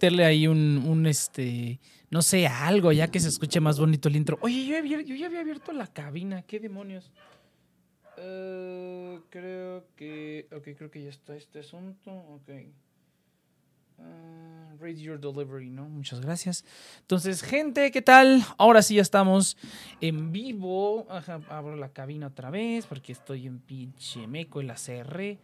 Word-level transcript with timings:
Meterle 0.00 0.24
ahí 0.24 0.46
un, 0.46 1.04
este, 1.06 1.78
no 2.08 2.22
sé, 2.22 2.46
algo, 2.46 2.90
ya 2.90 3.10
que 3.10 3.20
se 3.20 3.28
escuche 3.28 3.60
más 3.60 3.78
bonito 3.78 4.08
el 4.08 4.16
intro. 4.16 4.38
Oye, 4.40 4.64
yo, 4.64 4.82
yo 4.82 5.14
ya 5.14 5.26
había 5.26 5.40
abierto 5.40 5.72
la 5.72 5.88
cabina, 5.88 6.40
¿qué 6.40 6.58
demonios? 6.58 7.12
Eh, 8.16 9.20
creo 9.28 9.84
que, 9.96 10.48
ok, 10.56 10.68
creo 10.78 10.90
que 10.90 11.02
ya 11.02 11.10
está 11.10 11.36
este 11.36 11.58
asunto, 11.58 12.10
ok. 12.10 12.48
Uh, 13.98 14.86
your 14.96 15.20
delivery, 15.20 15.68
¿no? 15.68 15.86
Muchas 15.86 16.22
gracias. 16.22 16.64
Entonces, 17.02 17.42
gente, 17.42 17.90
¿qué 17.90 18.00
tal? 18.00 18.42
Ahora 18.56 18.80
sí 18.80 18.94
ya 18.94 19.02
estamos 19.02 19.58
en 20.00 20.32
vivo. 20.32 21.06
Ajá, 21.10 21.42
abro 21.50 21.76
la 21.76 21.90
cabina 21.90 22.28
otra 22.28 22.48
vez 22.48 22.86
porque 22.86 23.12
estoy 23.12 23.46
en 23.46 23.58
pinche 23.58 24.26
meco 24.26 24.62
y 24.62 24.64
la 24.64 24.78
cerré. 24.78 25.38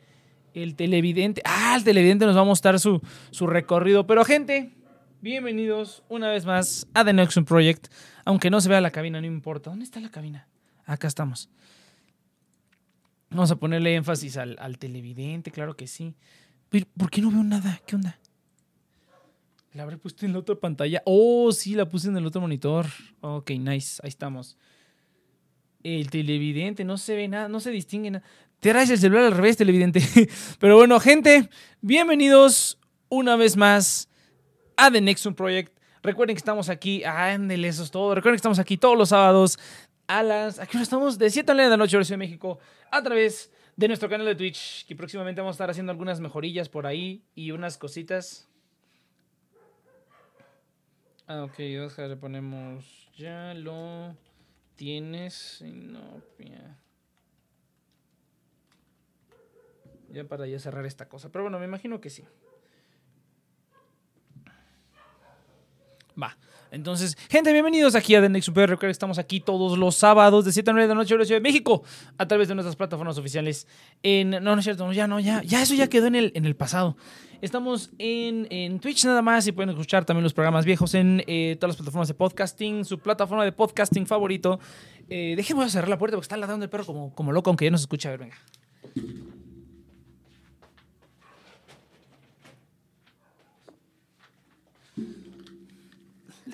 El 0.57 0.75
televidente. 0.75 1.43
Ah, 1.45 1.75
el 1.77 1.85
televidente 1.85 2.25
nos 2.25 2.35
va 2.35 2.41
a 2.41 2.45
mostrar 2.45 2.81
su, 2.81 3.03
su 3.31 3.47
recorrido. 3.47 4.07
Pero, 4.07 4.25
gente, 4.25 4.73
bienvenidos 5.21 6.03
una 6.09 6.31
vez 6.31 6.47
más 6.47 6.89
a 6.95 7.05
The 7.05 7.13
Nexus 7.13 7.45
Project. 7.45 7.89
Aunque 8.25 8.49
no 8.49 8.63
se 8.63 8.71
vea 8.71 8.81
la 8.81 8.91
cabina, 8.91 9.21
no 9.21 9.27
importa. 9.27 9.69
¿Dónde 9.69 9.85
está 9.85 10.01
la 10.01 10.11
cabina? 10.11 10.49
Acá 10.87 11.09
estamos. 11.09 11.51
Vamos 13.29 13.51
a 13.51 13.57
ponerle 13.57 13.97
énfasis 13.97 14.39
al, 14.39 14.79
televidente, 14.79 15.51
claro 15.51 15.77
que 15.77 15.87
sí. 15.87 16.15
¿por 16.97 17.11
qué 17.11 17.21
no 17.21 17.31
veo 17.31 17.45
nada? 17.45 17.79
¿Qué 17.87 17.97
onda? 17.97 18.19
La 19.75 19.83
habré 19.83 19.99
puesto 19.99 20.25
en 20.25 20.33
la 20.33 20.39
otra 20.39 20.55
pantalla. 20.55 21.03
Oh, 21.05 21.53
sí, 21.53 21.75
la 21.75 21.87
puse 21.87 22.09
en 22.09 22.17
el 22.17 22.25
otro 22.25 22.41
monitor. 22.41 22.87
Ok, 23.21 23.51
nice. 23.51 24.01
Ahí 24.03 24.09
estamos. 24.09 24.57
El 25.83 26.09
televidente, 26.09 26.83
no 26.83 26.97
se 26.97 27.15
ve 27.15 27.29
nada, 27.29 27.47
no 27.47 27.61
se 27.61 27.71
distingue 27.71 28.11
nada. 28.11 28.25
Traes 28.61 28.91
el 28.91 28.99
celular 28.99 29.25
al 29.25 29.33
revés, 29.33 29.57
televidente. 29.57 30.01
Pero 30.59 30.77
bueno, 30.77 30.99
gente, 30.99 31.51
bienvenidos 31.83 32.79
una 33.09 33.37
vez 33.37 33.57
más 33.57 34.09
a 34.77 34.91
The 34.91 35.01
Nexus 35.01 35.35
Project. 35.35 35.79
Recuerden 36.03 36.37
que 36.37 36.39
estamos 36.39 36.71
aquí. 36.71 37.05
Ándele, 37.05 37.69
eso 37.69 37.83
es 37.83 37.91
todo. 37.91 38.15
Recuerden 38.15 38.37
que 38.37 38.39
estamos 38.41 38.59
aquí 38.59 38.79
todos 38.79 38.97
los 38.97 39.11
sábados 39.11 39.59
a 40.07 40.23
las. 40.23 40.59
Aquí 40.59 40.79
estamos 40.79 41.19
de 41.19 41.29
7 41.29 41.53
a 41.53 41.55
9 41.55 41.65
de 41.67 41.71
la 41.71 41.77
noche, 41.77 41.97
hora 41.97 42.07
de 42.07 42.17
México, 42.17 42.59
a 42.91 43.03
través 43.03 43.53
de 43.77 43.89
nuestro 43.89 44.09
canal 44.09 44.27
de 44.27 44.35
Twitch. 44.35 44.87
Que 44.87 44.97
próximamente 44.97 45.43
vamos 45.43 45.55
a 45.55 45.57
estar 45.57 45.71
haciendo 45.71 45.93
algunas 45.93 46.21
mejorillas 46.21 46.71
por 46.71 46.87
ahí 46.87 47.23
y 47.35 47.51
unas 47.51 47.77
cositas. 47.77 48.49
Ah, 51.27 51.45
ok, 51.45 51.59
Oscar, 51.85 52.09
le 52.09 52.17
ponemos. 52.17 53.11
Ya 53.19 53.53
lo 53.53 54.17
tienes. 54.77 55.63
Ya 56.39 56.79
para 60.29 60.47
ya 60.47 60.59
cerrar 60.59 60.87
esta 60.87 61.09
cosa. 61.09 61.31
Pero 61.31 61.45
bueno, 61.45 61.59
me 61.59 61.67
imagino 61.67 62.01
que 62.01 62.11
sí. 62.11 62.25
Va. 66.21 66.37
Entonces, 66.71 67.17
gente, 67.29 67.53
bienvenidos 67.53 67.95
aquí 67.95 68.15
a 68.15 68.21
The 68.21 68.29
Next 68.29 68.47
Super. 68.47 68.69
Recuerden 68.69 68.91
estamos 68.91 69.19
aquí 69.19 69.41
todos 69.41 69.79
los 69.79 69.95
sábados 69.97 70.45
de 70.45 70.53
7 70.53 70.71
a 70.71 70.73
9 70.73 70.89
de 70.89 70.95
la 70.95 70.95
noche, 70.95 71.15
hora 71.15 71.23
de 71.23 71.27
Ciudad 71.27 71.41
de 71.41 71.43
México, 71.43 71.83
a 72.19 72.27
través 72.27 72.49
de 72.49 72.55
nuestras 72.55 72.75
plataformas 72.77 73.19
oficiales. 73.19 73.67
No, 74.03 74.41
no 74.41 74.59
es 74.59 74.65
cierto, 74.65 74.91
ya 74.93 75.07
no, 75.07 75.21
ya, 75.21 75.43
ya 75.43 75.63
eso 75.63 75.75
ya 75.75 75.89
quedó 75.89 76.07
en 76.07 76.17
el, 76.17 76.33
en 76.35 76.45
el 76.45 76.57
pasado. 76.57 76.97
Estamos 77.43 77.91
en, 77.99 78.47
en 78.51 78.81
Twitch 78.81 79.05
nada 79.05 79.21
más 79.21 79.47
y 79.47 79.53
pueden 79.53 79.71
escuchar 79.71 80.05
también 80.05 80.25
los 80.25 80.33
programas 80.33 80.65
viejos 80.65 80.95
en 80.95 81.23
eh, 81.27 81.57
todas 81.61 81.75
las 81.75 81.77
plataformas 81.77 82.09
de 82.09 82.15
podcasting, 82.15 82.85
su 82.85 82.99
plataforma 82.99 83.45
de 83.45 83.53
podcasting 83.53 84.07
favorito. 84.07 84.59
Eh, 85.09 85.35
déjenme 85.37 85.69
cerrar 85.69 85.89
la 85.89 85.99
puerta 85.99 86.17
porque 86.17 86.25
está 86.25 86.37
ladrando 86.37 86.65
el 86.65 86.71
perro 86.71 86.87
como, 86.87 87.15
como 87.15 87.33
loco, 87.33 87.51
aunque 87.51 87.67
ya 87.67 87.71
no 87.71 87.79
se 87.79 87.83
escucha. 87.83 88.09
A 88.09 88.17
ver, 88.17 88.21
venga. 88.21 88.37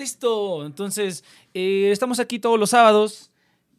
Listo. 0.03 0.67
Entonces, 0.67 1.23
eh, 1.55 1.91
estamos 1.93 2.19
aquí 2.19 2.41
todos 2.41 2.59
los 2.59 2.71
sábados. 2.71 3.31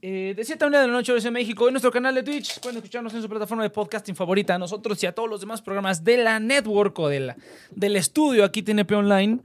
Eh, 0.02 0.34
de 0.38 0.46
7 0.46 0.64
a 0.64 0.68
1 0.68 0.80
de 0.80 0.88
la 0.88 0.94
noche 0.94 1.14
en 1.18 1.34
México 1.34 1.68
en 1.68 1.74
nuestro 1.74 1.92
canal 1.92 2.16
de 2.16 2.24
Twitch. 2.24 2.62
Pueden 2.62 2.78
escucharnos 2.78 3.14
en 3.14 3.22
su 3.22 3.28
plataforma 3.28 3.62
de 3.64 3.70
podcasting 3.70 4.16
favorita. 4.16 4.56
A 4.56 4.58
nosotros 4.58 5.04
y 5.04 5.06
a 5.06 5.12
todos 5.12 5.30
los 5.30 5.42
demás 5.42 5.62
programas 5.62 6.06
de 6.06 6.16
la 6.16 6.40
network 6.40 6.98
o 7.00 7.10
de 7.10 7.20
la, 7.20 7.38
del 7.72 7.98
estudio 7.98 8.46
aquí 8.46 8.64
TNP 8.64 8.96
Online, 8.96 9.40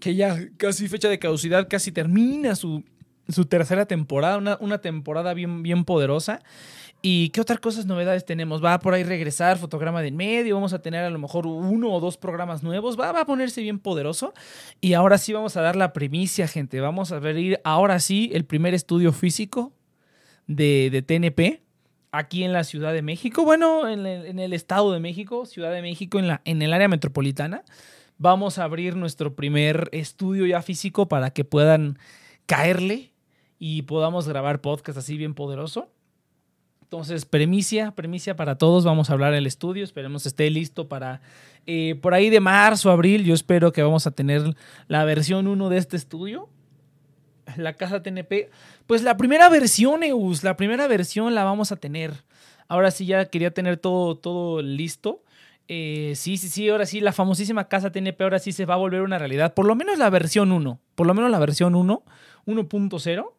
que 0.00 0.16
ya 0.16 0.36
casi 0.56 0.88
fecha 0.88 1.08
de 1.08 1.20
caducidad, 1.20 1.68
casi 1.68 1.92
termina 1.92 2.56
su, 2.56 2.82
su 3.28 3.44
tercera 3.44 3.86
temporada, 3.86 4.38
una, 4.38 4.58
una 4.60 4.78
temporada 4.78 5.32
bien, 5.32 5.62
bien 5.62 5.84
poderosa. 5.84 6.42
¿Y 7.08 7.28
qué 7.28 7.40
otras 7.40 7.60
cosas, 7.60 7.86
novedades 7.86 8.24
tenemos? 8.24 8.64
Va 8.64 8.80
por 8.80 8.92
ahí 8.92 9.04
regresar 9.04 9.58
fotograma 9.58 10.02
de 10.02 10.08
en 10.08 10.16
medio, 10.16 10.56
vamos 10.56 10.72
a 10.72 10.82
tener 10.82 11.04
a 11.04 11.10
lo 11.10 11.20
mejor 11.20 11.46
uno 11.46 11.92
o 11.92 12.00
dos 12.00 12.16
programas 12.16 12.64
nuevos, 12.64 12.98
va, 12.98 13.12
va, 13.12 13.20
a 13.20 13.26
ponerse 13.26 13.62
bien 13.62 13.78
poderoso. 13.78 14.34
Y 14.80 14.94
ahora 14.94 15.16
sí 15.16 15.32
vamos 15.32 15.56
a 15.56 15.60
dar 15.60 15.76
la 15.76 15.92
primicia, 15.92 16.48
gente. 16.48 16.80
Vamos 16.80 17.12
a 17.12 17.20
ver 17.20 17.60
ahora 17.62 18.00
sí 18.00 18.32
el 18.34 18.44
primer 18.44 18.74
estudio 18.74 19.12
físico 19.12 19.72
de, 20.48 20.90
de 20.90 21.02
TNP 21.02 21.62
aquí 22.10 22.42
en 22.42 22.52
la 22.52 22.64
Ciudad 22.64 22.92
de 22.92 23.02
México, 23.02 23.44
bueno, 23.44 23.88
en 23.88 24.04
el, 24.04 24.26
en 24.26 24.40
el, 24.40 24.52
Estado 24.52 24.90
de 24.90 24.98
México, 24.98 25.46
Ciudad 25.46 25.70
de 25.70 25.82
México, 25.82 26.18
en, 26.18 26.26
la, 26.26 26.42
en 26.44 26.60
el 26.60 26.72
área 26.72 26.88
metropolitana. 26.88 27.62
Vamos 28.18 28.58
a 28.58 28.64
abrir 28.64 28.96
nuestro 28.96 29.36
primer 29.36 29.90
estudio 29.92 30.44
ya 30.44 30.60
físico 30.60 31.06
para 31.06 31.30
que 31.30 31.44
puedan 31.44 32.00
caerle 32.46 33.12
y 33.60 33.82
podamos 33.82 34.26
grabar 34.26 34.60
podcast 34.60 34.98
así 34.98 35.16
bien 35.16 35.34
poderoso. 35.34 35.92
Entonces, 36.86 37.24
premicia, 37.24 37.90
premicia 37.90 38.36
para 38.36 38.58
todos. 38.58 38.84
Vamos 38.84 39.10
a 39.10 39.14
hablar 39.14 39.34
el 39.34 39.48
estudio. 39.48 39.82
Esperemos 39.82 40.24
esté 40.24 40.48
listo 40.50 40.86
para 40.86 41.20
eh, 41.66 41.96
por 42.00 42.14
ahí 42.14 42.30
de 42.30 42.38
marzo, 42.38 42.92
abril. 42.92 43.24
Yo 43.24 43.34
espero 43.34 43.72
que 43.72 43.82
vamos 43.82 44.06
a 44.06 44.12
tener 44.12 44.54
la 44.86 45.04
versión 45.04 45.48
1 45.48 45.68
de 45.68 45.78
este 45.78 45.96
estudio. 45.96 46.48
La 47.56 47.72
casa 47.72 48.04
TNP. 48.04 48.50
Pues 48.86 49.02
la 49.02 49.16
primera 49.16 49.48
versión, 49.48 50.04
Eus, 50.04 50.44
la 50.44 50.56
primera 50.56 50.86
versión 50.86 51.34
la 51.34 51.42
vamos 51.42 51.72
a 51.72 51.76
tener. 51.76 52.22
Ahora 52.68 52.92
sí 52.92 53.04
ya 53.04 53.24
quería 53.24 53.50
tener 53.50 53.78
todo, 53.78 54.16
todo 54.16 54.62
listo. 54.62 55.24
Eh, 55.66 56.12
sí, 56.14 56.36
sí, 56.36 56.48
sí, 56.48 56.68
ahora 56.68 56.86
sí, 56.86 57.00
la 57.00 57.10
famosísima 57.10 57.66
casa 57.66 57.90
TNP 57.90 58.22
ahora 58.22 58.38
sí 58.38 58.52
se 58.52 58.64
va 58.64 58.74
a 58.74 58.78
volver 58.78 59.02
una 59.02 59.18
realidad. 59.18 59.54
Por 59.54 59.66
lo 59.66 59.74
menos 59.74 59.98
la 59.98 60.08
versión 60.08 60.52
1. 60.52 60.78
Por 60.94 61.06
lo 61.08 61.14
menos 61.14 61.32
la 61.32 61.40
versión 61.40 61.74
1, 61.74 62.04
1.0 62.46 63.35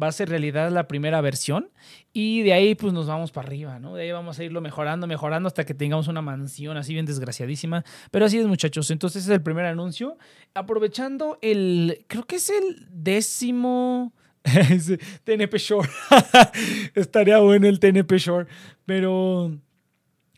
va 0.00 0.08
a 0.08 0.12
ser 0.12 0.28
realidad 0.28 0.70
la 0.70 0.88
primera 0.88 1.20
versión 1.20 1.70
y 2.12 2.42
de 2.42 2.52
ahí 2.52 2.74
pues 2.74 2.92
nos 2.92 3.06
vamos 3.06 3.32
para 3.32 3.48
arriba, 3.48 3.78
¿no? 3.78 3.94
De 3.94 4.02
ahí 4.02 4.12
vamos 4.12 4.38
a 4.38 4.44
irlo 4.44 4.60
mejorando, 4.60 5.06
mejorando 5.06 5.46
hasta 5.46 5.64
que 5.64 5.74
tengamos 5.74 6.08
una 6.08 6.22
mansión 6.22 6.76
así 6.76 6.94
bien 6.94 7.06
desgraciadísima. 7.06 7.84
Pero 8.10 8.26
así 8.26 8.38
es 8.38 8.46
muchachos, 8.46 8.90
entonces 8.90 9.24
es 9.24 9.30
el 9.30 9.42
primer 9.42 9.66
anuncio. 9.66 10.16
Aprovechando 10.54 11.38
el, 11.42 12.04
creo 12.08 12.24
que 12.24 12.36
es 12.36 12.50
el 12.50 12.86
décimo... 12.90 14.12
TNP 15.24 15.58
Shore. 15.58 15.88
Estaría 16.94 17.38
bueno 17.38 17.66
el 17.66 17.80
TNP 17.80 18.18
Shore, 18.18 18.46
pero... 18.86 19.52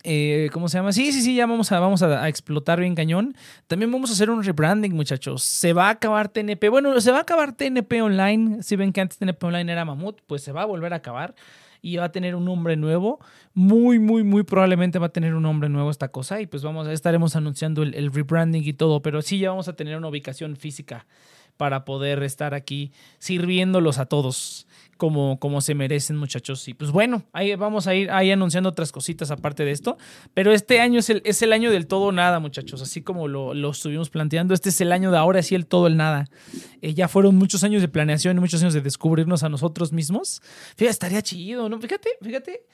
Eh, 0.02 0.49
¿Cómo 0.52 0.69
se 0.69 0.78
llama? 0.78 0.92
Sí, 0.92 1.12
sí, 1.12 1.21
sí, 1.23 1.35
ya 1.35 1.47
vamos, 1.47 1.71
a, 1.73 1.80
vamos 1.80 2.02
a, 2.02 2.28
explotar 2.28 2.80
bien 2.80 2.95
cañón. 2.95 3.35
También 3.66 3.92
vamos 3.92 4.11
a 4.11 4.12
hacer 4.14 4.30
un 4.30 4.42
rebranding, 4.42 4.95
muchachos. 4.95 5.42
Se 5.42 5.73
va 5.73 5.88
a 5.88 5.90
acabar 5.90 6.28
TNP. 6.28 6.69
Bueno, 6.71 7.00
se 7.00 7.11
va 7.11 7.19
a 7.19 7.23
acabar 7.23 7.52
TNP 7.52 8.02
Online. 8.02 8.62
Si 8.62 8.76
ven 8.76 8.92
que 8.92 9.00
antes 9.00 9.19
TNP 9.19 9.42
Online 9.45 9.73
era 9.73 9.85
Mamut, 9.85 10.21
pues 10.26 10.42
se 10.42 10.52
va 10.52 10.62
a 10.62 10.66
volver 10.66 10.92
a 10.92 10.97
acabar 10.97 11.35
y 11.83 11.97
va 11.97 12.04
a 12.04 12.12
tener 12.12 12.35
un 12.35 12.45
nombre 12.45 12.76
nuevo. 12.76 13.21
Muy, 13.54 13.99
muy, 13.99 14.23
muy 14.23 14.42
probablemente 14.42 14.99
va 14.99 15.07
a 15.07 15.12
tener 15.12 15.35
un 15.35 15.42
nombre 15.42 15.69
nuevo 15.69 15.90
esta 15.90 16.09
cosa 16.09 16.40
y 16.40 16.47
pues 16.47 16.62
vamos, 16.62 16.88
estaremos 16.88 17.37
anunciando 17.37 17.83
el, 17.83 17.95
el 17.95 18.12
rebranding 18.12 18.62
y 18.64 18.73
todo, 18.73 19.02
pero 19.02 19.23
sí 19.23 19.38
ya 19.38 19.50
vamos 19.50 19.69
a 19.69 19.75
tener 19.75 19.97
una 19.97 20.09
ubicación 20.09 20.57
física 20.57 21.07
para 21.57 21.85
poder 21.85 22.23
estar 22.23 22.54
aquí 22.54 22.92
sirviéndolos 23.19 23.99
a 23.99 24.07
todos 24.07 24.66
como, 25.00 25.40
como 25.40 25.62
se 25.62 25.75
merecen, 25.75 26.19
muchachos. 26.19 26.69
Y 26.69 26.75
pues 26.75 26.90
bueno, 26.90 27.25
ahí 27.33 27.54
vamos 27.54 27.87
a 27.87 27.95
ir 27.95 28.11
ahí 28.11 28.30
anunciando 28.30 28.69
otras 28.69 28.92
cositas 28.92 29.30
aparte 29.30 29.64
de 29.64 29.71
esto. 29.71 29.97
Pero 30.35 30.52
este 30.52 30.78
año 30.78 30.99
es 30.99 31.09
el, 31.09 31.23
es 31.25 31.40
el 31.40 31.54
año 31.54 31.71
del 31.71 31.87
todo 31.87 32.12
nada, 32.12 32.38
muchachos. 32.38 32.83
Así 32.83 33.00
como 33.00 33.26
lo, 33.26 33.54
lo 33.54 33.71
estuvimos 33.71 34.11
planteando, 34.11 34.52
este 34.52 34.69
es 34.69 34.78
el 34.83 34.92
año 34.92 35.11
de 35.11 35.16
ahora 35.16 35.42
sí 35.42 35.54
el 35.54 35.66
todo 35.66 35.87
el 35.87 35.97
nada. 35.97 36.26
Eh, 36.83 36.92
ya 36.92 37.09
fueron 37.09 37.35
muchos 37.37 37.64
años 37.64 37.80
de 37.80 37.88
planeación 37.88 38.38
muchos 38.40 38.61
años 38.61 38.75
de 38.75 38.83
descubrirnos 38.83 39.42
a 39.42 39.49
nosotros 39.49 39.90
mismos. 39.90 40.42
Fíjate, 40.76 40.90
estaría 40.90 41.23
chido, 41.23 41.71
¿no? 41.71 41.80
Fíjate, 41.80 42.11
fíjate, 42.21 42.66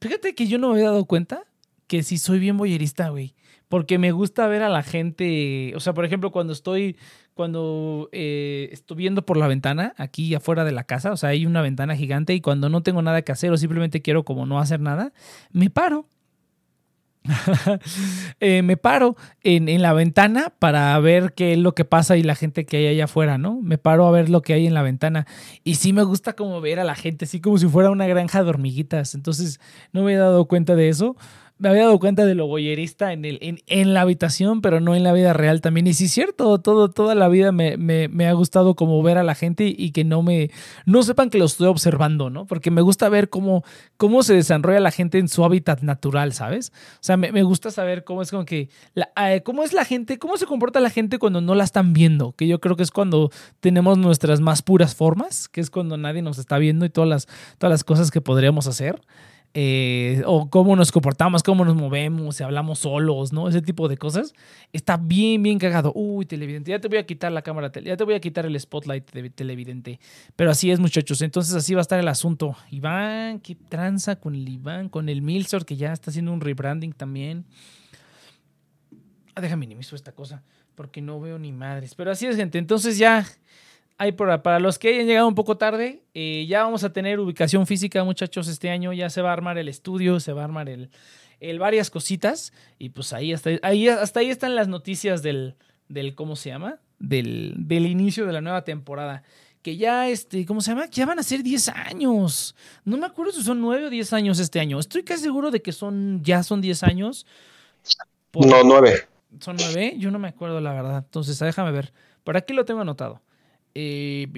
fíjate 0.00 0.34
que 0.34 0.46
yo 0.46 0.56
no 0.56 0.68
me 0.68 0.76
había 0.76 0.86
dado 0.86 1.04
cuenta 1.04 1.44
que 1.86 2.02
sí 2.02 2.16
soy 2.16 2.38
bien 2.38 2.56
boyerista, 2.56 3.10
güey 3.10 3.34
porque 3.68 3.98
me 3.98 4.12
gusta 4.12 4.46
ver 4.46 4.62
a 4.62 4.68
la 4.68 4.84
gente, 4.84 5.72
o 5.74 5.80
sea, 5.80 5.94
por 5.94 6.04
ejemplo, 6.04 6.30
cuando 6.30 6.52
estoy, 6.52 6.96
cuando 7.34 8.08
eh, 8.12 8.68
estoy 8.72 8.96
viendo 8.96 9.26
por 9.26 9.36
la 9.36 9.48
ventana, 9.48 9.92
aquí 9.98 10.34
afuera 10.34 10.64
de 10.64 10.72
la 10.72 10.84
casa, 10.84 11.12
o 11.12 11.16
sea, 11.16 11.30
hay 11.30 11.46
una 11.46 11.62
ventana 11.62 11.96
gigante 11.96 12.32
y 12.32 12.40
cuando 12.40 12.68
no 12.68 12.82
tengo 12.82 13.02
nada 13.02 13.22
que 13.22 13.32
hacer 13.32 13.52
o 13.52 13.56
simplemente 13.56 14.02
quiero 14.02 14.24
como 14.24 14.46
no 14.46 14.60
hacer 14.60 14.80
nada, 14.80 15.12
me 15.52 15.68
paro. 15.68 16.06
eh, 18.40 18.60
me 18.60 18.76
paro 18.76 19.16
en, 19.42 19.70
en, 19.70 19.80
la 19.80 19.94
ventana 19.94 20.52
para 20.58 20.98
ver 20.98 21.32
qué 21.32 21.54
es 21.54 21.58
lo 21.58 21.74
que 21.74 21.86
pasa 21.86 22.18
y 22.18 22.22
la 22.22 22.34
gente 22.34 22.66
que 22.66 22.76
hay 22.76 22.86
allá 22.88 23.04
afuera, 23.04 23.38
¿no? 23.38 23.62
Me 23.62 23.78
paro 23.78 24.06
a 24.06 24.10
ver 24.10 24.28
lo 24.28 24.42
que 24.42 24.52
hay 24.52 24.66
en 24.66 24.74
la 24.74 24.82
ventana. 24.82 25.26
Y 25.64 25.76
sí 25.76 25.94
me 25.94 26.02
gusta 26.02 26.34
como 26.34 26.60
ver 26.60 26.80
a 26.80 26.84
la 26.84 26.94
gente, 26.94 27.24
así 27.24 27.40
como 27.40 27.56
si 27.56 27.66
fuera 27.66 27.90
una 27.90 28.06
granja 28.06 28.44
de 28.44 28.50
hormiguitas. 28.50 29.14
Entonces 29.14 29.58
no 29.92 30.02
me 30.02 30.12
he 30.12 30.16
dado 30.16 30.44
cuenta 30.44 30.76
de 30.76 30.90
eso 30.90 31.16
me 31.58 31.68
había 31.68 31.82
dado 31.82 32.00
cuenta 32.00 32.26
de 32.26 32.34
lo 32.34 32.48
boyerista 32.48 33.12
en, 33.12 33.24
el, 33.24 33.62
en, 33.66 33.94
la 33.94 34.00
habitación, 34.00 34.60
pero 34.60 34.80
no 34.80 34.96
en 34.96 35.04
la 35.04 35.12
vida 35.12 35.32
real 35.32 35.60
también. 35.60 35.86
Y 35.86 35.94
sí 35.94 36.06
es 36.06 36.10
cierto, 36.12 36.58
todo, 36.58 36.90
toda 36.90 37.14
la 37.14 37.28
vida 37.28 37.52
me, 37.52 37.76
me, 37.76 38.26
ha 38.26 38.32
gustado 38.32 38.74
como 38.74 39.00
ver 39.02 39.18
a 39.18 39.22
la 39.22 39.36
gente 39.36 39.72
y 39.76 39.92
que 39.92 40.02
no 40.02 40.22
me, 40.22 40.50
no 40.84 41.02
sepan 41.04 41.30
que 41.30 41.38
lo 41.38 41.44
estoy 41.44 41.68
observando, 41.68 42.28
¿no? 42.28 42.46
Porque 42.46 42.72
me 42.72 42.80
gusta 42.82 43.08
ver 43.08 43.30
cómo, 43.30 43.62
cómo 43.96 44.24
se 44.24 44.34
desarrolla 44.34 44.80
la 44.80 44.90
gente 44.90 45.18
en 45.18 45.28
su 45.28 45.44
hábitat 45.44 45.82
natural, 45.82 46.32
¿sabes? 46.32 46.72
O 46.94 47.02
sea, 47.02 47.16
me, 47.16 47.42
gusta 47.44 47.70
saber 47.70 48.02
cómo 48.02 48.22
es 48.22 48.30
como 48.30 48.44
que, 48.44 48.68
eh, 48.96 49.42
cómo 49.44 49.62
es 49.62 49.72
la 49.72 49.84
gente, 49.84 50.18
cómo 50.18 50.36
se 50.36 50.46
comporta 50.46 50.80
la 50.80 50.90
gente 50.90 51.18
cuando 51.18 51.40
no 51.40 51.54
la 51.54 51.64
están 51.64 51.92
viendo, 51.92 52.32
que 52.32 52.48
yo 52.48 52.60
creo 52.60 52.74
que 52.74 52.82
es 52.82 52.90
cuando 52.90 53.30
tenemos 53.60 53.96
nuestras 53.96 54.40
más 54.40 54.62
puras 54.62 54.96
formas, 54.96 55.48
que 55.48 55.60
es 55.60 55.70
cuando 55.70 55.96
nadie 55.96 56.20
nos 56.20 56.38
está 56.38 56.58
viendo 56.58 56.84
y 56.84 56.90
todas 56.90 57.08
las, 57.08 57.28
todas 57.58 57.70
las 57.70 57.84
cosas 57.84 58.10
que 58.10 58.20
podríamos 58.20 58.66
hacer. 58.66 59.00
Eh, 59.56 60.20
o 60.26 60.50
cómo 60.50 60.74
nos 60.74 60.90
comportamos, 60.90 61.44
cómo 61.44 61.64
nos 61.64 61.76
movemos, 61.76 62.34
si 62.34 62.42
hablamos 62.42 62.80
solos, 62.80 63.32
¿no? 63.32 63.48
Ese 63.48 63.62
tipo 63.62 63.86
de 63.86 63.96
cosas. 63.96 64.34
Está 64.72 64.96
bien, 64.96 65.44
bien 65.44 65.60
cagado. 65.60 65.92
Uy, 65.94 66.26
televidente, 66.26 66.72
ya 66.72 66.80
te 66.80 66.88
voy 66.88 66.98
a 66.98 67.06
quitar 67.06 67.30
la 67.30 67.42
cámara, 67.42 67.70
ya 67.72 67.96
te 67.96 68.02
voy 68.02 68.14
a 68.14 68.20
quitar 68.20 68.46
el 68.46 68.58
spotlight 68.58 69.12
de 69.12 69.30
televidente. 69.30 70.00
Pero 70.34 70.50
así 70.50 70.72
es, 70.72 70.80
muchachos. 70.80 71.22
Entonces 71.22 71.54
así 71.54 71.72
va 71.72 71.80
a 71.80 71.82
estar 71.82 72.00
el 72.00 72.08
asunto. 72.08 72.56
Iván, 72.72 73.38
qué 73.38 73.54
tranza 73.54 74.16
con 74.16 74.34
el 74.34 74.48
Iván, 74.48 74.88
con 74.88 75.08
el 75.08 75.22
Milsor, 75.22 75.64
que 75.64 75.76
ya 75.76 75.92
está 75.92 76.10
haciendo 76.10 76.32
un 76.32 76.40
rebranding 76.40 76.92
también. 76.92 77.44
Ah, 79.36 79.40
déjame 79.40 79.60
minimizo 79.60 79.94
esta 79.94 80.10
cosa, 80.10 80.42
porque 80.74 81.00
no 81.00 81.20
veo 81.20 81.38
ni 81.38 81.52
madres. 81.52 81.94
Pero 81.94 82.10
así 82.10 82.26
es, 82.26 82.34
gente. 82.34 82.58
Entonces 82.58 82.98
ya 82.98 83.24
para 83.96 84.58
los 84.58 84.78
que 84.78 84.88
hayan 84.88 85.06
llegado 85.06 85.28
un 85.28 85.34
poco 85.34 85.56
tarde, 85.56 86.02
eh, 86.14 86.46
ya 86.48 86.64
vamos 86.64 86.84
a 86.84 86.92
tener 86.92 87.20
ubicación 87.20 87.66
física, 87.66 88.02
muchachos, 88.04 88.48
este 88.48 88.70
año. 88.70 88.92
Ya 88.92 89.08
se 89.10 89.22
va 89.22 89.30
a 89.30 89.32
armar 89.32 89.58
el 89.58 89.68
estudio, 89.68 90.20
se 90.20 90.32
va 90.32 90.42
a 90.42 90.44
armar 90.44 90.68
el, 90.68 90.90
el 91.40 91.58
varias 91.58 91.90
cositas. 91.90 92.52
Y 92.78 92.90
pues 92.90 93.12
ahí 93.12 93.32
hasta 93.32 93.50
ahí, 93.62 93.88
hasta 93.88 94.20
ahí 94.20 94.30
están 94.30 94.56
las 94.56 94.68
noticias 94.68 95.22
del, 95.22 95.54
del 95.88 96.14
¿cómo 96.14 96.36
se 96.36 96.50
llama? 96.50 96.80
Del, 96.98 97.54
del 97.56 97.86
inicio 97.86 98.26
de 98.26 98.32
la 98.32 98.40
nueva 98.40 98.64
temporada. 98.64 99.22
Que 99.62 99.76
ya, 99.76 100.08
este, 100.08 100.44
¿cómo 100.44 100.60
se 100.60 100.72
llama? 100.72 100.88
Que 100.88 100.96
ya 100.96 101.06
van 101.06 101.18
a 101.18 101.22
ser 101.22 101.42
10 101.42 101.68
años. 101.70 102.54
No 102.84 102.98
me 102.98 103.06
acuerdo 103.06 103.32
si 103.32 103.42
son 103.42 103.62
9 103.62 103.86
o 103.86 103.90
10 103.90 104.12
años 104.12 104.38
este 104.38 104.60
año. 104.60 104.78
Estoy 104.78 105.04
casi 105.04 105.22
seguro 105.22 105.50
de 105.50 105.62
que 105.62 105.72
son, 105.72 106.22
ya 106.22 106.42
son 106.42 106.60
10 106.60 106.82
años. 106.82 107.26
no, 108.34 108.62
9. 108.62 109.08
¿Son 109.40 109.56
9? 109.56 109.94
Yo 109.96 110.10
no 110.10 110.18
me 110.18 110.28
acuerdo, 110.28 110.60
la 110.60 110.74
verdad. 110.74 110.98
Entonces, 110.98 111.38
déjame 111.38 111.72
ver. 111.72 111.94
Por 112.24 112.36
aquí 112.36 112.52
lo 112.52 112.66
tengo 112.66 112.82
anotado. 112.82 113.22
Eh, 113.74 114.28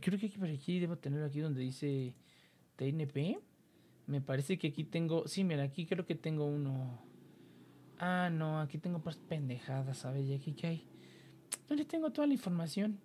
creo 0.00 0.18
que 0.18 0.26
aquí 0.26 0.38
por 0.38 0.48
aquí 0.48 0.80
debo 0.80 0.96
tener 0.96 1.22
aquí 1.22 1.40
donde 1.40 1.60
dice 1.60 2.14
TNP. 2.76 3.38
Me 4.06 4.20
parece 4.20 4.58
que 4.58 4.68
aquí 4.68 4.84
tengo. 4.84 5.28
Sí, 5.28 5.44
mira, 5.44 5.62
aquí 5.62 5.86
creo 5.86 6.06
que 6.06 6.14
tengo 6.14 6.46
uno. 6.46 6.98
Ah, 7.98 8.30
no, 8.32 8.60
aquí 8.60 8.78
tengo 8.78 9.00
pues 9.00 9.16
pendejadas, 9.16 9.98
¿sabes? 9.98 10.26
¿Y 10.26 10.34
aquí 10.34 10.52
qué 10.52 10.66
hay? 10.66 10.86
¿Dónde 11.68 11.84
tengo 11.84 12.10
toda 12.10 12.26
la 12.26 12.32
información 12.32 12.98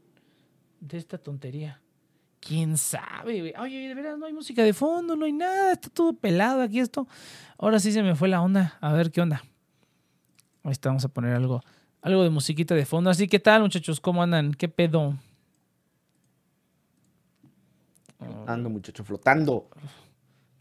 de 0.80 0.98
esta 0.98 1.18
tontería? 1.18 1.82
¿Quién 2.40 2.78
sabe, 2.78 3.54
Oye, 3.58 3.88
de 3.88 3.96
verdad 3.96 4.18
no 4.18 4.28
hay 4.28 4.34
música 4.34 4.64
de 4.64 4.72
fondo, 4.72 5.16
no 5.16 5.26
hay 5.26 5.34
nada, 5.34 5.74
está 5.74 5.90
todo 5.90 6.14
pelado 6.14 6.62
aquí 6.62 6.80
esto. 6.80 7.08
Ahora 7.58 7.80
sí 7.80 7.92
se 7.92 8.04
me 8.04 8.16
fue 8.16 8.28
la 8.28 8.42
onda. 8.42 8.78
A 8.82 8.94
ver 8.94 9.12
qué 9.12 9.20
onda. 9.20 9.44
Ahí 10.64 10.72
está, 10.72 10.90
vamos 10.90 11.04
a 11.06 11.10
poner 11.10 11.34
algo 11.34 11.62
algo 12.06 12.22
de 12.22 12.30
musiquita 12.30 12.76
de 12.76 12.86
fondo. 12.86 13.10
Así 13.10 13.28
que 13.28 13.40
tal, 13.40 13.64
muchachos, 13.64 14.00
¿cómo 14.00 14.22
andan? 14.22 14.54
¿Qué 14.54 14.70
pedo? 14.70 15.16
Flotando, 18.20 18.70
muchacho, 18.70 19.04
flotando. 19.04 19.68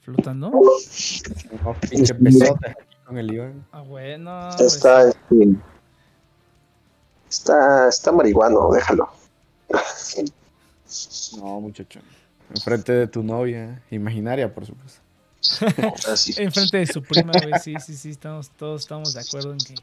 ¿Flotando? 0.00 0.50
No, 0.50 1.74
pinche 1.80 2.14
pesote 2.14 2.74
con 3.04 3.18
el 3.18 3.30
Iván. 3.30 3.66
Ah, 3.72 3.82
bueno. 3.82 4.48
Está, 4.58 5.12
pues. 5.28 5.48
está, 7.28 7.88
está 7.88 8.10
marihuano, 8.10 8.70
déjalo. 8.72 9.10
No, 11.36 11.60
muchacho. 11.60 12.00
Enfrente 12.54 12.92
de 12.92 13.06
tu 13.06 13.22
novia, 13.22 13.82
imaginaria, 13.90 14.52
por 14.54 14.64
supuesto. 14.64 15.03
Enfrente 16.36 16.78
de 16.78 16.86
su 16.86 17.02
prima, 17.02 17.32
güey. 17.32 17.60
Sí, 17.62 17.74
sí, 17.84 17.94
sí, 17.94 18.10
estamos, 18.10 18.50
todos 18.50 18.82
estamos 18.82 19.14
de 19.14 19.20
acuerdo 19.20 19.52
en 19.52 19.58
que 19.58 19.74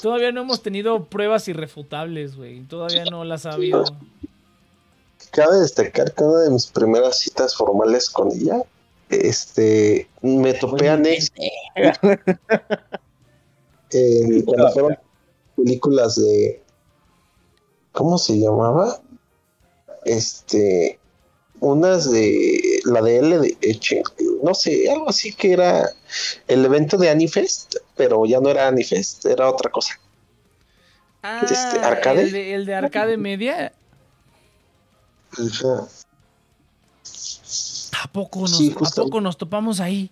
todavía 0.00 0.32
no 0.32 0.40
hemos 0.42 0.62
tenido 0.62 1.04
pruebas 1.04 1.46
irrefutables, 1.48 2.36
güey. 2.36 2.60
Todavía 2.62 3.04
no 3.04 3.24
las 3.24 3.46
ha 3.46 3.52
habido. 3.52 3.84
Cabe 5.30 5.58
destacar 5.58 6.12
que 6.12 6.24
una 6.24 6.40
de 6.40 6.50
mis 6.50 6.66
primeras 6.66 7.18
citas 7.18 7.56
formales 7.56 8.10
con 8.10 8.30
ella, 8.32 8.62
este, 9.08 10.08
me 10.22 10.54
topé 10.54 10.88
a 10.88 10.96
Nex 10.96 11.32
cuando 14.44 14.72
fueron 14.72 14.98
películas 15.56 16.16
de, 16.16 16.62
¿cómo 17.92 18.18
se 18.18 18.38
llamaba? 18.38 19.00
Este, 20.04 20.98
unas 21.64 22.10
de 22.10 22.80
la 22.84 23.02
de 23.02 23.18
L 23.18 23.56
no 24.42 24.54
sé, 24.54 24.90
algo 24.90 25.08
así 25.08 25.32
que 25.32 25.52
era 25.52 25.90
el 26.48 26.64
evento 26.64 26.98
de 26.98 27.08
Anifest, 27.08 27.76
pero 27.96 28.26
ya 28.26 28.40
no 28.40 28.50
era 28.50 28.68
Anifest, 28.68 29.24
era 29.24 29.48
otra 29.48 29.70
cosa. 29.70 29.98
Ah, 31.22 31.40
este, 31.42 31.80
¿arcade? 31.80 32.54
El, 32.54 32.66
de, 32.66 32.74
Arcade 32.74 33.16
Media. 33.16 33.72
¿A 38.02 38.12
poco, 38.12 38.40
nos, 38.40 38.60
¿A 38.60 38.90
poco 38.94 39.20
nos 39.22 39.38
topamos 39.38 39.80
ahí? 39.80 40.10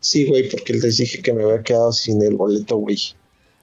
Sí, 0.00 0.26
güey, 0.26 0.50
porque 0.50 0.74
les 0.74 0.96
dije 0.96 1.22
que 1.22 1.32
me 1.32 1.44
había 1.44 1.62
quedado 1.62 1.92
sin 1.92 2.20
el 2.22 2.34
boleto, 2.34 2.76
güey. 2.76 2.98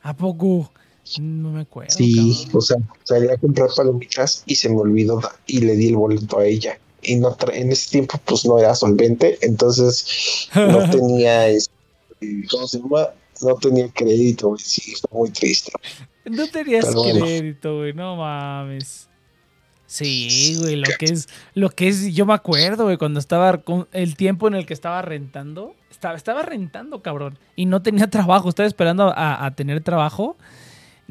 ¿A 0.02 0.16
poco? 0.16 0.72
No 1.20 1.52
me 1.52 1.62
acuerdo. 1.62 1.96
Sí, 1.96 2.48
o 2.54 2.62
sea, 2.62 2.78
salí 3.04 3.30
a 3.30 3.38
comprar 3.38 3.70
palomitas 3.76 4.44
y 4.46 4.56
se 4.56 4.70
me 4.70 4.78
olvidó 4.78 5.22
y 5.48 5.60
le 5.62 5.76
di 5.76 5.90
el 5.90 5.96
boleto 5.96 6.40
a 6.40 6.46
ella. 6.46 6.80
Y 7.02 7.16
no 7.16 7.36
en 7.52 7.72
ese 7.72 7.90
tiempo, 7.90 8.20
pues 8.26 8.46
no 8.46 8.60
era 8.60 8.76
solvente, 8.76 9.38
entonces 9.42 10.50
no 10.54 10.90
tenía. 10.92 11.48
Este, 11.50 11.74
¿Cómo 12.50 12.68
se 12.68 12.80
llama? 12.80 13.10
No 13.42 13.56
tenía 13.56 13.90
crédito, 13.90 14.50
güey. 14.50 14.62
Sí, 14.64 14.94
fue 15.02 15.20
muy 15.20 15.30
triste. 15.32 15.72
No 16.26 16.48
tenías 16.48 16.86
crédito, 16.86 17.78
güey, 17.78 17.94
no 17.94 18.16
mames. 18.16 19.10
Sí, 19.92 20.56
güey, 20.58 20.78
lo 20.78 20.88
que 20.98 21.06
es, 21.06 21.28
lo 21.54 21.70
que 21.70 21.90
es, 21.90 22.14
yo 22.14 22.26
me 22.26 22.34
acuerdo, 22.34 22.86
güey, 22.86 22.96
cuando 22.96 23.20
estaba 23.20 23.58
con 23.58 23.90
el 23.92 24.16
tiempo 24.16 24.48
en 24.48 24.54
el 24.54 24.66
que 24.66 24.74
estaba 24.74 25.02
rentando, 25.02 25.76
estaba, 25.90 26.16
estaba 26.16 26.44
rentando, 26.44 27.02
cabrón, 27.02 27.38
y 27.58 27.66
no 27.66 27.82
tenía 27.82 28.10
trabajo, 28.10 28.48
estaba 28.48 28.68
esperando 28.68 29.12
a, 29.14 29.46
a 29.46 29.54
tener 29.54 29.82
trabajo 29.82 30.38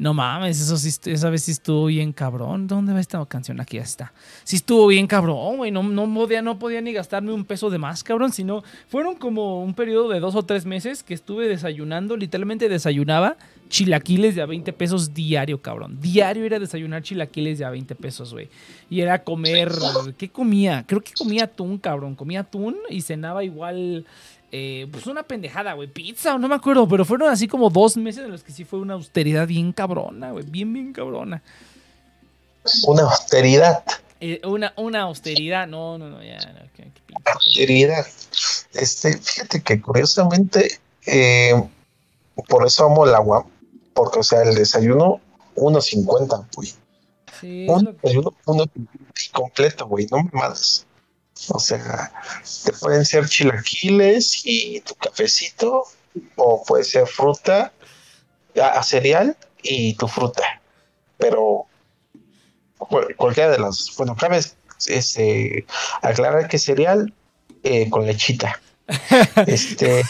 no 0.01 0.15
mames, 0.15 0.59
eso 0.59 0.77
sí, 0.77 0.89
esa 1.11 1.29
vez 1.29 1.43
sí 1.43 1.51
estuvo 1.51 1.85
bien 1.85 2.11
cabrón. 2.11 2.65
¿Dónde 2.65 2.91
va 2.91 2.99
esta 2.99 3.23
canción? 3.27 3.61
Aquí 3.61 3.77
está. 3.77 4.13
Sí 4.43 4.55
estuvo 4.55 4.87
bien 4.87 5.05
cabrón, 5.05 5.57
güey. 5.57 5.69
No, 5.69 5.83
no, 5.83 6.11
podía, 6.11 6.41
no 6.41 6.57
podía 6.57 6.81
ni 6.81 6.91
gastarme 6.91 7.31
un 7.31 7.45
peso 7.45 7.69
de 7.69 7.77
más, 7.77 8.03
cabrón. 8.03 8.31
Sino 8.31 8.63
fueron 8.87 9.13
como 9.13 9.63
un 9.63 9.75
periodo 9.75 10.09
de 10.09 10.19
dos 10.19 10.33
o 10.33 10.41
tres 10.41 10.65
meses 10.65 11.03
que 11.03 11.13
estuve 11.13 11.47
desayunando. 11.47 12.17
Literalmente 12.17 12.67
desayunaba 12.67 13.37
chilaquiles 13.69 14.33
de 14.33 14.41
a 14.41 14.47
20 14.47 14.73
pesos 14.73 15.13
diario, 15.13 15.61
cabrón. 15.61 15.99
Diario 16.01 16.45
era 16.45 16.57
desayunar 16.57 17.03
chilaquiles 17.03 17.59
de 17.59 17.65
a 17.65 17.69
20 17.69 17.93
pesos, 17.93 18.33
güey. 18.33 18.49
Y 18.89 19.01
era 19.01 19.23
comer. 19.23 19.71
¿Qué 20.17 20.29
comía? 20.29 20.83
Creo 20.87 21.01
que 21.01 21.13
comía 21.13 21.43
atún, 21.43 21.77
cabrón. 21.77 22.15
Comía 22.15 22.39
atún 22.39 22.75
y 22.89 23.01
cenaba 23.01 23.43
igual 23.43 24.07
eh, 24.53 24.87
pues 24.91 25.07
una 25.07 25.23
pendejada, 25.23 25.73
güey, 25.73 25.87
pizza, 25.87 26.37
no 26.37 26.49
me 26.49 26.55
acuerdo, 26.55 26.85
pero 26.85 27.05
fueron 27.05 27.29
así 27.29 27.47
como 27.47 27.69
dos 27.69 27.95
meses 27.95 28.25
en 28.25 28.31
los 28.31 28.43
que 28.43 28.51
sí 28.51 28.65
fue 28.65 28.79
una 28.79 28.95
austeridad 28.95 29.47
bien 29.47 29.71
cabrona, 29.71 30.31
güey, 30.31 30.45
bien, 30.45 30.73
bien 30.73 30.91
cabrona. 30.91 31.41
Una 32.85 33.03
austeridad. 33.03 33.83
Eh, 34.19 34.41
una, 34.43 34.73
una 34.75 35.03
austeridad, 35.03 35.67
no, 35.67 35.97
no, 35.97 36.09
no, 36.09 36.21
ya, 36.21 36.37
austeridad. 37.33 38.05
Este, 38.73 39.17
fíjate 39.17 39.61
que 39.61 39.81
curiosamente, 39.81 40.79
eh, 41.05 41.53
por 42.49 42.67
eso 42.67 42.85
amo 42.85 43.05
el 43.05 43.15
agua, 43.15 43.45
porque, 43.93 44.19
o 44.19 44.23
sea, 44.23 44.41
el 44.43 44.53
desayuno, 44.55 45.21
1.50, 45.55 46.47
güey. 46.55 46.73
Sí, 47.39 47.67
un 47.69 47.97
desayuno, 48.01 48.33
uno 48.45 48.65
completo, 49.31 49.87
güey, 49.87 50.07
no 50.11 50.23
me 50.23 50.29
malas. 50.33 50.85
O 51.49 51.59
sea, 51.59 52.11
te 52.65 52.73
pueden 52.73 53.05
ser 53.05 53.27
chilaquiles 53.27 54.41
y 54.45 54.81
tu 54.81 54.95
cafecito, 54.95 55.85
o 56.35 56.63
puede 56.63 56.83
ser 56.83 57.07
fruta, 57.07 57.73
a, 58.61 58.83
cereal 58.83 59.35
y 59.63 59.93
tu 59.95 60.07
fruta. 60.07 60.61
Pero 61.17 61.65
cualquiera 63.17 63.51
de 63.51 63.59
las, 63.59 63.93
bueno, 63.97 64.15
cabe 64.15 64.39
este, 64.87 65.65
aclarar 66.01 66.47
que 66.47 66.59
cereal 66.59 67.13
eh, 67.63 67.89
con 67.89 68.05
lechita. 68.05 68.59
este. 69.47 70.03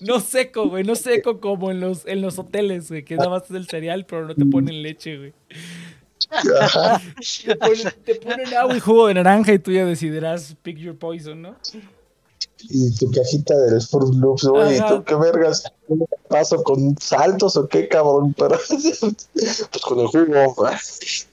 No 0.00 0.20
seco, 0.20 0.68
güey, 0.68 0.84
no 0.84 0.94
seco 0.94 1.40
como 1.40 1.70
en 1.70 1.80
los, 1.80 2.06
en 2.06 2.22
los 2.22 2.38
hoteles, 2.38 2.88
güey, 2.88 3.04
que 3.04 3.16
nada 3.16 3.30
más 3.30 3.44
es 3.44 3.50
el 3.52 3.68
cereal, 3.68 4.06
pero 4.06 4.26
no 4.26 4.34
te 4.34 4.44
ponen 4.44 4.82
leche, 4.82 5.16
güey. 5.16 5.32
Ajá. 6.30 7.00
Te 7.44 7.56
ponen, 7.56 7.94
te 8.04 8.14
ponen 8.16 8.54
agua 8.54 8.76
y 8.76 8.80
jugo 8.80 9.08
de 9.08 9.14
naranja 9.14 9.52
y 9.52 9.58
tú 9.58 9.72
ya 9.72 9.84
decidirás 9.84 10.54
pick 10.62 10.78
your 10.78 10.96
poison, 10.96 11.42
¿no? 11.42 11.56
Y 12.68 12.94
tu 12.94 13.10
cajita 13.10 13.56
del 13.56 13.80
Fruit 13.80 14.14
Loops, 14.14 14.44
güey, 14.44 14.76
¿y 14.76 14.80
tú 14.80 15.02
qué 15.04 15.14
vergas? 15.14 15.64
¿Paso 16.28 16.62
con 16.62 16.96
saltos 16.98 17.56
o 17.56 17.66
qué, 17.66 17.88
cabrón? 17.88 18.34
Pero, 18.38 18.58
pues 18.68 19.82
con 19.82 20.00
el 20.00 20.06
jugo. 20.08 20.54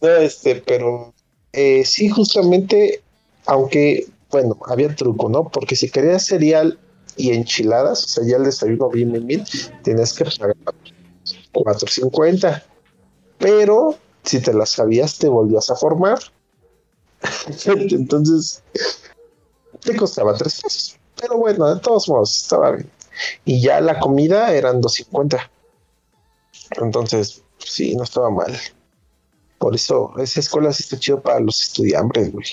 No, 0.01 0.17
este, 0.17 0.55
pero 0.55 1.13
eh, 1.53 1.83
sí, 1.85 2.09
justamente, 2.09 3.01
aunque, 3.45 4.07
bueno, 4.31 4.57
había 4.67 4.95
truco, 4.95 5.29
¿no? 5.29 5.49
Porque 5.49 5.75
si 5.75 5.89
querías 5.89 6.25
cereal 6.25 6.79
y 7.17 7.31
enchiladas, 7.31 8.03
o 8.03 8.07
sea, 8.07 8.23
ya 8.25 8.37
el 8.37 8.45
desayuno 8.45 8.89
bien, 8.89 9.11
bien, 9.11 9.27
bien, 9.27 9.43
tienes 9.83 10.13
que 10.13 10.25
pagar 10.25 10.55
4.50. 11.53 12.63
Pero 13.37 13.97
si 14.27 14.41
te 14.41 14.53
las 14.53 14.71
sabías, 14.71 15.17
te 15.17 15.29
volvías 15.29 15.69
a 15.69 15.75
formar. 15.75 16.19
Entonces, 17.65 18.61
te 19.81 19.95
costaba 19.95 20.35
tres 20.35 20.61
pesos. 20.61 20.99
Pero 21.19 21.37
bueno, 21.37 21.73
de 21.73 21.79
todos 21.81 22.07
modos, 22.09 22.37
estaba 22.37 22.71
bien. 22.71 22.89
Y 23.45 23.61
ya 23.61 23.81
la 23.81 23.99
comida 23.99 24.53
eran 24.53 24.81
2.50. 24.81 25.49
Entonces, 26.81 27.43
sí, 27.57 27.95
no 27.95 28.03
estaba 28.03 28.29
mal. 28.29 28.55
Por 29.57 29.73
eso, 29.73 30.13
esa 30.17 30.39
escuela 30.39 30.71
sí 30.71 30.83
está 30.83 30.99
chido 30.99 31.21
para 31.21 31.39
los 31.39 31.63
estudiantes, 31.63 32.31
güey. 32.31 32.45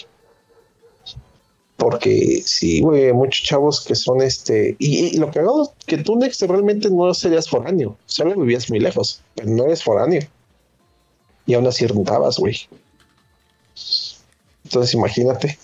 Porque 1.76 2.42
sí, 2.46 2.80
güey, 2.80 3.12
muchos 3.12 3.46
chavos 3.46 3.84
que 3.84 3.94
son 3.94 4.22
este. 4.22 4.76
Y, 4.78 5.08
y 5.08 5.16
lo 5.18 5.30
que 5.30 5.40
hago 5.40 5.74
que 5.86 5.98
tú, 5.98 6.16
Next, 6.16 6.40
realmente 6.42 6.88
no 6.88 7.12
serías 7.12 7.48
foráneo. 7.48 7.98
Solo 8.06 8.36
vivías 8.36 8.70
muy 8.70 8.78
lejos, 8.78 9.20
pero 9.34 9.50
no 9.50 9.64
eres 9.64 9.82
foráneo. 9.82 10.22
Y 11.46 11.54
aún 11.54 11.66
así 11.66 11.86
rentabas, 11.86 12.38
güey. 12.38 12.56
Entonces, 14.64 14.94
imagínate. 14.94 15.58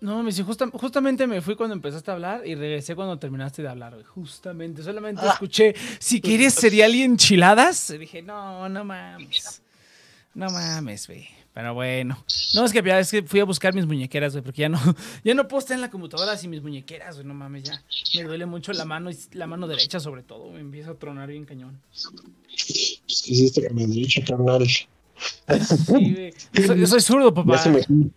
No, 0.00 0.22
me 0.22 0.32
justa- 0.32 0.70
justamente 0.72 1.26
me 1.26 1.40
fui 1.42 1.54
cuando 1.54 1.74
empezaste 1.74 2.10
a 2.10 2.14
hablar 2.14 2.46
y 2.46 2.54
regresé 2.54 2.94
cuando 2.94 3.18
terminaste 3.18 3.62
de 3.62 3.68
hablar, 3.68 3.92
güey. 3.94 4.04
Justamente, 4.04 4.82
solamente 4.82 5.22
Ah. 5.24 5.32
escuché, 5.32 5.74
si 5.98 6.20
quieres 6.20 6.54
cereal 6.54 6.94
y 6.94 7.02
enchiladas. 7.02 7.90
Y 7.90 7.98
dije, 7.98 8.22
no, 8.22 8.68
no 8.68 8.84
mames. 8.84 9.62
No 10.34 10.48
mames, 10.50 11.06
güey. 11.06 11.28
Pero 11.58 11.74
bueno. 11.74 12.16
No, 12.54 12.64
es 12.64 12.72
que 12.72 12.80
ya 12.84 13.00
es 13.00 13.10
que 13.10 13.24
fui 13.24 13.40
a 13.40 13.44
buscar 13.44 13.74
mis 13.74 13.84
muñequeras, 13.84 14.32
güey, 14.32 14.44
porque 14.44 14.60
ya 14.62 14.68
no, 14.68 14.78
ya 15.24 15.34
no 15.34 15.48
puedo 15.48 15.58
estar 15.58 15.74
en 15.74 15.80
la 15.80 15.90
computadora 15.90 16.36
sin 16.36 16.50
mis 16.50 16.62
muñequeras, 16.62 17.16
güey. 17.16 17.26
No 17.26 17.34
mames, 17.34 17.64
ya. 17.64 17.82
Me 18.14 18.22
duele 18.22 18.46
mucho 18.46 18.72
la 18.72 18.84
mano, 18.84 19.10
la 19.32 19.46
mano 19.48 19.66
derecha 19.66 19.98
sobre 19.98 20.22
todo. 20.22 20.52
Me 20.52 20.60
empieza 20.60 20.92
a 20.92 20.94
tronar 20.94 21.28
bien 21.28 21.44
cañón. 21.44 21.80
Pues, 21.90 23.02
¿qué 23.24 23.32
hiciste 23.32 23.66
con 23.66 23.74
mi 23.74 23.86
derecho, 23.86 24.20
carnal? 24.24 24.68
Sí, 24.68 26.14
güey. 26.14 26.32
Yo 26.52 26.62
soy, 26.64 26.78
yo 26.78 26.86
soy 26.86 27.00
zurdo, 27.00 27.34
papá. 27.34 27.56
Ya 27.56 27.58
se 27.58 27.70
me. 27.70 28.10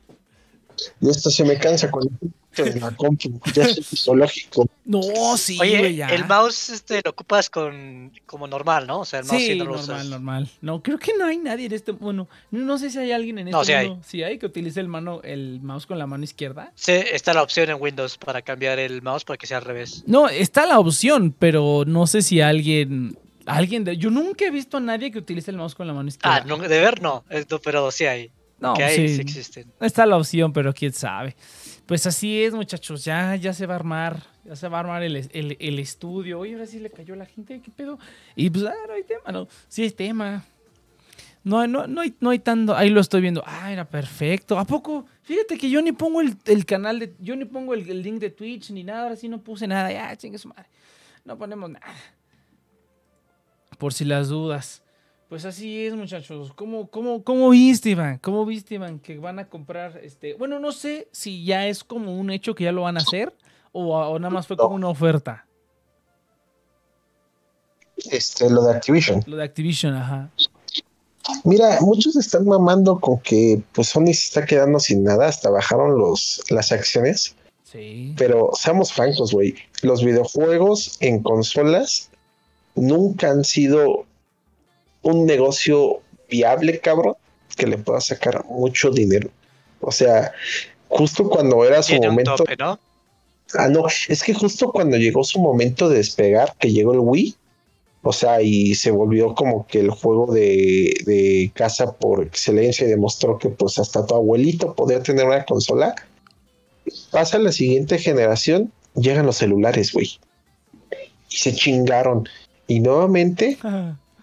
Y 1.00 1.10
esto 1.10 1.30
se 1.30 1.44
me 1.44 1.58
cansa 1.58 1.90
con 1.92 2.04
el 2.04 2.74
de 2.74 2.80
la 2.80 2.92
compu. 2.92 3.40
Ya 3.54 3.64
es 3.64 3.88
fisiológico. 3.88 4.68
No, 4.86 5.02
sí, 5.38 5.58
Oye, 5.62 5.96
ya. 5.96 6.08
el 6.10 6.26
mouse 6.26 6.70
este, 6.70 7.02
lo 7.04 7.12
ocupas 7.12 7.50
con 7.50 8.12
como 8.26 8.48
normal, 8.48 8.88
¿no? 8.88 9.00
O 9.02 9.06
sea, 9.06 9.20
el 9.20 9.26
mouse 9.26 9.40
sí, 9.42 9.48
Sí, 9.48 9.58
no 9.58 9.66
normal, 9.66 9.84
usas. 9.84 10.06
normal. 10.08 10.50
No, 10.62 10.84
creo 10.84 10.98
que 11.00 11.14
no 11.18 11.26
hay 11.26 11.38
nadie 11.38 11.68
en 11.68 11.74
este. 11.74 11.92
Bueno, 11.94 12.28
no, 12.52 12.60
no 12.60 12.78
sé 12.78 12.90
si 12.90 13.00
hay 13.00 13.12
alguien 13.12 13.40
en 13.40 13.48
este 13.48 13.58
No, 13.58 13.64
sí 13.64 13.72
hay. 13.74 13.98
Sí 14.06 14.24
hay 14.24 14.38
que 14.38 14.46
utilice 14.46 14.80
el 14.80 14.88
mano, 14.88 15.22
el 15.24 15.62
mouse 15.62 15.86
con 15.86 15.98
la 15.98 16.08
mano 16.08 16.24
izquierda. 16.24 16.72
Sí, 16.76 16.92
está 16.92 17.34
la 17.34 17.42
opción 17.44 17.70
en 17.70 17.78
Windows 17.80 18.18
para 18.18 18.42
cambiar 18.42 18.80
el 18.80 19.02
mouse 19.02 19.24
para 19.24 19.38
que 19.38 19.48
sea 19.48 19.58
al 19.58 19.64
revés. 19.64 20.04
No, 20.08 20.28
está 20.28 20.66
la 20.66 20.80
opción, 20.80 21.34
pero 21.38 21.84
no 21.86 22.06
sé 22.08 22.22
si 22.22 22.42
alguien. 22.42 23.18
Alguien 23.46 23.84
de. 23.84 23.98
Yo 23.98 24.10
nunca 24.10 24.46
he 24.46 24.52
visto 24.52 24.78
a 24.78 24.80
nadie 24.82 25.12
que 25.12 25.20
utilice 25.20 25.52
el 25.52 25.58
mouse 25.58 25.74
con 25.74 25.88
la 25.88 25.94
mano 25.94 26.10
izquierda. 26.10 26.38
Ah, 26.38 26.44
no, 26.46 26.58
de 26.58 26.68
ver 26.68 27.02
no, 27.02 27.24
no, 27.50 27.60
pero 27.60 27.92
sí 27.92 28.06
hay. 28.06 28.32
No, 28.62 28.74
que 28.76 28.84
hay, 28.84 28.96
sí, 29.08 29.16
sí 29.16 29.22
existen. 29.22 29.72
Está 29.82 30.06
la 30.06 30.16
opción, 30.18 30.54
pero 30.54 30.74
quién 30.74 30.94
sabe. 30.94 31.36
Pues 31.86 32.06
así 32.08 32.42
es, 32.44 32.54
muchachos. 32.54 33.04
Ya, 33.04 33.36
ya 33.36 33.54
se 33.54 33.66
va 33.66 33.74
a 33.74 33.78
armar. 33.78 34.24
Ya 34.46 34.56
se 34.56 34.68
va 34.70 34.78
a 34.78 34.80
armar 34.82 35.04
el, 35.04 35.16
el- 35.18 35.58
el 35.60 35.80
estudio. 35.80 36.40
Oye, 36.40 36.54
ahora 36.54 36.66
sí 36.66 36.80
le 36.80 36.90
cayó 36.90 37.14
a 37.16 37.18
la 37.18 37.26
gente. 37.26 37.60
¿Qué 37.62 37.72
pedo? 37.72 38.00
Y 38.36 38.50
pues, 38.50 38.64
ah, 38.66 38.74
no 38.88 38.94
hay 38.94 39.04
tema. 39.04 39.32
No, 39.32 39.48
sí 39.68 39.84
hay 39.84 39.92
tema. 39.92 40.46
No, 41.44 41.66
no, 41.68 41.88
no, 41.88 42.02
hay, 42.02 42.14
no 42.20 42.30
hay 42.30 42.40
tanto. 42.40 42.76
Ahí 42.76 42.90
lo 42.92 43.02
estoy 43.02 43.20
viendo. 43.22 43.44
Ah, 43.46 43.74
era 43.74 43.84
perfecto. 43.90 44.58
¿A 44.60 44.64
poco? 44.66 45.06
Fíjate 45.24 45.58
que 45.58 45.70
yo 45.70 45.82
ni 45.82 45.92
pongo 45.92 46.22
el, 46.22 46.38
el 46.46 46.66
canal 46.66 47.00
de. 47.00 47.16
Yo 47.20 47.36
ni 47.36 47.46
pongo 47.46 47.74
el, 47.74 47.90
el 47.90 48.04
link 48.04 48.20
de 48.20 48.30
Twitch 48.30 48.70
ni 48.70 48.84
nada. 48.84 49.04
Ahora 49.04 49.16
sí 49.16 49.28
no 49.28 49.42
puse 49.42 49.66
nada. 49.68 49.92
Ya, 49.92 50.16
chingue 50.16 50.38
su 50.38 50.48
madre. 50.48 50.68
No 51.26 51.38
ponemos 51.38 51.70
nada. 51.70 51.96
Por 53.78 53.94
si 53.94 54.06
las 54.06 54.30
dudas. 54.30 54.84
Pues 55.32 55.46
así 55.46 55.86
es, 55.86 55.96
muchachos. 55.96 56.52
¿Cómo, 56.58 56.90
cómo, 56.90 57.24
cómo 57.24 57.52
viste, 57.52 57.92
Iván? 57.92 58.18
¿Cómo 58.22 58.46
viste, 58.46 58.76
Iván? 58.76 59.00
Que 59.00 59.18
van 59.18 59.40
a 59.40 59.48
comprar 59.48 60.02
este. 60.04 60.34
Bueno, 60.34 60.60
no 60.60 60.74
sé 60.74 61.08
si 61.14 61.46
ya 61.46 61.68
es 61.68 61.86
como 61.86 62.20
un 62.20 62.32
hecho 62.32 62.54
que 62.54 62.66
ya 62.66 62.74
lo 62.74 62.82
van 62.82 62.98
a 62.98 63.00
hacer. 63.00 63.34
O, 63.72 63.96
o 63.96 64.20
nada 64.20 64.30
más 64.30 64.46
fue 64.46 64.58
como 64.58 64.76
una 64.76 64.90
oferta. 64.90 65.48
Este, 67.96 68.50
lo 68.50 68.62
de 68.64 68.74
Activision. 68.74 69.24
Lo 69.26 69.38
de 69.38 69.46
Activision, 69.46 69.94
ajá. 69.94 70.30
Mira, 71.46 71.78
muchos 71.80 72.18
están 72.18 72.46
mamando 72.46 73.00
con 73.00 73.18
que 73.22 73.64
pues 73.72 73.88
Sony 73.88 74.08
se 74.08 74.12
está 74.12 74.46
quedando 74.46 74.82
sin 74.82 75.02
nada, 75.06 75.28
hasta 75.28 75.50
bajaron 75.50 75.98
los, 75.98 76.44
las 76.50 76.74
acciones, 76.74 77.38
Sí. 77.64 78.14
pero 78.18 78.50
seamos 78.54 78.92
francos, 78.92 79.32
güey, 79.32 79.56
los 79.82 80.04
videojuegos 80.04 80.98
en 81.00 81.24
consolas 81.24 82.12
nunca 82.76 83.32
han 83.32 83.46
sido 83.46 84.06
un 85.02 85.26
negocio 85.26 86.02
viable, 86.30 86.80
cabrón, 86.80 87.16
que 87.56 87.68
le 87.68 87.78
pueda 87.78 88.02
sacar 88.02 88.46
mucho 88.46 88.92
dinero. 88.92 89.30
O 89.82 89.92
sea, 89.92 90.32
justo 90.88 91.30
cuando 91.30 91.66
era 91.66 91.82
su 91.84 91.96
momento, 91.96 92.36
tope, 92.36 92.56
¿no? 92.58 92.80
Ah, 93.56 93.68
no, 93.68 93.86
es 93.88 94.24
que 94.24 94.34
justo 94.34 94.72
cuando 94.72 94.98
llegó 94.98 95.24
su 95.24 95.40
momento 95.40 95.90
de 95.90 95.98
despegar, 95.98 96.54
que 96.58 96.72
llegó 96.72 96.94
el 96.94 97.00
Wii, 97.00 97.36
o 98.04 98.14
sea, 98.14 98.42
y 98.42 98.74
se 98.76 98.92
volvió 98.92 99.36
como 99.36 99.68
que 99.68 99.80
el 99.80 99.92
juego 99.92 100.32
de, 100.34 100.94
de 101.06 101.52
casa 101.54 101.92
por 101.94 102.24
excelencia 102.24 102.88
y 102.88 102.90
demostró 102.90 103.38
que 103.38 103.50
pues 103.50 103.78
hasta 103.78 104.06
tu 104.06 104.16
abuelito 104.16 104.74
podía 104.74 105.04
tener 105.04 105.26
una 105.26 105.46
consola. 105.46 105.94
Pasa 107.12 107.38
la 107.38 107.52
siguiente 107.52 108.00
generación, 108.00 108.72
llegan 108.96 109.26
los 109.26 109.38
celulares, 109.38 109.92
güey. 109.92 110.20
Y 111.30 111.36
se 111.36 111.54
chingaron. 111.54 112.28
Y 112.68 112.80
nuevamente 112.80 113.58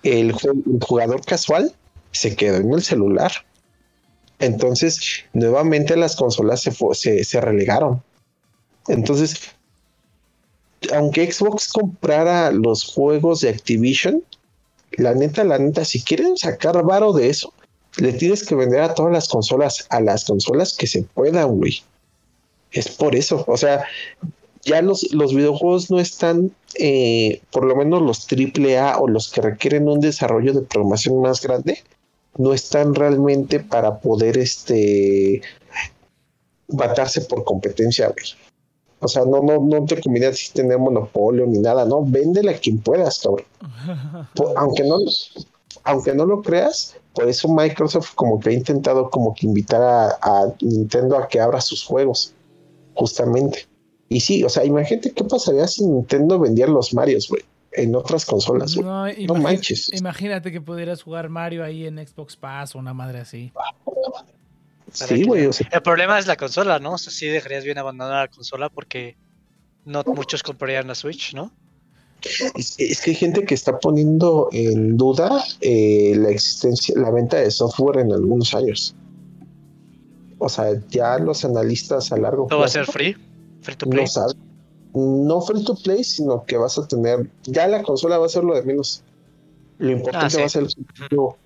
el, 0.02 0.32
ju- 0.34 0.62
el 0.66 0.84
jugador 0.84 1.24
casual 1.24 1.74
se 2.12 2.36
quedó 2.36 2.56
en 2.56 2.72
el 2.72 2.82
celular. 2.82 3.32
Entonces, 4.38 5.00
nuevamente 5.32 5.96
las 5.96 6.14
consolas 6.16 6.62
se, 6.62 6.72
se, 6.92 7.24
se 7.24 7.40
relegaron. 7.40 8.02
Entonces, 8.86 9.40
aunque 10.92 11.30
Xbox 11.30 11.68
comprara 11.68 12.50
los 12.52 12.84
juegos 12.84 13.40
de 13.40 13.48
Activision, 13.50 14.22
la 14.92 15.14
neta, 15.14 15.44
la 15.44 15.58
neta, 15.58 15.84
si 15.84 16.00
quieren 16.00 16.36
sacar 16.36 16.82
varo 16.84 17.12
de 17.12 17.28
eso, 17.28 17.52
le 17.96 18.12
tienes 18.12 18.46
que 18.46 18.54
vender 18.54 18.80
a 18.80 18.94
todas 18.94 19.12
las 19.12 19.28
consolas, 19.28 19.86
a 19.90 20.00
las 20.00 20.24
consolas 20.24 20.74
que 20.74 20.86
se 20.86 21.02
puedan, 21.02 21.56
güey. 21.56 21.82
Es 22.70 22.88
por 22.88 23.16
eso, 23.16 23.44
o 23.46 23.56
sea, 23.56 23.84
ya 24.68 24.82
los, 24.82 25.12
los 25.12 25.34
videojuegos 25.34 25.90
no 25.90 25.98
están, 25.98 26.52
eh, 26.78 27.40
por 27.50 27.64
lo 27.64 27.74
menos 27.74 28.02
los 28.02 28.26
AAA 28.30 28.98
o 28.98 29.08
los 29.08 29.30
que 29.30 29.40
requieren 29.40 29.88
un 29.88 30.00
desarrollo 30.00 30.52
de 30.52 30.62
programación 30.62 31.20
más 31.20 31.40
grande, 31.40 31.82
no 32.36 32.52
están 32.52 32.94
realmente 32.94 33.60
para 33.60 33.98
poder 33.98 34.38
este 34.38 35.42
batarse 36.68 37.22
por 37.22 37.44
competencia. 37.44 38.14
O 39.00 39.08
sea, 39.08 39.24
no, 39.24 39.40
no, 39.42 39.58
no 39.60 39.84
te 39.86 40.00
conviene 40.00 40.32
si 40.34 40.52
tener 40.52 40.78
monopolio 40.78 41.46
ni 41.46 41.58
nada, 41.58 41.84
no, 41.84 42.04
véndele 42.04 42.50
a 42.50 42.58
quien 42.58 42.78
puedas, 42.78 43.20
cabrón. 43.20 43.46
Aunque 44.56 44.84
no, 44.84 44.98
aunque 45.84 46.14
no 46.14 46.26
lo 46.26 46.42
creas, 46.42 46.96
por 47.14 47.28
eso 47.28 47.48
Microsoft 47.48 48.14
como 48.14 48.38
que 48.38 48.50
ha 48.50 48.52
intentado 48.52 49.08
como 49.08 49.34
que 49.34 49.46
invitar 49.46 49.82
a 50.20 50.52
Nintendo 50.60 51.16
a 51.16 51.28
que 51.28 51.40
abra 51.40 51.60
sus 51.60 51.84
juegos, 51.84 52.34
justamente. 52.94 53.67
Y 54.08 54.20
sí, 54.20 54.42
o 54.44 54.48
sea, 54.48 54.64
imagínate 54.64 55.12
qué 55.12 55.24
pasaría 55.24 55.66
si 55.66 55.84
Nintendo 55.84 56.38
vendiera 56.38 56.70
los 56.72 56.94
Marios, 56.94 57.28
güey, 57.28 57.42
en 57.72 57.94
otras 57.94 58.24
consolas, 58.24 58.74
güey. 58.74 58.86
No, 58.86 59.34
No 59.34 59.40
manches. 59.40 59.90
Imagínate 59.92 60.50
que 60.50 60.60
pudieras 60.60 61.02
jugar 61.02 61.28
Mario 61.28 61.64
ahí 61.64 61.86
en 61.86 61.98
Xbox 61.98 62.36
Pass 62.36 62.74
o 62.74 62.78
una 62.78 62.94
madre 62.94 63.20
así. 63.20 63.52
Sí, 64.92 65.24
güey, 65.24 65.46
o 65.46 65.52
sea, 65.52 65.68
El 65.70 65.82
problema 65.82 66.18
es 66.18 66.26
la 66.26 66.36
consola, 66.36 66.78
¿no? 66.78 66.94
O 66.94 66.98
sea, 66.98 67.12
sí 67.12 67.26
dejarías 67.26 67.64
bien 67.64 67.76
abandonar 67.76 68.28
la 68.28 68.34
consola 68.34 68.70
porque 68.70 69.16
no 69.84 70.02
muchos 70.06 70.42
comprarían 70.42 70.86
la 70.86 70.94
Switch, 70.94 71.34
¿no? 71.34 71.52
Es, 72.56 72.74
es 72.78 73.00
que 73.00 73.10
hay 73.10 73.16
gente 73.16 73.44
que 73.44 73.54
está 73.54 73.78
poniendo 73.78 74.48
en 74.52 74.96
duda 74.96 75.44
eh, 75.60 76.14
la 76.16 76.30
existencia, 76.30 76.94
la 76.98 77.10
venta 77.10 77.36
de 77.36 77.50
software 77.50 77.98
en 77.98 78.12
algunos 78.12 78.54
años. 78.54 78.94
O 80.38 80.48
sea, 80.48 80.72
ya 80.88 81.18
los 81.18 81.44
analistas 81.44 82.10
a 82.10 82.16
largo 82.16 82.46
Todo 82.46 82.60
va 82.60 82.66
a 82.66 82.68
plazo 82.68 82.84
ser 82.84 82.92
free, 82.92 83.16
free 83.62 83.76
to 83.76 83.86
play. 83.86 84.02
no 84.02 84.06
saben. 84.06 84.36
No 84.94 85.40
free 85.42 85.64
to 85.64 85.74
play, 85.74 86.02
sino 86.02 86.44
que 86.44 86.56
vas 86.56 86.78
a 86.78 86.86
tener, 86.86 87.30
ya 87.44 87.66
la 87.68 87.82
consola 87.82 88.18
va 88.18 88.26
a 88.26 88.28
ser 88.30 88.44
lo 88.44 88.54
de 88.54 88.62
menos. 88.62 89.02
Lo 89.78 89.90
importante 89.92 90.26
Ah, 90.26 90.30
sí. 90.30 90.38
va 90.38 90.46
a 90.46 90.48
ser 90.48 90.62
el 90.64 91.08
juego. 91.08 91.36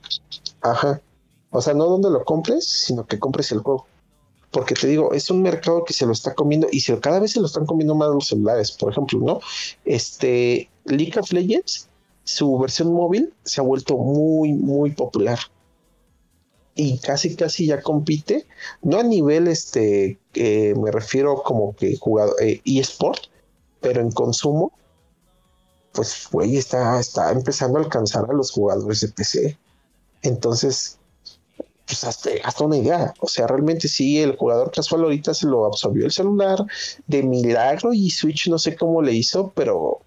Ajá. 0.62 1.01
O 1.51 1.61
sea, 1.61 1.75
no 1.75 1.85
donde 1.87 2.09
lo 2.11 2.25
compres, 2.25 2.64
sino 2.66 3.05
que 3.07 3.18
compres 3.18 3.53
el 3.53 3.59
juego. 3.59 3.87
Porque 4.51 4.75
te 4.75 4.87
digo, 4.87 5.12
es 5.12 5.31
un 5.31 5.42
mercado 5.42 5.85
que 5.85 5.92
se 5.92 6.07
lo 6.07 6.12
está 6.12 6.35
comiendo 6.35 6.66
y 6.70 6.81
se, 6.81 6.98
cada 7.01 7.20
vez 7.20 7.33
se 7.33 7.40
lo 7.40 7.46
están 7.46 7.66
comiendo 7.66 7.94
más 7.94 8.09
los 8.11 8.29
celulares. 8.29 8.72
Por 8.72 8.92
ejemplo, 8.92 9.18
¿no? 9.20 9.40
Este 9.85 10.70
League 10.85 11.18
of 11.18 11.33
Legends, 11.33 11.88
su 12.25 12.59
versión 12.59 12.92
móvil 12.92 13.33
se 13.44 13.61
ha 13.61 13.64
vuelto 13.64 13.96
muy, 13.96 14.53
muy 14.53 14.92
popular. 14.92 15.38
Y 16.75 16.99
casi, 16.99 17.37
casi 17.37 17.67
ya 17.67 17.83
compite, 17.83 18.47
no 18.83 18.99
a 18.99 19.03
nivel, 19.03 19.47
este, 19.49 20.19
eh, 20.35 20.75
me 20.75 20.91
refiero 20.91 21.43
como 21.43 21.77
que 21.77 21.97
jugador 21.99 22.35
eh, 22.43 22.63
eSport, 22.65 23.25
pero 23.81 24.01
en 24.01 24.11
consumo, 24.11 24.73
pues, 25.93 26.29
güey, 26.31 26.57
está, 26.57 26.99
está 26.99 27.31
empezando 27.31 27.79
a 27.79 27.83
alcanzar 27.83 28.25
a 28.31 28.33
los 28.33 28.51
jugadores 28.51 29.01
de 29.01 29.09
PC. 29.09 29.59
Entonces, 30.23 30.99
pues 31.87 32.05
hasta, 32.05 32.31
hasta, 32.45 32.65
una 32.65 32.79
idea. 32.79 33.13
O 33.21 33.29
sea, 33.29 33.47
realmente 33.47 33.89
sí, 33.89 34.21
el 34.21 34.37
jugador 34.37 34.71
casual 34.71 35.03
ahorita 35.03 35.35
se 35.35 35.47
lo 35.47 35.67
absorbió 35.67 36.07
el 36.07 36.13
celular 36.13 36.65
de 37.07 37.23
milagro 37.23 37.93
y 37.93 38.11
Switch 38.11 38.49
no 38.49 38.59
sé 38.59 38.77
cómo 38.77 39.03
le 39.03 39.13
hizo, 39.13 39.53
pero 39.55 40.01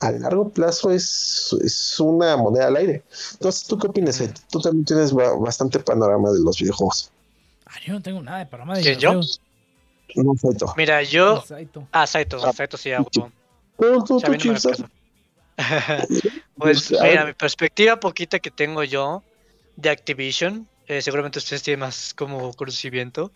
a 0.00 0.10
largo 0.12 0.48
plazo 0.50 0.90
es, 0.90 1.54
es 1.64 1.98
una 2.00 2.36
moneda 2.36 2.68
al 2.68 2.76
aire. 2.76 3.02
Entonces, 3.32 3.66
¿tú 3.66 3.78
qué 3.78 3.88
opinas? 3.88 4.22
Tú 4.50 4.60
también 4.60 4.84
tienes 4.84 5.12
bastante 5.12 5.78
panorama 5.80 6.30
de 6.30 6.40
los 6.40 6.58
videojuegos. 6.58 7.10
Ah, 7.66 7.74
yo 7.84 7.94
no 7.94 8.02
tengo 8.02 8.22
nada 8.22 8.38
de 8.38 8.46
panorama 8.46 8.76
de 8.76 8.82
videojuegos. 8.82 9.40
yo? 10.14 10.22
No, 10.22 10.34
Saito. 10.36 10.74
Mira, 10.76 11.02
yo. 11.02 11.44
Ah, 11.92 12.06
Saito, 12.06 12.40
ah, 12.42 12.52
Saito 12.52 12.76
sí, 12.76 12.92
hago. 12.92 13.10
Tú, 13.10 13.30
tú, 13.78 14.20
tú, 14.20 14.20
pues, 16.56 16.92
mira, 16.92 17.26
mi 17.26 17.32
perspectiva 17.32 17.98
poquita 17.98 18.38
que 18.38 18.50
tengo 18.50 18.84
yo 18.84 19.24
de 19.74 19.90
Activision, 19.90 20.68
eh, 20.86 21.02
seguramente 21.02 21.40
ustedes 21.40 21.64
tienen 21.64 21.80
más 21.80 22.14
como 22.14 22.52
conocimiento, 22.54 23.32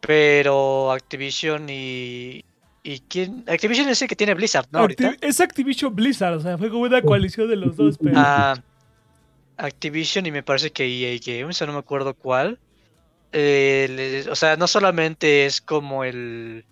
pero 0.00 0.92
Activision 0.92 1.68
y, 1.68 2.44
¿Y 2.88 3.00
quién? 3.00 3.44
Activision 3.46 3.86
es 3.90 4.00
el 4.00 4.08
que 4.08 4.16
tiene 4.16 4.32
Blizzard, 4.32 4.66
¿no? 4.70 4.78
ahorita. 4.78 5.14
Es 5.20 5.42
Activision 5.42 5.94
Blizzard, 5.94 6.36
o 6.36 6.40
sea, 6.40 6.56
fue 6.56 6.70
como 6.70 6.84
una 6.84 7.02
coalición 7.02 7.46
de 7.46 7.56
los 7.56 7.76
dos. 7.76 7.98
Pero... 7.98 8.14
Ah, 8.16 8.54
Activision 9.58 10.24
y 10.24 10.32
me 10.32 10.42
parece 10.42 10.70
que 10.70 10.86
EA 10.86 11.20
Games, 11.22 11.60
no 11.60 11.74
me 11.74 11.80
acuerdo 11.80 12.14
cuál. 12.14 12.58
Eh, 13.32 14.24
o 14.30 14.34
sea, 14.34 14.56
no 14.56 14.66
solamente 14.66 15.44
es 15.44 15.60
como 15.60 16.02
el, 16.02 16.64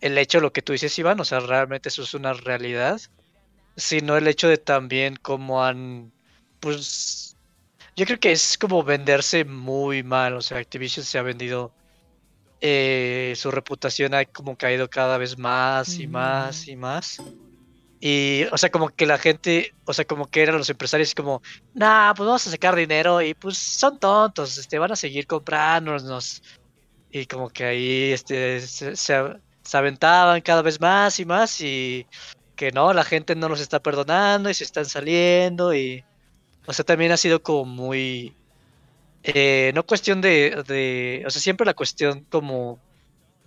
el 0.00 0.18
hecho 0.18 0.38
de 0.38 0.42
lo 0.42 0.52
que 0.52 0.60
tú 0.60 0.72
dices, 0.72 0.98
Iván, 0.98 1.20
o 1.20 1.24
sea, 1.24 1.38
realmente 1.38 1.88
eso 1.88 2.02
es 2.02 2.14
una 2.14 2.32
realidad, 2.32 3.00
sino 3.76 4.16
el 4.16 4.26
hecho 4.26 4.48
de 4.48 4.58
también 4.58 5.14
cómo 5.22 5.64
han, 5.64 6.10
pues, 6.58 7.36
yo 7.94 8.06
creo 8.06 8.18
que 8.18 8.32
es 8.32 8.58
como 8.58 8.82
venderse 8.82 9.44
muy 9.44 10.02
mal, 10.02 10.34
o 10.34 10.42
sea, 10.42 10.58
Activision 10.58 11.06
se 11.06 11.16
ha 11.16 11.22
vendido 11.22 11.72
eh, 12.66 13.34
su 13.36 13.50
reputación 13.50 14.14
ha 14.14 14.24
como 14.24 14.56
caído 14.56 14.88
cada 14.88 15.18
vez 15.18 15.36
más 15.36 15.98
y 15.98 16.06
más 16.06 16.66
y 16.66 16.76
más. 16.76 17.22
Y, 18.00 18.44
o 18.52 18.56
sea, 18.56 18.70
como 18.70 18.88
que 18.88 19.04
la 19.04 19.18
gente, 19.18 19.74
o 19.84 19.92
sea, 19.92 20.06
como 20.06 20.30
que 20.30 20.40
eran 20.40 20.56
los 20.56 20.70
empresarios 20.70 21.14
como, 21.14 21.42
nah, 21.74 22.14
pues 22.14 22.26
vamos 22.26 22.46
a 22.46 22.50
sacar 22.50 22.74
dinero 22.74 23.20
y 23.20 23.34
pues 23.34 23.58
son 23.58 23.98
tontos, 23.98 24.56
este, 24.56 24.78
van 24.78 24.92
a 24.92 24.96
seguir 24.96 25.26
comprándonos. 25.26 26.42
Y 27.10 27.26
como 27.26 27.50
que 27.50 27.64
ahí, 27.64 28.12
este, 28.12 28.62
se, 28.62 28.96
se, 28.96 29.76
aventaban 29.76 30.40
cada 30.40 30.62
vez 30.62 30.80
más 30.80 31.20
y 31.20 31.26
más 31.26 31.60
y 31.60 32.06
que 32.56 32.72
no, 32.72 32.94
la 32.94 33.04
gente 33.04 33.34
no 33.34 33.50
los 33.50 33.60
está 33.60 33.82
perdonando 33.82 34.48
y 34.48 34.54
se 34.54 34.64
están 34.64 34.86
saliendo 34.86 35.74
y, 35.74 36.02
o 36.66 36.72
sea, 36.72 36.86
también 36.86 37.12
ha 37.12 37.18
sido 37.18 37.42
como 37.42 37.66
muy, 37.66 38.34
eh, 39.24 39.72
no 39.74 39.86
cuestión 39.86 40.20
de, 40.20 41.24
o 41.26 41.30
sea, 41.30 41.40
siempre 41.40 41.64
la 41.64 41.72
cuestión 41.72 42.26
como 42.30 42.78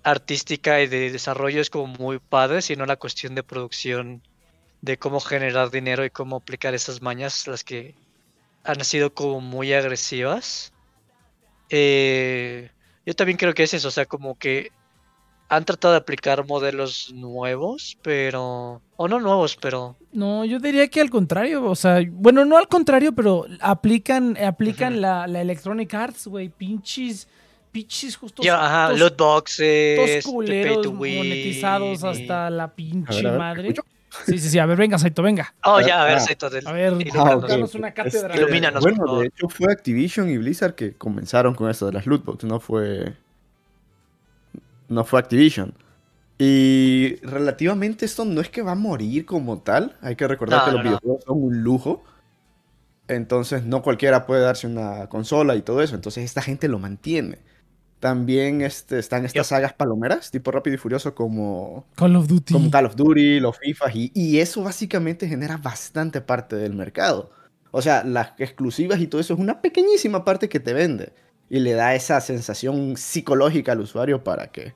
artística 0.03 0.81
y 0.81 0.87
de 0.87 1.11
desarrollo 1.11 1.61
es 1.61 1.69
como 1.69 1.87
muy 1.87 2.17
padre, 2.17 2.63
sino 2.63 2.85
la 2.87 2.95
cuestión 2.95 3.35
de 3.35 3.43
producción, 3.43 4.23
de 4.81 4.97
cómo 4.97 5.19
generar 5.19 5.69
dinero 5.69 6.03
y 6.03 6.09
cómo 6.09 6.37
aplicar 6.37 6.73
esas 6.73 7.01
mañas, 7.03 7.45
las 7.47 7.63
que 7.63 7.93
han 8.63 8.83
sido 8.83 9.13
como 9.13 9.39
muy 9.39 9.73
agresivas. 9.73 10.73
Eh, 11.69 12.71
yo 13.05 13.13
también 13.13 13.37
creo 13.37 13.53
que 13.53 13.63
es 13.63 13.73
eso, 13.75 13.89
o 13.89 13.91
sea, 13.91 14.07
como 14.07 14.37
que 14.39 14.71
han 15.49 15.65
tratado 15.65 15.93
de 15.93 15.99
aplicar 15.99 16.45
modelos 16.45 17.12
nuevos, 17.13 17.97
pero... 18.01 18.81
O 18.97 19.07
no 19.07 19.19
nuevos, 19.19 19.55
pero... 19.55 19.95
No, 20.12 20.43
yo 20.43 20.60
diría 20.60 20.88
que 20.88 20.99
al 20.99 21.10
contrario, 21.10 21.63
o 21.63 21.75
sea, 21.75 22.01
bueno, 22.10 22.43
no 22.43 22.57
al 22.57 22.67
contrario, 22.67 23.13
pero 23.13 23.45
aplican, 23.62 24.38
aplican 24.43 24.99
la, 24.99 25.27
la, 25.27 25.41
Electronic 25.41 25.93
Arts, 25.93 26.27
güey, 26.27 26.49
pinches... 26.49 27.27
Pinches 27.69 28.15
justos. 28.15 28.45
Ya, 28.45 28.65
ajá, 28.65 28.93
loot 28.93 29.17
boxes, 29.17 30.25
culeros 30.25 30.91
monetizados 30.91 32.03
hasta 32.03 32.49
la 32.49 32.73
pinche 32.73 33.23
madre. 33.23 33.75
Sí, 34.25 34.39
sí, 34.39 34.49
sí, 34.49 34.57
a 34.57 34.65
ver, 34.65 34.77
venga, 34.77 34.97
Saito, 34.97 35.21
venga. 35.21 35.53
Oh, 35.63 35.79
ya, 35.81 36.01
a 36.01 36.05
ver, 36.05 36.19
Saito. 36.21 36.47
A 36.47 36.71
ver, 36.71 36.97
danos 37.13 37.75
una 37.75 37.93
cátedra. 37.93 38.36
Ilumínanos, 38.36 38.81
bueno, 38.81 39.19
de 39.19 39.27
hecho 39.27 39.49
fue 39.49 39.71
Activision 39.71 40.29
y 40.29 40.38
Blizzard 40.38 40.75
que 40.75 40.93
comenzaron 40.93 41.53
con 41.53 41.69
esto 41.69 41.86
de 41.86 41.91
las 41.91 42.07
loot 42.07 42.23
boxes, 42.23 42.49
no 42.49 42.60
fue 42.60 43.13
no 44.89 45.04
fue 45.04 45.19
Activision. 45.19 45.73
Y 46.38 47.15
relativamente 47.23 48.06
esto 48.06 48.23
no 48.23 48.41
es 48.41 48.50
que 48.50 48.62
va 48.62 48.73
a 48.73 48.76
morir 48.76 49.26
como 49.26 49.60
tal. 49.60 49.95
Hay 50.02 50.15
que 50.15 50.28
recordar 50.28 50.65
que 50.65 50.71
los 50.71 50.84
videojuegos 50.84 51.23
son 51.23 51.43
un 51.43 51.63
lujo. 51.63 52.04
Entonces 53.08 53.65
no 53.65 53.82
cualquiera 53.82 54.26
puede 54.26 54.41
darse 54.41 54.67
una 54.67 55.08
consola 55.08 55.56
y 55.56 55.62
todo 55.62 55.82
eso. 55.82 55.95
Entonces 55.95 56.23
esta 56.26 56.41
gente 56.41 56.67
lo 56.67 56.78
mantiene. 56.78 57.39
También 58.00 58.62
este, 58.62 59.00
están 59.00 59.26
estas 59.26 59.47
sagas 59.47 59.73
palomeras, 59.73 60.30
tipo 60.30 60.52
Rápido 60.52 60.76
y 60.76 60.78
Furioso, 60.78 61.15
como 61.15 61.88
Call 61.95 62.15
of 62.15 62.28
Duty. 62.28 62.54
Como 62.54 62.69
Call 62.69 62.86
of 62.86 62.95
Duty, 62.95 63.39
los 63.39 63.58
FIFA. 63.58 63.91
Y, 63.93 64.12
y 64.13 64.38
eso 64.38 64.62
básicamente 64.62 65.28
genera 65.28 65.58
bastante 65.58 66.21
parte 66.21 66.56
del 66.56 66.76
mercado. 66.76 67.32
O 67.71 67.82
sea, 67.82 68.04
las 68.04 68.34
exclusivas 68.38 69.00
y 69.00 69.08
todo 69.08 69.19
eso 69.19 69.34
es 69.34 69.39
una 69.39 69.62
pequeñísima 69.62 70.23
parte 70.23 70.47
que 70.47 70.60
te 70.60 70.73
vende 70.73 71.13
y 71.49 71.60
le 71.60 71.73
da 71.73 71.95
esa 71.95 72.19
sensación 72.21 72.97
psicológica 72.97 73.71
al 73.71 73.81
usuario 73.81 74.23
para 74.23 74.47
que, 74.47 74.73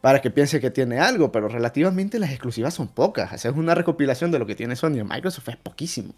para 0.00 0.20
que 0.20 0.30
piense 0.30 0.60
que 0.60 0.70
tiene 0.70 1.00
algo, 1.00 1.32
pero 1.32 1.48
relativamente 1.48 2.18
las 2.18 2.30
exclusivas 2.30 2.74
son 2.74 2.88
pocas. 2.88 3.32
Hacer 3.32 3.52
una 3.52 3.74
recopilación 3.74 4.30
de 4.30 4.38
lo 4.38 4.46
que 4.46 4.54
tiene 4.54 4.76
Sony 4.76 5.04
Microsoft 5.04 5.48
es 5.48 5.56
poquísimo. 5.56 6.14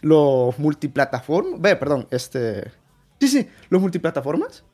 Los 0.00 0.58
multiplataformas, 0.58 1.60
ve, 1.60 1.76
perdón, 1.76 2.06
este... 2.10 2.70
Sí, 3.20 3.28
sí, 3.28 3.48
los 3.70 3.80
multiplataformas. 3.80 4.64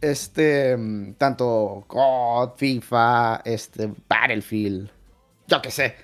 Este, 0.00 0.76
mm, 0.76 1.14
tanto 1.14 1.84
COD, 1.86 2.56
FIFA, 2.56 3.42
este, 3.44 3.92
Battlefield, 4.08 4.90
yo 5.46 5.60
qué 5.60 5.70
sé. 5.70 5.94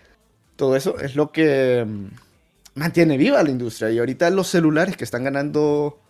Todo 0.57 0.77
eso 0.77 0.99
es 0.99 1.17
lo 1.17 1.33
que 1.33 1.85
mm, 1.87 2.07
mantiene 2.75 3.17
viva 3.17 3.43
la 3.43 3.51
industria. 3.51 3.91
Y 3.91 3.99
ahorita 3.99 4.31
los 4.31 4.49
celulares 4.49 4.97
que 4.97 5.05
están 5.05 5.25
ganando 5.25 6.01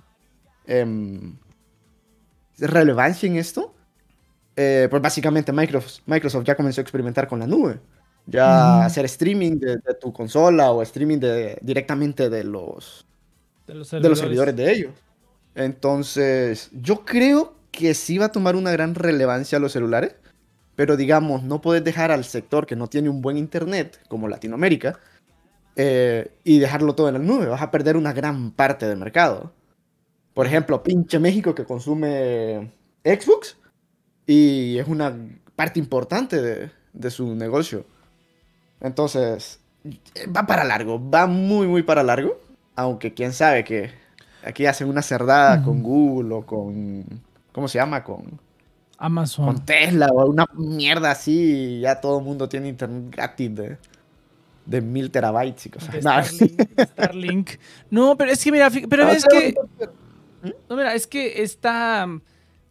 Em, 0.68 1.34
relevancia 2.58 3.26
en 3.26 3.36
esto, 3.36 3.74
eh, 4.54 4.86
pues 4.90 5.00
básicamente 5.00 5.50
Microsoft, 5.50 6.00
Microsoft 6.04 6.44
ya 6.44 6.54
comenzó 6.56 6.80
a 6.80 6.82
experimentar 6.82 7.26
con 7.26 7.38
la 7.38 7.46
nube. 7.46 7.80
Ya 8.26 8.84
hacer 8.84 9.06
streaming 9.06 9.58
de, 9.58 9.78
tu 9.98 10.12
consola 10.12 10.70
o 10.70 10.82
streaming 10.82 11.18
de, 11.18 11.58
directamente 11.62 12.28
de 12.28 12.44
los, 12.44 13.06
de 13.66 13.74
los, 13.74 13.88
servidores 13.88 14.54
de 14.54 14.70
ellos. 14.70 14.92
Entonces, 15.54 16.68
yo 16.72 17.06
creo 17.06 17.54
que 17.70 17.94
sí 17.94 18.18
va 18.18 18.26
a 18.26 18.32
tomar 18.32 18.54
una 18.54 18.70
gran 18.70 18.94
relevancia 18.94 19.58
los 19.58 19.72
celulares, 19.72 20.14
pero 20.76 20.98
digamos, 20.98 21.42
no 21.42 21.62
puedes 21.62 21.82
dejar 21.82 22.10
al 22.10 22.24
sector 22.24 22.66
que 22.66 22.76
no 22.76 22.88
tiene 22.88 23.08
un 23.08 23.22
buen 23.22 23.38
internet, 23.38 23.98
como 24.08 24.28
Latinoamérica, 24.28 25.00
eh, 25.76 26.30
y 26.44 26.58
dejarlo 26.58 26.94
todo 26.94 27.08
en 27.08 27.14
la 27.14 27.20
nube. 27.20 27.46
Vas 27.46 27.62
a 27.62 27.70
perder 27.70 27.96
una 27.96 28.12
gran 28.12 28.50
parte 28.50 28.86
del 28.86 28.98
mercado. 28.98 29.52
Por 30.38 30.46
ejemplo, 30.46 30.84
pinche 30.84 31.18
México 31.18 31.52
que 31.52 31.64
consume 31.64 32.70
Xbox 33.02 33.56
y 34.24 34.78
es 34.78 34.86
una 34.86 35.12
parte 35.56 35.80
importante 35.80 36.70
de, 36.92 37.10
su 37.10 37.34
negocio. 37.34 37.84
Entonces, 38.80 39.58
va 40.28 40.46
para 40.46 40.62
largo, 40.62 41.02
va 41.10 41.26
muy, 41.26 41.66
muy 41.66 41.82
para 41.82 42.04
largo. 42.04 42.38
Aunque 42.76 43.14
quién 43.14 43.32
sabe 43.32 43.64
que 43.64 43.90
aquí 44.44 44.66
hacen 44.66 44.88
una 44.88 45.02
cerdada 45.02 45.60
con 45.64 45.82
Google 45.82 46.32
o 46.36 46.46
con. 46.46 47.04
¿Cómo 47.50 47.66
se 47.66 47.80
llama? 47.80 48.04
Con. 48.04 48.38
Amazon. 48.96 49.44
Con 49.44 49.64
Tesla 49.64 50.06
o 50.12 50.30
una 50.30 50.46
mierda 50.54 51.10
así. 51.10 51.32
Y 51.32 51.80
ya 51.80 52.00
todo 52.00 52.20
el 52.20 52.24
mundo 52.24 52.48
tiene 52.48 52.68
internet 52.68 53.12
gratis 53.12 53.56
de, 53.56 53.76
de 54.66 54.80
mil 54.82 55.10
terabytes 55.10 55.66
y 55.66 55.70
cosas. 55.70 56.06
así. 56.06 56.56
Starlink, 56.78 57.50
No, 57.90 58.16
pero 58.16 58.30
es 58.30 58.44
que 58.44 58.52
mira, 58.52 58.70
pero 58.88 59.08
es 59.08 59.24
que. 59.24 59.52
No, 60.68 60.76
mira, 60.76 60.94
es 60.94 61.06
que 61.06 61.42
está. 61.42 62.06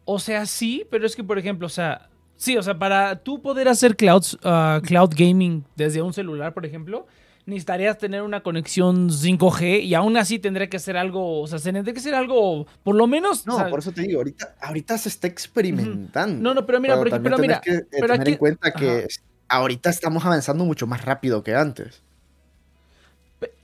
O 0.06 0.20
sea, 0.20 0.46
sí, 0.46 0.86
pero 0.90 1.06
es 1.06 1.16
que, 1.16 1.24
por 1.24 1.38
ejemplo, 1.38 1.68
o 1.68 1.70
sea, 1.70 2.10
sí, 2.36 2.56
o 2.58 2.64
sea, 2.64 2.78
para 2.80 3.24
tú 3.24 3.42
poder 3.42 3.68
hacer 3.68 3.96
cloud, 3.96 4.24
ah, 4.44 4.80
cloud 4.84 5.12
gaming 5.16 5.66
desde 5.76 6.02
un 6.02 6.14
celular, 6.14 6.54
por 6.54 6.66
ejemplo, 6.66 7.06
necesitarías 7.46 7.98
tener 7.98 8.22
una 8.22 8.42
conexión 8.42 9.10
5G 9.10 9.82
y 9.84 9.94
aún 9.96 10.16
así 10.18 10.38
tendría 10.40 10.70
que 10.70 10.80
ser 10.80 10.98
algo, 10.98 11.42
o 11.42 11.48
sea, 11.48 11.60
tendría 11.60 11.94
que 11.94 12.00
ser 12.00 12.14
algo, 12.16 12.68
por 12.84 12.96
lo 12.96 13.08
menos. 13.08 13.46
No, 13.48 13.56
o 13.56 13.58
sea, 13.60 13.70
por 13.70 13.80
eso 13.80 13.92
te 13.92 14.02
digo, 14.02 14.20
ahorita, 14.20 14.56
ahorita 14.62 14.98
se 14.98 15.10
está 15.10 15.28
experimentando. 15.28 16.42
No, 16.42 16.54
no, 16.54 16.66
pero 16.66 16.80
mira, 16.80 16.96
por- 16.98 17.10
pero 17.10 17.38
mira, 17.38 17.60
tenés 17.60 17.62
que 17.62 17.72
eh, 17.86 17.88
pero 17.92 18.08
tener 18.14 18.22
aquí- 18.22 18.32
en 18.32 18.38
cuenta 18.38 18.72
que 18.74 18.90
Ajá. 18.90 19.08
ahorita 19.50 19.90
estamos 19.90 20.26
avanzando 20.26 20.66
mucho 20.66 20.88
más 20.88 21.04
rápido 21.06 21.44
que 21.44 21.56
antes. 21.56 22.02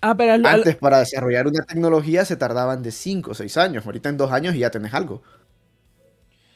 Ah, 0.02 0.16
pero 0.16 0.34
al- 0.34 0.46
al- 0.46 0.56
Antes 0.56 0.76
para 0.76 1.00
desarrollar 1.00 1.48
una 1.48 1.64
tecnología 1.64 2.26
se 2.26 2.36
tardaban 2.36 2.84
de 2.84 2.92
5 2.92 3.32
o 3.32 3.34
6 3.34 3.58
años. 3.58 3.86
Ahorita 3.86 4.10
en 4.10 4.18
2 4.18 4.32
años 4.32 4.56
ya 4.56 4.70
tenés 4.70 4.94
algo. 4.94 5.22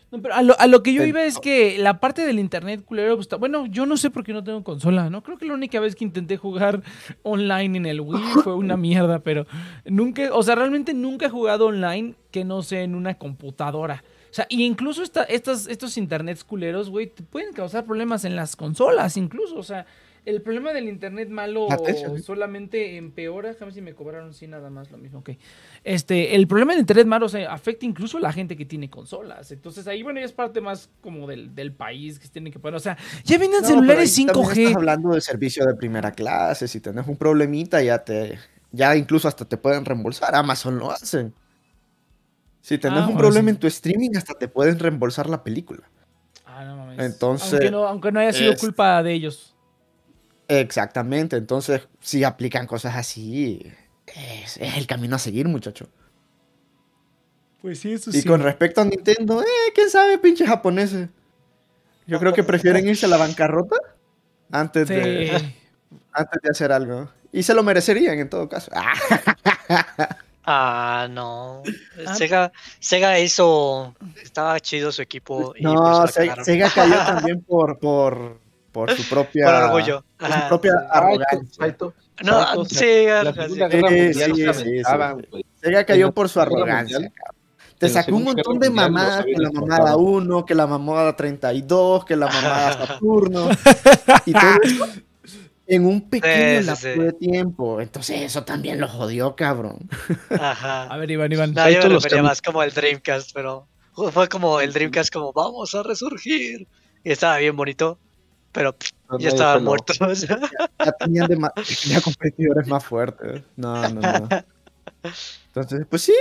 No, 0.10 0.22
pero 0.22 0.36
a 0.36 0.42
lo, 0.42 0.58
a 0.58 0.68
lo 0.68 0.84
que 0.84 0.94
yo 0.94 1.04
iba 1.04 1.22
es 1.26 1.38
que 1.38 1.78
la 1.78 2.00
parte 2.00 2.26
del 2.26 2.40
internet 2.40 2.86
culero, 2.86 3.18
pues, 3.18 3.28
bueno, 3.40 3.66
yo 3.66 3.86
no 3.86 3.98
sé 3.98 4.10
por 4.10 4.24
qué 4.24 4.32
no 4.32 4.42
tengo 4.42 4.64
consola, 4.64 5.10
¿no? 5.10 5.22
Creo 5.22 5.38
que 5.38 5.46
la 5.46 5.54
única 5.54 5.82
vez 5.82 5.96
que 5.98 6.06
intenté 6.06 6.38
jugar 6.38 6.82
online 7.24 7.78
en 7.78 7.86
el 7.86 8.00
Wii 8.00 8.24
fue 8.42 8.56
una 8.56 8.78
mierda, 8.78 9.20
pero 9.20 9.46
nunca, 9.84 10.30
o 10.32 10.44
sea, 10.44 10.56
realmente 10.56 10.94
nunca 10.94 11.26
he 11.26 11.30
jugado 11.30 11.66
online 11.66 12.16
que 12.32 12.46
no 12.46 12.64
sea 12.64 12.84
en 12.84 12.96
una 12.96 13.18
computadora. 13.18 14.02
O 14.32 14.34
sea, 14.34 14.46
y 14.48 14.64
incluso 14.64 15.04
esta, 15.04 15.24
estas, 15.24 15.68
estos 15.68 15.98
internets 15.98 16.46
culeros, 16.46 16.90
güey, 16.90 17.08
te 17.08 17.24
pueden 17.24 17.52
causar 17.54 17.84
problemas 17.84 18.24
en 18.24 18.38
las 18.38 18.56
consolas, 18.56 19.18
incluso. 19.18 19.58
O 19.58 19.64
sea, 19.64 19.86
el 20.30 20.42
problema 20.42 20.74
del 20.74 20.90
internet 20.90 21.30
malo 21.30 21.68
solamente 22.24 22.98
empeora. 22.98 23.50
Déjame 23.50 23.72
si 23.72 23.82
me 23.82 23.94
cobraron 23.96 24.34
sí 24.34 24.46
nada 24.46 24.70
más 24.70 24.92
lo 24.92 24.98
mismo. 24.98 25.20
Ok. 25.20 25.30
Este, 25.84 26.36
el 26.36 26.48
problema 26.48 26.74
del 26.74 26.82
internet 26.82 27.08
malo 27.08 27.28
o 27.28 27.30
sea, 27.30 27.52
afecta 27.54 27.86
incluso 27.86 28.18
a 28.18 28.22
la 28.22 28.34
gente 28.34 28.58
que 28.58 28.66
tiene 28.66 28.90
consolas. 28.90 29.52
Entonces 29.52 29.88
ahí, 29.88 30.04
bueno, 30.04 30.20
ya 30.20 30.26
es 30.26 30.34
parte 30.34 30.60
más 30.60 30.90
como 31.02 31.28
del, 31.28 31.56
del 31.56 31.72
país 31.72 32.20
que 32.20 32.26
se 32.28 32.34
tienen 32.34 32.52
que 32.52 32.60
poner. 32.60 32.76
O 32.76 32.80
sea, 32.80 32.98
ya 33.24 33.38
vienen 33.38 33.62
No, 33.62 33.68
celulares 33.68 34.18
ahí 34.18 34.26
también 34.26 34.46
5G. 34.48 34.58
Estás 34.60 34.76
hablando 34.76 35.10
de 35.13 35.22
servicio 35.22 35.66
de 35.66 35.76
primera 35.76 36.12
clase. 36.12 36.68
Si 36.68 36.80
tenés 36.82 37.08
un 37.08 37.16
problemita, 37.18 37.82
ya 37.82 38.04
te. 38.04 38.38
Ya 38.74 38.96
incluso 38.98 39.28
hasta 39.30 39.46
te 39.46 39.56
pueden 39.56 39.86
reembolsar. 39.86 40.36
Amazon 40.36 40.78
lo 40.78 40.92
hacen. 40.92 41.34
Si 42.62 42.78
tenés 42.78 42.98
Ah, 43.00 43.02
un 43.04 43.13
bueno, 43.13 43.20
problema 43.20 43.46
sí. 43.50 43.56
en 43.56 43.60
tu 43.62 43.68
streaming, 43.68 44.10
hasta 44.18 44.34
te 44.34 44.50
pueden 44.50 44.78
reembolsar 44.78 45.30
la 45.30 45.42
película. 45.42 45.90
Ah, 46.46 46.66
no 46.66 46.76
mames. 46.76 47.00
Entonces, 47.00 47.54
Aunque 47.54 47.72
no, 47.72 47.88
aunque 47.88 48.12
no 48.12 48.20
haya 48.20 48.34
sido 48.34 48.52
es- 48.52 48.60
culpa 48.60 49.02
de 49.04 49.13
ellos. 49.13 49.54
Exactamente. 50.48 51.36
Entonces, 51.38 51.88
si 52.00 52.24
aplican 52.24 52.68
cosas 52.68 52.96
así, 52.96 53.72
es, 54.06 54.58
es 54.58 54.78
el 54.78 54.88
camino 54.88 55.16
a 55.16 55.20
seguir, 55.20 55.48
muchacho. 55.48 55.90
Pues 57.62 57.80
sí, 57.80 57.94
eso 57.94 58.12
Y 58.14 58.24
con 58.24 58.42
respecto 58.42 58.82
a 58.82 58.86
Nintendo, 58.86 59.42
eh, 59.42 59.72
quién 59.74 59.90
sabe, 59.90 60.18
pinche 60.20 60.46
japoneses. 60.46 61.10
Yo 62.06 62.20
creo 62.20 62.34
que 62.34 62.44
prefieren 62.44 62.88
irse 62.88 63.06
a 63.06 63.10
la 63.10 63.18
bancarrota 63.18 63.76
antes, 64.52 64.88
de, 64.88 65.38
Sí. 65.38 65.56
antes 66.14 66.42
de 66.42 66.50
hacer 66.50 66.72
algo. 66.72 67.10
Y 67.34 67.44
se 67.44 67.54
lo 67.54 67.64
merecerían 67.64 68.18
en 68.20 68.30
todo 68.30 68.48
caso. 68.48 68.72
Ah, 70.50 71.10
no. 71.12 71.62
Ah. 72.06 72.16
Sega, 72.16 72.54
Sega 72.80 73.20
hizo. 73.20 73.94
Estaba 74.24 74.58
chido 74.62 74.94
su 74.94 75.02
equipo. 75.02 75.54
Y 75.58 75.64
no, 75.64 76.08
Se-. 76.08 76.32
Sega 76.42 76.70
cayó 76.74 76.96
también 77.06 77.42
por, 77.42 77.78
por, 77.80 78.40
por 78.78 78.96
su 78.96 79.10
propia, 79.10 79.46
Por 79.46 79.54
orgullo. 79.56 80.04
por 80.18 80.32
su 80.32 80.48
propia 80.50 80.74
arrogancia. 80.92 81.76
No, 82.24 82.66
Sí. 82.66 82.76
Sega 85.62 85.86
cayó 85.86 86.12
por 86.12 86.30
su 86.30 86.40
arrogancia. 86.40 87.12
Te 87.80 87.90
sacó 87.90 88.16
un 88.16 88.24
montón 88.24 88.60
de 88.60 88.70
mamadas, 88.70 89.26
que 89.26 89.34
la 89.38 89.52
mamada 89.52 89.98
1, 89.98 90.46
que 90.46 90.56
la 90.56 90.66
mamada 90.68 91.16
32, 91.16 92.06
que 92.06 92.16
la 92.16 92.28
mamada 92.34 92.88
Saturno. 92.88 93.50
y 94.26 94.34
todo 94.34 94.62
eso 94.63 94.86
en 95.70 95.86
un 95.86 96.10
pequeño 96.10 96.34
Sí, 96.36 96.60
sí, 96.62 96.66
lapso 96.66 96.94
sí. 96.94 97.00
de 97.00 97.13
tiempo. 97.13 97.82
Entonces 97.82 98.22
eso 98.22 98.44
también 98.44 98.80
lo 98.80 98.88
jodió, 98.88 99.36
cabrón. 99.36 99.78
Ajá. 100.40 100.84
A 100.84 100.98
ver, 100.98 101.12
Iván, 101.12 101.32
Iván. 101.32 101.54
No, 101.54 101.70
yo 101.70 101.82
refería 101.82 102.20
cam- 102.20 102.24
más 102.24 102.42
como 102.42 102.63
el 102.63 102.72
Dreamcast, 102.72 103.32
pero 103.34 103.68
fue 104.12 104.28
como 104.30 104.60
el 104.62 104.72
Dreamcast 104.74 105.12
como 105.13 105.34
vamos 105.34 105.76
a 105.76 105.84
resurgir. 105.84 106.68
Y 107.04 107.12
estaba 107.12 107.38
bien 107.38 107.56
bonito, 107.56 108.00
pero 108.52 108.74
pff, 108.76 108.90
ya 108.92 108.98
nadie 109.12 109.28
estaba 109.28 109.54
peló. 109.56 109.66
muerto. 109.66 109.94
o 110.06 110.16
sea. 110.16 110.40
Ya 110.86 110.92
tenían, 110.94 111.28
dema- 111.28 111.54
tenía 111.84 112.02
competidores 112.02 112.68
más 112.68 112.84
fuertes. 112.86 113.42
No, 113.56 113.88
no, 113.90 114.02
no. 114.02 114.30
Entonces, 115.48 115.86
pues 115.90 116.02
sí, 116.04 116.14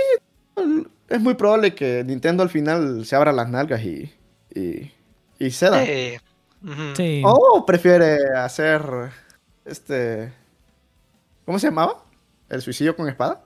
es 1.09 1.19
muy 1.19 1.33
probable 1.35 1.73
que 1.75 2.03
Nintendo 2.03 2.43
al 2.43 2.49
final 2.49 3.05
se 3.05 3.15
abra 3.15 3.31
las 3.31 3.49
nalgas 3.49 3.81
y, 3.83 4.13
y, 4.53 4.91
y 5.39 5.51
ceda. 5.51 5.83
Sí. 6.95 7.21
O 7.23 7.65
prefiere 7.65 8.17
hacer 8.35 8.81
este. 9.65 10.33
¿Cómo 11.45 11.59
se 11.59 11.67
llamaba? 11.67 12.03
¿El 12.49 12.61
suicidio 12.61 12.95
con 12.95 13.07
espada? 13.07 13.41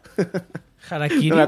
Harakiri. 0.89 1.29
No. 1.29 1.47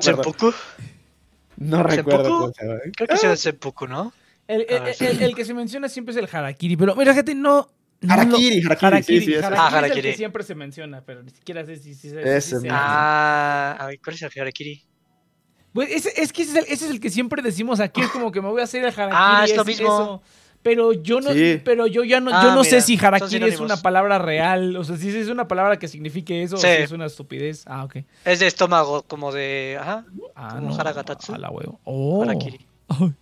No 1.58 1.84
recuerdo 1.84 2.24
cómo 2.30 2.52
se 2.54 2.66
llama. 2.66 2.80
Creo 2.96 3.08
que 3.08 3.18
sí 3.18 3.28
es 3.28 3.40
Seppuku, 3.40 3.88
¿no? 3.88 4.12
El, 4.48 4.66
el- 4.70 4.82
Ah, 4.82 4.92
el- 5.00 5.22
el 5.24 5.36
que 5.36 5.46
se 5.46 5.54
menciona 5.54 5.88
siempre 5.90 6.12
es 6.12 6.18
el 6.18 6.28
Harakiri, 6.32 6.76
pero 6.76 6.96
mira, 6.96 7.14
gente, 7.14 7.34
no. 7.34 7.70
no 8.02 8.08
lo- 8.08 8.14
Harakiri, 8.14 8.62
Harakiri, 8.66 8.88
Harakiri, 8.88 9.20
sí, 9.20 9.26
sí, 9.26 9.34
ese. 9.34 9.46
Harakiri 9.46 9.62
Ah, 9.76 9.88
es 9.88 9.96
el 9.98 10.02
que 10.02 10.14
siempre 10.18 10.44
se 10.44 10.56
menciona, 10.56 11.02
pero 11.06 11.24
ni 11.24 11.30
siquiera 11.32 11.66
sé 11.66 11.78
si, 11.78 11.94
si, 11.96 12.10
si- 12.10 12.10
si 12.10 12.18
Ese 12.18 12.42
se- 12.42 12.56
mismo. 12.60 12.78
Ah, 12.80 13.78
a 13.80 13.88
ver, 13.88 14.00
¿cuál 14.04 14.16
es 14.16 14.22
el 14.22 14.32
Harakiri? 14.42 14.84
Pues 15.74 15.90
ese- 15.90 16.14
es 16.22 16.32
que 16.34 16.44
ese 16.44 16.52
es, 16.52 16.58
el, 16.68 16.74
ese 16.74 16.86
es 16.86 16.92
el 16.92 17.00
que 17.00 17.10
siempre 17.10 17.42
decimos 17.42 17.80
aquí, 17.80 18.02
es 18.02 18.10
como 18.10 18.32
que 18.32 18.42
me 18.42 18.50
voy 18.50 18.62
a 18.62 18.66
hacer 18.66 18.82
el 18.84 18.90
Harakiri. 18.92 19.12
Ah, 19.14 19.46
es 19.46 19.56
lo 19.56 19.66
mismo. 19.66 19.88
eso. 19.88 20.22
Pero 20.62 20.94
yo 20.94 21.20
no, 21.20 21.34
Sí. 21.34 21.60
pero 21.66 21.88
yo 21.88 22.06
ya 22.06 22.22
no, 22.22 22.32
Ah, 22.34 22.42
yo 22.44 22.56
no 22.56 22.64
sé 22.64 22.80
si 22.80 22.98
Harakiri 22.98 23.44
es 23.50 23.60
una 23.60 23.78
palabra 23.78 24.18
real, 24.18 24.78
o 24.78 24.84
sea, 24.86 24.96
si 24.96 25.10
es 25.10 25.28
una 25.28 25.46
palabra 25.48 25.78
que 25.78 25.88
signifique 25.90 26.42
eso, 26.44 26.56
Sí. 26.58 26.68
o 26.68 26.70
si 26.78 26.82
es 26.84 26.92
una 26.92 27.06
estupidez. 27.08 27.64
Ah, 27.68 27.84
ok. 27.84 27.98
Es 28.24 28.40
de 28.40 28.48
estómago, 28.48 29.04
como 29.04 29.32
de. 29.34 29.78
Ajá. 29.80 30.06
Ah, 30.36 30.56
Como 30.56 30.70
no. 30.70 30.76
Haragatatsu. 30.80 31.34
A 31.34 31.38
la 31.38 31.50
huevo. 31.50 31.80
Oh. 31.84 32.24
Harakiri. 32.24 32.66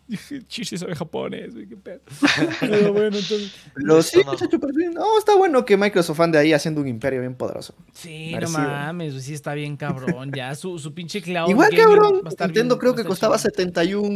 Dije, 0.08 0.42
Chichi 0.48 0.78
sabe 0.78 0.96
japonés, 0.96 1.54
güey, 1.54 1.68
qué 1.68 1.78
pedo. 1.78 2.02
Pero 2.60 2.92
bueno, 2.94 3.18
entonces. 3.18 3.54
Pero 3.76 4.02
sí, 4.02 4.20
estómago. 4.20 4.32
muchacho, 4.34 4.60
pero 4.60 4.74
sí. 4.74 4.86
No, 4.94 5.18
está 5.18 5.36
bueno 5.36 5.64
que 5.66 5.78
Microsoft 5.78 6.20
ande 6.20 6.38
ahí 6.38 6.52
haciendo 6.54 6.82
un 6.82 6.88
imperio 6.88 7.22
bien 7.22 7.36
poderoso. 7.36 7.74
Sí, 7.94 8.32
Merecido. 8.34 8.62
no 8.62 8.68
mames, 8.68 9.24
sí 9.24 9.34
está 9.34 9.54
bien 9.54 9.78
cabrón. 9.78 10.32
Ya 10.34 10.54
su, 10.56 10.78
su 10.80 10.94
pinche 10.94 11.22
cloud. 11.22 11.50
Igual 11.50 11.70
cabrón, 11.76 12.22
Nintendo 12.24 12.76
bien- 12.76 12.80
creo 12.80 12.96
que 12.96 13.04
costaba 13.06 13.38
chido. 13.38 13.50
71 13.52 14.10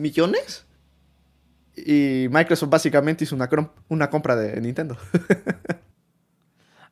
millones. 0.00 0.66
Y 1.76 2.26
Microsoft 2.30 2.70
básicamente 2.70 3.24
hizo 3.24 3.36
una 3.88 4.10
compra 4.10 4.34
de 4.36 4.60
Nintendo. 4.60 4.96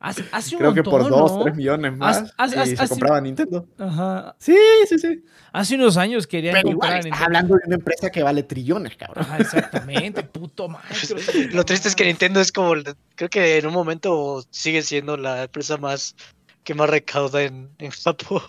Hace, 0.01 0.23
hace 0.31 0.55
un 0.55 0.59
Creo 0.59 0.73
que 0.73 0.81
por 0.83 1.01
montón, 1.01 1.19
2, 1.19 1.31
¿no? 1.33 1.43
3 1.43 1.55
millones 1.57 1.97
más. 1.97 2.33
Y 2.47 2.49
se 2.51 2.75
haz- 2.77 2.89
compraba 2.89 3.19
Nintendo. 3.19 3.67
Ajá. 3.77 4.33
Sí, 4.39 4.55
sí, 4.87 4.97
sí. 4.97 5.23
Hace 5.51 5.75
unos 5.75 5.97
años 5.97 6.25
querían 6.25 6.53
Pero 6.53 6.69
comprar 6.69 6.91
igual, 6.99 7.05
estás 7.07 7.21
hablando 7.21 7.55
de 7.55 7.61
una 7.65 7.75
empresa 7.75 8.09
que 8.09 8.23
vale 8.23 8.43
trillones, 8.43 8.95
cabrón. 8.95 9.25
Ajá, 9.25 9.37
exactamente, 9.39 10.23
puto 10.23 10.69
Microsoft. 10.69 11.29
Lo 11.53 11.65
triste 11.65 11.89
es 11.89 11.95
que 11.95 12.05
Nintendo 12.05 12.39
es 12.39 12.51
como. 12.53 12.73
Creo 13.15 13.29
que 13.29 13.57
en 13.57 13.65
un 13.67 13.73
momento 13.73 14.41
sigue 14.51 14.81
siendo 14.83 15.17
la 15.17 15.43
empresa 15.43 15.75
más. 15.77 16.15
que 16.63 16.73
más 16.75 16.89
recauda 16.89 17.41
en, 17.43 17.69
en 17.79 17.91
Japón. 17.91 18.41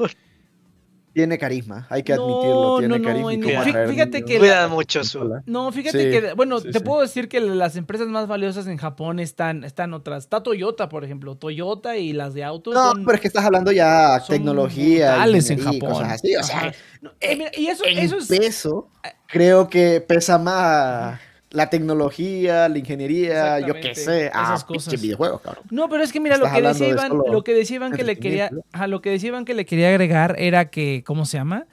Tiene 1.13 1.39
carisma, 1.39 1.87
hay 1.91 2.05
que 2.05 2.15
No, 2.15 2.23
admitirlo. 2.25 2.79
Tiene 2.79 2.99
no, 2.99 2.99
no, 2.99 3.05
carisma. 3.09 3.35
y 3.35 3.55
atraer 3.55 3.89
fíjate 3.89 4.11
niños 4.21 4.27
que 4.29 4.35
la- 4.35 4.39
Cuida 4.41 4.69
mucho 4.69 5.03
su. 5.05 5.41
No, 5.47 5.73
fíjate 5.73 5.99
Sí, 6.15 6.21
que, 6.21 6.33
bueno, 6.35 6.61
sí, 6.61 6.71
te 6.71 6.79
sí. 6.79 6.85
puedo 6.85 7.01
decir 7.03 7.29
que 7.29 7.41
las 7.41 7.75
empresas 7.77 8.07
más 8.07 8.29
valiosas 8.29 8.69
en 8.69 8.77
Japón 8.77 9.19
están, 9.19 9.65
están 9.65 9.93
otras. 9.93 10.23
Está 10.25 10.43
Toyota, 10.43 10.89
por 10.89 11.05
ejemplo. 11.05 11.35
Toyota 11.37 11.97
y 11.97 12.13
las 12.13 12.33
de 12.35 12.45
autos. 12.45 12.75
No, 12.75 12.93
son- 12.93 13.05
pero 13.05 13.17
es 13.17 13.21
que 13.23 13.27
estás 13.29 13.45
hablando 13.45 13.73
ya 13.73 14.21
son 14.21 14.37
tecnología, 14.37 15.11
brutales 15.15 15.51
en 15.51 15.59
y 15.59 15.63
Japón. 15.63 15.79
cosas 15.91 16.13
así. 16.13 16.37
O 16.37 16.43
sea. 16.45 16.73
Eh, 17.21 17.37
mira, 17.37 17.51
y 17.57 17.67
eso, 17.67 17.85
en 17.85 17.99
eso 17.99 18.19
es. 18.19 18.29
peso, 18.29 18.89
creo 19.27 19.69
que 19.69 20.01
pesa 20.01 20.39
más 20.39 21.19
la 21.51 21.69
tecnología, 21.69 22.69
la 22.69 22.79
ingeniería, 22.79 23.59
yo 23.61 23.75
qué 23.75 23.95
sé, 23.95 24.31
a 24.33 24.45
esas 24.45 24.65
cosas. 24.65 24.85
pinches 24.85 25.03
videojuegos, 25.03 25.41
cabrón. 25.41 25.65
No, 25.71 25.89
pero 25.89 26.05
es 26.05 26.13
que 26.13 26.21
mira, 26.21 26.37
lo 26.37 26.51
que 26.51 26.63
decía 26.63 26.89
Iván, 26.89 27.13
lo 27.31 27.43
que 27.43 27.55
decía 27.55 27.77
Iván 27.77 27.93
que 27.93 28.05
le 28.05 28.19
quería, 28.19 28.51
ajá, 28.73 28.87
lo 28.87 29.01
que 29.01 29.11
decía 29.11 29.29
Iván 29.29 29.45
que 29.45 29.55
le 29.55 29.67
quería 29.67 29.89
agregar 29.89 30.37
era 30.39 30.71
que, 30.71 31.03
¿cómo 31.05 31.27
se 31.27 31.39
llama? 31.39 31.67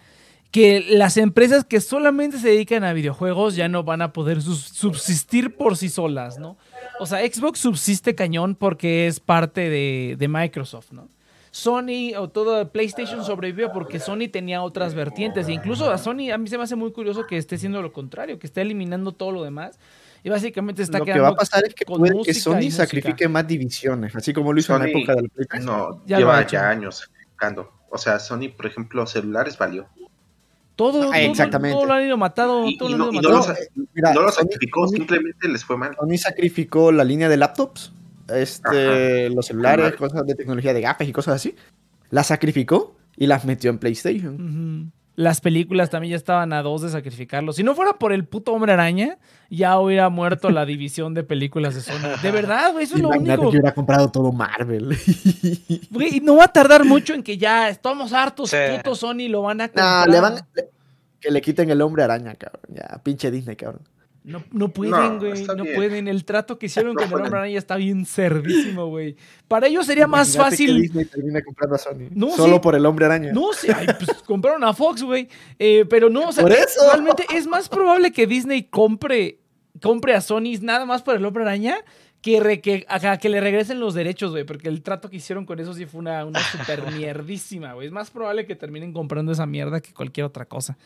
Que 0.49 0.83
las 0.89 1.17
empresas 1.17 1.63
que 1.63 1.79
solamente 1.79 2.39
se 2.39 2.49
dedican 2.49 2.83
a 2.83 2.93
videojuegos 2.93 3.55
ya 3.55 3.67
no 3.67 3.83
van 3.83 4.01
a 4.01 4.13
poder 4.13 4.41
subsistir 4.41 5.55
por 5.55 5.77
sí 5.77 5.89
solas, 5.89 6.39
¿no? 6.39 6.57
O 6.99 7.05
sea, 7.05 7.19
Xbox 7.19 7.59
subsiste 7.59 8.15
cañón 8.15 8.55
porque 8.55 9.05
es 9.05 9.19
parte 9.19 9.69
de, 9.69 10.15
de 10.17 10.27
Microsoft, 10.27 10.91
¿no? 10.91 11.09
Sony 11.57 12.13
o 12.15 12.29
todo 12.29 12.69
PlayStation 12.69 13.25
sobrevivió 13.25 13.71
porque 13.71 13.99
Sony 13.99 14.29
tenía 14.31 14.61
otras 14.61 14.93
vertientes. 14.93 15.47
E 15.47 15.53
incluso 15.53 15.89
a 15.91 15.97
Sony 15.97 16.29
a 16.31 16.37
mí 16.37 16.47
se 16.47 16.57
me 16.57 16.63
hace 16.63 16.75
muy 16.75 16.91
curioso 16.91 17.25
que 17.25 17.37
esté 17.37 17.55
haciendo 17.55 17.81
lo 17.81 17.91
contrario, 17.91 18.37
que 18.37 18.45
esté 18.45 18.61
eliminando 18.61 19.11
todo 19.11 19.31
lo 19.31 19.43
demás. 19.43 19.79
Y 20.23 20.29
básicamente 20.29 20.83
está 20.83 20.99
Lo 20.99 21.05
que 21.05 21.13
quedando 21.13 21.23
va 21.23 21.29
a 21.29 21.35
pasar 21.35 21.63
es 21.65 21.73
que 21.73 21.85
puede 21.85 22.21
que 22.23 22.33
Sony 22.35 22.69
sacrifique 22.69 23.27
más 23.27 23.47
divisiones, 23.47 24.15
así 24.15 24.33
como 24.33 24.53
lo 24.53 24.59
hizo 24.59 24.75
en 24.75 24.79
la 24.83 24.85
Sony- 24.87 24.97
época 24.97 25.15
del 25.15 25.29
PlayStation. 25.29 25.65
No, 25.65 26.01
Ya 26.05 26.19
lo 26.19 26.27
lleva 26.27 26.45
ya 26.45 26.69
años 26.69 26.97
sacrificando. 26.97 27.71
O 27.89 27.97
sea, 27.97 28.19
Sony, 28.19 28.49
por 28.55 28.67
ejemplo, 28.67 29.07
celulares 29.07 29.57
valió. 29.57 29.87
Todo, 30.75 31.01
Ah, 31.01 31.05
todo, 31.05 31.31
exactamente. 31.31 31.75
todo 31.75 31.85
lo 31.87 31.93
han 31.93 32.05
ido 32.05 32.17
matado. 32.17 32.67
Y- 32.67 32.77
todo 32.77 32.89
y 32.89 32.91
lo 32.91 32.97
no- 32.99 33.03
han 33.05 33.13
ido 33.15 33.21
y 33.21 33.23
no 33.33 33.39
lo 33.39 33.45
Mira, 33.95 34.13
no 34.13 34.21
lo 34.21 34.29
Sony- 34.29 34.43
sacrificó, 34.43 34.87
Sony- 34.87 34.93
simplemente 34.97 35.47
les 35.47 35.65
fue 35.65 35.75
mal. 35.77 35.95
Sony 35.99 36.17
sacrificó 36.19 36.91
la 36.91 37.03
línea 37.03 37.29
de 37.29 37.37
laptops 37.37 37.91
este, 38.33 39.29
los 39.29 39.45
celulares, 39.45 39.93
cosas 39.95 40.25
de 40.25 40.35
tecnología 40.35 40.73
de 40.73 40.81
gafas 40.81 41.07
y 41.07 41.11
cosas 41.13 41.35
así. 41.35 41.55
Las 42.09 42.27
sacrificó 42.27 42.95
y 43.15 43.27
las 43.27 43.45
metió 43.45 43.69
en 43.69 43.79
PlayStation. 43.79 44.91
Las 45.15 45.41
películas 45.41 45.89
también 45.89 46.11
ya 46.11 46.15
estaban 46.17 46.53
a 46.53 46.61
dos 46.61 46.83
de 46.83 46.89
sacrificarlo. 46.89 47.51
Si 47.51 47.63
no 47.63 47.73
fuera 47.73 47.93
por 47.93 48.13
el 48.13 48.25
puto 48.25 48.53
hombre 48.53 48.73
araña, 48.73 49.17
ya 49.49 49.79
hubiera 49.79 50.09
muerto 50.09 50.51
la 50.51 50.63
división 50.67 51.15
de 51.15 51.23
películas 51.23 51.73
de 51.73 51.81
Sony. 51.81 52.21
De 52.21 52.29
verdad, 52.31 52.71
güey, 52.73 52.83
eso 52.85 52.95
es 52.97 53.01
lo 53.01 53.09
único. 53.09 53.41
que 53.41 53.47
hubiera 53.47 53.73
comprado 53.73 54.11
todo 54.11 54.31
Marvel. 54.31 54.95
Güey, 55.89 56.17
y 56.17 56.19
no 56.19 56.35
va 56.37 56.45
a 56.45 56.53
tardar 56.53 56.85
mucho 56.85 57.13
en 57.15 57.23
que 57.23 57.37
ya 57.37 57.67
estamos 57.69 58.13
hartos, 58.13 58.51
Sí. 58.51 58.57
puto 58.77 58.93
Sony 58.95 59.27
lo 59.27 59.41
van 59.41 59.61
a 59.61 59.67
no, 59.67 59.73
comprar. 59.73 60.07
le 60.09 60.19
van 60.19 60.35
le- 60.55 60.69
que 61.19 61.31
le 61.31 61.41
quiten 61.41 61.69
el 61.71 61.81
hombre 61.81 62.03
araña, 62.03 62.35
cabrón. 62.35 62.61
Ya, 62.69 63.01
pinche 63.03 63.31
Disney, 63.31 63.55
cabrón. 63.55 63.81
No, 64.27 64.43
no 64.51 64.67
pueden, 64.67 65.19
güey, 65.19 65.45
no 65.45 65.63
pueden. 65.63 66.07
El 66.09 66.25
trato 66.25 66.59
que 66.59 66.65
hicieron 66.65 66.93
No 66.95 67.01
con 67.01 67.07
el 67.07 67.13
hombre 67.25 67.39
araña 67.39 67.57
está 67.57 67.77
bien 67.77 68.05
cerdísimo, 68.05 68.87
güey. 68.87 69.15
Para 69.47 69.67
ellos 69.67 69.85
sería 69.85 70.05
más 70.05 70.35
Imagínate 70.35 70.57
que 70.57 70.63
fácil 70.67 70.81
Disney 70.81 71.05
termine 71.05 71.43
comprando 71.43 71.75
a 71.75 71.77
Sony. 71.77 72.09
No, 72.11 72.31
Solo 72.35 72.55
sí. 72.55 72.59
por 72.61 72.75
el 72.75 72.85
hombre 72.85 73.05
araña. 73.05 73.31
No 73.31 73.53
sé, 73.53 73.71
ay, 73.73 73.87
pues 73.97 74.21
compraron 74.25 74.63
a 74.65 74.73
Fox, 74.73 75.01
güey. 75.01 75.29
Eh, 75.57 75.85
pero 75.89 76.09
no, 76.09 76.27
o 76.27 76.31
sea, 76.33 76.43
Por 76.43 76.51
eso. 76.51 76.81
realmente 76.91 77.25
es 77.33 77.47
más 77.47 77.69
probable 77.69 78.11
que 78.11 78.27
Disney 78.27 78.63
compre, 78.63 79.39
compre 79.81 80.13
a 80.13 80.19
Sony 80.19 80.59
nada 80.61 80.85
más 80.85 81.03
por 81.03 81.15
el 81.15 81.23
hombre 81.23 81.43
araña 81.43 81.77
que, 82.21 82.41
re- 82.41 82.59
que, 82.59 82.85
que 83.21 83.29
le 83.29 83.39
regresen 83.39 83.79
los 83.79 83.93
derechos, 83.93 84.31
güey. 84.31 84.43
Porque 84.43 84.67
el 84.67 84.81
trato 84.81 85.09
que 85.09 85.15
hicieron 85.15 85.45
con 85.45 85.59
eso 85.61 85.73
sí 85.73 85.85
fue 85.85 86.01
una, 86.01 86.25
una 86.25 86.39
super 86.51 86.91
mierdísima, 86.91 87.71
güey. 87.75 87.87
Es 87.87 87.93
más 87.93 88.11
probable 88.11 88.45
que 88.45 88.57
terminen 88.57 88.91
comprando 88.91 89.31
esa 89.31 89.45
mierda 89.45 89.79
que 89.79 89.93
cualquier 89.93 90.25
otra 90.25 90.43
cosa. 90.45 90.77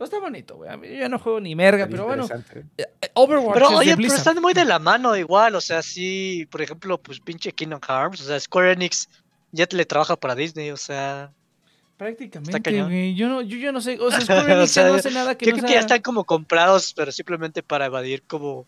Pero 0.00 0.06
está 0.06 0.18
bonito, 0.18 0.56
güey. 0.56 0.70
A 0.70 0.78
mí 0.78 0.88
Yo 0.88 0.94
ya 0.94 1.10
no 1.10 1.18
juego 1.18 1.40
ni 1.40 1.54
merga, 1.54 1.86
pero 1.86 2.06
bueno. 2.06 2.26
Eh, 2.78 2.86
eh, 3.02 3.10
Overwatch 3.12 3.52
Pero 3.52 3.66
es 3.66 3.70
de 3.72 3.76
oye, 3.76 3.96
pero 3.98 4.14
están 4.14 4.40
muy 4.40 4.54
de 4.54 4.64
la 4.64 4.78
mano 4.78 5.14
igual, 5.14 5.54
o 5.56 5.60
sea, 5.60 5.82
sí, 5.82 6.48
por 6.50 6.62
ejemplo, 6.62 6.96
pues 6.96 7.20
pinche 7.20 7.52
Kingdom 7.52 7.80
Hearts, 7.86 8.22
o 8.22 8.24
sea, 8.24 8.40
Square 8.40 8.72
Enix 8.72 9.10
ya 9.52 9.66
le 9.70 9.84
trabaja 9.84 10.16
para 10.16 10.34
Disney, 10.34 10.70
o 10.70 10.78
sea, 10.78 11.30
Prácticamente, 11.98 12.82
güey. 12.82 13.14
Yo 13.14 13.28
no, 13.28 13.42
yo, 13.42 13.58
yo 13.58 13.72
no 13.72 13.82
sé. 13.82 13.98
O 14.00 14.10
sea, 14.10 14.20
Square 14.22 14.54
Enix 14.54 14.70
O 14.70 14.72
sea, 14.72 14.88
no 14.88 14.94
hace 14.94 15.10
nada 15.10 15.34
que 15.34 15.44
yo 15.44 15.52
no 15.52 15.58
creo 15.58 15.68
que 15.68 15.74
ya 15.74 15.80
están 15.80 16.00
como 16.00 16.24
comprados, 16.24 16.94
pero 16.94 17.12
simplemente 17.12 17.62
para 17.62 17.84
evadir 17.84 18.22
como 18.22 18.66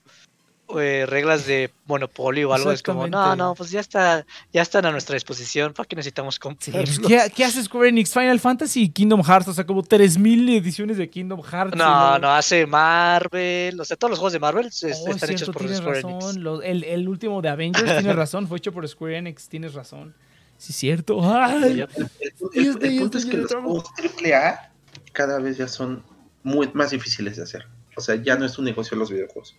eh, 0.81 1.07
reglas 1.07 1.47
de 1.47 1.71
monopolio 1.87 2.51
o 2.51 2.53
algo, 2.55 2.73
es 2.73 2.83
como, 2.83 3.07
no, 3.07 3.37
no, 3.37 3.55
pues 3.55 3.71
ya 3.71 3.81
está, 3.81 4.25
ya 4.53 4.63
están 4.63 4.87
a 4.87 4.91
nuestra 4.93 5.15
disposición, 5.15 5.73
¿para 5.73 5.87
qué 5.87 5.97
necesitamos 5.97 6.39
Sí, 6.61 6.71
pues, 6.71 6.99
¿qué, 7.01 7.33
qué 7.35 7.45
hace 7.45 7.63
Square 7.63 7.89
Enix? 7.91 8.13
Final 8.13 8.41
Fantasy 8.41 8.83
y 8.85 8.89
Kingdom 8.89 9.23
Hearts. 9.23 9.49
O 9.49 9.53
sea, 9.55 9.65
como 9.67 9.83
3000 9.83 10.49
ediciones 10.51 10.97
de 10.97 11.09
Kingdom 11.11 11.43
Hearts. 11.43 11.77
No, 11.77 12.19
no, 12.19 12.31
hace 12.31 12.67
Marvel, 12.67 13.81
o 13.81 13.85
sea, 13.85 13.97
todos 13.97 14.11
los 14.11 14.19
juegos 14.19 14.33
de 14.33 14.39
Marvel 14.39 14.67
Oh, 14.67 14.69
es 14.69 14.83
están 14.83 15.13
hechos 15.15 15.27
cierto, 15.41 15.53
por 15.53 15.63
tienes 15.63 15.79
Square 15.79 16.03
razón. 16.03 16.11
Enix. 16.23 16.37
Los- 16.37 16.65
el, 16.65 16.85
el 16.85 17.09
último 17.09 17.43
de 17.43 17.49
Avengers, 17.49 17.85
tienes 17.99 18.17
razón. 18.17 18.47
Fue 18.49 18.59
hecho 18.59 18.73
por 18.73 18.87
Square 18.89 19.19
Enix, 19.19 19.49
tienes 19.49 19.75
razón. 19.75 20.15
Sí, 20.59 20.73
cierto. 20.73 21.19
Ay. 21.23 21.63
El, 21.65 21.81
el- 21.81 21.89
Y 22.55 22.59
el- 22.69 22.83
el 22.85 22.93
y 22.93 22.99
punto 23.01 23.19
es 23.19 23.27
que 23.27 23.37
los 23.37 23.51
juegos 23.53 23.85
AAA 24.23 24.71
cada 25.13 25.39
vez 25.41 25.57
ya 25.59 25.67
son 25.69 26.03
muy 26.43 26.71
más 26.75 26.91
difíciles 26.91 27.37
de 27.37 27.43
hacer. 27.43 27.67
O 27.97 28.01
sea, 28.01 28.15
ya 28.17 28.37
no 28.37 28.47
es 28.47 28.59
un 28.59 28.65
negocio 28.65 28.97
los 28.97 29.11
videojuegos. 29.11 29.55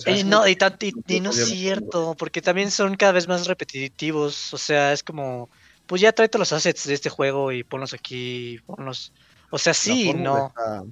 O 0.00 0.02
sea, 0.02 0.16
Y 0.16 0.24
no, 0.24 0.48
y, 0.48 0.52
y- 0.80 1.16
y 1.16 1.20
no 1.20 1.30
es 1.30 1.44
cierto, 1.46 2.14
porque 2.18 2.40
también 2.42 2.70
son 2.70 2.96
cada 2.96 3.12
vez 3.12 3.28
más 3.28 3.46
repetitivos. 3.46 4.52
O 4.54 4.58
sea, 4.58 4.92
es 4.92 5.02
como, 5.02 5.48
pues 5.86 6.00
ya 6.00 6.12
trae 6.12 6.28
todos 6.28 6.40
los 6.40 6.52
assets 6.52 6.86
de 6.86 6.94
este 6.94 7.10
juego 7.10 7.52
y 7.52 7.62
ponlos 7.64 7.92
aquí, 7.92 8.58
ponlos. 8.66 9.12
O 9.50 9.58
sea, 9.58 9.74
sí, 9.74 10.06
fórmula 10.06 10.30
no. 10.30 10.46
Está, 10.48 10.82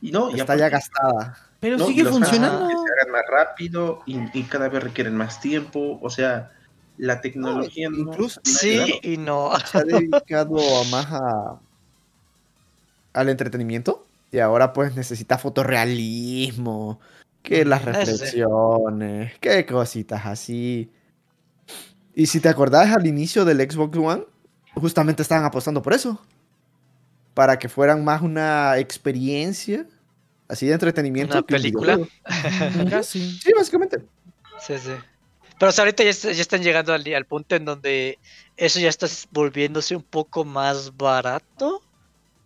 y 0.00 0.10
no, 0.12 0.30
y 0.30 0.40
está 0.40 0.56
ya 0.56 0.68
gastada. 0.68 1.38
pero 1.60 1.76
No, 1.76 1.84
y 1.84 1.88
sigue 1.88 2.04
los 2.04 2.12
funcionando. 2.12 2.68
que 2.68 2.74
se 2.74 3.00
hagan 3.00 3.12
más 3.12 3.22
rápido 3.30 4.02
y, 4.06 4.18
y 4.38 4.42
cada 4.44 4.68
vez 4.68 4.82
requieren 4.82 5.14
más 5.16 5.40
tiempo. 5.40 5.98
O 6.00 6.08
sea, 6.10 6.52
la 6.96 7.20
tecnología 7.20 7.90
no, 7.90 7.98
incluso- 7.98 8.40
no 8.44 8.50
Sí 8.52 8.70
ayudado. 8.80 9.00
y 9.02 9.16
no. 9.18 9.52
Se 9.70 9.78
ha 9.78 9.82
dedicado 9.84 10.84
más 10.90 11.06
a, 11.12 11.60
al 13.12 13.28
entretenimiento 13.28 14.06
y 14.32 14.38
ahora 14.38 14.72
pues 14.72 14.94
necesita 14.94 15.38
fotorrealismo, 15.38 17.00
que 17.46 17.64
las 17.64 17.84
reflexiones, 17.84 19.38
que 19.38 19.64
cositas 19.64 20.26
así. 20.26 20.90
Y 22.14 22.26
si 22.26 22.40
te 22.40 22.48
acordás 22.48 22.94
al 22.94 23.06
inicio 23.06 23.44
del 23.44 23.58
Xbox 23.70 23.96
One, 23.96 24.24
justamente 24.74 25.22
estaban 25.22 25.44
apostando 25.44 25.80
por 25.80 25.92
eso. 25.92 26.20
Para 27.34 27.58
que 27.58 27.68
fueran 27.68 28.04
más 28.04 28.22
una 28.22 28.78
experiencia 28.78 29.86
así 30.48 30.66
de 30.66 30.72
entretenimiento. 30.72 31.34
Una 31.34 31.46
que 31.46 31.54
película. 31.54 32.00
Casi. 32.90 33.38
Sí, 33.42 33.52
básicamente. 33.56 33.98
Sí, 34.60 34.74
sí. 34.78 34.92
Pero 35.58 35.68
o 35.70 35.72
sea, 35.72 35.84
ahorita 35.84 36.02
ya 36.02 36.10
están 36.10 36.62
llegando 36.62 36.92
al, 36.92 37.06
al 37.14 37.24
punto 37.26 37.54
en 37.54 37.64
donde 37.64 38.18
eso 38.56 38.80
ya 38.80 38.88
está 38.88 39.06
volviéndose 39.30 39.94
un 39.94 40.02
poco 40.02 40.44
más 40.44 40.96
barato. 40.96 41.80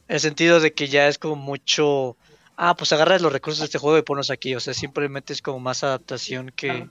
En 0.08 0.14
el 0.14 0.20
sentido 0.20 0.60
de 0.60 0.74
que 0.74 0.88
ya 0.88 1.08
es 1.08 1.16
como 1.16 1.36
mucho. 1.36 2.16
Ah, 2.62 2.76
pues 2.76 2.92
agarras 2.92 3.22
los 3.22 3.32
recursos 3.32 3.60
de 3.60 3.64
este 3.64 3.78
juego 3.78 3.96
y 3.96 4.02
ponlos 4.02 4.30
aquí. 4.30 4.54
O 4.54 4.60
sea, 4.60 4.74
simplemente 4.74 5.32
es 5.32 5.40
como 5.40 5.58
más 5.60 5.82
adaptación 5.82 6.52
que. 6.54 6.86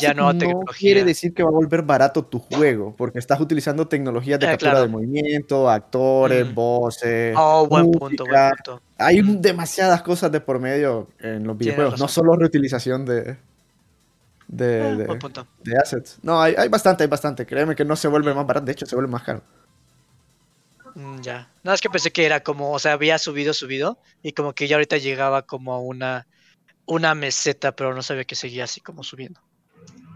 ya 0.00 0.14
no 0.14 0.32
tecnología. 0.38 0.78
quiere 0.78 1.04
decir 1.04 1.34
que 1.34 1.42
va 1.42 1.48
a 1.48 1.52
volver 1.52 1.82
barato 1.82 2.24
tu 2.24 2.38
juego, 2.38 2.94
porque 2.96 3.18
estás 3.18 3.40
utilizando 3.40 3.88
tecnologías 3.88 4.38
de 4.38 4.46
Eh, 4.46 4.50
captura 4.50 4.70
claro. 4.70 4.86
de 4.86 4.92
movimiento, 4.92 5.68
actores, 5.68 6.46
Mm. 6.48 6.54
voces. 6.54 7.34
Oh, 7.36 7.66
buen 7.66 7.90
punto, 7.90 8.24
buen 8.24 8.50
punto. 8.50 8.80
Hay 8.98 9.20
Mm. 9.20 9.40
demasiadas 9.40 10.00
cosas 10.02 10.30
de 10.30 10.40
por 10.40 10.60
medio 10.60 11.08
en 11.18 11.44
los 11.44 11.58
videojuegos, 11.58 11.98
no 11.98 12.06
solo 12.06 12.36
reutilización 12.36 13.04
de, 13.04 13.36
de, 14.46 14.82
Ah, 14.82 14.94
de- 14.94 15.44
de 15.72 15.76
assets. 15.76 16.18
No, 16.22 16.40
hay, 16.40 16.54
hay 16.56 16.68
bastante, 16.68 17.02
hay 17.02 17.08
bastante. 17.10 17.44
Créeme 17.46 17.74
que 17.74 17.84
no 17.84 17.96
se 17.96 18.06
vuelve 18.06 18.32
más 18.32 18.46
barato, 18.46 18.64
de 18.66 18.72
hecho 18.72 18.86
se 18.86 18.94
vuelve 18.94 19.10
más 19.10 19.24
caro. 19.24 19.42
Mm, 21.00 21.20
ya. 21.22 21.48
No, 21.62 21.72
es 21.72 21.80
que 21.80 21.90
pensé 21.90 22.10
que 22.10 22.24
era 22.26 22.40
como, 22.42 22.72
o 22.72 22.78
sea, 22.78 22.92
había 22.92 23.18
subido, 23.18 23.54
subido, 23.54 23.98
y 24.22 24.32
como 24.32 24.52
que 24.54 24.68
ya 24.68 24.76
ahorita 24.76 24.98
llegaba 24.98 25.42
como 25.42 25.72
a 25.74 25.80
una, 25.80 26.26
una 26.86 27.14
meseta, 27.14 27.72
pero 27.72 27.94
no 27.94 28.02
sabía 28.02 28.24
que 28.24 28.34
seguía 28.34 28.64
así 28.64 28.80
como 28.80 29.02
subiendo. 29.02 29.40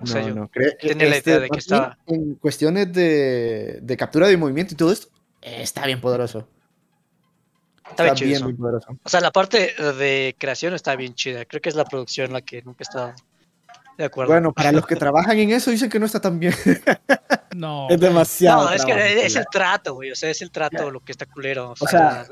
O 0.01 0.07
sea, 0.07 0.21
no, 0.23 0.29
yo 0.29 0.35
no, 0.35 0.49
cre- 0.51 0.77
tenía 0.81 1.09
la 1.09 1.19
idea 1.19 1.39
de 1.39 1.47
que 1.47 1.51
más 1.57 1.59
estaba- 1.59 1.99
En 2.07 2.35
cuestiones 2.35 2.93
de, 2.93 3.79
de 3.81 3.97
captura 3.97 4.29
de 4.29 4.37
movimiento 4.37 4.75
y 4.75 4.77
todo 4.77 4.93
esto, 4.93 5.09
está 5.41 5.87
bien 5.87 6.01
poderoso. 6.01 6.49
está 7.91 8.05
bien 8.05 8.15
chido 8.17 8.45
bien 8.47 8.57
poderoso. 8.57 8.99
O 9.03 9.09
sea, 9.09 9.21
la 9.21 9.31
parte 9.31 9.75
de 9.79 10.35
creación 10.39 10.75
está 10.75 10.97
bien 10.97 11.15
chida. 11.15 11.45
Creo 11.45 11.61
que 11.61 11.69
es 11.69 11.75
la 11.75 11.85
producción 11.85 12.33
la 12.33 12.43
que 12.43 12.63
nunca 12.63 12.83
está 12.83 13.15
de 13.97 14.05
acuerdo. 14.05 14.33
Bueno, 14.33 14.53
para 14.53 14.73
los 14.73 14.87
que 14.87 14.97
trabajan 14.97 15.39
en 15.39 15.51
eso 15.51 15.71
dicen 15.71 15.89
que 15.89 15.99
no 15.99 16.07
está 16.07 16.21
tan 16.21 16.39
bien. 16.39 16.55
No. 17.55 17.89
es 17.89 18.01
demasiado. 18.01 18.65
no, 18.65 18.73
es 18.73 18.85
que 18.85 19.25
es 19.27 19.37
el 19.37 19.47
trato, 19.47 19.95
güey. 19.95 20.11
O 20.11 20.17
sea, 20.17 20.29
es 20.29 20.43
el 20.43 20.51
trato 20.51 20.91
lo 20.91 20.99
que 20.99 21.13
está 21.13 21.25
culero. 21.25 21.73
O 21.79 21.87
sea, 21.87 22.27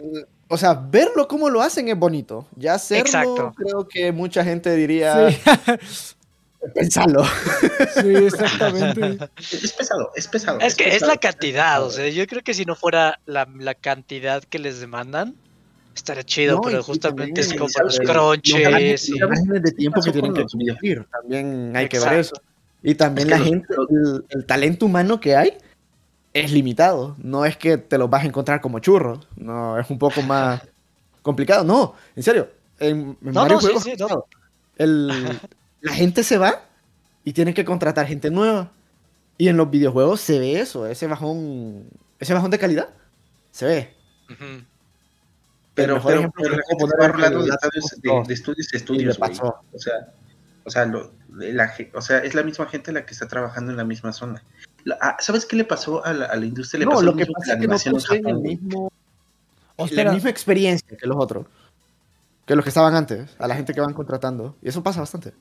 o 0.48 0.58
sea, 0.58 0.74
verlo 0.74 1.28
como 1.28 1.48
lo 1.48 1.62
hacen 1.62 1.86
es 1.88 1.96
bonito. 1.96 2.48
Ya 2.56 2.74
hacerlo, 2.74 3.06
Exacto. 3.06 3.54
creo 3.56 3.86
que 3.86 4.10
mucha 4.10 4.42
gente 4.42 4.74
diría, 4.74 5.30
Sí, 5.30 5.38
pensarlo. 6.74 7.24
sí, 7.94 8.16
exactamente. 8.16 9.30
Es 9.38 9.72
pesado, 9.72 10.10
es 10.16 10.26
pesado. 10.26 10.58
es 10.58 10.74
que 10.74 10.88
es 10.96 11.02
la 11.02 11.16
cantidad. 11.16 11.84
O 11.84 11.90
sea, 11.90 12.08
yo 12.08 12.26
creo 12.26 12.42
que 12.42 12.52
si 12.52 12.64
no 12.64 12.74
fuera 12.74 13.20
la, 13.24 13.48
la 13.56 13.74
cantidad 13.76 14.42
que 14.42 14.58
les 14.58 14.80
demandan, 14.80 15.36
estaría 15.94 16.22
chido. 16.24 16.56
No, 16.56 16.62
pero 16.62 16.82
justamente 16.82 17.40
es 17.40 17.52
como 17.54 17.68
los 17.82 17.98
crunches. 18.00 19.08
Y- 19.08 19.18
márgenes 19.20 19.62
de 19.62 19.72
tiempo 19.72 20.00
que 20.02 20.12
tienen 20.12 20.34
que 20.34 20.44
cumplir. 20.44 21.04
También 21.10 21.72
hay 21.76 21.88
que 21.88 21.98
ver 21.98 22.14
Exacto. 22.14 22.20
eso. 22.20 22.42
Y 22.82 22.94
también 22.94 23.28
Es 23.30 23.34
que 23.34 23.38
la 23.40 23.44
gente, 23.44 23.66
los- 23.76 23.90
el, 23.90 24.24
el 24.30 24.46
talento 24.46 24.86
humano 24.86 25.20
que 25.20 25.36
hay 25.36 25.52
es 26.32 26.52
limitado. 26.52 27.14
No 27.18 27.44
es 27.44 27.56
que 27.56 27.78
te 27.78 27.98
los 27.98 28.10
vas 28.10 28.24
a 28.24 28.26
encontrar 28.26 28.60
como 28.60 28.78
churros. 28.80 29.26
No, 29.36 29.78
es 29.78 29.88
un 29.90 29.98
poco 29.98 30.22
más 30.22 30.62
complicado. 31.22 31.64
No, 31.64 31.94
en 32.16 32.22
serio. 32.22 32.48
En, 32.80 33.16
en 33.22 33.32
No, 33.32 33.42
varios 33.42 33.62
no, 33.62 33.68
sí, 33.68 33.74
juegos 33.74 33.84
sí, 33.84 33.92
ha 33.92 34.06
no. 34.08 34.24
El- 34.76 35.40
la 35.80 35.92
gente 35.92 36.24
se 36.24 36.38
va 36.38 36.62
y 37.24 37.32
tienen 37.32 37.54
que 37.54 37.64
contratar 37.64 38.06
gente 38.06 38.30
nueva. 38.30 38.70
Y 39.38 39.48
en 39.48 39.56
los 39.56 39.70
videojuegos 39.70 40.20
se 40.20 40.38
ve 40.38 40.60
eso, 40.60 40.86
ese 40.86 41.06
bajón, 41.06 41.84
ese 42.18 42.34
bajón 42.34 42.50
de 42.50 42.58
calidad. 42.58 42.88
Se 43.50 43.66
ve. 43.66 43.94
Ujú. 44.30 44.44
El 44.44 44.66
Pero, 45.74 46.00
pero, 46.02 46.18
ejemplo 46.18 46.42
pero 46.42 46.56
la 46.56 46.62
gente 46.68 46.84
poner 46.86 47.10
hablando 47.10 47.42
de, 47.44 47.50
de, 47.50 48.08
2. 48.10 48.28
de 48.28 48.34
estudios 48.34 48.72
estudios, 48.74 49.18
güey. 49.18 49.30
pasó. 49.30 49.56
O 49.72 49.78
sea, 49.78 50.12
o 50.64 50.70
sea, 50.70 50.84
lo, 50.86 51.12
la, 51.30 51.72
o 51.94 52.00
sea, 52.02 52.18
es 52.18 52.34
la 52.34 52.42
misma 52.42 52.66
gente 52.66 52.92
la 52.92 53.06
que 53.06 53.12
está 53.14 53.26
trabajando 53.26 53.70
en 53.70 53.76
la 53.78 53.84
misma 53.84 54.12
zona. 54.12 54.42
La- 54.84 54.98
ah, 55.00 55.16
¿Sabes 55.18 55.46
qué 55.46 55.56
le 55.56 55.64
pasó 55.64 56.04
a 56.04 56.12
la, 56.12 56.26
a 56.26 56.36
la 56.36 56.44
industria? 56.46 56.80
Le 56.80 56.84
No, 56.84 56.90
pasó 56.92 57.02
lo 57.04 57.16
que 57.16 57.24
pasa 57.26 57.46
la 57.48 57.54
es 57.54 57.84
que 57.84 57.90
no 57.90 57.98
en 58.14 58.28
el 58.28 58.38
mismo 58.38 58.92
O 59.76 59.82
la 59.84 59.86
espera, 59.86 60.12
misma 60.12 60.30
experiencia 60.30 60.96
que 60.96 61.06
los 61.06 61.16
otros. 61.16 61.46
Que 62.44 62.54
los 62.54 62.64
que 62.64 62.68
estaban 62.70 62.94
antes, 62.94 63.34
a 63.38 63.48
la 63.48 63.54
gente 63.54 63.72
que 63.72 63.80
van 63.80 63.94
contratando. 63.94 64.56
Y 64.60 64.68
eso 64.68 64.82
pasa 64.82 65.00
bastante. 65.00 65.32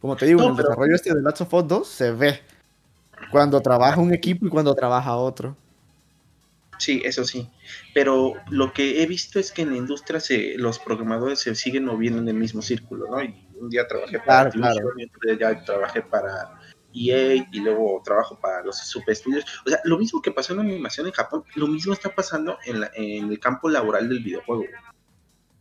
Como 0.00 0.16
te 0.16 0.24
digo, 0.26 0.40
No, 0.40 0.46
en 0.46 0.50
el 0.52 0.56
pero- 0.56 0.68
desarrollo 0.70 0.94
este 0.94 1.14
de 1.14 1.20
Last 1.22 1.42
of 1.42 1.52
Us 1.52 1.68
2 1.68 1.88
se 1.88 2.10
ve 2.12 2.40
cuando 3.30 3.60
trabaja 3.60 4.00
un 4.00 4.14
equipo 4.14 4.46
y 4.46 4.48
cuando 4.48 4.74
trabaja 4.74 5.14
otro. 5.16 5.56
Sí, 6.78 7.00
eso 7.04 7.24
sí. 7.24 7.48
Pero 7.92 8.34
lo 8.50 8.72
que 8.72 9.02
he 9.02 9.06
visto 9.06 9.38
es 9.38 9.52
que 9.52 9.62
en 9.62 9.70
la 9.70 9.76
industria 9.76 10.20
se, 10.20 10.54
los 10.58 10.78
programadores 10.78 11.38
se 11.40 11.54
siguen 11.54 11.84
moviendo 11.84 12.20
en 12.20 12.28
el 12.28 12.34
mismo 12.34 12.62
círculo, 12.62 13.06
¿no? 13.10 13.22
Y 13.22 13.46
un 13.60 13.70
día 13.70 13.86
trabajé 13.86 14.18
para 14.18 14.24
Claro, 14.24 14.46
Activision 14.48 14.74
claro. 14.82 14.94
y 14.98 15.04
otro 15.04 15.20
día 15.36 15.52
ya 15.54 15.64
trabajé 15.64 16.02
para 16.02 16.60
EA 16.92 17.34
y 17.50 17.60
luego 17.60 18.00
trabajo 18.04 18.38
para 18.40 18.62
los 18.64 18.76
super 18.78 19.12
estudios. 19.12 19.44
O 19.66 19.68
sea, 19.70 19.80
lo 19.84 19.98
mismo 19.98 20.20
que 20.22 20.30
pasó 20.30 20.52
en 20.52 20.58
la 20.58 20.64
animación 20.64 21.06
en 21.06 21.12
Japón, 21.12 21.44
lo 21.54 21.66
mismo 21.66 21.92
está 21.92 22.14
pasando 22.14 22.58
en, 22.64 22.80
la- 22.80 22.90
en 22.94 23.30
el 23.30 23.38
campo 23.40 23.68
laboral 23.68 24.08
del 24.08 24.20
videojuego. 24.22 24.64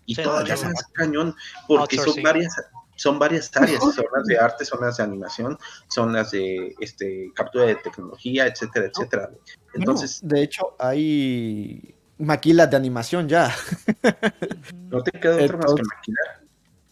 Y 0.05 0.15
Sí, 0.15 0.23
todavía 0.23 0.55
más 0.57 0.87
cañón, 0.93 1.35
porque 1.67 1.97
son 1.97 2.21
varias, 2.21 2.53
son 2.95 3.19
varias 3.19 3.49
áreas, 3.55 3.79
son 3.81 4.05
las 4.15 4.25
de 4.25 4.37
arte, 4.37 4.65
son 4.65 4.81
las 4.81 4.97
de 4.97 5.03
animación, 5.03 5.57
son 5.87 6.13
las 6.13 6.31
de 6.31 6.75
este 6.79 7.31
captura 7.35 7.65
de 7.65 7.75
tecnología, 7.75 8.47
etcétera, 8.47 8.87
etcétera. 8.87 9.29
Entonces, 9.73 10.19
de 10.23 10.43
hecho, 10.43 10.75
hay 10.79 11.95
maquilas 12.17 12.69
de 12.69 12.77
animación 12.77 13.27
ya. 13.27 13.53
no 14.89 15.01
te 15.03 15.11
queda 15.19 15.35
otra 15.43 15.57
más 15.57 15.73
que 15.73 15.83
maquilar. 15.83 16.43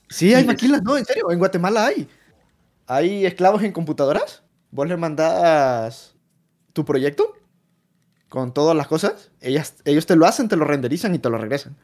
Sí, 0.09 0.33
hay 0.33 0.45
maquilas, 0.45 0.81
no, 0.83 0.97
en 0.97 1.05
serio, 1.05 1.31
en 1.31 1.39
Guatemala 1.39 1.85
hay. 1.85 2.09
Hay 2.87 3.25
esclavos 3.25 3.63
en 3.63 3.71
computadoras. 3.71 4.43
Vos 4.71 4.87
le 4.87 4.97
mandás 4.97 6.15
tu 6.73 6.83
proyecto 6.83 7.33
con 8.27 8.53
todas 8.53 8.75
las 8.75 8.87
cosas. 8.87 9.31
Ellas, 9.39 9.75
ellos 9.85 10.05
te 10.05 10.15
lo 10.15 10.25
hacen, 10.25 10.49
te 10.49 10.55
lo 10.55 10.65
renderizan 10.65 11.13
y 11.15 11.19
te 11.19 11.29
lo 11.29 11.37
regresan. 11.37 11.77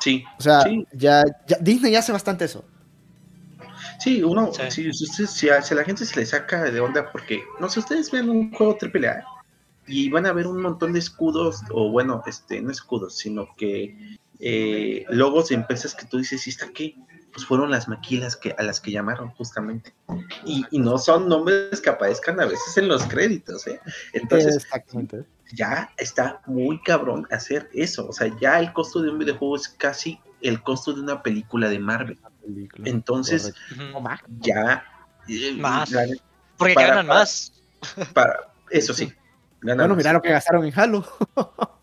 Sí, 0.00 0.24
O 0.38 0.42
sea, 0.42 0.62
Sí. 0.62 0.84
ya, 0.92 1.22
ya- 1.46 1.58
Disney 1.60 1.94
hace 1.94 2.10
bastante 2.12 2.44
eso. 2.44 2.64
Sí, 4.02 4.22
uno, 4.22 4.52
Sí. 4.52 4.62
sí, 4.70 4.92
si, 4.92 5.04
usted- 5.04 5.26
si 5.26 5.48
a, 5.48 5.62
si 5.62 5.74
a 5.74 5.76
la 5.78 5.84
gente 5.84 6.04
se 6.04 6.18
le 6.18 6.26
saca 6.26 6.62
de 6.64 6.80
onda 6.80 7.10
porque, 7.12 7.42
no 7.60 7.68
sé, 7.68 7.80
ustedes 7.80 8.10
ven 8.10 8.28
un 8.28 8.52
juego 8.52 8.76
AAA 8.80 9.24
y 9.86 10.10
van 10.10 10.26
a 10.26 10.32
ver 10.32 10.46
un 10.46 10.60
montón 10.60 10.92
de 10.92 10.98
escudos, 10.98 11.60
o 11.70 11.90
bueno, 11.90 12.22
este, 12.26 12.60
no 12.60 12.70
escudos, 12.70 13.16
sino 13.16 13.48
que 13.56 14.18
eh, 14.40 15.04
logos 15.08 15.48
de 15.50 15.54
empresas 15.56 15.94
que 15.94 16.06
tú 16.06 16.18
dices, 16.18 16.46
¿y 16.46 16.50
está 16.50 16.68
qué? 16.72 16.96
Pues 17.32 17.46
fueron 17.46 17.70
las 17.70 17.88
maquilas 17.88 18.36
que, 18.36 18.54
a 18.58 18.62
las 18.62 18.80
que 18.80 18.90
llamaron 18.90 19.30
justamente. 19.30 19.94
Y, 20.44 20.64
y 20.70 20.78
no 20.80 20.98
son 20.98 21.28
nombres 21.28 21.80
que 21.80 21.88
aparezcan 21.90 22.38
a 22.40 22.46
veces 22.46 22.76
en 22.76 22.88
los 22.88 23.04
créditos, 23.04 23.66
¿eh? 23.66 23.80
Entonces, 24.12 24.56
Exactamente. 24.56 25.24
ya 25.54 25.90
está 25.96 26.42
muy 26.46 26.80
cabrón 26.82 27.26
hacer 27.30 27.70
eso. 27.72 28.08
O 28.08 28.12
sea, 28.12 28.30
ya 28.40 28.58
el 28.60 28.72
costo 28.72 29.00
de 29.00 29.10
un 29.10 29.18
videojuego 29.18 29.56
es 29.56 29.68
casi 29.68 30.18
el 30.42 30.62
costo 30.62 30.92
de 30.92 31.00
una 31.00 31.22
película 31.22 31.68
de 31.70 31.78
Marvel. 31.78 32.18
Película, 32.44 32.88
Entonces, 32.88 33.54
correcto. 33.76 34.26
Ya 34.40 34.84
eh, 35.28 35.52
Más. 35.58 35.90
la- 35.90 36.06
Porque 36.56 36.74
para- 36.74 36.88
ganan 36.88 37.06
para- 37.06 37.20
más. 37.20 37.52
para 38.12 38.52
eso 38.70 38.92
sí 38.94 39.12
ganan 39.60 39.78
Bueno, 39.86 39.96
mira 39.96 40.12
lo 40.12 40.20
que 40.22 40.30
gastaron 40.30 40.64
en 40.64 40.72
Halo. 40.78 41.04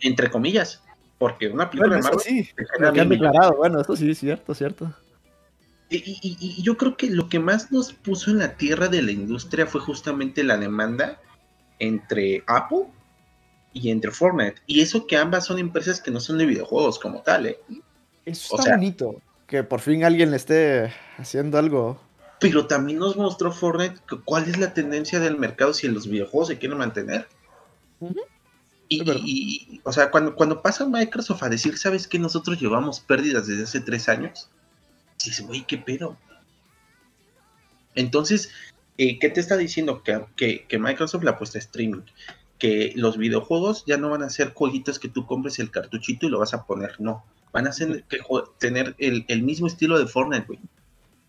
entre 0.00 0.30
comillas 0.30 0.82
porque 1.18 1.48
una 1.48 1.68
película 1.68 1.96
Bueno, 1.96 1.96
de 1.96 2.00
eso 2.00 2.18
Marvel 2.18 2.44
sí, 2.46 2.50
lo 2.78 2.92
que 2.92 3.00
han 3.00 3.08
declarado. 3.08 3.56
Bueno, 3.56 3.80
eso 3.80 3.96
sí, 3.96 4.14
cierto, 4.14 4.54
cierto. 4.54 4.94
y, 5.90 5.96
y- 5.96 6.18
y- 6.22 6.36
y 6.58 6.62
yo 6.62 6.76
creo 6.76 6.96
que 6.96 7.10
lo 7.10 7.28
que 7.28 7.38
más 7.40 7.72
nos 7.72 7.92
puso 7.92 8.30
en 8.30 8.38
la 8.38 8.56
tierra 8.56 8.88
de 8.88 9.02
la 9.02 9.10
industria 9.10 9.66
fue 9.66 9.80
justamente 9.80 10.44
la 10.44 10.56
demanda 10.56 11.20
entre 11.80 12.44
Apple 12.46 12.84
y 13.72 13.90
entre 13.90 14.10
Fortnite 14.12 14.56
y 14.66 14.80
eso 14.80 15.06
que 15.06 15.16
ambas 15.16 15.46
son 15.46 15.58
empresas 15.58 16.00
que 16.00 16.10
no 16.10 16.20
son 16.20 16.38
de 16.38 16.46
videojuegos 16.46 16.98
como 16.98 17.20
tal 17.22 17.46
¿eh? 17.46 17.58
Eso 18.24 18.54
O 18.54 18.58
está 18.58 18.62
sea- 18.70 18.76
bonito. 18.76 19.20
Que 19.48 19.64
por 19.64 19.80
fin 19.80 20.04
alguien 20.04 20.30
le 20.30 20.36
esté 20.36 20.92
haciendo 21.16 21.58
algo. 21.58 21.98
pero 22.38 22.66
también 22.68 22.98
nos 22.98 23.16
mostró 23.16 23.50
Fortnite 23.50 23.96
cuál 24.24 24.44
es 24.44 24.58
la 24.58 24.74
tendencia 24.74 25.18
del 25.18 25.36
mercado 25.36 25.72
si 25.72 25.88
los 25.88 26.06
videojuegos 26.06 26.48
se 26.48 26.58
quieren 26.58 26.78
mantener. 26.78 27.26
Y, 28.88 29.80
o 29.84 29.92
sea, 29.92 30.10
cuando, 30.10 30.34
cuando 30.36 30.62
pasa 30.62 30.86
Microsoft 30.86 31.42
a 31.42 31.48
decir, 31.48 31.76
¿sabes 31.78 32.06
qué? 32.06 32.18
Nosotros 32.18 32.60
llevamos 32.60 33.00
pérdidas 33.00 33.46
desde 33.46 33.64
hace 33.64 33.80
tres 33.80 34.08
años. 34.08 34.48
Dices, 35.22 35.44
güey, 35.46 35.66
¿qué 35.66 35.78
pedo? 35.78 36.16
Entonces, 37.94 38.50
eh, 38.98 39.18
¿qué 39.18 39.30
te 39.30 39.40
está 39.40 39.56
diciendo? 39.56 40.02
Que, 40.02 40.24
que, 40.36 40.66
que 40.66 40.78
Microsoft 40.78 41.24
le 41.24 41.30
apuesta 41.30 41.58
a 41.58 41.60
streaming. 41.60 42.02
Que 42.58 42.92
los 42.96 43.16
videojuegos 43.16 43.84
ya 43.86 43.96
no 43.96 44.10
van 44.10 44.22
a 44.22 44.30
ser 44.30 44.52
jueguitos 44.54 44.98
que 44.98 45.08
tú 45.08 45.26
compres 45.26 45.58
el 45.58 45.70
cartuchito 45.70 46.26
y 46.26 46.30
lo 46.30 46.38
vas 46.38 46.54
a 46.54 46.64
poner. 46.64 47.00
No. 47.00 47.24
Van 47.52 47.66
a 47.66 47.72
ser, 47.72 48.04
que, 48.04 48.18
tener 48.58 48.94
el, 48.98 49.24
el 49.28 49.42
mismo 49.42 49.66
estilo 49.66 49.98
de 49.98 50.06
Fortnite, 50.06 50.46
güey. 50.46 50.58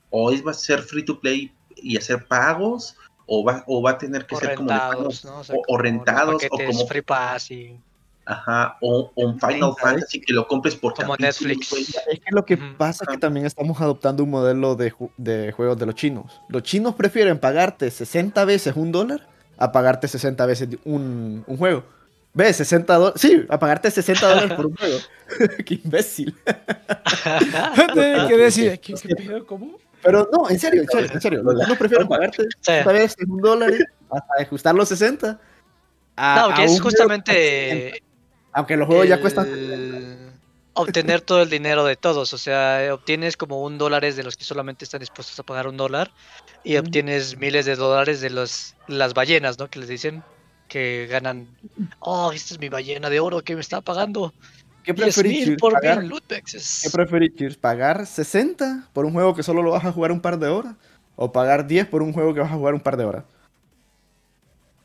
O 0.10 0.32
es, 0.32 0.46
va 0.46 0.52
a 0.52 0.54
ser 0.56 0.82
free 0.82 1.04
to 1.06 1.20
play 1.20 1.52
y 1.76 1.98
hacer 1.98 2.26
pagos. 2.28 2.96
O 3.32 3.44
va, 3.44 3.64
o 3.68 3.82
va 3.82 3.92
a 3.92 3.98
tener 4.00 4.26
que 4.26 4.36
O 4.36 4.40
ser 4.40 4.56
como 4.56 4.72
¿no? 4.72 5.08
O, 5.08 5.12
sea, 5.12 5.32
o- 5.56 5.60
o 5.60 5.62
como 5.64 5.78
los 5.78 5.82
rentados, 5.84 6.44
o 6.50 6.58
como 6.58 6.88
Free 6.88 7.02
Pass 7.04 7.52
y... 7.52 7.80
Ajá, 8.26 8.78
o, 8.82 9.12
o 9.16 9.26
un 9.28 9.40
Final. 9.40 9.74
Fantasy 9.80 10.22
que 10.22 10.34
lo 10.34 10.48
compres 10.48 10.76
por 10.76 10.94
Como 10.94 11.16
Netflix. 11.18 11.72
güey. 11.72 11.84
Es 11.84 12.20
que 12.20 12.32
lo 12.32 12.46
que 12.46 12.58
pasa 12.58 13.04
es 13.04 13.10
que 13.10 13.18
también 13.18 13.46
estamos 13.48 13.80
adoptando 13.82 14.24
un 14.24 14.30
modelo 14.30 14.76
de, 14.76 14.92
ju- 14.94 15.12
de 15.18 15.52
juegos 15.52 15.78
de 15.80 15.86
los 15.88 15.96
chinos. 15.96 16.40
Los 16.48 16.62
chinos 16.64 16.94
prefieren 16.96 17.40
pagarte 17.40 17.90
60 17.90 18.46
veces 18.46 18.76
un 18.76 18.92
dólar 18.92 19.28
a 19.58 19.72
pagarte 19.72 20.08
60 20.08 20.46
veces 20.46 20.70
un, 20.86 21.44
un 21.48 21.58
juego. 21.58 21.84
¿Ves? 22.34 22.58
60 22.58 22.94
dólares. 22.96 23.22
Sí, 23.22 23.46
a 23.50 23.60
pagarte 23.60 23.90
60 23.92 24.28
dólares 24.28 24.54
por 24.54 24.68
un 24.68 24.76
juego. 24.76 24.98
Qué 25.66 25.74
imbécil. 25.84 26.36
Te 26.46 28.28
quedé 28.28 28.46
así 28.46 28.66
de, 28.66 28.80
¿qué, 28.80 28.94
qué 28.94 29.16
pedo? 29.16 29.46
¿Cómo? 29.46 29.78
Pero 30.02 30.30
no, 30.32 30.50
en 30.50 30.60
serio, 30.60 30.82
en 30.84 30.88
serio, 30.88 31.10
en 31.14 31.22
serio. 31.22 31.44
Los 31.44 31.62
chinos 31.62 31.78
prefieren 31.78 32.08
pagarte. 32.08 32.44
60 32.62 32.92
veces 32.94 33.18
un 33.28 33.42
dólar 33.42 33.72
hasta 34.12 34.34
ajustar 34.42 34.76
los 34.76 34.88
60. 34.90 35.40
a- 36.16 36.48
No, 36.50 36.56
que 36.56 36.64
es 36.64 36.80
justamente 36.80 38.02
Aunque 38.54 38.78
los 38.78 38.88
juegos 38.88 39.08
ya 39.08 39.20
cuestan. 39.20 39.48
obtener 40.74 41.22
todo 41.22 41.42
el 41.42 41.50
dinero 41.50 41.84
de 41.84 41.96
todos. 41.98 42.34
O 42.34 42.38
sea, 42.38 42.86
eh, 42.86 42.92
obtienes 42.92 43.36
como 43.36 43.62
un 43.64 43.78
dólares 43.78 44.16
de 44.16 44.24
los 44.24 44.38
que 44.38 44.46
solamente 44.46 44.86
están 44.86 45.02
dispuestos 45.02 45.38
a 45.40 45.44
pagar 45.44 45.68
un 45.68 45.76
dólar 45.78 46.12
y 46.64 46.78
obtienes 46.78 47.38
miles 47.38 47.66
de 47.66 47.76
dólares 47.76 48.22
de 48.22 48.30
los, 48.30 48.76
las 48.88 49.14
ballenas, 49.14 49.60
¿no? 49.60 49.70
Que 49.70 49.80
les 49.80 49.90
dicen 49.90 50.24
que 50.70 51.08
ganan. 51.12 51.48
Oh, 52.00 52.32
esta 52.32 52.54
es 52.54 52.60
mi 52.62 52.70
ballena 52.70 53.10
de 53.10 53.20
oro 53.20 53.42
que 53.44 53.56
me 53.56 53.62
está 53.62 53.82
pagando. 53.82 54.34
¿Qué 54.84 54.94
10 54.94 55.04
preferís? 55.16 55.58
por 55.60 55.74
¿Pagar- 55.74 56.02
mil. 56.04 56.14
¿Qué 56.30 56.90
preferís? 56.90 57.58
¿Pagar 57.58 58.06
60 58.06 58.88
por 58.94 59.04
un 59.06 59.12
juego 59.12 59.36
que 59.36 59.44
solo 59.44 59.62
lo 59.62 59.72
vas 59.72 59.84
a 59.84 59.92
jugar 59.92 60.12
un 60.14 60.22
par 60.22 60.40
de 60.40 60.48
horas? 60.48 60.76
¿O 61.18 61.32
pagar 61.34 61.68
10 61.68 61.88
por 61.88 62.02
un 62.02 62.14
juego 62.14 62.34
que 62.34 62.40
vas 62.40 62.52
a 62.52 62.56
jugar 62.56 62.74
un 62.74 62.80
par 62.80 62.96
de 62.96 63.04
horas? 63.04 63.26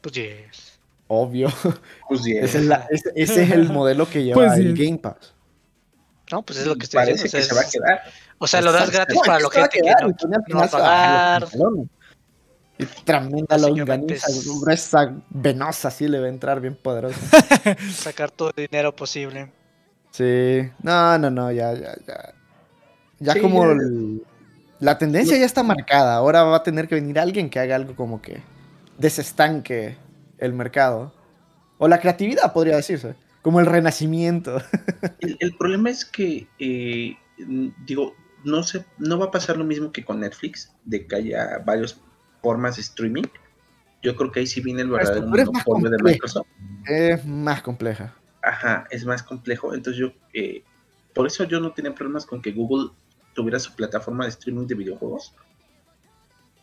Pues 0.01 0.15
yes. 0.15 0.79
Obvio. 1.07 1.49
Pues 2.09 2.23
bien, 2.25 2.45
Ese 2.45 2.59
es, 2.59 2.65
la- 2.65 2.87
ese- 2.91 3.13
ese 3.15 3.43
es 3.45 3.51
el 3.53 3.69
modelo 3.69 4.09
que 4.09 4.25
lleva 4.25 4.47
Pues 4.47 4.59
el. 4.59 4.75
Game 4.77 4.99
Pass. 4.99 5.33
No, 6.33 6.43
pues 6.43 6.59
es 6.59 6.67
lo 6.67 6.75
que 6.77 6.85
estoy 6.85 6.99
parece 6.99 7.25
diciendo. 7.25 7.47
o 7.47 7.49
sea, 7.49 7.49
se 7.49 7.55
va 7.55 7.61
a 7.61 7.71
quedar. 7.71 8.13
O 8.39 8.47
sea, 8.47 8.61
lo 8.63 8.73
das 8.73 8.91
gratis 8.91 9.15
No, 9.15 9.23
para 9.23 9.39
la 9.41 9.51
gente 9.51 9.69
que 9.71 9.81
no, 9.83 10.37
no 10.49 10.59
va 10.59 10.65
a 10.65 10.69
pagar. 10.71 11.47
Y 12.79 12.87
tremenda 13.05 13.47
Básicamente 13.57 13.79
longaniza 13.79 14.27
es- 14.31 14.61
gruesa, 14.61 15.15
venosa, 15.31 15.91
sí 15.91 16.09
le 16.09 16.19
va 16.21 16.27
a 16.27 16.29
entrar 16.29 16.61
bien 16.61 16.75
poderosa. 16.77 17.19
sacar 17.93 18.31
todo 18.31 18.53
el 18.57 18.67
dinero 18.69 18.95
posible. 18.95 19.51
Sí, 20.11 20.61
no, 20.83 21.19
no, 21.19 21.31
no, 21.31 21.53
ya, 21.53 21.73
ya, 21.75 21.95
ya. 22.07 22.35
Ya 23.21 23.33
Sí, 23.35 23.41
como 23.41 23.71
el- 23.71 24.23
la 24.81 24.99
tendencia 24.99 25.37
ya 25.39 25.47
está 25.47 25.63
marcada. 25.63 26.17
Ahora 26.17 26.43
va 26.43 26.57
a 26.57 26.63
tener 26.63 26.89
que 26.89 26.97
venir 26.97 27.19
alguien 27.19 27.49
que 27.49 27.59
haga 27.61 27.77
algo 27.77 27.95
como 27.95 28.21
que 28.21 28.43
desestanque 28.99 29.97
el 30.39 30.53
mercado. 30.53 31.13
O 31.79 31.89
la 31.89 32.01
creatividad, 32.01 32.53
podría 32.53 32.77
decirse. 32.77 33.15
Como 33.43 33.61
el 33.61 33.67
renacimiento. 33.67 34.57
El, 35.21 35.37
el 35.39 35.57
problema 35.57 35.91
es 35.91 36.05
que, 36.05 36.49
eh, 36.59 37.17
digo, 37.87 38.15
no, 38.45 38.63
se, 38.63 38.85
no 38.99 39.19
va 39.19 39.27
a 39.27 39.31
pasar 39.31 39.57
lo 39.59 39.65
mismo 39.65 39.93
que 39.93 40.05
con 40.05 40.21
Netflix, 40.21 40.73
de 40.85 41.07
que 41.07 41.17
haya 41.17 41.59
varias 41.65 41.93
formas 42.45 42.77
de 42.77 42.83
streaming. 42.83 43.25
Yo 44.03 44.15
creo 44.17 44.31
que 44.31 44.41
ahí 44.41 44.47
sí 44.47 44.61
viene 44.61 44.83
el 44.83 44.91
verdadero 44.91 45.15
estructura 45.15 45.43
es 45.43 45.49
más 45.51 45.67
monopolio 45.67 45.97
de. 45.97 46.03
Microsoft. 46.03 46.47
es 46.87 47.25
más 47.25 47.63
compleja. 47.63 48.15
Ajá, 48.43 48.87
es 48.91 49.07
más 49.07 49.23
complejo. 49.23 49.73
Entonces 49.73 49.99
yo, 49.99 50.13
eh, 50.35 50.63
por 51.15 51.27
eso 51.27 51.45
yo 51.45 51.59
no 51.59 51.73
tenía 51.73 51.95
problemas 51.95 52.27
con 52.27 52.43
que 52.43 52.53
Google 52.53 52.91
tuviera 53.33 53.59
su 53.59 53.75
plataforma 53.75 54.25
de 54.25 54.31
streaming 54.31 54.67
de 54.67 54.75
videojuegos. 54.75 55.35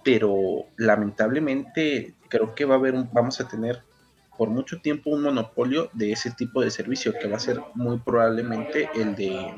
Pero 0.03 0.67
lamentablemente 0.77 2.13
creo 2.29 2.53
que 2.53 2.65
va 2.65 2.75
a 2.75 2.77
haber 2.77 2.93
un, 2.93 3.09
vamos 3.11 3.41
a 3.41 3.47
tener 3.47 3.82
por 4.38 4.49
mucho 4.49 4.79
tiempo 4.79 5.09
un 5.09 5.23
monopolio 5.23 5.89
de 5.93 6.11
ese 6.11 6.29
tipo 6.32 6.61
de 6.61 6.69
servicio 6.69 7.13
que 7.19 7.27
va 7.27 7.38
a 7.38 7.39
ser 7.39 7.59
muy 7.73 7.97
probablemente 7.97 8.88
el 8.93 9.15
de 9.15 9.55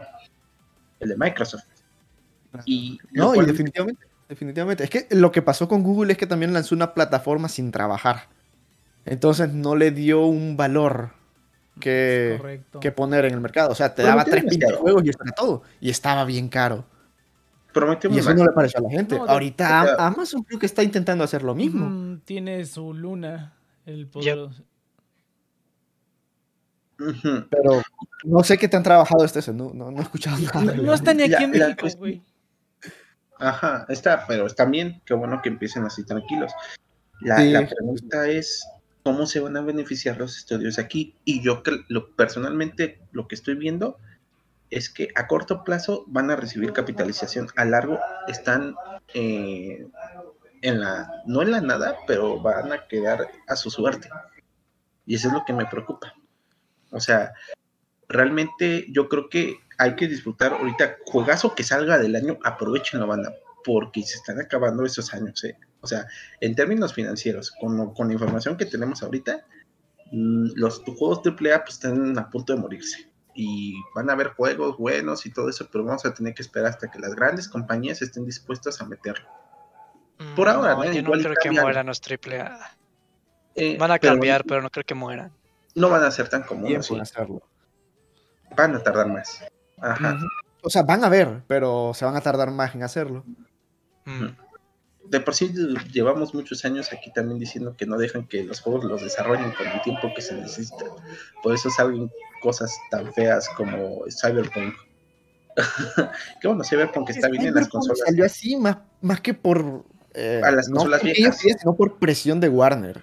el 1.02 1.10
de 1.10 1.18
Microsoft. 1.18 1.66
Y 2.66 2.98
No, 3.12 3.36
y 3.36 3.46
definitivamente, 3.46 4.06
definitivamente. 4.30 4.84
Es 4.84 4.90
que 4.90 5.08
lo 5.12 5.32
que 5.32 5.42
pasó 5.42 5.68
con 5.68 5.84
Google 5.84 6.12
es 6.14 6.18
que 6.18 6.28
también 6.28 6.54
lanzó 6.54 6.76
una 6.76 6.94
plataforma 6.94 7.50
sin 7.50 7.72
trabajar. 7.72 8.28
Entonces 9.06 9.52
no 9.54 9.76
le 9.76 9.92
dio 9.92 10.26
un 10.26 10.56
valor 10.58 11.12
que, 11.80 12.62
que 12.80 12.92
poner 12.92 13.26
en 13.26 13.34
el 13.34 13.42
mercado. 13.42 13.72
O 13.72 13.76
sea, 13.76 13.94
te 13.96 14.04
daba 14.04 14.24
tres 14.26 14.44
demasiado. 14.46 14.78
juegos 14.78 15.04
y 15.06 15.10
eso 15.10 15.20
era 15.24 15.32
todo. 15.34 15.64
Y 15.82 15.90
estaba 15.90 16.24
bien 16.26 16.48
caro. 16.50 16.86
prometió 17.74 18.10
Y 18.12 18.20
eso 18.20 18.30
mal. 18.30 18.38
no 18.38 18.46
le 18.46 18.52
pareció 18.52 18.80
a 18.80 18.84
la 18.84 18.90
gente. 18.90 19.18
No, 19.18 19.26
Ahorita 19.26 19.96
Amazon 20.06 20.44
creo 20.44 20.60
que 20.60 20.66
está 20.68 20.84
intentando 20.84 21.24
hacer 21.24 21.44
lo 21.44 21.54
mismo. 21.56 21.86
Mm, 21.90 22.20
tiene 22.26 22.64
su 22.66 22.94
luna. 22.94 23.54
El 23.86 24.08
poderoso. 24.08 24.64
Ujú. 27.00 27.46
Pero 27.50 27.82
no 28.24 28.44
sé 28.44 28.58
qué 28.58 28.68
te 28.68 28.78
han 28.78 28.84
trabajado 28.84 29.26
este. 29.26 29.40
No, 29.52 29.72
no, 29.74 29.92
no 29.92 30.00
he 30.00 30.04
escuchado 30.04 30.38
nada. 30.38 30.62
No, 30.62 30.82
no 30.84 30.94
está 30.94 31.14
ni 31.14 31.24
aquí 31.24 31.44
en 31.44 31.52
México, 31.52 31.82
cuestión- 31.82 32.00
güey. 32.00 32.22
Ajá, 33.44 33.86
está, 33.90 34.26
pero 34.26 34.46
está 34.46 34.66
bien, 34.66 35.02
qué 35.06 35.14
bueno 35.14 35.42
que 35.42 35.50
empiecen 35.50 35.84
así 35.84 36.06
tranquilos. 36.06 36.54
La, 37.22 37.38
Sí. 37.38 37.52
la 37.52 37.68
pregunta 37.68 38.28
es 38.28 38.66
cómo 39.04 39.26
se 39.26 39.42
van 39.42 39.58
a 39.58 39.62
beneficiar 39.62 40.18
los 40.18 40.38
estudios 40.38 40.80
aquí. 40.80 41.16
Y 41.26 41.42
yo 41.44 41.62
lo, 41.90 42.16
personalmente 42.16 43.02
lo 43.12 43.28
que 43.28 43.36
estoy 43.36 43.56
viendo 43.56 43.98
es 44.70 44.90
que 44.90 45.10
a 45.16 45.28
corto 45.28 45.64
plazo 45.64 46.06
van 46.08 46.32
a 46.32 46.36
recibir 46.36 46.72
capitalización, 46.74 47.48
a 47.56 47.66
largo 47.66 48.00
están 48.28 48.76
eh, 49.14 49.86
en 50.62 50.80
la, 50.80 51.12
no 51.26 51.42
en 51.42 51.52
la 51.52 51.62
nada, 51.62 51.98
pero 52.08 52.40
van 52.42 52.72
a 52.72 52.88
quedar 52.88 53.28
a 53.48 53.56
su 53.56 53.70
suerte. 53.70 54.10
Y 55.06 55.16
eso 55.16 55.28
es 55.28 55.34
lo 55.34 55.44
que 55.46 55.54
me 55.54 55.66
preocupa. 55.66 56.14
O 56.92 57.02
sea, 57.02 57.34
realmente 58.08 58.86
yo 58.90 59.10
creo 59.10 59.28
que 59.30 59.58
hay 59.84 59.96
que 59.96 60.08
disfrutar 60.08 60.54
ahorita 60.54 60.98
juegazo 61.06 61.54
que 61.56 61.64
salga 61.64 61.98
del 61.98 62.16
año, 62.16 62.38
aprovechenlo, 62.44 63.06
banda, 63.08 63.34
porque 63.66 64.02
se 64.04 64.16
están 64.18 64.40
acabando 64.40 64.86
esos 64.86 65.14
años, 65.14 65.44
¿eh? 65.44 65.58
O 65.82 65.88
sea, 65.88 66.06
en 66.40 66.56
términos 66.56 66.94
financieros, 66.94 67.52
con, 67.52 67.76
lo- 67.78 67.94
con 67.94 68.08
la 68.08 68.14
información 68.14 68.56
que 68.58 68.66
tenemos 68.66 69.04
ahorita, 69.04 69.46
mm, 70.12 70.52
los 70.56 70.80
juegos 70.84 71.20
AAA 71.26 71.64
pues 71.64 71.76
están 71.76 72.18
a 72.18 72.30
punto 72.30 72.54
de 72.54 72.60
morirse. 72.60 73.10
Y 73.36 73.74
van 73.96 74.10
a 74.10 74.14
haber 74.14 74.28
juegos 74.30 74.78
buenos 74.78 75.26
y 75.26 75.32
todo 75.32 75.50
eso, 75.50 75.68
pero 75.72 75.84
vamos 75.84 76.06
a 76.06 76.14
tener 76.14 76.34
que 76.36 76.44
esperar 76.44 76.70
hasta 76.70 76.90
que 76.92 77.00
las 77.00 77.16
grandes 77.16 77.50
compañías 77.50 78.02
estén 78.02 78.26
dispuestas 78.26 78.80
a 78.80 78.86
meterlo. 78.86 79.28
Por 80.36 80.48
ahora, 80.48 80.76
¿no? 80.76 80.84
yo 80.86 80.92
no 80.92 80.98
Igual 81.00 81.20
y 81.20 81.24
creo 81.24 81.36
que 81.42 81.52
mueran 81.64 81.88
los 81.88 82.00
AAA. 82.00 82.78
Eh, 83.56 83.78
Van 83.78 83.92
a 83.92 83.98
pero 84.00 84.14
cambiar, 84.14 84.44
pero 84.46 84.62
no 84.62 84.70
creo 84.70 84.86
que 84.86 84.94
mueran. 84.96 85.32
No 85.76 85.90
van 85.90 86.04
a 86.04 86.12
ser 86.12 86.30
tan 86.30 86.44
comunes, 86.44 86.88
van 88.56 88.76
a 88.76 88.84
tardar 88.84 89.08
más. 89.08 89.44
Ajá. 89.84 90.18
O 90.62 90.70
sea, 90.70 90.84
van 90.84 91.04
a 91.04 91.10
ver, 91.10 91.44
pero 91.48 91.92
se 91.94 92.06
van 92.06 92.16
a 92.16 92.22
tardar 92.22 92.50
más 92.52 92.74
en 92.74 92.84
hacerlo. 92.84 93.24
Mm. 94.06 94.28
de 95.10 95.20
por 95.22 95.34
sí 95.34 95.54
llevamos 95.94 96.34
muchos 96.34 96.66
años 96.66 96.92
aquí 96.92 97.12
también 97.14 97.40
diciendo 97.40 97.76
que 97.78 97.86
no 97.86 97.98
dejan 97.98 98.28
que 98.28 98.44
los 98.44 98.60
juegos 98.60 98.84
los 98.84 99.02
desarrollen 99.02 99.52
con 99.52 99.66
el 99.68 99.82
tiempo 99.82 100.10
que 100.16 100.22
se 100.22 100.36
necesita. 100.36 100.86
Por 101.42 101.54
eso 101.54 101.70
salen 101.70 102.10
cosas 102.42 102.78
tan 102.90 103.14
feas 103.14 103.48
como 103.56 104.04
Cyberpunk. 104.10 104.74
que 106.42 106.48
bueno, 106.48 106.64
Cyberpunk 106.64 107.10
está 107.12 107.30
bien 107.30 107.48
en 107.48 107.56
las 107.56 107.68
consolas. 107.70 108.00
Salió 108.06 108.26
así 108.26 108.56
más, 108.58 108.78
más 109.02 109.22
que 109.22 109.34
por. 109.34 109.86
eh, 110.14 110.42
A 110.44 110.52
las 110.52 110.70
consolas 110.70 111.02
viejas. 111.04 111.20
ellos 111.20 111.38
querían, 111.38 111.60
sino 111.60 111.76
por 111.76 111.98
presión 112.00 112.40
de 112.40 112.50
Warner. 112.50 113.02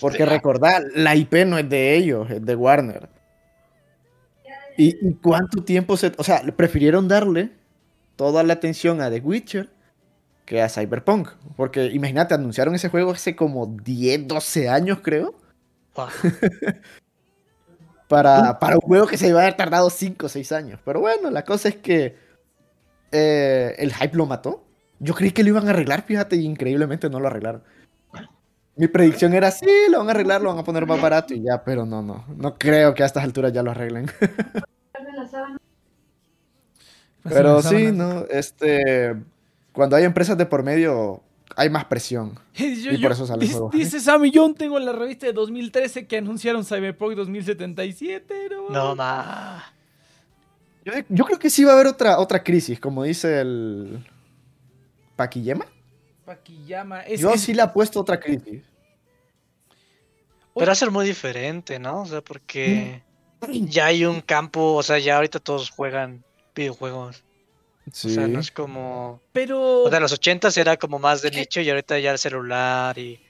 Porque 0.00 0.26
recordad, 0.26 0.82
la 0.94 1.14
IP 1.16 1.46
no 1.46 1.58
es 1.58 1.68
de 1.68 1.96
ellos, 1.96 2.30
es 2.30 2.44
de 2.44 2.54
Warner. 2.54 3.15
¿Y, 4.76 4.96
y 5.08 5.14
cuánto 5.14 5.64
tiempo 5.64 5.96
se.? 5.96 6.12
O 6.18 6.24
sea, 6.24 6.42
prefirieron 6.56 7.08
darle 7.08 7.52
toda 8.16 8.42
la 8.42 8.54
atención 8.54 9.00
a 9.00 9.10
The 9.10 9.20
Witcher 9.20 9.70
que 10.46 10.62
a 10.62 10.68
Cyberpunk. 10.68 11.30
Porque 11.56 11.86
imagínate, 11.86 12.34
anunciaron 12.34 12.74
ese 12.74 12.88
juego 12.88 13.12
hace 13.12 13.36
como 13.36 13.66
10, 13.66 14.28
12 14.28 14.68
años, 14.68 15.00
creo. 15.02 15.34
Para, 18.08 18.60
para 18.60 18.76
un 18.76 18.82
juego 18.82 19.06
que 19.08 19.18
se 19.18 19.26
iba 19.28 19.40
a 19.40 19.42
haber 19.42 19.56
tardado 19.56 19.90
5 19.90 20.26
o 20.26 20.28
6 20.28 20.52
años. 20.52 20.80
Pero 20.84 21.00
bueno, 21.00 21.28
la 21.30 21.44
cosa 21.44 21.68
es 21.68 21.76
que 21.76 22.16
eh, 23.12 23.74
el 23.78 23.94
hype 23.94 24.16
lo 24.16 24.26
mató. 24.26 24.64
Yo 25.00 25.14
creí 25.14 25.32
que 25.32 25.42
lo 25.42 25.50
iban 25.50 25.66
a 25.68 25.70
arreglar, 25.70 26.04
fíjate, 26.04 26.36
y 26.36 26.44
increíblemente 26.44 27.10
no 27.10 27.20
lo 27.20 27.28
arreglaron. 27.28 27.62
Mi 28.76 28.88
predicción 28.88 29.32
era, 29.32 29.50
sí, 29.50 29.66
lo 29.90 29.98
van 29.98 30.08
a 30.08 30.10
arreglar, 30.10 30.42
lo 30.42 30.50
van 30.50 30.58
a 30.58 30.64
poner 30.64 30.86
más 30.86 31.00
barato 31.00 31.32
y 31.34 31.42
ya, 31.42 31.64
pero 31.64 31.86
no, 31.86 32.02
no. 32.02 32.24
No 32.36 32.58
creo 32.58 32.92
que 32.94 33.02
a 33.02 33.06
estas 33.06 33.24
alturas 33.24 33.52
ya 33.52 33.62
lo 33.62 33.70
arreglen. 33.70 34.06
Pero 37.22 37.60
sí, 37.62 37.90
no, 37.92 38.24
este... 38.30 39.16
Cuando 39.72 39.96
hay 39.96 40.04
empresas 40.04 40.38
de 40.38 40.46
por 40.46 40.62
medio, 40.62 41.22
hay 41.56 41.68
más 41.68 41.84
presión. 41.86 42.38
Yo- 42.54 42.64
Y 42.92 42.96
yo- 42.98 43.02
por 43.02 43.12
eso 43.12 43.26
salen 43.26 43.40
dice, 43.40 43.54
juegos. 43.54 43.72
dice 43.72 44.00
Sammy, 44.00 44.30
yo 44.30 44.52
tengo 44.54 44.78
la 44.78 44.92
revista 44.92 45.26
de 45.26 45.32
2013 45.32 46.06
que 46.06 46.18
anunciaron 46.18 46.64
Cyberpunk 46.64 47.14
2077. 47.16 48.48
No, 48.50 48.70
No, 48.70 48.94
ma. 48.96 49.64
Yo, 50.84 50.92
yo 51.08 51.24
creo 51.24 51.38
que 51.38 51.50
sí 51.50 51.64
va 51.64 51.72
a 51.72 51.74
haber 51.74 51.88
otra, 51.88 52.18
otra 52.20 52.42
crisis, 52.44 52.78
como 52.78 53.02
dice 53.02 53.40
el... 53.40 54.06
¿Paquillema? 55.16 55.66
Pakiyama. 56.26 57.00
Es, 57.02 57.20
Yo 57.20 57.30
es- 57.30 57.40
sí 57.40 57.54
le 57.54 57.62
apuesto 57.62 58.00
otra 58.00 58.18
crisis. 58.20 58.62
Pero 60.54 60.66
va 60.66 60.72
a 60.72 60.76
ser 60.76 60.90
muy 60.90 61.06
diferente, 61.06 61.78
¿no? 61.78 62.02
O 62.02 62.06
sea, 62.06 62.20
porque 62.22 63.02
ya 63.50 63.86
hay 63.86 64.04
un 64.04 64.20
campo, 64.22 64.74
o 64.74 64.82
sea, 64.82 64.98
ya 64.98 65.16
ahorita 65.16 65.38
todos 65.38 65.70
juegan 65.70 66.24
videojuegos. 66.54 67.22
Sí. 67.92 68.08
O 68.08 68.10
sea, 68.14 68.26
no 68.26 68.40
es 68.40 68.50
como... 68.50 69.20
Pero. 69.32 69.82
O 69.84 69.88
sea, 69.88 69.98
en 69.98 70.02
los 70.02 70.12
80 70.12 70.48
era 70.56 70.76
como 70.76 70.98
más 70.98 71.22
de 71.22 71.30
nicho 71.30 71.60
y 71.60 71.68
ahorita 71.70 71.98
ya 72.00 72.10
el 72.10 72.18
celular 72.18 72.98
y... 72.98 73.20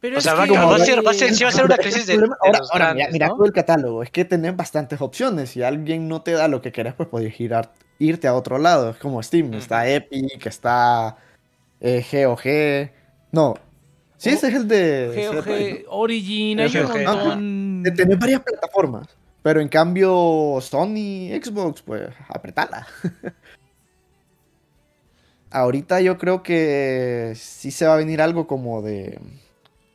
pero 0.00 0.16
o 0.16 0.18
es 0.18 0.24
sea, 0.24 0.34
va- 0.34 0.46
que- 0.46 0.52
va 0.56 0.76
a 0.76 0.78
ser- 0.78 1.04
va 1.04 1.10
a 1.10 1.14
ser- 1.14 1.34
sí 1.34 1.42
va 1.44 1.48
a 1.50 1.52
ser 1.52 1.64
una 1.64 1.76
crisis 1.76 2.06
de- 2.06 2.14
problema. 2.14 2.36
de 2.40 2.46
Ahora, 2.48 2.58
los 2.60 2.70
ahora, 2.70 2.84
mira, 2.86 2.94
grandes, 3.06 3.12
mira 3.14 3.28
¿no? 3.28 3.34
todo 3.36 3.46
el 3.46 3.52
catálogo. 3.52 4.02
Es 4.02 4.10
que 4.10 4.24
tenés 4.24 4.54
bastantes 4.54 5.00
opciones. 5.00 5.50
Si 5.50 5.62
alguien 5.62 6.06
no 6.08 6.22
te 6.22 6.32
da 6.32 6.46
lo 6.46 6.60
que 6.62 6.70
querés, 6.72 6.94
pues 6.94 7.08
podés 7.08 7.32
girar, 7.34 7.72
irte 8.02 8.28
a 8.28 8.34
otro 8.34 8.58
lado. 8.58 8.90
Es 8.90 8.96
como 8.96 9.22
Steam. 9.22 9.48
Ujú. 9.48 9.58
Está 9.58 9.88
Epic, 9.88 10.46
está 10.46 11.16
eh, 11.80 12.04
GOG. 12.10 12.90
No. 13.32 13.54
Sí, 14.16 14.30
ese 14.30 14.48
es 14.48 14.54
el 14.54 14.68
de... 14.68 15.28
GOG, 15.32 15.86
Origin, 15.88 16.60
hay 16.60 16.76
un 16.76 16.86
GOG, 16.86 17.02
montón. 17.02 17.82
De 17.82 17.90
tener 17.90 18.18
varias 18.18 18.40
plataformas. 18.42 19.08
Pero 19.42 19.60
en 19.60 19.68
cambio, 19.68 20.58
Sony, 20.60 21.30
Xbox, 21.42 21.82
pues 21.82 22.08
apretala. 22.28 22.86
Ahorita 25.50 26.00
yo 26.00 26.16
creo 26.18 26.42
que 26.42 27.32
sí 27.36 27.72
se 27.72 27.86
va 27.86 27.94
a 27.94 27.98
venir 27.98 28.22
algo 28.22 28.46
como 28.46 28.80
de... 28.80 29.18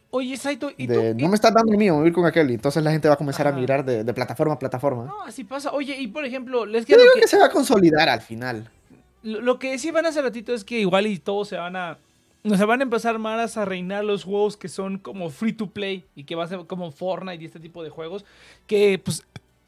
Oye, 0.10 0.38
Saito, 0.38 0.72
¿y 0.78 0.88
tú? 0.88 0.94
de, 0.94 1.16
y- 1.18 1.22
no 1.22 1.30
me 1.30 1.36
estás 1.36 1.54
dando 1.54 1.72
el 1.72 1.78
mío, 1.78 1.94
me 1.94 2.00
voy 2.00 2.06
a 2.06 2.08
ir 2.10 2.14
con 2.14 2.26
aquel. 2.26 2.50
Y 2.52 2.54
entonces 2.56 2.82
la 2.84 2.92
gente 2.92 3.08
va 3.08 3.16
a 3.16 3.18
comenzar 3.18 3.46
Ajá. 3.48 3.56
a 3.56 3.60
migrar 3.60 3.84
de, 3.86 4.04
de 4.04 4.14
plataforma 4.14 4.54
a 4.54 4.60
plataforma. 4.60 5.06
No, 5.06 5.22
así 5.24 5.44
pasa. 5.44 5.72
Oye, 5.74 5.96
y 6.00 6.08
por 6.08 6.24
ejemplo, 6.26 6.66
les 6.66 6.84
Yo 6.84 6.88
quiero 6.88 7.02
digo 7.04 7.14
que, 7.16 7.22
que 7.22 7.28
se 7.28 7.38
va 7.38 7.48
a 7.48 7.50
consolidar 7.52 8.08
al 8.10 8.22
final. 8.22 8.70
lo, 9.24 9.42
lo 9.42 9.60
que 9.60 9.78
sí 9.78 9.92
van 9.92 10.06
a 10.06 10.10
hacer 10.10 10.24
ratito 10.24 10.54
es 10.54 10.64
que 10.64 10.80
igual 10.80 11.08
y 11.08 11.18
todos 11.20 11.50
se 11.50 11.58
van 11.58 11.76
a. 11.76 11.98
O 12.50 12.56
sea, 12.56 12.66
van 12.66 12.80
a 12.80 12.84
empezar 12.84 13.20
más 13.20 13.58
a 13.58 13.66
reinar 13.66 14.06
los 14.06 14.24
juegos 14.24 14.56
que 14.56 14.70
son 14.70 15.00
como 15.00 15.30
free 15.30 15.52
to 15.52 15.68
play 15.72 16.06
y 16.16 16.24
que 16.24 16.36
va 16.36 16.46
a 16.46 16.48
ser 16.48 16.60
como 16.68 16.92
Fortnite 16.92 17.44
y 17.44 17.46
este 17.48 17.60
tipo 17.60 17.84
de 17.84 17.90
juegos. 17.90 18.24
Que 18.68 19.02
pues 19.04 19.24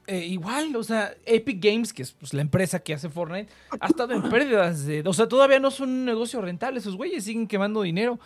eh, 0.08 0.26
igual, 0.26 0.74
o 0.78 0.84
sea, 0.84 1.14
Epic 1.26 1.62
Games, 1.62 1.92
que 1.92 2.04
es 2.04 2.14
pues, 2.14 2.34
la 2.34 2.42
empresa 2.42 2.80
que 2.80 2.94
hace 2.94 3.10
Fortnite, 3.10 3.52
ha 3.80 3.88
estado 3.88 4.14
en 4.14 4.22
pérdidas. 4.30 4.86
de- 4.86 5.04
o 5.06 5.12
sea, 5.14 5.28
todavía 5.28 5.60
no 5.60 5.72
son 5.72 5.90
un 5.90 6.06
negocio 6.06 6.40
rentable. 6.42 6.80
Esos 6.80 6.96
güeyes 6.96 7.26
siguen 7.26 7.48
quemando 7.48 7.82
dinero. 7.82 8.18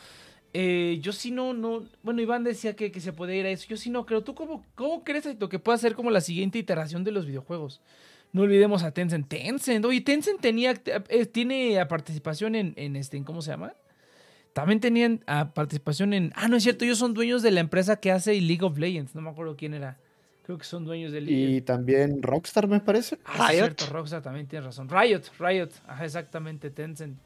Eh, 0.54 0.99
yo 1.01 1.12
sí 1.12 1.32
no, 1.32 1.54
no. 1.54 1.84
Bueno, 2.04 2.22
Iván 2.22 2.43
decía 2.43 2.76
que, 2.76 2.91
que 2.91 3.01
se 3.01 3.12
puede 3.12 3.36
ir 3.36 3.45
a 3.45 3.49
eso. 3.49 3.66
Yo 3.68 3.78
sí 3.78 3.89
no 3.89 4.06
creo. 4.06 4.24
¿Tú 4.24 4.36
cómo, 4.36 4.64
cómo 4.76 5.04
crees 5.04 5.28
que 5.49 5.60
pueda 5.60 5.78
ser 5.78 5.95
como 5.95 6.12
la 6.12 6.22
siguiente 6.22 6.60
iteración 6.60 7.04
de 7.04 7.12
los 7.12 7.26
videojuegos? 7.26 7.82
No 8.34 8.43
olvidemos 8.43 8.84
a 8.84 8.91
Tencent. 8.91 9.28
Tencent, 9.28 9.86
oye, 9.86 10.01
Tencent 10.01 10.41
tenía, 10.41 10.74
eh, 11.10 11.26
tiene 11.26 11.84
participación 11.88 12.56
en, 12.56 12.74
en 12.78 12.95
este, 12.95 13.24
¿cómo 13.24 13.41
se 13.41 13.51
llama? 13.51 13.74
También 14.54 14.80
tenían 14.80 15.24
a 15.26 15.54
participación 15.54 16.14
en. 16.14 16.32
Ah, 16.36 16.47
no 16.47 16.58
es 16.58 16.64
cierto, 16.64 16.86
ellos 16.86 16.99
son 16.99 17.14
dueños 17.16 17.41
de 17.41 17.51
la 17.51 17.60
empresa 17.60 17.95
que 17.95 18.12
hace 18.12 18.39
League 18.39 18.64
of 18.64 18.78
Legends. 18.78 19.16
No 19.16 19.22
me 19.22 19.30
acuerdo 19.32 19.56
quién 19.56 19.74
era. 19.74 19.97
Creo 20.43 20.58
que 20.58 20.66
son 20.66 20.84
dueños 20.86 21.12
de 21.12 21.22
League. 21.22 21.56
Y 21.58 21.62
también 21.62 22.22
Rockstar, 22.22 22.68
me 22.68 22.80
parece. 22.80 23.18
Ah, 23.26 23.32
sí, 23.34 23.41
es 23.41 23.49
Riot. 23.49 23.64
cierto, 23.66 23.86
Rockstar 23.88 24.22
también 24.22 24.45
tiene 24.45 24.66
razón. 24.66 24.89
Riot, 24.89 25.22
Riot, 25.39 25.70
ajá, 25.88 26.06
exactamente, 26.06 26.70
Tencent. 26.70 27.18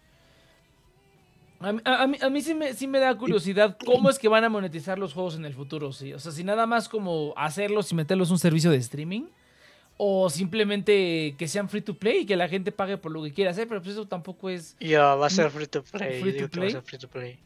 A 1.59 1.71
mí, 1.73 1.79
a- 1.85 2.03
a 2.03 2.07
mí- 2.07 2.17
a 2.21 2.29
mí 2.29 2.41
sí, 2.41 2.53
me, 2.53 2.73
sí 2.73 2.85
me 2.87 2.99
da 2.99 3.15
curiosidad 3.17 3.77
cómo 3.83 4.09
es 4.09 4.19
que 4.19 4.27
van 4.27 4.43
a 4.43 4.49
monetizar 4.49 4.99
los 4.99 5.13
juegos 5.13 5.35
en 5.35 5.45
el 5.45 5.53
futuro, 5.53 5.91
sí. 5.91 6.13
O 6.13 6.19
sea, 6.19 6.31
si 6.31 6.43
nada 6.43 6.65
más 6.67 6.87
como 6.87 7.33
hacerlos 7.35 7.91
y 7.91 7.95
meterlos 7.95 8.29
en 8.29 8.33
un 8.33 8.39
servicio 8.39 8.69
de 8.71 8.77
streaming. 8.77 9.23
O 9.99 10.29
simplemente 10.29 11.33
que 11.39 11.47
sean 11.47 11.69
free 11.69 11.81
to 11.81 11.95
play 11.95 12.19
y 12.19 12.25
que 12.27 12.35
la 12.35 12.47
gente 12.47 12.71
pague 12.71 12.97
por 12.97 13.11
lo 13.11 13.23
que 13.23 13.33
quiera 13.33 13.49
hacer, 13.49 13.67
pero 13.67 13.81
pues 13.81 13.93
eso 13.93 14.07
tampoco 14.07 14.47
es... 14.51 14.75
Ya 14.79 15.15
va 15.15 15.25
a 15.25 15.29
ser 15.31 15.49
free 15.49 15.65
to 15.65 15.83
play. 15.83 16.21
Free 16.21 16.33
to 16.33 16.59
va 16.61 16.67
a 16.67 16.69
ser 16.69 16.81
free 16.83 16.99
to 16.99 17.07
play. 17.07 17.39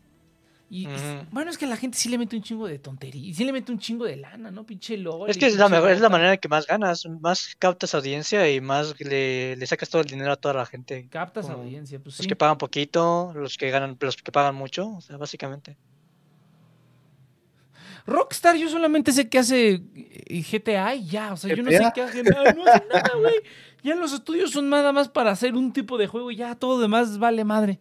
Y, 0.74 0.88
bueno, 1.32 1.51
es 1.51 1.57
que 1.57 1.67
la 1.67 1.76
gente 1.76 1.97
sí 1.97 2.07
le 2.07 2.17
mete 2.17 2.38
un 2.38 2.41
chingo 2.41 2.65
de 2.65 2.80
tontería. 2.80 3.28
Y 3.28 3.34
sí 3.34 3.43
le 3.43 3.51
mete 3.51 3.74
un 3.74 3.78
chingo 3.78 4.05
de 4.05 4.15
lana, 4.15 4.51
¿no? 4.51 4.65
Pinche 4.65 4.95
LOL. 4.95 5.30
Es 5.30 5.38
que 5.38 5.47
es 5.47 5.57
la 5.57 5.67
mejor, 5.67 5.91
es 5.91 5.99
la 5.99 6.07
manera 6.07 6.38
que 6.38 6.47
más 6.47 6.65
ganas, 6.65 7.05
más 7.19 7.57
captas 7.59 7.93
audiencia 7.93 8.49
y 8.49 8.61
más 8.61 8.97
le, 9.01 9.57
le 9.57 9.67
sacas 9.67 9.89
todo 9.89 10.01
el 10.01 10.07
dinero 10.07 10.32
a 10.32 10.38
toda 10.38 10.53
la 10.53 10.65
gente. 10.65 11.09
Captas 11.09 11.47
como 11.47 11.63
audiencia, 11.63 11.99
pues 11.99 12.15
Los 12.15 12.24
sí. 12.24 12.28
que 12.30 12.38
pagan 12.38 12.57
poquito, 12.57 13.34
los 13.36 13.57
que 13.57 13.69
ganan, 13.69 13.97
los 13.99 14.15
que 14.15 14.32
pagan 14.32 14.55
mucho, 14.55 14.95
o 14.95 15.01
sea, 15.01 15.17
básicamente. 15.17 15.76
Rockstar, 18.05 18.55
yo 18.55 18.69
solamente 18.69 19.11
sé 19.11 19.28
que 19.28 19.39
hace 19.39 19.84
eh, 19.93 20.41
GTA 20.49 20.95
y 20.95 21.05
ya. 21.05 21.34
O 21.34 21.38
sea, 21.38 21.53
yo 21.53 21.63
no 21.63 21.69
sé 21.69 21.84
qué 21.93 22.01
hace 22.01 22.24
nada. 22.24 22.53
No 22.53 22.65
hace 22.65 22.86
nada, 22.88 23.11
güey. 23.19 23.36
Ya 23.84 23.95
los 23.95 24.13
estudios 24.13 24.51
son 24.51 24.69
nada 24.69 24.93
más 24.93 25.09
para 25.09 25.32
hacer 25.32 25.53
un 25.53 25.74
tipo 25.74 25.97
de 25.97 26.07
juego 26.07 26.32
y 26.32 26.38
ya 26.38 26.55
todo 26.55 26.80
demás 26.80 27.17
vale 27.17 27.43
madre. 27.43 27.78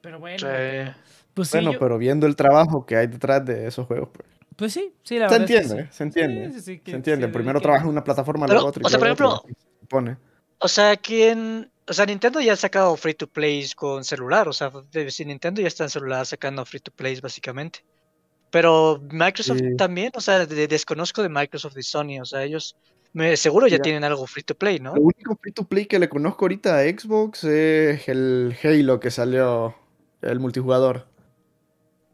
Pero 0.00 0.18
bueno, 0.18 0.38
Sí. 0.38 0.92
Pues 1.34 1.48
sí. 1.48 1.56
bueno, 1.58 1.72
yo- 1.72 1.78
pero 1.78 1.98
viendo 1.98 2.26
el 2.26 2.36
trabajo 2.36 2.84
que 2.86 2.96
hay 2.96 3.06
detrás 3.06 3.44
de 3.44 3.66
esos 3.66 3.86
juegos, 3.86 4.10
pues. 4.12 4.28
Pues 4.56 4.72
sí, 4.74 4.92
sí, 5.02 5.18
la 5.18 5.28
Se 5.30 5.38
verdad. 5.38 5.50
es 5.50 5.56
que 5.56 5.62
entiende, 5.62 5.82
sí. 5.90 5.96
se 5.96 6.02
entiende. 6.04 6.46
Sí, 6.48 6.52
sí, 6.52 6.60
sí, 6.60 6.78
que 6.80 6.90
se 6.90 6.96
entiende. 6.98 7.28
Primero 7.28 7.60
trabajas 7.60 7.84
en 7.84 7.90
una 7.90 8.04
plataforma, 8.04 8.46
Pero, 8.46 8.56
luego 8.56 8.68
otra. 8.68 8.82
y 8.82 8.86
o 8.86 8.88
sea, 8.90 8.98
por 8.98 9.08
ejemplo, 9.08 9.42
se 9.46 9.54
supone. 9.80 10.16
O 10.58 10.68
sea, 10.68 10.96
¿quién? 10.96 11.70
O 11.88 11.92
sea, 11.92 12.06
Nintendo 12.06 12.40
ya 12.40 12.52
ha 12.52 12.56
sacado 12.56 12.94
free 12.96 13.14
to 13.14 13.26
plays 13.26 13.74
con 13.74 14.04
celular. 14.04 14.46
O 14.48 14.52
sea, 14.52 14.70
de- 14.92 15.10
si 15.10 15.24
Nintendo 15.24 15.60
ya 15.62 15.68
está 15.68 15.84
en 15.84 15.90
celular 15.90 16.24
sacando 16.26 16.64
free 16.66 16.80
to 16.80 16.92
plays 16.92 17.20
básicamente. 17.22 17.80
Pero 18.50 19.00
Microsoft 19.10 19.58
Sí. 19.58 19.76
también, 19.76 20.12
o 20.14 20.20
sea, 20.20 20.44
de- 20.46 20.68
desconozco 20.68 21.22
de 21.22 21.30
Microsoft 21.30 21.76
y 21.78 21.82
Sony. 21.82 22.20
O 22.20 22.24
sea, 22.26 22.44
ellos 22.44 22.76
me, 23.14 23.36
seguro 23.38 23.66
ya 23.66 23.78
tienen 23.78 24.04
algo 24.04 24.26
free 24.26 24.42
to 24.44 24.54
play, 24.54 24.78
¿no? 24.78 24.94
Lo 24.94 25.00
único 25.02 25.34
free 25.40 25.52
to 25.52 25.64
play 25.64 25.86
que 25.86 25.98
le 25.98 26.08
conozco 26.10 26.44
ahorita 26.44 26.78
a 26.78 26.82
Xbox 26.82 27.44
es 27.44 28.06
el 28.08 28.54
Halo 28.62 29.00
que 29.00 29.10
salió, 29.10 29.74
el 30.20 30.38
multijugador. 30.38 31.06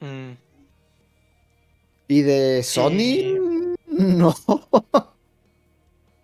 Mm, 0.00 0.32
Y 2.08 2.22
de 2.22 2.62
Sony, 2.62 3.74
no. 3.86 4.34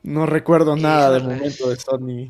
No 0.03 0.27
recuerdo 0.27 0.77
nada 0.77 1.11
de 1.13 1.19
Híjole. 1.19 1.35
momento 1.37 1.71
de 1.71 1.77
Sony 1.77 2.29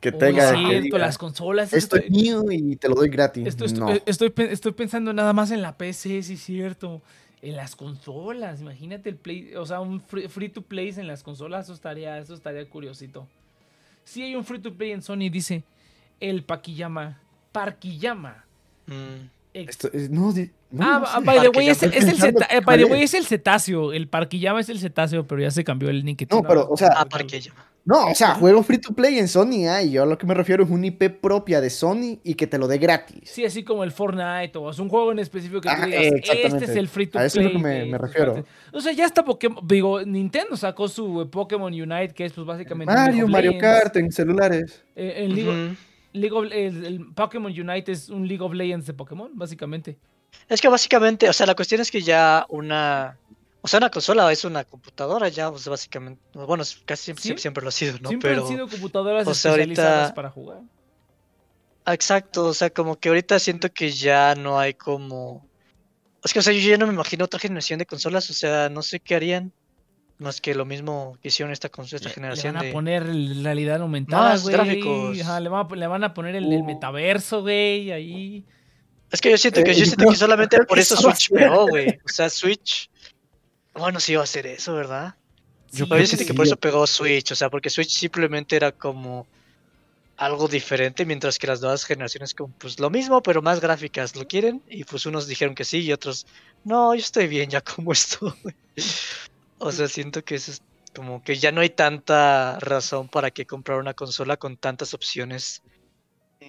que 0.00 0.12
tenga. 0.12 0.52
que 0.54 0.80
diga, 0.80 0.98
las 0.98 1.18
consolas. 1.18 1.72
Esto 1.72 1.96
es 1.96 2.10
mío 2.10 2.44
y 2.50 2.76
te 2.76 2.88
lo 2.88 2.94
doy 2.94 3.08
gratis. 3.08 3.46
esto- 3.46 3.64
esto- 3.64 3.80
no. 3.80 3.90
eh, 3.92 4.02
estoy, 4.06 4.32
estoy 4.36 4.72
pensando 4.72 5.12
nada 5.12 5.32
más 5.32 5.50
en 5.50 5.62
la 5.62 5.76
PC, 5.76 6.22
sí 6.22 6.34
es 6.34 6.40
cierto. 6.42 7.02
En 7.42 7.54
las 7.56 7.76
consolas, 7.76 8.60
imagínate 8.60 9.08
el 9.10 9.16
play, 9.16 9.54
o 9.56 9.66
sea, 9.66 9.80
un 9.80 10.00
free, 10.00 10.26
free 10.28 10.48
to 10.48 10.62
play 10.62 10.88
en 10.96 11.06
las 11.06 11.22
consolas, 11.22 11.66
eso 11.66 11.74
estaría, 11.74 12.18
eso 12.18 12.34
estaría 12.34 12.68
curiosito. 12.68 13.28
Sí 14.04 14.22
hay 14.22 14.34
un 14.34 14.44
free 14.44 14.58
to 14.58 14.72
play 14.74 14.92
en 14.92 15.02
Sony, 15.02 15.28
dice 15.30 15.62
el 16.18 16.42
Paquillama, 16.44 17.20
Parquillama. 17.52 18.44
mm. 18.86 19.28
Ex- 19.54 19.70
Esto 19.70 19.90
es- 19.92 20.10
no, 20.10 20.32
di- 20.32 20.50
no, 20.70 20.84
ah, 20.84 20.98
no 20.98 21.04
ah, 21.06 21.18
sé. 21.20 21.24
by 21.24 21.40
the 21.40 21.48
way, 21.50 21.68
es, 21.68 21.82
el- 21.82 21.92
es 21.94 22.02
el 22.04 22.10
Pensando 22.10 22.40
ceta- 22.40 22.46
eh, 22.54 22.56
by 22.56 22.64
cuál 22.64 22.76
the 22.78 22.84
es. 22.84 22.90
way, 22.90 23.02
es 23.02 23.14
el 23.14 23.26
cetáceo. 23.26 23.92
El 23.92 24.08
Parquillama 24.08 24.60
es 24.60 24.68
el 24.68 24.78
cetáceo, 24.78 25.26
pero 25.26 25.40
ya 25.40 25.50
se 25.50 25.64
cambió 25.64 25.88
el 25.90 26.04
nick. 26.04 26.30
No, 26.30 26.42
pero, 26.42 26.68
o 26.68 26.76
sea, 26.76 26.90
Ah. 26.96 27.06
No, 27.88 28.06
o 28.08 28.14
sea, 28.16 28.34
juego 28.34 28.64
free 28.64 28.78
to 28.78 28.92
play 28.92 29.16
en 29.20 29.28
Sony, 29.28 29.68
ah, 29.70 29.80
y 29.80 29.92
yo 29.92 30.02
a 30.02 30.06
lo 30.06 30.18
que 30.18 30.26
me 30.26 30.34
refiero 30.34 30.64
es 30.64 30.70
un 30.70 30.84
IP 30.84 31.08
propia 31.20 31.60
de 31.60 31.70
Sony 31.70 32.18
y 32.24 32.34
que 32.34 32.48
te 32.48 32.58
lo 32.58 32.66
dé 32.66 32.78
gratis. 32.78 33.30
Sí, 33.30 33.44
así 33.44 33.62
como 33.62 33.84
el 33.84 33.92
Fortnite 33.92 34.58
o 34.58 34.68
es 34.70 34.80
un 34.80 34.88
juego 34.88 35.12
en 35.12 35.20
específico 35.20 35.60
que 35.60 35.68
tú 35.68 35.74
Ajá, 35.76 35.86
digas, 35.86 36.02
eh, 36.02 36.20
este 36.24 36.64
es 36.64 36.70
el 36.74 36.88
free 36.88 37.06
to 37.06 37.18
A 37.18 37.20
play. 37.20 37.26
eso 37.28 37.38
es 37.38 37.44
lo 37.46 37.52
que 37.52 37.58
me- 37.58 37.84
estos 37.84 38.00
refiero. 38.00 38.44
O 38.72 38.80
sea, 38.80 38.90
ya 38.92 39.04
está 39.04 39.24
Pokémon, 39.24 39.64
digo, 39.68 40.02
Nintendo 40.04 40.56
sacó 40.56 40.88
su 40.88 41.22
eh, 41.22 41.26
Pokémon 41.26 41.72
Unite, 41.72 42.08
que 42.12 42.24
es 42.24 42.32
pues 42.32 42.44
básicamente 42.44 42.92
Mario, 42.92 43.28
Mario. 43.28 43.56
Kart 43.56 43.94
en 43.98 44.10
celulares. 44.10 44.82
Eh, 44.96 45.28
League. 45.30 45.76
League 46.12 46.34
of- 46.36 46.50
el, 46.50 46.84
el 46.86 47.06
Pokémon 47.14 47.52
Unite 47.52 47.92
es 47.92 48.08
un 48.08 48.26
League 48.26 48.42
of 48.42 48.52
Legends 48.52 48.86
de 48.86 48.94
Pokémon, 48.94 49.30
básicamente. 49.34 49.96
Es 50.48 50.60
que 50.60 50.68
básicamente, 50.68 51.28
o 51.28 51.32
sea, 51.32 51.46
la 51.46 51.54
cuestión 51.54 51.80
es 51.80 51.90
que 51.90 52.00
ya 52.02 52.46
una. 52.48 53.18
O 53.62 53.68
sea, 53.68 53.78
una 53.78 53.90
consola 53.90 54.30
es 54.30 54.44
una 54.44 54.64
computadora, 54.64 55.28
ya, 55.28 55.50
sea, 55.58 55.70
básicamente. 55.70 56.20
Bueno, 56.34 56.62
casi 56.84 57.02
siempre, 57.04 57.22
Sí. 57.22 57.28
siempre, 57.28 57.42
siempre 57.42 57.62
lo 57.64 57.68
ha 57.68 57.72
sido, 57.72 57.98
¿no? 58.00 58.08
Siempre 58.10 58.30
Pero. 58.30 58.42
han 58.42 58.48
sido 58.48 58.68
computadoras 58.68 59.26
o 59.26 59.34
sea, 59.34 59.50
especializadas 59.52 59.98
ahorita- 60.02 60.14
para 60.14 60.30
jugar. 60.30 60.58
Ah, 61.84 61.94
Exacto, 61.94 62.46
o 62.46 62.54
sea, 62.54 62.70
como 62.70 62.96
que 62.98 63.08
ahorita 63.08 63.38
siento 63.38 63.72
que 63.72 63.90
ya 63.90 64.34
no 64.36 64.58
hay 64.58 64.74
como. 64.74 65.46
Es 66.24 66.32
que, 66.32 66.40
o 66.40 66.42
sea, 66.42 66.52
yo 66.52 66.60
ya 66.68 66.76
no 66.76 66.86
me 66.86 66.92
imagino 66.94 67.24
otra 67.24 67.38
generación 67.40 67.78
de 67.78 67.86
consolas, 67.86 68.28
o 68.30 68.32
sea, 68.34 68.68
no 68.68 68.82
sé 68.82 69.00
qué 69.00 69.14
harían. 69.14 69.52
Más 70.18 70.40
que 70.40 70.54
lo 70.54 70.64
mismo 70.64 71.18
que 71.20 71.28
hicieron 71.28 71.52
esta, 71.52 71.68
esta 71.68 72.08
Le 72.08 72.14
generación 72.14 72.54
van 72.54 72.62
a 72.62 72.66
de. 72.66 72.72
poner 72.72 73.04
realidad 73.42 73.82
aumentada, 73.82 74.30
Más 74.30 74.42
güey. 74.44 74.54
gráficos. 74.54 75.20
Ajá, 75.20 75.40
le, 75.40 75.48
van 75.50 75.66
a, 75.70 75.74
le 75.76 75.86
van 75.86 76.04
a 76.04 76.14
poner 76.14 76.34
el, 76.36 76.50
el 76.52 76.60
Uh. 76.62 76.64
metaverso, 76.64 77.42
güey, 77.42 77.92
ahí. 77.92 78.44
Es 79.10 79.20
que 79.20 79.30
yo 79.30 79.38
siento 79.38 79.62
que 79.62 79.70
Eh, 79.70 79.74
yo 79.74 79.84
siento 79.84 79.96
creo- 79.98 80.10
que 80.10 80.16
solamente 80.16 80.56
por 80.64 80.76
que 80.76 80.80
eso 80.82 80.94
eso 80.94 81.02
Switch 81.04 81.30
pegó, 81.30 81.68
güey. 81.68 81.88
O 82.04 82.08
sea, 82.08 82.28
Switch. 82.28 82.90
Bueno, 83.74 84.00
sí 84.00 84.12
iba 84.12 84.22
a 84.22 84.24
hacer 84.24 84.46
eso, 84.46 84.74
¿verdad? 84.74 85.14
Sí, 85.70 85.78
Yo 85.78 85.86
yo 85.86 85.96
que 85.96 86.06
siento 86.06 86.24
que 86.24 86.32
sí. 86.32 86.36
por 86.36 86.46
eso 86.46 86.56
pegó 86.56 86.86
Switch, 86.86 87.32
o 87.32 87.34
sea, 87.34 87.50
porque 87.50 87.70
Switch 87.70 87.90
simplemente 87.96 88.56
era 88.56 88.72
como 88.72 89.26
algo 90.16 90.48
diferente, 90.48 91.04
mientras 91.04 91.38
que 91.38 91.46
las 91.46 91.60
nuevas 91.60 91.84
generaciones 91.84 92.32
como 92.32 92.52
pues 92.56 92.80
lo 92.80 92.88
mismo, 92.88 93.22
pero 93.22 93.42
más 93.42 93.60
gráficas, 93.60 94.16
¿lo 94.16 94.26
quieren? 94.26 94.62
Y 94.68 94.84
pues 94.84 95.04
unos 95.04 95.26
dijeron 95.26 95.54
que 95.54 95.64
sí 95.64 95.80
y 95.80 95.92
otros, 95.92 96.26
no, 96.64 96.94
yo 96.94 97.00
estoy 97.00 97.26
bien 97.28 97.50
ya 97.50 97.60
como 97.60 97.92
estoy. 97.92 98.32
O 99.58 99.70
sea, 99.72 99.88
siento 99.88 100.24
que 100.24 100.36
eso 100.36 100.52
es 100.52 100.62
como 100.94 101.22
que 101.22 101.36
ya 101.36 101.52
no 101.52 101.60
hay 101.60 101.68
tanta 101.68 102.58
razón 102.60 103.08
para 103.08 103.30
que 103.30 103.44
comprar 103.46 103.78
una 103.78 103.92
consola 103.92 104.38
con 104.38 104.56
tantas 104.56 104.94
opciones 104.94 105.60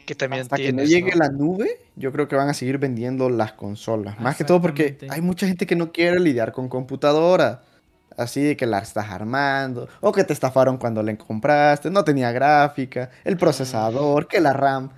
que 0.05 0.15
también 0.15 0.43
Hasta 0.43 0.57
que 0.57 0.73
no 0.73 0.83
llegue 0.83 1.11
¿no? 1.11 1.17
la 1.17 1.29
nube, 1.29 1.79
yo 1.95 2.11
creo 2.11 2.27
que 2.27 2.35
van 2.35 2.49
a 2.49 2.53
seguir 2.53 2.77
vendiendo 2.77 3.29
las 3.29 3.53
consolas. 3.53 4.19
Más 4.19 4.35
que 4.35 4.43
todo 4.43 4.61
porque 4.61 4.97
hay 5.09 5.21
mucha 5.21 5.47
gente 5.47 5.65
que 5.65 5.75
no 5.75 5.91
quiere 5.91 6.19
lidiar 6.19 6.51
con 6.51 6.69
computadora. 6.69 7.63
Así 8.15 8.41
de 8.41 8.57
que 8.57 8.65
la 8.65 8.79
estás 8.79 9.11
armando, 9.11 9.87
o 10.01 10.11
que 10.11 10.23
te 10.23 10.33
estafaron 10.33 10.77
cuando 10.77 11.03
la 11.03 11.15
compraste, 11.17 11.91
no 11.91 12.03
tenía 12.03 12.31
gráfica, 12.31 13.11
el 13.23 13.37
procesador, 13.37 14.27
que 14.27 14.41
la 14.41 14.53
RAM. 14.53 14.89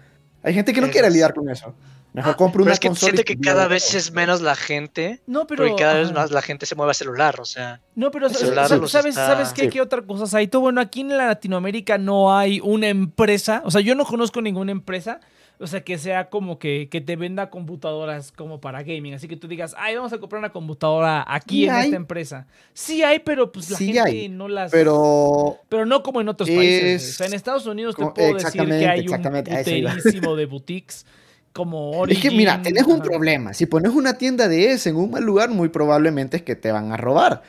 Hay 0.41 0.53
gente 0.53 0.71
que 0.71 0.79
no 0.79 0.87
Eso 0.87 0.93
quiere 0.93 1.09
lidiar 1.09 1.33
con 1.33 1.49
eso. 1.49 1.75
Mejor 2.12 2.34
Ah, 2.34 2.38
compro 2.38 2.60
pero 2.60 2.64
una 2.64 2.74
es 2.74 2.80
que 2.80 2.93
siento 2.95 3.24
que 3.24 3.39
cada 3.39 3.68
vez 3.68 3.93
es 3.93 4.12
menos 4.12 4.41
la 4.41 4.55
gente, 4.55 5.22
No, 5.28 5.45
pero. 5.45 5.64
porque 5.68 5.84
cada 5.84 5.93
vez 5.93 6.12
más 6.12 6.32
la 6.32 6.41
gente 6.41 6.66
se 6.66 6.74
mueve 6.76 6.91
a 6.91 6.93
celular, 6.95 7.39
o 7.39 7.45
sea. 7.45 7.82
No, 7.95 8.10
pero 8.10 8.26
El 8.28 8.34
sa- 8.34 8.39
celular 8.39 8.68
sa- 8.68 8.78
los 8.78 8.91
¿sabes, 8.91 9.12
está- 9.16 9.28
¿sabes 9.28 9.53
qué, 9.53 9.64
Sí. 9.64 9.70
qué 9.70 9.82
otra 9.82 10.01
cosa 10.01 10.38
hay? 10.38 10.47
Tú, 10.47 10.60
bueno, 10.60 10.82
aquí 10.82 11.01
en 11.01 11.16
Latinoamérica 11.16 11.97
no 11.99 12.36
hay 12.36 12.60
una 12.62 12.88
empresa, 12.88 13.62
o 13.64 13.70
sea, 13.72 13.82
yo 13.82 13.93
no 13.93 14.05
conozco 14.05 14.41
ninguna 14.41 14.72
empresa, 14.72 15.20
o 15.60 15.68
sea, 15.68 15.82
que 15.84 15.97
sea 15.99 16.30
como 16.30 16.57
que, 16.57 16.88
que 16.89 16.99
te 17.01 17.16
venda 17.16 17.49
computadoras 17.51 18.32
como 18.32 18.60
para 18.60 18.82
gaming, 18.82 19.14
así 19.14 19.28
que 19.28 19.36
tú 19.36 19.47
digas, 19.47 19.76
ay, 19.78 19.95
vamos 19.95 20.12
a 20.12 20.18
comprar 20.18 20.39
una 20.39 20.51
computadora 20.51 21.24
aquí 21.28 21.57
Sí 21.57 21.66
en 21.66 21.72
hay. 21.72 21.84
esta 21.86 21.95
empresa. 21.97 22.47
Sí 22.74 23.03
hay, 23.03 23.20
pero 23.20 23.51
pues 23.51 23.70
la 23.70 23.78
Sí 23.78 23.86
gente 23.93 23.99
hay, 24.01 24.30
no 24.30 24.47
las... 24.47 24.72
Pero 24.72 25.57
Pero 25.70 25.86
no 25.86 26.01
como 26.01 26.22
en 26.22 26.30
otros 26.30 26.49
países. 26.49 27.12
O 27.12 27.14
sea, 27.18 27.28
en 27.28 27.34
Estados 27.34 27.68
Unidos 27.68 27.95
te 27.95 28.03
puedo 28.05 28.34
decir 28.34 28.64
que 28.66 28.88
hay 28.88 29.07
un 29.07 29.22
puterísimo 29.22 30.36
de 30.36 30.45
boutiques 30.47 31.05
como 31.60 32.05
es 32.05 32.20
que 32.20 32.32
mira, 32.32 32.62
tenés 32.62 32.84
un 32.84 33.01
problema. 33.01 33.53
Si 33.53 33.66
pones 33.66 33.91
una 33.91 34.14
tienda 34.18 34.47
de 34.47 34.72
ese 34.72 34.91
en 34.91 34.95
un 34.95 35.12
mal 35.12 35.24
lugar, 35.26 35.49
muy 35.49 35.68
probablemente 35.68 36.38
es 36.38 36.43
que 36.43 36.55
te 36.55 36.72
van 36.72 36.93
a 36.93 36.95
robar. 36.97 37.43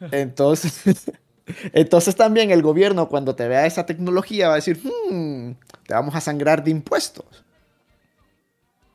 Entonces, 0.10 1.10
entonces 1.74 2.16
también 2.16 2.50
el 2.50 2.62
gobierno 2.62 3.08
cuando 3.08 3.34
te 3.34 3.46
vea 3.48 3.66
esa 3.66 3.84
tecnología 3.84 4.48
va 4.48 4.54
a 4.54 4.56
decir, 4.56 4.80
"Hmm, 4.82 5.52
te 5.86 5.92
vamos 5.92 6.14
a 6.14 6.20
sangrar 6.22 6.64
de 6.64 6.70
impuestos. 6.70 7.26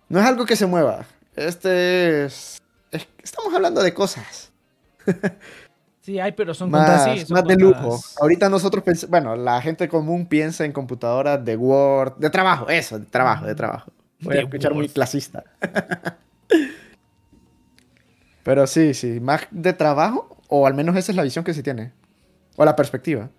No 0.10 0.20
es 0.20 0.26
algo 0.26 0.44
que 0.48 0.56
se 0.56 0.66
mueva. 0.66 1.06
Este 1.36 2.26
es, 2.26 2.58
es- 2.92 3.08
estamos 3.22 3.54
hablando 3.54 3.84
de 3.84 3.94
cosas 3.94 4.52
Sí, 6.02 6.20
hay, 6.20 6.32
pero 6.32 6.54
son 6.56 6.72
más, 6.72 6.88
contas, 6.90 7.20
sí, 7.20 7.26
son 7.28 7.36
más 7.36 7.44
de 7.46 7.58
lujo. 7.58 8.02
Ahorita 8.22 8.50
nosotros 8.50 8.84
pensamos, 8.84 9.12
bueno, 9.12 9.36
la 9.36 9.62
gente 9.62 9.88
común 9.88 10.26
piensa 10.26 10.66
en 10.66 10.72
computadoras 10.72 11.46
de 11.46 11.56
Word, 11.58 12.16
de 12.18 12.30
trabajo, 12.32 12.70
eso, 12.70 12.98
de 12.98 13.06
trabajo, 13.06 13.46
de 13.46 13.54
trabajo. 13.54 13.92
Voy 14.20 14.38
a 14.38 14.42
escuchar 14.42 14.74
muy 14.74 14.90
clasista. 14.90 15.44
Pero 18.44 18.66
sí, 18.66 18.94
sí, 18.94 19.20
más 19.20 19.48
de 19.52 19.74
trabajo, 19.74 20.38
o 20.48 20.66
al 20.66 20.74
menos 20.74 20.96
esa 20.96 21.12
es 21.12 21.16
la 21.16 21.24
visión 21.24 21.44
que 21.44 21.54
se 21.54 21.64
tiene, 21.64 21.92
o 22.56 22.64
la 22.64 22.76
perspectiva. 22.76 23.30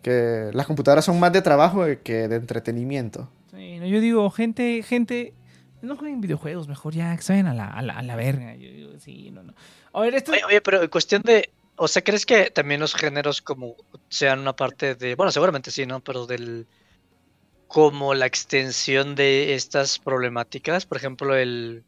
Que 0.00 0.50
las 0.52 0.66
computadoras 0.66 1.04
son 1.04 1.20
más 1.20 1.32
de 1.32 1.42
trabajo 1.42 1.84
que 2.02 2.26
de 2.26 2.36
entretenimiento. 2.36 3.28
Sí, 3.54 3.78
no, 3.78 3.86
yo 3.86 4.00
digo, 4.00 4.30
gente, 4.30 4.82
gente, 4.82 5.34
no 5.82 5.96
jueguen 5.96 6.20
videojuegos, 6.20 6.68
mejor 6.68 6.94
ya 6.94 7.14
que 7.16 7.22
se 7.22 7.34
vayan 7.34 7.48
a 7.48 7.54
la, 7.54 7.68
a 7.68 7.82
la, 7.82 7.98
a 7.98 8.02
la 8.02 8.16
verga. 8.16 8.54
Yo 8.54 8.70
digo, 8.70 8.98
sí, 8.98 9.30
no, 9.30 9.42
no. 9.42 9.54
A 9.92 10.00
ver, 10.00 10.14
esto... 10.14 10.32
Oye, 10.32 10.44
oye, 10.44 10.60
pero 10.62 10.82
en 10.82 10.88
cuestión 10.88 11.22
de, 11.22 11.50
o 11.76 11.86
sea, 11.86 12.02
¿crees 12.02 12.24
que 12.24 12.50
también 12.50 12.80
los 12.80 12.94
géneros 12.94 13.42
como 13.42 13.76
sean 14.08 14.38
una 14.38 14.54
parte 14.54 14.94
de, 14.94 15.14
bueno, 15.16 15.32
seguramente 15.32 15.70
sí, 15.70 15.84
¿no? 15.84 16.00
Pero 16.00 16.26
del, 16.26 16.66
como 17.72 18.12
la 18.12 18.26
extensión 18.26 19.14
de 19.14 19.54
estas 19.54 19.98
problemáticas, 19.98 20.84
por 20.84 20.98
ejemplo, 20.98 21.34
el, 21.34 21.84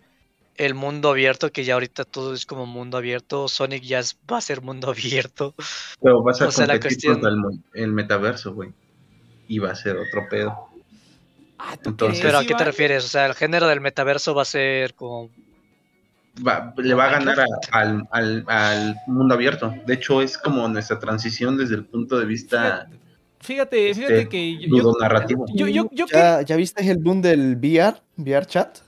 el 0.56 0.72
mundo 0.74 1.10
abierto, 1.10 1.52
que 1.52 1.62
ya 1.64 1.74
ahorita 1.74 2.04
todo 2.04 2.32
es 2.32 2.46
como 2.46 2.64
mundo 2.64 2.96
abierto, 2.96 3.48
Sonic 3.48 3.82
ya 3.82 3.98
es- 3.98 4.16
va 4.32 4.38
a 4.38 4.40
ser 4.40 4.62
mundo 4.62 4.88
abierto. 4.90 5.54
Pero 6.00 6.22
vas 6.22 6.40
a 6.40 6.46
O 6.48 6.50
sea, 6.52 6.66
la 6.66 6.80
cuestión- 6.80 7.20
el, 7.74 7.88
metaverso, 7.92 8.54
güey. 8.54 8.70
Y 9.46 9.58
va 9.58 9.72
a 9.72 9.74
ser 9.74 9.98
otro 9.98 10.26
pedo. 10.30 10.56
Ah, 11.58 11.76
¿tú 11.82 11.90
entonces- 11.90 12.22
Pero 12.22 12.38
¿a 12.38 12.42
qué 12.42 12.48
te 12.48 12.54
Iván? 12.54 12.64
refieres? 12.66 13.04
O 13.04 13.08
sea, 13.08 13.26
el 13.26 13.34
género 13.34 13.66
del 13.68 13.82
metaverso 13.82 14.34
va 14.34 14.40
a 14.42 14.46
ser 14.46 14.94
como... 14.94 15.28
Va- 16.46 16.72
le 16.78 16.94
va 16.94 17.08
a 17.08 17.10
ganar 17.10 17.40
a- 17.40 17.46
al, 17.72 18.08
al- 18.10 18.44
al 18.48 18.96
mundo 19.06 19.34
abierto. 19.34 19.74
De 19.84 19.92
hecho, 19.92 20.22
es 20.22 20.38
como 20.38 20.66
nuestra 20.66 20.98
transición 20.98 21.58
desde 21.58 21.74
el 21.74 21.84
punto 21.84 22.18
de 22.18 22.24
vista 22.24 22.86
Fíjate, 22.88 23.03
fíjate 23.44 23.90
este, 23.90 24.28
que 24.28 24.58
yo, 24.58 24.76
yo, 24.76 24.92
narrativo. 25.00 25.46
yo, 25.54 25.66
yo, 25.68 25.88
yo 25.92 26.06
¿Ya, 26.12 26.42
¿Ya 26.42 26.56
viste 26.56 26.88
el 26.90 26.98
boom 26.98 27.22
del 27.22 27.56
VR? 27.56 27.96
¿VR 28.16 28.46
chat? 28.46 28.78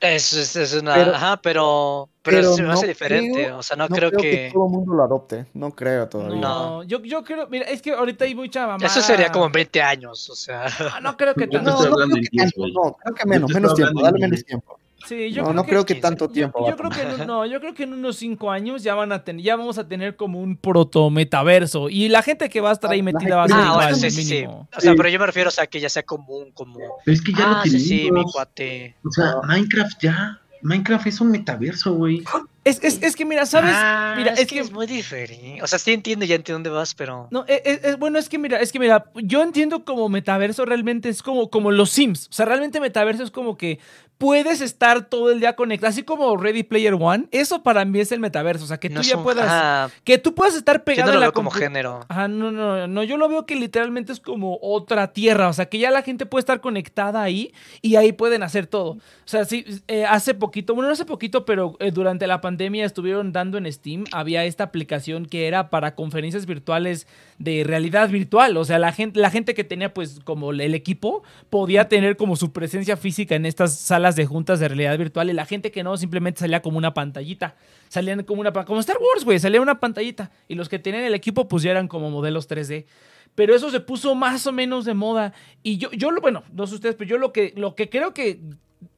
Es, 0.00 0.32
es, 0.32 0.54
es 0.54 0.74
una... 0.74 0.94
Pero- 0.94 1.14
ajá, 1.14 1.40
pero... 1.42 2.08
Pero, 2.22 2.36
pero 2.38 2.52
se 2.54 2.62
me 2.62 2.72
hace 2.72 2.82
no 2.82 2.88
diferente. 2.88 3.32
creo- 3.44 3.58
o 3.58 3.62
sea, 3.62 3.76
no, 3.76 3.88
No 3.88 3.96
creo, 3.96 4.10
que... 4.12 4.50
todo 4.52 4.66
el 4.66 4.70
mundo 4.72 4.94
lo 4.94 5.02
adopte. 5.02 5.46
No 5.54 5.70
creo 5.72 6.08
todavía. 6.08 6.40
no, 6.40 6.82
yo, 6.84 7.02
yo 7.02 7.24
creo, 7.24 7.48
mira, 7.48 7.64
es 7.66 7.80
que 7.82 7.92
ahorita 7.92 8.26
hay 8.26 8.34
mucha 8.34 8.66
mamá. 8.66 8.84
Eso 8.84 9.00
sería 9.00 9.32
como 9.32 9.46
en 9.46 9.52
20 9.52 9.82
años, 9.82 10.28
o 10.30 10.36
sea... 10.36 10.66
No, 10.78 11.00
no 11.00 11.16
creo 11.16 11.34
que 11.34 11.46
tanto. 11.48 11.70
no 11.70 11.82
No, 11.88 11.96
creo 11.96 12.08
que 12.08 12.20
10, 12.30 12.52
tanto, 12.52 12.68
no, 12.68 12.92
creo 13.02 13.14
que 13.14 13.26
menos, 13.26 13.50
menos 13.52 13.74
tiempo, 13.74 14.02
dale 14.02 14.16
en 14.16 14.20
menos 14.20 14.36
10. 14.36 14.44
tiempo. 14.44 14.78
Sí, 15.06 15.30
yo 15.32 15.42
no, 15.42 15.48
creo 15.48 15.54
no 15.54 15.62
que, 15.62 15.68
creo 15.70 15.84
que 15.86 15.94
tanto 15.96 16.28
tiempo. 16.28 16.66
yo 16.66 16.74
a 16.74 16.76
creo 16.76 16.90
que 16.90 17.02
en 17.02 17.26
no, 17.26 17.46
yo 17.46 17.60
creo 17.60 17.72
que 17.72 17.84
en 17.84 17.92
unos 17.92 18.16
cinco 18.16 18.50
años 18.50 18.82
ya 18.82 18.94
van 18.94 19.12
a 19.12 19.22
tener, 19.22 19.44
ya 19.44 19.54
vamos 19.56 19.78
a 19.78 19.86
tener 19.86 20.16
como 20.16 20.40
un 20.40 20.56
proto 20.56 21.08
metaverso 21.10 21.88
y 21.88 22.08
la 22.08 22.22
gente 22.22 22.48
que 22.48 22.60
va 22.60 22.70
a 22.70 22.72
estar 22.72 22.90
ahí 22.90 23.02
Las 23.02 23.14
metida 23.14 23.36
va 23.36 23.44
a 23.44 23.48
ser 23.48 23.56
Ah, 23.58 23.62
igual, 23.70 23.92
bueno, 23.94 23.96
sí, 23.96 24.10
sí. 24.10 24.44
O 24.46 24.66
sea, 24.80 24.90
Sí. 24.92 24.96
pero 24.96 25.08
yo 25.08 25.18
me 25.20 25.26
refiero, 25.26 25.48
o 25.48 25.52
sea, 25.52 25.66
que 25.68 25.78
ya 25.80 25.88
sea 25.88 26.02
común, 26.02 26.50
como... 26.52 26.78
Pero 27.04 27.14
es 27.14 27.22
que 27.22 27.32
ya 27.32 27.44
ah, 27.60 27.62
lo 27.64 27.70
sí, 27.70 27.78
sí, 27.80 27.94
mi 27.94 28.00
tenemos. 28.08 28.32
cuate. 28.32 28.96
O 29.04 29.10
sea, 29.10 29.34
Minecraft 29.46 30.02
ya. 30.02 30.40
Minecraft 30.60 31.06
es 31.06 31.20
un 31.20 31.30
metaverso, 31.30 31.94
güey. 31.94 32.24
Es, 32.64 32.82
es, 32.82 33.00
es 33.00 33.14
que 33.14 33.24
mira, 33.24 33.46
¿sabes? 33.46 33.70
Ah, 33.72 34.14
mira, 34.16 34.32
es, 34.32 34.40
es 34.40 34.48
que, 34.48 34.56
que 34.56 34.60
es 34.62 34.72
muy 34.72 34.88
diferente. 34.88 35.62
O 35.62 35.68
sea, 35.68 35.78
sí 35.78 35.92
entiendo, 35.92 36.24
ya 36.24 36.34
entiendo 36.34 36.56
dónde 36.56 36.70
vas, 36.70 36.96
pero... 36.96 37.28
No, 37.30 37.44
es, 37.46 37.62
es- 37.64 37.84
es- 37.84 37.98
bueno, 37.98 38.18
es 38.18 38.28
que 38.28 38.38
mira, 38.40 38.58
es 38.60 38.72
que 38.72 38.80
mira, 38.80 39.04
yo 39.14 39.42
entiendo 39.44 39.84
como 39.84 40.08
metaverso 40.08 40.64
realmente 40.64 41.08
es 41.08 41.22
como, 41.22 41.48
como 41.48 41.70
los 41.70 41.90
Sims. 41.90 42.26
O 42.28 42.32
sea, 42.32 42.44
realmente 42.46 42.80
metaverso 42.80 43.22
es 43.22 43.30
como 43.30 43.56
que 43.56 43.78
puedes 44.18 44.60
estar 44.60 45.08
todo 45.08 45.30
el 45.30 45.40
día 45.40 45.54
conectado, 45.54 45.90
así 45.90 46.02
como 46.02 46.36
Ready 46.36 46.64
Player 46.64 46.94
One. 46.94 47.28
Eso 47.30 47.62
para 47.62 47.84
mí 47.84 48.00
es 48.00 48.12
el 48.12 48.18
metaverso. 48.18 48.64
O 48.64 48.66
sea, 48.66 48.78
que 48.78 48.88
tú 48.90 48.96
no 48.96 49.02
ya 49.02 49.22
puedas, 49.22 49.46
ah, 49.48 49.88
que 50.04 50.18
tú 50.18 50.34
puedas 50.34 50.56
estar 50.56 50.78
yo 50.78 50.84
pegado 50.84 51.06
no 51.06 51.12
en 51.12 51.14
lo 51.14 51.20
la 51.20 51.26
veo 51.26 51.32
como 51.32 51.50
género. 51.50 52.04
Ajá, 52.08 52.26
no, 52.26 52.50
no, 52.50 52.86
no, 52.88 53.02
yo 53.04 53.16
lo 53.16 53.28
veo 53.28 53.46
que 53.46 53.54
literalmente 53.54 54.12
es 54.12 54.20
como 54.20 54.58
otra 54.60 55.12
tierra, 55.12 55.48
o 55.48 55.52
sea, 55.52 55.66
que 55.66 55.78
ya 55.78 55.90
la 55.92 56.02
gente 56.02 56.26
puede 56.26 56.40
estar 56.40 56.60
conectada 56.60 57.22
ahí 57.22 57.52
y 57.80 57.94
ahí 57.94 58.12
pueden 58.12 58.42
hacer 58.42 58.66
todo. 58.66 58.90
O 58.90 59.00
sea, 59.24 59.44
sí, 59.44 59.64
eh, 59.86 60.04
hace 60.04 60.34
poquito, 60.34 60.74
bueno, 60.74 60.88
no 60.88 60.92
hace 60.92 61.04
poquito, 61.04 61.44
pero 61.44 61.76
eh, 61.78 61.92
durante 61.92 62.26
la 62.26 62.40
pandemia 62.40 62.84
estuvieron 62.84 63.32
dando 63.32 63.56
en 63.56 63.72
Steam, 63.72 64.04
había 64.10 64.44
esta 64.44 64.64
aplicación 64.64 65.26
que 65.26 65.46
era 65.46 65.70
para 65.70 65.94
conferencias 65.94 66.44
virtuales 66.44 67.06
de 67.38 67.62
realidad 67.64 68.08
virtual, 68.08 68.56
o 68.56 68.64
sea, 68.64 68.80
la 68.80 68.90
gente, 68.92 69.20
la 69.20 69.30
gente 69.30 69.54
que 69.54 69.62
tenía 69.62 69.94
pues 69.94 70.20
como 70.24 70.50
el 70.50 70.74
equipo 70.74 71.22
podía 71.50 71.88
tener 71.88 72.16
como 72.16 72.34
su 72.34 72.52
presencia 72.52 72.96
física 72.96 73.36
en 73.36 73.46
estas 73.46 73.76
salas 73.76 74.07
de 74.16 74.26
juntas 74.26 74.60
de 74.60 74.68
realidad 74.68 74.96
virtual 74.98 75.30
y 75.30 75.32
la 75.32 75.46
gente 75.46 75.70
que 75.70 75.82
no 75.82 75.96
simplemente 75.96 76.40
salía 76.40 76.62
como 76.62 76.78
una 76.78 76.94
pantallita. 76.94 77.56
Salían 77.88 78.22
como 78.24 78.40
una 78.40 78.52
como 78.52 78.80
Star 78.80 78.96
Wars, 78.98 79.24
güey, 79.24 79.38
salía 79.38 79.60
una 79.60 79.80
pantallita. 79.80 80.30
Y 80.48 80.54
los 80.54 80.68
que 80.68 80.78
tenían 80.78 81.04
el 81.04 81.14
equipo 81.14 81.48
pues 81.48 81.62
ya 81.62 81.70
eran 81.70 81.88
como 81.88 82.10
modelos 82.10 82.48
3D. 82.48 82.86
Pero 83.34 83.54
eso 83.54 83.70
se 83.70 83.80
puso 83.80 84.14
más 84.14 84.46
o 84.46 84.52
menos 84.52 84.84
de 84.84 84.94
moda. 84.94 85.32
Y 85.62 85.78
yo 85.78 85.90
yo 85.92 86.10
bueno, 86.20 86.42
no 86.52 86.66
sé 86.66 86.74
ustedes, 86.76 86.94
pero 86.96 87.08
yo 87.10 87.18
lo 87.18 87.32
que 87.32 87.52
lo 87.56 87.74
que 87.74 87.88
creo 87.88 88.12
que 88.14 88.40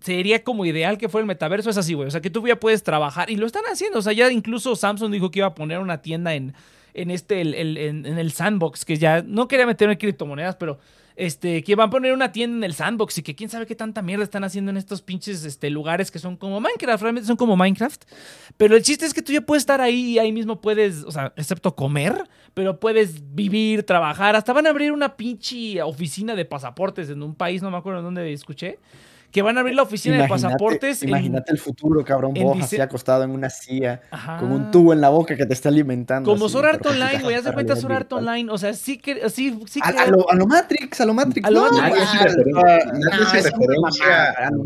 sería 0.00 0.42
como 0.44 0.64
ideal 0.64 0.98
que 0.98 1.08
fuera 1.08 1.22
el 1.22 1.26
metaverso 1.28 1.70
es 1.70 1.76
así, 1.76 1.94
güey, 1.94 2.08
o 2.08 2.10
sea, 2.10 2.20
que 2.20 2.30
tú 2.30 2.46
ya 2.46 2.58
puedes 2.58 2.82
trabajar. 2.82 3.30
Y 3.30 3.36
lo 3.36 3.46
están 3.46 3.64
haciendo, 3.70 3.98
o 3.98 4.02
sea, 4.02 4.12
ya 4.12 4.30
incluso 4.30 4.76
Samsung 4.76 5.10
dijo 5.12 5.30
que 5.30 5.38
iba 5.40 5.48
a 5.48 5.54
poner 5.54 5.78
una 5.78 6.02
tienda 6.02 6.34
en 6.34 6.54
en 6.92 7.10
este 7.12 7.40
el- 7.40 7.54
el- 7.54 7.78
en, 7.78 8.04
en 8.04 8.18
el 8.18 8.32
sandbox 8.32 8.84
que 8.84 8.96
ya 8.96 9.22
no 9.22 9.46
quería 9.46 9.64
meterme 9.64 9.96
criptomonedas, 9.96 10.56
pero 10.56 10.80
este, 11.20 11.62
que 11.62 11.74
van 11.74 11.88
a 11.88 11.90
poner 11.90 12.14
una 12.14 12.32
tienda 12.32 12.56
en 12.56 12.64
el 12.64 12.72
sandbox 12.72 13.18
y 13.18 13.22
que 13.22 13.34
quién 13.34 13.50
sabe 13.50 13.66
qué 13.66 13.74
tanta 13.74 14.00
mierda 14.00 14.24
están 14.24 14.42
haciendo 14.42 14.70
en 14.70 14.78
estos 14.78 15.02
pinches 15.02 15.44
este, 15.44 15.68
lugares 15.68 16.10
que 16.10 16.18
son 16.18 16.38
como 16.38 16.60
Minecraft, 16.60 17.02
realmente 17.02 17.26
son 17.26 17.36
como 17.36 17.58
Minecraft. 17.58 18.04
Pero 18.56 18.74
el 18.74 18.82
chiste 18.82 19.04
es 19.04 19.12
que 19.12 19.20
tú 19.20 19.30
ya 19.30 19.42
puedes 19.42 19.60
estar 19.60 19.82
ahí 19.82 20.12
y 20.12 20.18
ahí 20.18 20.32
mismo 20.32 20.62
puedes, 20.62 21.04
o 21.04 21.10
sea, 21.10 21.34
excepto 21.36 21.76
comer, 21.76 22.26
pero 22.54 22.80
puedes 22.80 23.34
vivir, 23.34 23.82
trabajar. 23.82 24.34
Hasta 24.34 24.54
van 24.54 24.66
a 24.66 24.70
abrir 24.70 24.92
una 24.92 25.18
pinche 25.18 25.82
oficina 25.82 26.34
de 26.34 26.46
pasaportes 26.46 27.10
en 27.10 27.22
un 27.22 27.34
país, 27.34 27.60
no 27.60 27.70
me 27.70 27.76
acuerdo 27.76 28.00
dónde 28.00 28.32
escuché, 28.32 28.78
que 29.30 29.42
van 29.42 29.56
a 29.56 29.60
abrir 29.60 29.76
la 29.76 29.82
oficina 29.82 30.16
de 30.16 30.24
Imagínate- 30.24 30.48
pasaportes. 30.48 31.02
en- 31.02 31.08
Imagínate 31.10 31.52
el 31.52 31.58
futuro, 31.58 32.04
cabrón. 32.04 32.34
Vos 32.34 32.58
así 32.62 32.80
acostado 32.80 33.22
en 33.22 33.30
una 33.30 33.48
silla, 33.50 34.00
Ajá. 34.10 34.38
con 34.38 34.50
un 34.50 34.70
tubo 34.70 34.92
en 34.92 35.00
la 35.00 35.08
boca 35.08 35.36
que 35.36 35.46
te 35.46 35.52
está 35.54 35.68
alimentando. 35.68 36.30
Como 36.30 36.46
así, 36.46 36.52
Sword 36.52 36.66
Art 36.66 36.86
Online, 36.86 37.22
güey, 37.22 37.36
haz 37.36 37.44
de 37.44 37.52
cuenta 37.52 37.76
Sword 37.76 37.92
Art. 37.92 38.12
Online. 38.12 38.50
O 38.50 38.58
sea, 38.58 38.74
sí 38.74 38.98
que, 38.98 39.28
sí, 39.30 39.60
sí 39.66 39.80
A, 39.82 39.92
que- 39.92 39.98
a 39.98 40.06
lo, 40.08 40.28
a 40.30 40.34
lo 40.34 40.46
Matrix, 40.46 41.00
a 41.00 41.06
lo 41.06 41.14
Matrix. 41.14 41.46
A 41.46 41.50
lo 41.50 41.70
no, 41.70 41.76
Matrix. 41.80 42.00
Ah, 44.04 44.34
ah, 44.38 44.50
no, 44.50 44.64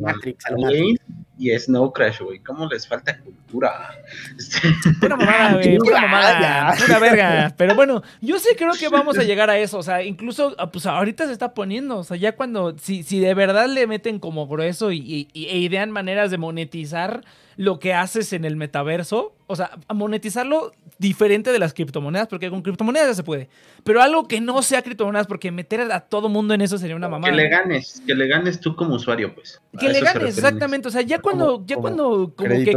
y 1.39 1.51
Snow 1.59 1.93
Crash, 1.93 2.20
güey. 2.20 2.39
¿Cómo 2.39 2.66
les 2.66 2.87
falta 2.87 3.18
cultura? 3.18 3.91
Pura 5.01 5.16
mamada, 5.16 5.53
güey. 5.55 5.78
Ya, 5.85 6.01
mamada. 6.01 6.74
Pura 6.78 6.99
verga. 6.99 7.55
Pero 7.57 7.74
bueno, 7.74 8.03
yo 8.20 8.39
sí 8.39 8.51
creo 8.57 8.72
que 8.74 8.89
vamos 8.89 9.18
a 9.18 9.24
llegar 9.24 9.51
a 9.51 9.59
eso. 9.59 9.78
O 9.78 9.82
sea, 9.82 10.03
incluso, 10.03 10.55
ah, 10.59 10.70
pues 10.70 10.87
ahorita 10.87 11.26
se 11.26 11.32
está 11.32 11.55
poniendo. 11.55 11.99
O 11.99 12.05
sea, 12.05 12.16
ya 12.16 12.37
cuando, 12.37 12.76
si, 12.78 13.03
si 13.03 13.18
de 13.18 13.35
verdad 13.35 13.68
le 13.68 13.87
meten 13.87 14.18
como 14.18 14.47
grueso 14.47 14.93
y, 14.93 15.28
e 15.35 15.59
idean 15.59 15.91
maneras 15.91 16.30
de 16.30 16.39
monetizar 16.39 17.24
lo 17.57 17.78
que 17.78 17.95
haces 17.95 18.32
en 18.32 18.45
el 18.45 18.57
metaverso, 18.57 19.35
o 19.47 19.57
sea, 19.57 19.70
monetizarlo 19.93 20.72
diferente 20.99 21.53
de 21.53 21.59
las 21.59 21.75
criptomonedas, 21.75 22.29
porque 22.29 22.51
con 22.51 22.63
criptomonedas 22.63 23.09
ya 23.09 23.15
se 23.15 23.23
puede. 23.23 23.49
Pero 23.83 24.01
algo 24.01 24.27
que 24.29 24.41
no 24.41 24.63
sea 24.63 24.83
criptomonedas, 24.83 25.27
porque 25.27 25.51
meter 25.51 25.81
a 25.93 26.01
todo 26.01 26.29
mundo 26.29 26.55
en 26.55 26.61
eso 26.61 26.79
sería 26.79 26.97
una 26.97 27.09
mamada. 27.09 27.33
que 27.33 27.37
le 27.37 27.49
ganes, 27.49 28.03
que 28.07 28.15
le 28.15 28.27
ganes 28.27 28.61
tú 28.61 28.75
como 28.77 28.95
usuario, 28.95 29.35
pues. 29.35 29.61
Que 29.79 29.87
A 29.87 29.93
le 29.93 30.01
ganes, 30.01 30.37
exactamente. 30.37 30.89
O 30.89 30.91
sea, 30.91 31.03
ya 31.03 31.19
cuando, 31.21 31.55
Como- 31.55 31.67
ya 31.67 31.75
como 31.77 31.83
cuando, 31.83 32.35
como 32.35 32.49
que 32.49 32.77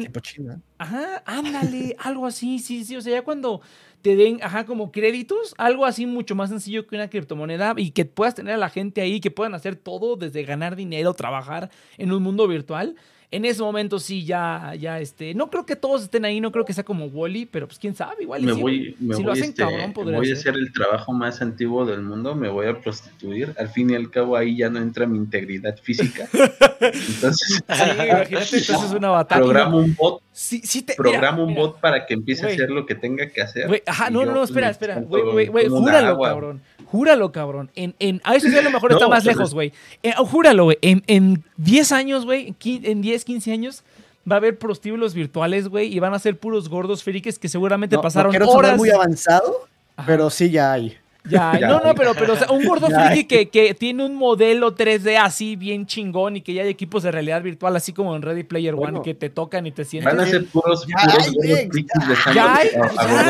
tipo 0.00 0.20
China. 0.20 0.60
Ajá, 0.78 1.22
ándale, 1.26 1.96
algo 1.98 2.26
así, 2.26 2.58
sí, 2.58 2.84
sí. 2.84 2.96
O 2.96 3.00
sea, 3.00 3.12
ya 3.14 3.22
cuando 3.22 3.60
te 4.02 4.14
den, 4.14 4.38
ajá, 4.42 4.66
como 4.66 4.92
créditos, 4.92 5.54
algo 5.58 5.84
así 5.84 6.06
mucho 6.06 6.34
más 6.34 6.50
sencillo 6.50 6.86
que 6.86 6.94
una 6.94 7.08
criptomoneda 7.10 7.74
y 7.76 7.90
que 7.90 8.04
puedas 8.04 8.34
tener 8.34 8.54
a 8.54 8.58
la 8.58 8.68
gente 8.68 9.00
ahí, 9.00 9.20
que 9.20 9.30
puedan 9.30 9.54
hacer 9.54 9.74
todo 9.76 10.16
desde 10.16 10.44
ganar 10.44 10.76
dinero, 10.76 11.12
trabajar 11.14 11.70
en 11.98 12.12
un 12.12 12.22
mundo 12.22 12.46
virtual. 12.46 12.94
En 13.30 13.44
ese 13.44 13.60
momento 13.60 13.98
sí, 13.98 14.24
ya, 14.24 14.74
ya, 14.78 15.00
este, 15.00 15.34
no 15.34 15.50
creo 15.50 15.66
que 15.66 15.74
todos 15.74 16.04
estén 16.04 16.24
ahí, 16.24 16.40
no 16.40 16.52
creo 16.52 16.64
que 16.64 16.72
sea 16.72 16.84
como 16.84 17.06
Wally, 17.06 17.46
pero 17.46 17.66
pues 17.66 17.78
quién 17.78 17.94
sabe, 17.94 18.22
igual. 18.22 18.42
Me 18.42 18.54
sí, 18.54 18.60
voy, 18.60 18.96
me 19.00 19.16
si 19.16 19.22
lo 19.22 19.30
voy, 19.30 19.38
hacen 19.38 19.50
este, 19.50 19.62
cabrón, 19.62 19.92
podría 19.92 20.16
voy 20.18 20.30
a 20.30 20.32
hacer 20.34 20.54
el 20.54 20.72
trabajo 20.72 21.12
más 21.12 21.42
antiguo 21.42 21.84
del 21.84 22.02
mundo, 22.02 22.34
me 22.36 22.48
voy 22.48 22.66
a 22.66 22.80
prostituir. 22.80 23.52
Al 23.58 23.68
fin 23.68 23.90
y 23.90 23.94
al 23.96 24.10
cabo 24.10 24.36
ahí 24.36 24.56
ya 24.58 24.70
no 24.70 24.78
entra 24.78 25.06
mi 25.06 25.18
integridad 25.18 25.76
física. 25.82 26.28
Entonces, 26.80 27.62
Sí, 27.66 27.82
imagínate, 27.84 28.36
entonces 28.58 28.92
una 28.92 29.08
batalla. 29.10 29.42
programo 29.42 29.78
un 29.78 29.94
bot, 29.94 30.22
Sí, 30.32 30.60
sí 30.64 30.82
te, 30.82 30.92
mira, 30.92 30.96
programa 31.12 31.42
un 31.42 31.48
mira. 31.48 31.60
bot 31.62 31.80
para 31.80 32.04
que 32.06 32.14
empiece 32.14 32.44
a 32.44 32.48
hacer 32.50 32.70
lo 32.70 32.84
que 32.86 32.94
tenga 32.94 33.28
que 33.30 33.40
hacer. 33.42 33.82
Ajá, 33.86 34.10
no, 34.10 34.20
yo, 34.20 34.26
no, 34.26 34.32
no, 34.32 34.38
pues, 34.40 34.50
espera, 34.50 34.70
espera. 34.70 35.00
Güey, 35.00 35.46
güey, 35.48 35.66
júralo, 35.68 36.08
agua. 36.08 36.28
cabrón. 36.28 36.62
Júralo, 36.90 37.32
cabrón. 37.32 37.70
En, 37.74 37.94
en, 37.98 38.20
a 38.24 38.34
eso 38.36 38.48
sí 38.48 38.56
a 38.56 38.62
lo 38.62 38.70
mejor 38.70 38.92
está 38.92 39.08
más 39.08 39.24
pero 39.24 39.36
lejos, 39.36 39.54
güey. 39.54 39.72
Eh, 40.02 40.12
júralo, 40.16 40.64
güey. 40.64 40.78
En, 40.82 41.02
en 41.06 41.44
10 41.56 41.92
años, 41.92 42.24
güey, 42.24 42.48
en 42.48 42.58
qui- 42.58 42.80
en 42.84 43.02
10, 43.02 43.24
15 43.24 43.52
años, 43.52 43.82
va 44.30 44.36
a 44.36 44.38
haber 44.38 44.58
prostíbulos 44.58 45.14
virtuales, 45.14 45.68
güey, 45.68 45.92
y 45.94 45.98
van 46.00 46.14
a 46.14 46.18
ser 46.18 46.38
puros 46.38 46.68
gordos 46.68 47.02
friques 47.02 47.38
que 47.38 47.48
seguramente 47.48 47.96
No, 47.96 48.02
pasaron 48.02 48.32
no 48.32 48.38
quiero 48.38 48.50
horas. 48.52 48.76
muy 48.76 48.90
avanzado, 48.90 49.66
Ajá. 49.96 50.06
pero 50.06 50.30
sí 50.30 50.50
ya 50.50 50.72
hay. 50.72 50.96
Ya, 51.28 51.52
Ya, 51.60 51.68
no, 51.68 51.80
no, 51.80 51.94
pero, 51.94 52.12
pero 52.14 52.32
o 52.34 52.36
sea, 52.36 52.50
un 52.50 52.64
gordo 52.64 52.88
Ya. 52.90 53.06
friki 53.10 53.24
que, 53.26 53.48
que 53.48 53.74
tiene 53.74 54.04
un 54.04 54.14
modelo 54.16 54.74
3D 54.74 55.16
así 55.20 55.56
bien 55.56 55.86
chingón 55.86 56.36
y 56.36 56.40
que 56.40 56.54
ya 56.54 56.62
hay 56.62 56.68
equipos 56.68 57.02
de 57.02 57.10
realidad 57.12 57.42
virtual, 57.42 57.74
así 57.76 57.92
como 57.92 58.14
en 58.16 58.22
Ready 58.22 58.44
Player 58.44 58.74
One, 58.74 59.00
que 59.02 59.14
te 59.14 59.28
tocan 59.30 59.66
y 59.66 59.72
te 59.72 59.84
sientes. 59.84 60.12
Van 60.12 60.20
a 60.24 60.26
ser 60.28 60.46
puros, 60.46 60.86
Ya 60.86 60.96
puros 61.10 61.28
hay, 61.44 62.34
ya. 62.34 62.56
hay, 62.56 62.68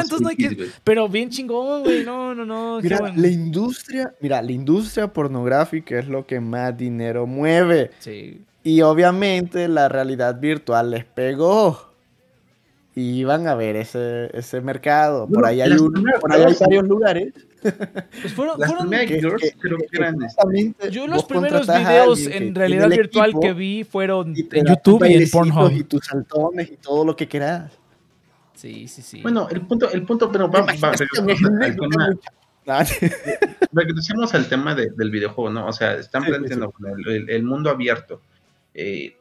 entonces 0.01 0.21
no 0.21 0.29
hay 0.29 0.37
que-. 0.37 0.69
Pero 0.85 1.09
bien 1.09 1.31
chingón, 1.31 1.83
güey. 1.85 2.05
No, 2.05 2.35
no, 2.35 2.45
no. 2.45 2.81
Mira, 2.83 2.99
bueno. 2.99 3.21
la 3.21 3.29
industria, 3.29 4.13
mira, 4.21 4.43
la 4.43 4.53
industria 4.53 5.13
pornográfica 5.13 5.99
es 5.99 6.09
lo 6.09 6.27
que 6.27 6.41
más 6.41 6.77
dinero 6.77 7.27
mueve. 7.27 7.91
Sí. 7.99 8.43
Y 8.63 8.83
obviamente 8.83 9.69
la 9.69 9.89
realidad 9.89 10.39
virtual 10.41 10.91
les 10.91 11.05
pegó. 11.05 11.87
Y 12.95 13.25
van 13.25 13.47
a 13.47 13.55
ver 13.55 13.77
ese, 13.77 14.31
ese 14.37 14.61
mercado. 14.63 15.29
Por 15.29 15.45
ahí 15.45 15.61
hay, 15.61 15.73
un- 15.73 15.93
por 16.21 16.33
ahí 16.33 16.43
hay 16.43 16.55
varios 16.59 16.85
lugares. 16.89 17.33
Pues 18.23 18.33
fueron, 18.35 18.59
Las 18.61 18.69
fueron- 18.71 18.89
primeras 18.91 19.07
que- 19.11 19.21
Girls 19.21 19.43
que- 19.43 19.53
creo 19.59 19.79
que 19.79 19.87
que 19.87 19.97
eran 19.97 20.15
este, 20.15 20.27
justamente 20.27 20.91
Yo 20.91 21.01
vos 21.03 21.11
los 21.11 21.25
primeros 21.25 21.67
videos 21.67 22.27
en 22.27 22.55
realidad 22.55 22.89
virtual 22.91 23.31
equipo 23.31 23.41
que 23.41 23.53
vi 23.53 23.85
fueron 23.85 24.35
en 24.37 24.67
YouTube 24.67 25.05
y 25.09 25.15
en 25.15 25.31
Pornhub. 25.31 25.73
Y 25.73 25.85
tus 25.85 26.05
saltones 26.05 26.71
y 26.71 26.77
todo 26.77 27.05
lo 27.05 27.15
que 27.17 27.27
quieras. 27.29 27.73
Sí, 28.55 28.89
sí, 28.89 29.03
sí. 29.03 29.21
Bueno, 29.23 29.49
el 29.51 29.61
punto, 29.63 29.91
el 29.91 30.03
punto, 30.05 30.33
pero 30.33 30.51
va, 30.51 30.61
va, 30.63 30.93
regresemos 30.93 31.61
al 31.61 31.77
tema, 31.77 32.15
regresemos 33.73 34.35
al 34.35 34.49
tema 34.49 34.75
de- 34.75 34.91
del 34.97 35.11
videojuego, 35.11 35.51
¿no? 35.51 35.67
O 35.67 35.73
sea, 35.73 35.95
están 35.95 36.23
Sí, 36.23 36.29
sí, 36.29 36.33
planteando 36.35 36.73
el, 36.97 37.09
el- 37.15 37.31
el 37.31 37.43
mundo 37.43 37.71
abierto. 37.71 38.23
Eh, 38.75 39.17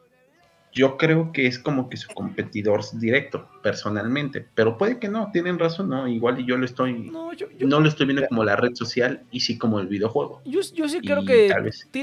yo 0.76 0.96
creo 0.98 1.32
que 1.32 1.46
es 1.46 1.58
como 1.58 1.88
que 1.88 1.96
su 1.96 2.08
competidor 2.14 2.82
directo, 2.98 3.48
personalmente, 3.62 4.46
pero 4.54 4.76
puede 4.76 4.98
que 4.98 5.08
no, 5.08 5.30
tienen 5.32 5.58
razón, 5.58 5.88
¿no? 5.88 6.06
Igual 6.06 6.38
y 6.40 6.46
yo 6.46 6.56
lo 6.56 6.64
estoy, 6.66 6.92
no, 7.10 7.32
yo, 7.32 7.46
yo, 7.58 7.66
no 7.66 7.80
lo 7.80 7.88
estoy 7.88 8.06
viendo 8.06 8.26
como 8.28 8.44
la 8.44 8.56
red 8.56 8.74
social 8.74 9.22
y 9.30 9.40
sí 9.40 9.56
como 9.58 9.80
el 9.80 9.86
videojuego. 9.88 10.42
yo, 10.44 10.60
yo 10.74 10.88
sí 10.88 11.00
creo 11.00 11.22
Y 11.22 11.26
que 11.26 11.50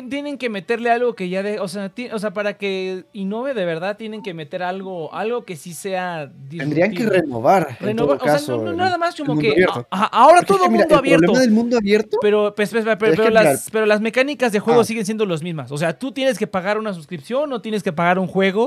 tienen 0.09 0.37
que 0.37 0.49
meterle 0.49 0.89
algo 0.89 1.13
que 1.15 1.29
ya 1.29 1.43
de, 1.43 1.59
o 1.59 1.67
sea, 1.67 1.91
o 2.11 2.19
sea, 2.19 2.31
para 2.33 2.57
que 2.57 3.05
innove 3.13 3.53
de 3.53 3.63
verdad 3.65 3.95
tienen 3.95 4.23
que 4.23 4.33
meter 4.33 4.63
algo, 4.63 5.13
algo 5.13 5.45
que 5.45 5.55
sí 5.55 5.73
sea 5.73 6.31
Tendrían 6.49 6.93
que 6.93 7.05
renovar. 7.05 7.77
en 7.79 7.85
Renovar, 7.87 8.17
todo 8.17 8.33
o 8.33 8.37
sea, 8.39 8.55
no, 8.55 8.63
no 8.63 8.73
nada 8.73 8.97
más 8.97 9.15
como 9.15 9.37
que 9.39 9.65
ajá, 9.91 10.05
ahora 10.07 10.37
Porque 10.37 10.53
es 10.53 10.59
todo 10.59 10.63
que, 10.65 10.71
mira, 10.71 10.83
mundo 10.85 10.93
el 10.95 10.99
abierto. 10.99 11.21
problema 11.25 11.41
del 11.41 11.51
mundo 11.51 11.77
abierto 11.77 12.17
Pero, 12.21 12.53
pues, 12.55 12.71
pues, 12.71 12.85
pero, 12.99 13.29
las, 13.29 13.69
pero 13.71 13.85
las 13.85 14.01
mecánicas 14.01 14.51
de 14.51 14.59
juego 14.59 14.81
Ah. 14.81 14.83
siguen 14.83 15.05
siendo 15.05 15.25
las 15.27 15.43
mismas. 15.43 15.71
O 15.71 15.77
sea, 15.77 15.97
tú 15.97 16.11
tienes 16.11 16.39
que 16.39 16.47
pagar 16.47 16.77
una 16.79 16.93
suscripción 16.93 17.53
o 17.53 17.61
tienes 17.61 17.83
que 17.83 17.93
pagar 17.93 18.17
un 18.17 18.27
juego 18.27 18.62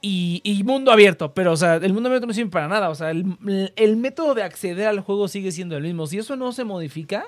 y, 0.00 0.40
y 0.44 0.62
mundo 0.64 0.92
abierto. 0.92 1.32
Pero, 1.34 1.52
o 1.52 1.56
sea, 1.56 1.74
el 1.76 1.92
mundo 1.92 2.08
abierto 2.08 2.26
no 2.26 2.32
sirve 2.32 2.50
para 2.50 2.68
nada. 2.68 2.88
O 2.90 2.94
sea, 2.94 3.10
el, 3.10 3.72
el 3.76 3.96
método 3.96 4.34
de 4.34 4.42
acceder 4.42 4.86
al 4.88 5.00
juego 5.00 5.28
sigue 5.28 5.50
siendo 5.52 5.76
el 5.76 5.82
mismo. 5.82 6.06
Si 6.06 6.18
eso 6.18 6.36
no 6.36 6.52
se 6.52 6.64
modifica, 6.64 7.24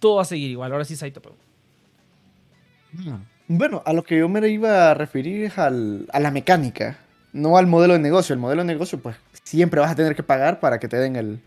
todo 0.00 0.16
va 0.16 0.22
a 0.22 0.26
seguir 0.26 0.50
igual. 0.50 0.72
Ahora 0.72 0.84
sí, 0.84 0.96
Saito. 0.96 1.20
pero- 1.22 1.36
Bueno, 3.48 3.82
a 3.84 3.92
lo 3.92 4.02
que 4.04 4.18
yo 4.18 4.28
me 4.28 4.46
iba 4.48 4.90
a 4.90 4.94
referir 4.94 5.44
es 5.44 5.58
al- 5.58 6.06
a 6.12 6.20
la 6.20 6.30
mecánica, 6.30 6.98
no 7.32 7.56
al 7.58 7.66
modelo 7.66 7.92
de 7.94 7.98
negocio. 7.98 8.32
El 8.32 8.38
modelo 8.40 8.62
de 8.62 8.66
negocio, 8.66 8.98
pues 9.00 9.16
siempre 9.42 9.80
vas 9.80 9.90
a 9.90 9.94
tener 9.96 10.14
que 10.16 10.22
pagar 10.22 10.60
para 10.60 10.78
que 10.78 10.88
te 10.88 10.96
den 10.96 11.16
el, 11.16 11.40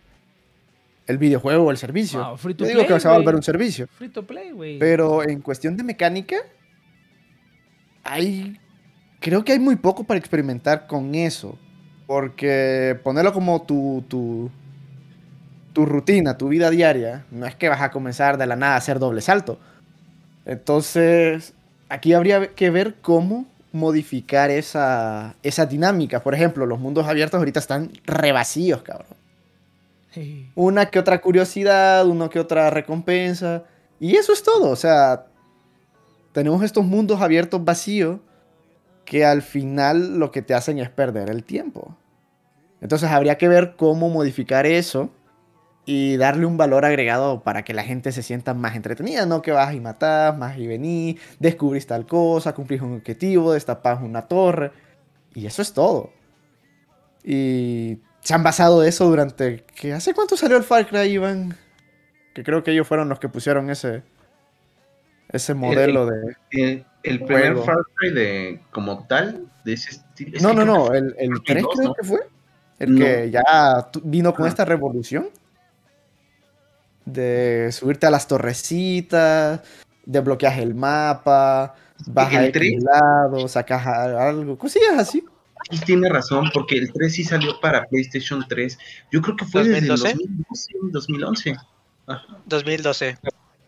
el 1.08 1.18
videojuego 1.18 1.66
o 1.66 1.72
el 1.72 1.78
servicio. 1.78 2.24
Wow, 2.24 2.38
free 2.38 2.54
to 2.54 2.66
yo 2.66 2.70
digo 2.72 2.86
que 2.86 3.00
se 3.00 3.08
va 3.08 3.16
a 3.16 3.18
volver 3.18 3.36
un 3.36 3.44
servicio. 3.44 3.88
Free 3.98 4.10
to 4.10 4.26
play, 4.28 4.52
güey. 4.52 4.78
Pero 4.78 5.28
en 5.28 5.42
cuestión 5.42 5.76
de 5.78 5.84
mecánica, 5.84 6.38
hay. 8.04 8.60
Creo 9.20 9.44
que 9.44 9.54
hay 9.54 9.60
muy 9.60 9.76
poco 9.76 10.04
para 10.04 10.20
experimentar 10.20 10.88
con 10.88 11.16
eso. 11.16 11.58
Porque 12.06 12.98
ponerlo 13.04 13.34
como 13.34 13.62
tu, 13.64 14.04
tu, 14.08 14.50
tu 15.74 15.86
rutina, 15.86 16.38
tu 16.38 16.48
vida 16.48 16.70
diaria, 16.70 17.26
no 17.32 17.46
es 17.46 17.56
que 17.56 17.68
vas 17.68 17.82
a 17.82 17.92
comenzar 17.92 18.38
de 18.38 18.46
la 18.46 18.56
nada 18.56 18.76
a 18.76 18.78
hacer 18.78 19.00
doble 19.00 19.22
salto. 19.22 19.60
Entonces, 20.46 21.54
aquí 21.90 22.14
habría 22.14 22.48
que 22.54 22.70
ver 22.70 22.96
cómo 23.02 23.46
modificar 23.74 24.50
esa, 24.50 25.36
esa 25.44 25.66
dinámica. 25.66 26.24
Por 26.24 26.34
ejemplo, 26.34 26.66
los 26.66 26.80
mundos 26.80 27.08
abiertos 27.08 27.38
ahorita 27.38 27.60
están 27.60 27.92
re 28.06 28.32
vacíos, 28.32 28.82
cabrón 28.84 29.18
una 30.56 30.88
que 30.88 31.00
otra 31.00 31.22
curiosidad, 31.22 32.08
una 32.08 32.30
que 32.30 32.40
otra 32.40 32.70
recompensa. 32.70 33.64
Y 34.00 34.16
eso 34.16 34.34
es 34.34 34.44
todo. 34.44 34.70
O 34.70 34.76
sea, 34.76 35.26
tenemos 36.32 36.64
estos 36.64 36.86
mundos 36.86 37.22
abiertos 37.22 37.64
vacíos 37.64 38.20
que 39.08 39.24
al 39.24 39.42
final 39.42 40.20
lo 40.20 40.32
que 40.32 40.42
te 40.42 40.54
hacen 40.54 40.80
es 40.80 40.90
perder 40.90 41.30
el 41.30 41.46
tiempo. 41.46 41.96
Entonces 42.82 43.10
habría 43.10 43.38
que 43.38 43.48
ver 43.48 43.76
cómo 43.78 44.10
modificar 44.10 44.66
eso 44.66 45.10
y 45.86 46.18
darle 46.18 46.46
un 46.46 46.58
valor 46.58 46.84
agregado 46.84 47.42
para 47.42 47.64
que 47.64 47.74
la 47.74 47.84
gente 47.84 48.12
se 48.12 48.22
sienta 48.22 48.54
más 48.54 48.76
entretenida, 48.76 49.26
no 49.26 49.42
que 49.42 49.54
vas 49.54 49.74
y 49.74 49.80
matas, 49.80 50.38
más 50.38 50.58
y 50.58 50.68
venís, 50.68 51.22
descubrís 51.40 51.88
tal 51.88 52.06
cosa, 52.06 52.54
cumplís 52.54 52.82
un 52.82 52.98
objetivo, 52.98 53.54
destapás 53.54 54.04
una 54.04 54.28
torre. 54.28 54.74
Y 55.34 55.46
eso 55.46 55.62
es 55.62 55.72
todo. 55.72 56.12
Y 57.24 58.00
se 58.20 58.34
han 58.34 58.44
basado 58.44 58.84
eso 58.84 59.06
durante... 59.06 59.64
¿qué? 59.74 59.94
¿Hace 59.94 60.14
cuánto 60.14 60.36
salió 60.36 60.58
el 60.58 60.64
Far 60.64 60.86
Cry, 60.86 61.14
Iván? 61.14 61.56
Que 62.36 62.44
creo 62.44 62.62
que 62.62 62.72
ellos 62.72 62.86
fueron 62.86 63.08
los 63.08 63.20
que 63.20 63.30
pusieron 63.30 63.70
ese, 63.70 64.04
ese 65.30 65.54
modelo 65.54 66.06
de... 66.08 66.36
El, 66.52 66.86
el 67.10 67.24
primer 67.24 67.54
Juego. 67.54 67.64
Far 67.66 67.78
Cry 67.96 68.12
de 68.14 68.62
como 68.72 69.06
tal, 69.08 69.46
de 69.64 69.74
ese 69.74 69.92
estilo. 69.92 70.38
es 70.38 70.44
No, 70.44 70.54
no, 70.54 70.66
no, 70.66 70.94
el, 70.94 71.16
el 71.18 71.30
2002, 71.30 71.44
3 71.46 71.66
creo 71.74 71.88
¿no? 71.88 71.94
que 71.94 72.04
fue. 72.04 72.20
El 72.80 72.96
No. 72.96 73.06
que 73.06 73.32
ya 73.32 73.90
vino 74.04 74.34
con 74.34 74.46
Ah. 74.46 74.50
esta 74.50 74.66
revolución. 74.66 75.30
De 77.06 77.70
subirte 77.72 78.06
a 78.06 78.12
las 78.12 78.28
torrecitas, 78.28 79.62
desbloqueas 80.06 80.58
el 80.58 80.76
mapa, 80.76 81.74
a 82.16 82.30
el 82.40 82.46
X 82.50 82.52
3. 82.54 82.84
lado, 82.84 83.48
sacas 83.48 83.88
algo, 83.88 84.58
cosillas 84.58 84.98
así. 85.00 85.24
Y 85.72 85.80
tiene 85.80 86.10
razón, 86.10 86.50
porque 86.54 86.78
el 86.78 86.92
3 86.92 87.14
sí 87.14 87.24
salió 87.24 87.60
para 87.62 87.86
PlayStation 87.86 88.46
3. 88.48 88.78
Yo 89.12 89.22
creo 89.22 89.36
que 89.38 89.46
fue 89.46 89.64
desde 89.64 89.80
el 89.80 89.88
2012. 89.88 90.18
2012, 90.28 90.74
2011. 90.92 91.56
Ajá, 92.08 92.38
2012. 92.46 93.18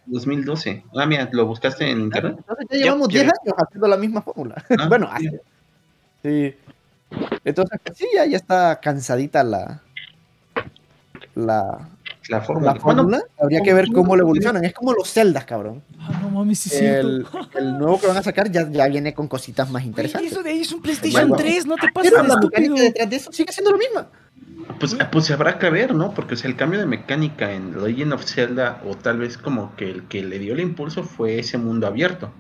2012. 0.10 0.84
Ah, 0.96 1.06
mira, 1.06 1.30
¿lo 1.32 1.46
buscaste 1.46 1.90
en 1.90 2.02
internet? 2.02 2.36
Entonces 2.40 2.68
ya 2.72 2.78
llevamos 2.78 3.08
yo 3.10 3.22
10 3.22 3.24
vi. 3.26 3.30
años 3.30 3.56
haciendo 3.58 3.88
la 3.88 3.98
misma 3.98 4.22
fórmula. 4.22 4.64
Ah, 4.80 4.88
bueno, 4.88 5.10
sí. 6.24 6.56
Entonces, 7.44 7.80
pues 7.84 7.98
sí, 7.98 8.08
ya, 8.14 8.26
ya 8.26 8.38
está 8.38 8.80
cansadita 8.80 9.44
la, 9.44 9.82
la, 11.36 11.90
La 12.30 12.42
fórmula. 12.42 12.74
la 12.74 12.80
Bueno, 12.80 13.02
fórmula. 13.04 13.24
Habría 13.42 13.62
que 13.62 13.74
ver 13.74 13.88
cómo 13.94 14.16
lo 14.16 14.24
evolucionan. 14.24 14.64
Es 14.66 14.74
como 14.74 14.94
los 14.94 15.10
celdas, 15.12 15.46
cabrón. 15.46 15.82
Ah, 16.00 16.20
no 16.22 16.30
mames, 16.30 16.60
sí 16.60 16.86
El, 16.86 17.26
el 17.56 17.78
nuevo 17.78 18.00
que 18.00 18.08
van 18.08 18.18
a 18.18 18.24
sacar 18.24 18.52
ya, 18.52 18.70
ya 18.70 18.88
viene 18.88 19.14
con 19.14 19.28
cositas 19.28 19.70
más 19.72 19.84
interesantes. 19.84 20.32
eso 20.32 20.44
de 20.44 20.52
ahí 20.52 20.62
es 20.62 20.72
un 20.72 20.82
PlayStation 20.82 21.30
Bueno. 21.30 21.36
3, 21.38 21.66
no 21.66 21.76
te 21.76 21.92
pases 21.92 22.12
Pero 22.12 22.24
la 22.28 22.38
mecánica 22.38 22.82
detrás 22.82 23.10
de 23.10 23.16
eso 23.16 23.32
sigue 23.32 23.52
siendo 23.52 23.72
lo 23.72 23.78
mismo. 23.78 24.06
Pues, 24.80 24.96
pues 25.12 25.32
habrá 25.32 25.58
que 25.58 25.70
ver, 25.70 25.96
¿no? 25.96 26.14
Porque 26.14 26.36
o 26.36 26.38
sea, 26.38 26.50
el 26.50 26.56
cambio 26.56 26.80
de 26.80 26.86
mecánica 26.86 27.52
en 27.54 27.82
Legend 27.82 28.14
of 28.14 28.24
Zelda, 28.24 28.82
o 28.86 28.96
tal 28.96 29.20
vez 29.20 29.38
como 29.38 29.76
que 29.76 29.90
el 29.90 30.04
que 30.04 30.24
le 30.24 30.38
dio 30.40 30.54
el 30.54 30.60
impulso 30.60 31.04
fue 31.04 31.40
ese 31.40 31.58
mundo 31.58 31.88
abierto 31.88 32.32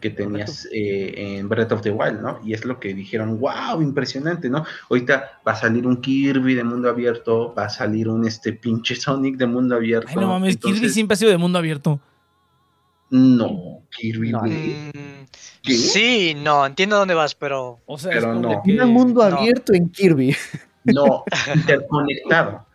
que 0.00 0.10
tenías 0.10 0.68
eh, 0.70 1.14
en 1.38 1.48
Breath 1.48 1.72
of 1.72 1.80
the 1.80 1.90
Wild, 1.90 2.20
¿no? 2.20 2.38
Y 2.44 2.52
es 2.52 2.66
lo 2.66 2.78
que 2.78 2.92
dijeron, 2.92 3.40
wow, 3.40 3.80
impresionante, 3.80 4.50
¿no? 4.50 4.64
Ahorita 4.90 5.40
va 5.46 5.52
a 5.52 5.56
salir 5.56 5.86
un 5.86 6.02
Kirby 6.02 6.54
de 6.54 6.62
mundo 6.62 6.90
abierto, 6.90 7.54
va 7.54 7.64
a 7.66 7.68
salir 7.70 8.08
un 8.08 8.26
este 8.26 8.52
pinche 8.52 8.96
Sonic 8.96 9.36
de 9.38 9.46
mundo 9.46 9.74
abierto. 9.76 10.08
Ay, 10.10 10.16
no 10.16 10.28
mames, 10.28 10.58
Kirby 10.58 10.90
siempre 10.90 11.14
ha 11.14 11.16
sido 11.16 11.30
de 11.30 11.38
mundo 11.38 11.58
abierto. 11.58 12.00
No, 13.10 13.82
Kirby, 13.96 14.32
No. 14.32 14.40
güey. 14.40 14.90
¿Qué? 15.62 15.72
sí, 15.72 16.36
no, 16.36 16.66
entiendo 16.66 16.96
dónde 16.96 17.14
vas, 17.14 17.34
pero 17.34 17.80
O 17.86 17.96
sea, 17.96 18.10
Pero 18.10 18.32
es 18.32 18.36
como 18.40 18.52
no. 18.56 18.62
que... 18.62 18.78
Un 18.78 18.90
mundo 18.90 19.28
no. 19.30 19.36
abierto 19.38 19.72
en 19.72 19.88
Kirby. 19.88 20.36
No, 20.84 21.24
interconectado. 21.54 22.66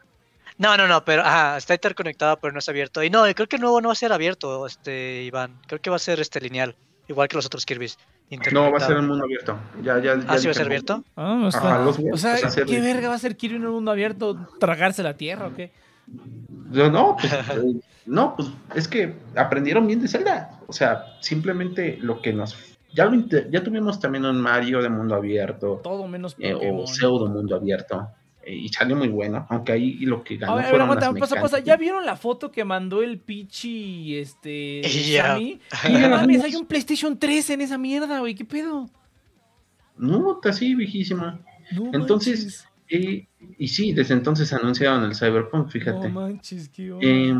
No, 0.57 0.76
no, 0.76 0.88
no, 0.88 1.05
pero 1.05 1.22
ajá, 1.22 1.57
está 1.57 1.74
interconectado, 1.74 2.38
pero 2.38 2.51
no 2.51 2.60
es 2.60 2.68
abierto. 2.68 3.01
Y 3.01 3.10
no, 3.10 3.24
creo 3.34 3.47
que 3.47 3.55
el 3.55 3.62
nuevo 3.62 3.80
no 3.80 3.88
va 3.89 3.93
a 3.93 3.95
ser 3.95 4.12
abierto, 4.12 4.66
este, 4.66 5.24
Iván. 5.24 5.57
Creo 5.68 5.80
que 5.80 5.89
va 5.89 5.95
a 5.95 5.99
ser 5.99 6.20
este 6.20 6.41
lineal, 6.41 6.76
igual 7.07 7.30
que 7.30 7.38
los 7.38 7.45
otros 7.45 7.66
Kirby's. 7.66 7.97
No, 8.51 8.72
va 8.72 8.78
a 8.78 8.82
ser 8.82 8.97
un 8.97 9.07
mundo 9.07 9.24
abierto. 9.24 9.57
Ya, 9.82 9.99
ya, 9.99 10.14
Ah, 10.28 10.36
ya 10.36 10.38
sí 10.38 10.47
va 10.47 10.51
a 10.51 10.55
ser 10.55 10.66
abierto. 10.66 11.03
Ah, 11.16 11.41
o 11.45 11.51
sea, 11.51 11.62
Ajá, 11.62 11.80
los 11.80 11.97
o 11.97 12.18
sea, 12.18 12.34
va 12.41 12.47
a 12.47 12.51
ser 12.51 12.66
¿qué 12.66 12.80
verga 12.80 13.10
va 13.10 13.16
a 13.16 13.20
ser 13.20 13.36
Kirby 13.38 13.55
en 13.55 13.66
un 13.66 13.74
mundo 13.74 13.91
abierto? 13.91 14.38
¿Tragarse 14.60 15.01
la 15.01 15.16
tierra 15.16 15.47
o 15.47 15.55
qué? 15.55 15.72
Yo, 16.72 16.91
No, 16.91 17.16
pues, 17.20 17.34
eh, 17.34 17.80
no, 18.05 18.36
pues 18.36 18.49
es 18.76 18.88
que 18.88 19.16
aprendieron 19.36 19.88
bien 19.88 20.01
de 20.01 20.07
Zelda. 20.07 20.60
O 20.68 20.74
sea, 20.74 21.05
simplemente 21.22 21.97
lo 22.01 22.22
que 22.22 22.34
nos. 22.34 22.55
Ya, 22.94 23.06
lo 23.06 23.24
ya 23.52 23.64
tuvimos 23.64 24.00
también 24.00 24.26
un 24.26 24.42
Mario 24.42 24.82
de 24.82 24.90
mundo 24.90 25.16
abierto 25.16 25.80
Todo 25.84 26.08
menos 26.08 26.36
eh, 26.40 26.54
o 26.54 26.88
pseudo 26.88 27.28
mundo 27.28 27.56
abierto. 27.56 28.10
eh, 28.44 28.56
y 28.56 28.70
salió 28.70 28.96
muy 28.96 29.10
bueno, 29.10 29.46
aunque 29.50 29.74
ahí 29.74 29.94
lo 30.06 30.24
que 30.24 30.38
ganó 30.38 30.54
A 30.54 30.56
ver, 30.56 30.64
a 30.64 30.66
ver, 30.66 30.70
fueron 30.72 30.86
aguanta, 30.88 31.12
las 31.12 31.20
pasa, 31.20 31.42
pasa. 31.42 31.60
¿Ya 31.60 31.78
vieron 31.78 32.06
la 32.06 32.16
foto 32.16 32.52
que 32.52 32.64
mandó 32.66 33.04
el 33.04 33.20
Pichi, 33.20 34.18
este, 34.18 34.82
Ya. 35.12 35.28
Sammy? 35.34 35.60
Y 35.88 35.92
no 36.00 36.10
mames, 36.10 36.44
hay 36.44 36.56
un 36.56 36.66
PlayStation 36.66 37.18
3 37.18 37.52
en 37.52 37.62
esa 37.62 37.78
mierda, 37.78 38.20
güey, 38.20 38.34
¿qué 38.34 38.46
pedo? 38.46 38.90
No, 39.98 40.34
está 40.34 40.50
así, 40.50 40.74
viejísima. 40.76 41.40
No 41.72 41.92
Entonces, 41.94 42.66
Eh, 42.88 43.28
y 43.60 43.68
sí, 43.68 43.94
desde 43.94 44.16
entonces 44.16 44.52
anunciaron 44.52 45.04
el 45.04 45.16
Cyberpunk, 45.16 45.70
fíjate. 45.70 46.10
no 46.10 46.22
manches, 46.22 46.70
qué. 46.70 46.92
Eh, 47.02 47.36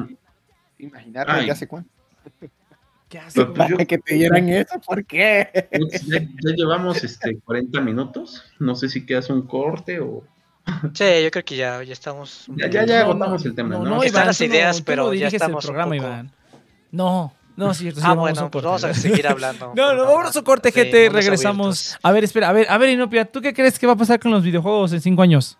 Imagínate, 0.78 1.48
ya 1.48 1.56
sé 1.56 1.68
cuánto. 1.68 1.90
¿Qué 3.10 3.18
haces, 3.20 3.34
pero 3.34 3.54
pues 3.56 3.70
yo- 3.70 3.78
que 3.88 3.98
te 3.98 4.14
dieran 4.16 4.48
eso, 4.50 4.80
¿por 4.86 5.04
qué? 5.06 5.68
ya, 6.08 6.20
ya 6.20 6.56
llevamos 6.56 7.04
este 7.04 7.40
40 7.40 7.82
minutos. 7.82 8.44
No 8.60 8.76
sé 8.76 8.88
si 8.88 9.06
quedas 9.06 9.30
un 9.30 9.48
corte 9.48 10.00
o. 10.00 10.24
Sí, 10.94 11.06
yo 11.24 11.32
creo 11.32 11.44
que 11.44 11.56
ya, 11.56 11.82
ya 11.84 11.94
estamos. 11.94 12.46
Ya, 12.56 12.70
ya, 12.70 12.86
ya 12.86 13.00
No, 13.00 13.06
agotamos 13.12 13.44
no, 13.44 13.50
el 13.50 13.56
tema, 13.56 13.70
no, 13.76 13.84
¿no? 13.84 13.90
no, 13.96 14.04
Están 14.04 14.22
Iván, 14.22 14.28
las 14.28 14.42
ideas, 14.42 14.82
pero 14.84 15.14
ya 15.16 15.28
el 15.28 15.34
estamos 15.34 15.66
un 15.66 15.70
programa, 15.70 15.96
poco- 15.96 16.06
Iván. 16.08 16.32
No, 16.92 17.34
no, 17.58 17.72
es 17.72 17.78
cierto. 17.80 18.00
sí, 18.02 18.06
Ah, 18.06 18.10
vamos 18.10 18.30
a 18.30 18.32
bueno, 18.34 18.52
pues 18.52 18.64
vamos 18.64 18.84
a 18.84 18.94
seguir 18.94 19.28
hablando. 19.28 19.74
No, 19.76 19.96
no, 19.96 20.06
vámonos 20.06 20.36
a 20.36 20.40
un 20.40 20.46
corte, 20.46 20.72
gente. 20.72 21.10
Regresamos. 21.10 21.96
abiertos. 21.96 22.00
A 22.04 22.12
ver, 22.12 22.24
espera, 22.24 22.50
a 22.50 22.54
ver, 22.54 22.68
a 22.70 22.78
ver, 22.78 22.90
Inopia, 22.90 23.26
¿tú 23.26 23.42
qué 23.42 23.54
crees 23.56 23.80
que 23.80 23.88
va 23.88 23.94
a 23.94 23.98
pasar 23.98 24.20
con 24.20 24.30
los 24.30 24.44
videojuegos 24.44 24.94
en 24.94 25.02
cinco 25.02 25.24
años? 25.24 25.58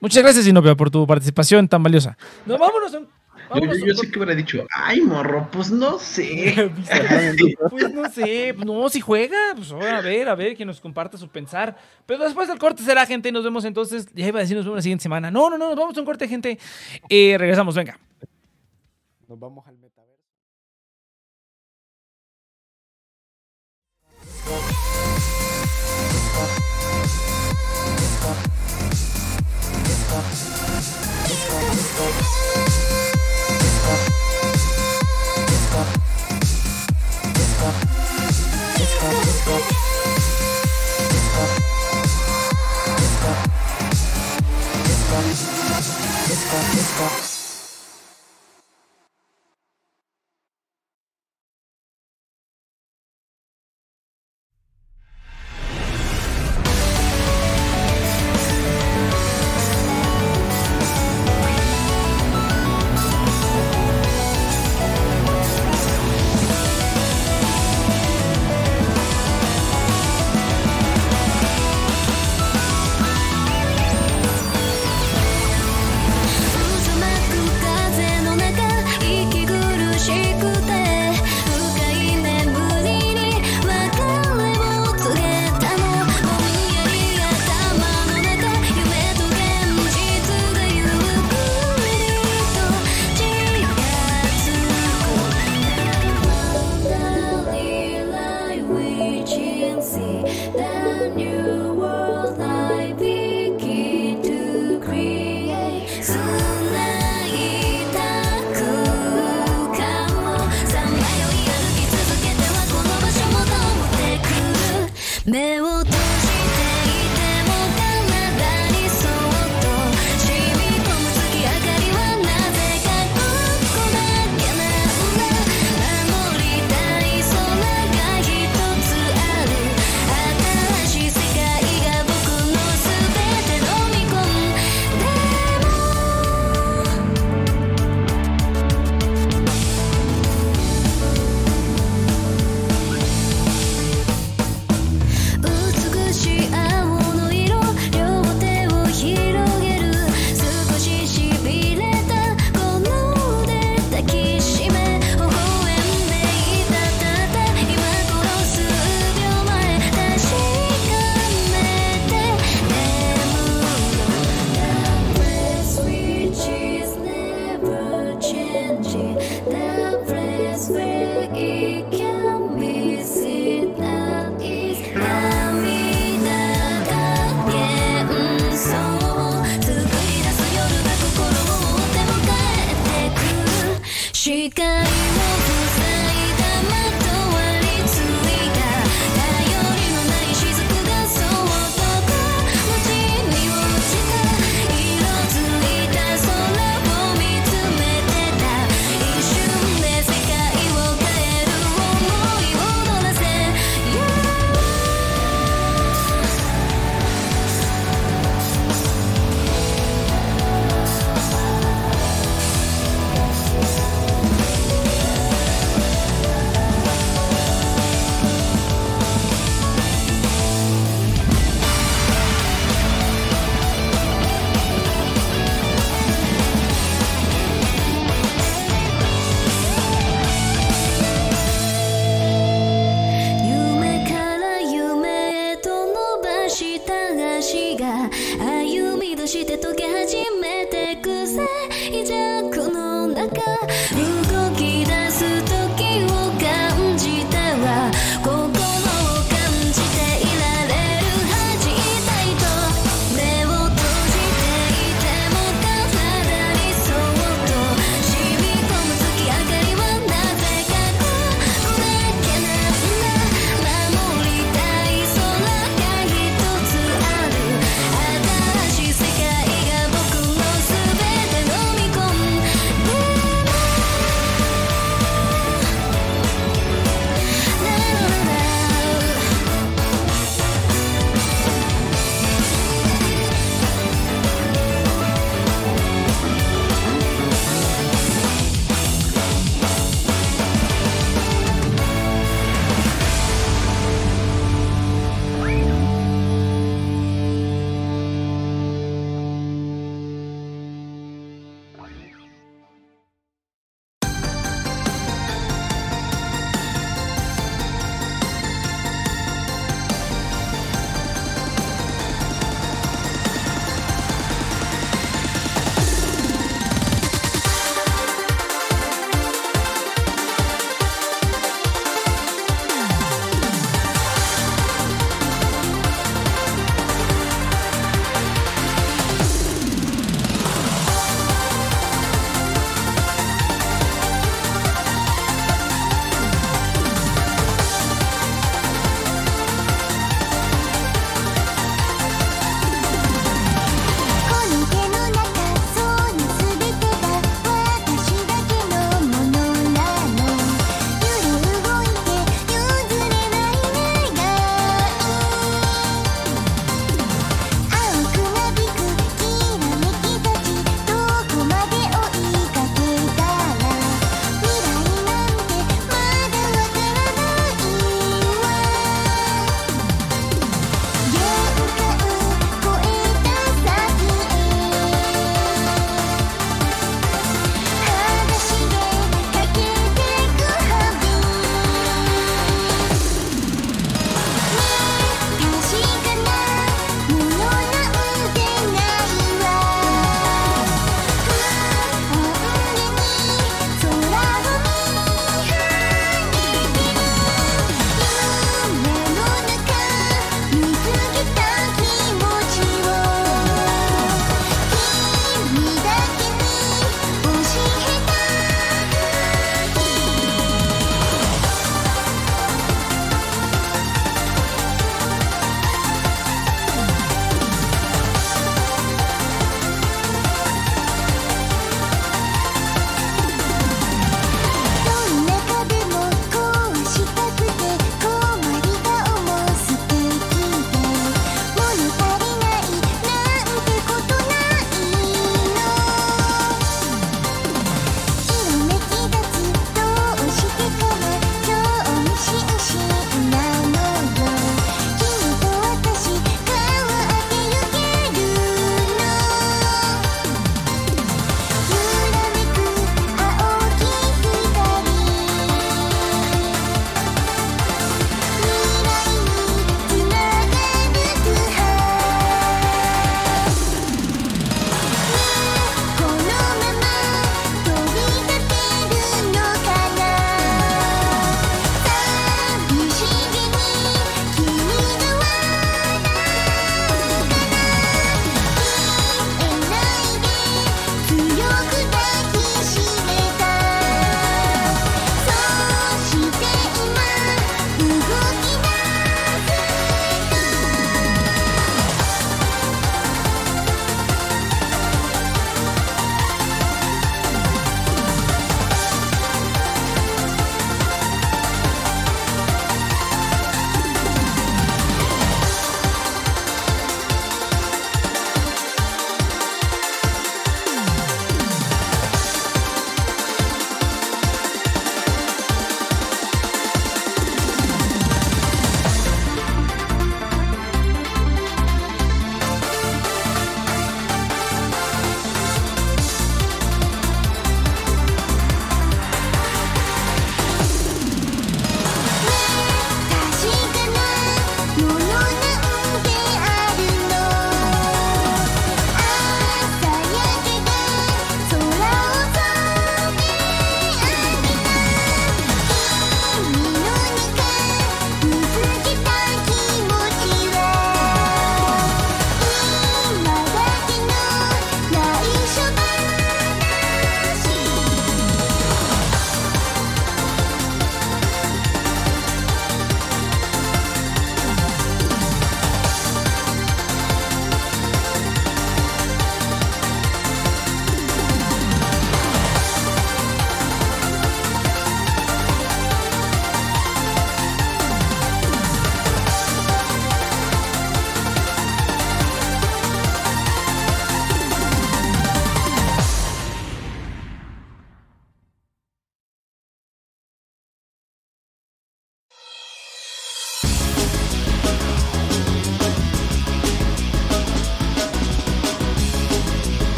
Muchas 0.00 0.22
gracias, 0.22 0.46
Inopia, 0.46 0.74
por 0.74 0.90
tu 0.90 1.06
participación 1.06 1.68
tan 1.68 1.82
valiosa. 1.82 2.16
No, 2.44 2.58
vámonos 2.58 2.92
a 2.94 2.98
un. 2.98 3.08
Yo, 3.54 3.86
yo, 3.86 3.94
sé 3.94 4.10
que 4.10 4.18
hubiera 4.18 4.34
dicho, 4.34 4.66
ay, 4.74 5.00
morro, 5.00 5.48
pues 5.50 5.70
no 5.70 5.98
sé. 5.98 6.54
Pues, 6.86 7.54
pues 7.70 7.94
no 7.94 8.10
sé, 8.10 8.54
no, 8.54 8.88
si 8.88 9.00
juega, 9.00 9.36
pues 9.54 9.70
oh, 9.70 9.80
a 9.80 10.00
ver, 10.00 10.28
a 10.28 10.34
ver, 10.34 10.56
que 10.56 10.64
nos 10.64 10.80
comparta 10.80 11.16
su 11.16 11.28
pensar. 11.28 11.76
Pero 12.06 12.24
después 12.24 12.48
del 12.48 12.58
corte 12.58 12.82
será, 12.82 13.06
gente, 13.06 13.30
nos 13.32 13.44
vemos 13.44 13.64
entonces. 13.64 14.06
Ya 14.14 14.26
iba 14.26 14.38
a 14.38 14.42
decir, 14.42 14.56
nos 14.56 14.64
vemos 14.64 14.78
la 14.78 14.82
siguiente 14.82 15.02
semana. 15.02 15.30
No, 15.30 15.50
no, 15.50 15.58
no, 15.58 15.68
nos 15.68 15.76
vamos 15.76 15.96
a 15.96 16.00
un 16.00 16.06
corte, 16.06 16.28
gente. 16.28 16.58
Eh, 17.08 17.36
regresamos, 17.38 17.74
venga. 17.74 17.98
Nos 19.28 19.38
vamos 19.38 19.66
al 19.66 19.76
metaverso. 19.78 20.16
Disco, 46.26 46.56
disco. 46.72 47.35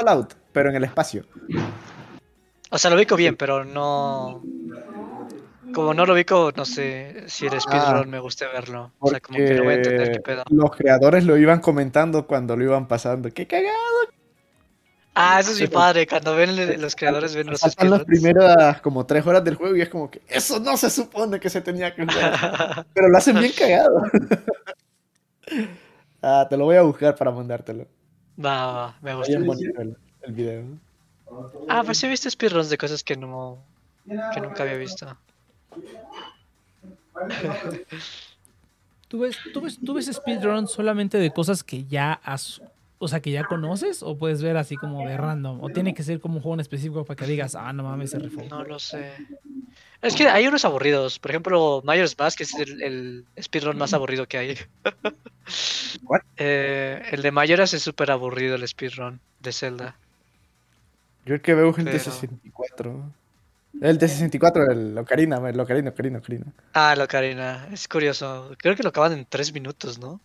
Fallout, 0.00 0.34
pero 0.52 0.70
en 0.70 0.76
el 0.76 0.84
espacio. 0.84 1.24
O 2.70 2.78
sea, 2.78 2.90
lo 2.90 2.96
ubico 2.96 3.16
bien, 3.16 3.36
pero 3.36 3.64
no. 3.64 4.42
Como 5.74 5.94
no 5.94 6.04
lo 6.06 6.14
ubico, 6.14 6.52
no 6.56 6.64
sé 6.64 7.24
si 7.28 7.46
el 7.46 7.60
speedrun 7.60 8.10
me 8.10 8.18
gusta 8.18 8.48
verlo. 8.48 8.92
O 8.98 9.08
sea, 9.08 9.20
como 9.20 9.38
que 9.38 9.54
no 9.54 9.64
voy 9.64 9.74
a 9.74 9.76
entender 9.76 10.12
qué 10.12 10.20
pedo. 10.20 10.44
Los 10.50 10.70
creadores 10.74 11.24
lo 11.24 11.36
iban 11.36 11.60
comentando 11.60 12.26
cuando 12.26 12.56
lo 12.56 12.64
iban 12.64 12.88
pasando. 12.88 13.30
¡Qué 13.30 13.46
cagado! 13.46 13.76
Ah, 15.14 15.40
eso 15.40 15.52
es 15.52 15.60
mi 15.60 15.66
padre. 15.66 16.06
Cuando 16.06 16.34
ven 16.34 16.56
le- 16.56 16.78
los 16.78 16.96
creadores 16.96 17.34
ven 17.34 17.48
los 17.48 17.60
Pasan 17.60 17.90
las 17.90 18.04
primeras 18.04 18.80
como 18.80 19.04
tres 19.06 19.26
horas 19.26 19.44
del 19.44 19.56
juego 19.56 19.76
y 19.76 19.82
es 19.82 19.88
como 19.88 20.10
que 20.10 20.22
eso 20.28 20.58
no 20.60 20.76
se 20.76 20.88
supone 20.88 21.38
que 21.38 21.50
se 21.50 21.60
tenía 21.60 21.94
que 21.94 22.06
jugar. 22.06 22.86
Pero 22.94 23.08
lo 23.08 23.18
hacen 23.18 23.38
bien 23.38 23.52
cagado. 23.58 24.02
ah, 26.22 26.46
te 26.48 26.56
lo 26.56 26.64
voy 26.64 26.76
a 26.76 26.82
buscar 26.82 27.14
para 27.16 27.30
mandártelo. 27.32 27.86
Va, 28.42 28.66
va, 28.66 28.72
va, 28.72 28.94
me 29.02 29.14
gusta. 29.14 29.32
El, 29.34 29.96
el 30.22 30.32
video. 30.32 30.64
Ah, 31.68 31.82
pues 31.84 31.98
sí 31.98 32.06
he 32.06 32.08
visto 32.08 32.30
speedruns 32.30 32.70
de 32.70 32.78
cosas 32.78 33.04
que 33.04 33.16
no. 33.16 33.58
que 34.06 34.40
nunca 34.40 34.62
había 34.62 34.76
visto. 34.76 35.16
¿Tú 39.08 39.20
ves, 39.20 39.36
tú, 39.52 39.60
ves, 39.60 39.78
¿Tú 39.84 39.94
ves 39.94 40.06
speedrun 40.06 40.68
solamente 40.68 41.18
de 41.18 41.32
cosas 41.32 41.62
que 41.64 41.84
ya 41.84 42.20
has, 42.24 42.62
o 43.02 43.08
sea, 43.08 43.20
que 43.20 43.30
ya 43.30 43.44
conoces? 43.44 44.02
¿O 44.02 44.16
puedes 44.18 44.42
ver 44.42 44.58
así 44.58 44.76
como 44.76 45.08
de 45.08 45.16
random? 45.16 45.58
¿O 45.64 45.70
tiene 45.70 45.94
que 45.94 46.02
ser 46.02 46.20
como 46.20 46.36
un 46.36 46.42
juego 46.42 46.54
en 46.54 46.60
específico 46.60 47.04
para 47.04 47.16
que 47.16 47.26
digas, 47.26 47.54
ah, 47.54 47.72
no 47.72 47.82
mames, 47.82 48.10
se 48.10 48.18
rifó? 48.18 48.42
No 48.44 48.62
lo 48.62 48.78
sé. 48.78 49.12
Es 50.02 50.14
que 50.14 50.28
hay 50.28 50.46
unos 50.46 50.64
aburridos. 50.66 51.18
Por 51.18 51.30
ejemplo, 51.30 51.80
Majora's 51.84 52.16
Mask 52.18 52.36
que 52.38 52.44
es 52.44 52.54
el, 52.54 52.82
el 52.82 53.24
speedrun 53.42 53.78
más 53.78 53.94
aburrido 53.94 54.28
que 54.28 54.38
hay. 54.38 54.58
Eh, 56.36 57.02
el 57.10 57.22
de 57.22 57.32
Majora's 57.32 57.74
es 57.74 57.82
súper 57.82 58.10
aburrido 58.10 58.54
el 58.54 58.66
speedrun 58.66 59.20
de 59.40 59.52
Zelda. 59.52 59.96
Yo 61.26 61.34
el 61.34 61.40
que 61.40 61.54
veo 61.54 61.70
es 61.70 61.78
el 61.78 61.84
de 61.84 61.90
Pero- 61.90 62.04
64. 62.04 63.12
El 63.80 63.98
de 63.98 64.08
64, 64.08 64.70
el 64.72 64.98
Ocarina, 64.98 65.36
el 65.48 65.60
Ocarina, 65.60 65.90
Ocarina, 65.90 66.18
Ocarina. 66.18 66.46
Ah, 66.72 66.94
lo 66.96 67.06
Karina. 67.08 67.68
Es 67.72 67.86
curioso. 67.88 68.54
Creo 68.58 68.74
que 68.74 68.82
lo 68.82 68.88
acaban 68.88 69.12
en 69.12 69.24
tres 69.26 69.52
minutos, 69.52 69.98
¿no? 69.98 70.20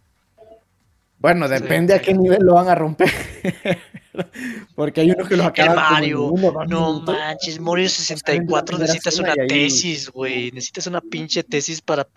Bueno, 1.19 1.47
Sí, 1.47 1.53
depende 1.53 1.93
a 1.93 2.01
qué 2.01 2.13
nivel 2.13 2.39
lo 2.43 2.53
van 2.55 2.67
a 2.69 2.75
romper. 2.75 3.09
Porque 4.75 5.01
hay 5.01 5.11
unos 5.11 5.27
que 5.27 5.35
los 5.35 5.45
acaban 5.45 5.75
Mario. 5.75 6.23
uno, 6.27 6.51
No 6.67 6.93
minutos. 6.93 7.15
manches, 7.15 7.59
Mario 7.59 7.89
salen 7.89 8.19
64 8.19 8.77
de 8.77 8.81
la 8.87 8.93
necesitas 8.93 9.19
una 9.19 9.33
tesis, 9.47 10.09
güey. 10.09 10.51
Necesitas 10.51 10.87
una 10.87 11.01
pinche 11.01 11.43
tesis 11.43 11.81
para 11.81 12.07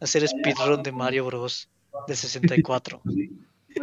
hacer 0.00 0.26
speedrun 0.28 0.82
de 0.82 0.92
Mario 0.92 1.24
Bros. 1.26 1.68
de 2.06 2.14
64. 2.16 3.00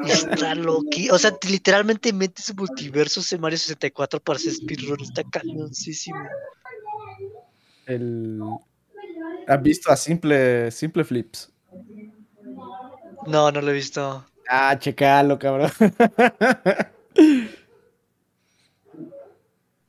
Está 0.07 0.55
loqui. 0.55 1.09
O 1.09 1.17
sea, 1.17 1.31
te- 1.31 1.49
literalmente 1.49 2.11
metes 2.11 2.53
multiversos 2.55 3.31
en 3.33 3.41
Mario 3.41 3.57
64 3.57 4.19
para 4.19 4.37
hacer 4.37 4.53
speedrun. 4.53 4.99
Está 5.01 5.23
cañoncísimo. 5.23 6.19
El... 7.85 8.39
¿Has 9.47 9.61
visto 9.61 9.91
a 9.91 9.95
Simple, 9.95 10.69
Simple 10.71 11.03
Flips? 11.03 11.51
No, 13.27 13.51
no 13.51 13.61
lo 13.61 13.71
he 13.71 13.73
visto. 13.73 14.25
Ah, 14.49 14.77
checalo, 14.77 15.37
cabrón. 15.39 15.71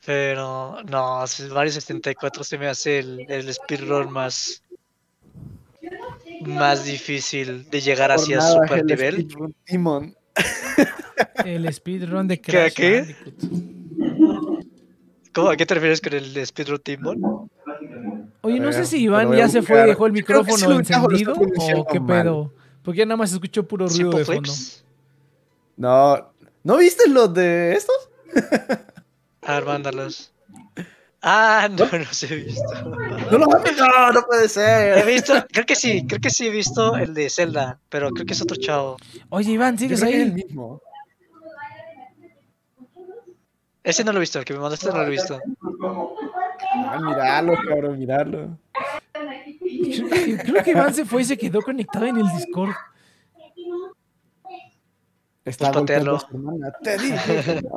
Pero 0.05 0.83
no, 0.85 1.25
Mario 1.53 1.73
74 1.73 2.45
se 2.45 2.59
me 2.59 2.69
hace 2.69 3.01
el, 3.01 3.27
el 3.29 3.53
speedrun 3.53 4.11
más 4.11 4.63
más 6.45 6.85
difícil 6.85 7.69
de 7.71 7.81
llegar 7.81 8.11
Por 8.11 8.21
hacia 8.21 8.37
nada 8.39 8.53
super 8.53 8.79
el 8.81 8.87
nivel. 8.87 9.15
speedrun 9.15 9.55
Demon. 9.67 10.17
El 11.45 11.73
speedrun 11.73 12.29
de 12.29 12.41
¿Qué, 12.41 12.53
Crash 12.53 12.75
qué? 12.75 13.01
Bandicoot. 13.01 13.35
¿Cómo, 15.33 15.51
¿A 15.51 15.57
qué 15.57 15.67
te 15.67 15.75
refieres 15.75 16.01
con 16.01 16.15
el 16.15 16.47
speedrun 16.47 16.79
Timon? 16.79 17.51
Oye, 18.43 18.61
no 18.61 18.73
sé 18.73 18.87
si 18.87 19.03
Iván 19.03 19.33
ya 19.33 19.49
se 19.49 19.63
fue 19.63 19.83
y 19.83 19.87
dejó 19.89 20.07
el 20.07 20.13
micrófono 20.13 20.79
encendido 20.79 21.35
o 21.35 21.87
qué 21.87 22.01
mal. 22.01 22.51
Porque 22.87 22.99
ya 23.01 23.05
nada 23.07 23.17
más 23.19 23.33
escuchó 23.33 23.67
puro 23.67 23.87
ruido 23.89 24.13
¿Simple 24.13 24.19
de 24.21 24.25
fondo. 24.25 24.53
No, 25.77 26.33
¿no 26.63 26.77
viste 26.79 27.09
los 27.09 27.35
de 27.35 27.73
estos? 27.75 28.09
A 29.43 29.55
ver, 29.55 29.65
mándalos. 29.67 30.33
Ah, 31.21 31.69
no, 31.69 31.85
no 31.85 31.99
los 31.99 32.23
he 32.23 32.37
visto. 32.37 32.63
No 33.33 33.39
los 33.39 33.49
has 33.55 33.63
visto. 33.65 33.85
No, 33.85 34.13
no 34.13 34.23
puede 34.23 34.45
He 34.45 34.49
ser. 34.49 35.05
visto, 35.07 35.35
creo 35.53 35.67
que 35.67 35.75
sí, 35.75 36.07
creo 36.07 36.21
que 36.21 36.31
sí 36.31 36.47
he 36.47 36.51
visto 36.51 36.97
el 36.97 37.13
de 37.13 37.29
Zelda, 37.29 37.81
pero 37.89 38.11
creo 38.11 38.25
que 38.25 38.35
es 38.35 38.41
otro 38.43 38.57
chavo. 38.57 38.97
Oye, 39.31 39.51
Iván, 39.51 39.77
¿sigues 39.77 40.01
es 40.03 40.09
el 40.09 40.15
ahí? 40.23 40.31
mismo. 40.31 40.81
Ese 43.83 44.05
no 44.05 44.13
lo 44.13 44.19
he 44.19 44.21
visto, 44.21 44.39
el 44.39 44.45
que 44.45 44.53
me 44.55 44.61
mandaste 44.61 44.89
no 44.89 44.97
lo 44.99 45.07
he 45.07 45.11
visto. 45.11 45.41
Ah, 46.73 46.99
miralo, 47.01 47.55
cabrón, 47.69 47.99
miralo. 47.99 48.59
Creo 49.59 50.09
que, 50.09 50.39
creo 50.39 50.65
que 50.65 50.71
Iván 50.73 50.95
se 50.95 51.05
fue 51.05 51.23
y 51.23 51.25
se 51.25 51.37
quedó 51.37 51.63
conectado 51.63 52.07
en 52.07 52.17
el 52.17 52.29
Discord. 52.37 52.75
Está 55.45 55.67
Pues 55.71 55.77
golpeando. 55.79 56.19
Te 56.83 56.99
dije. 56.99 57.61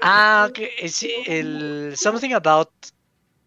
Ah, 0.00 0.46
ok, 0.50 0.58
eh, 0.80 0.88
sí, 0.88 1.10
el 1.26 1.92
Something 1.96 2.32
About 2.32 2.70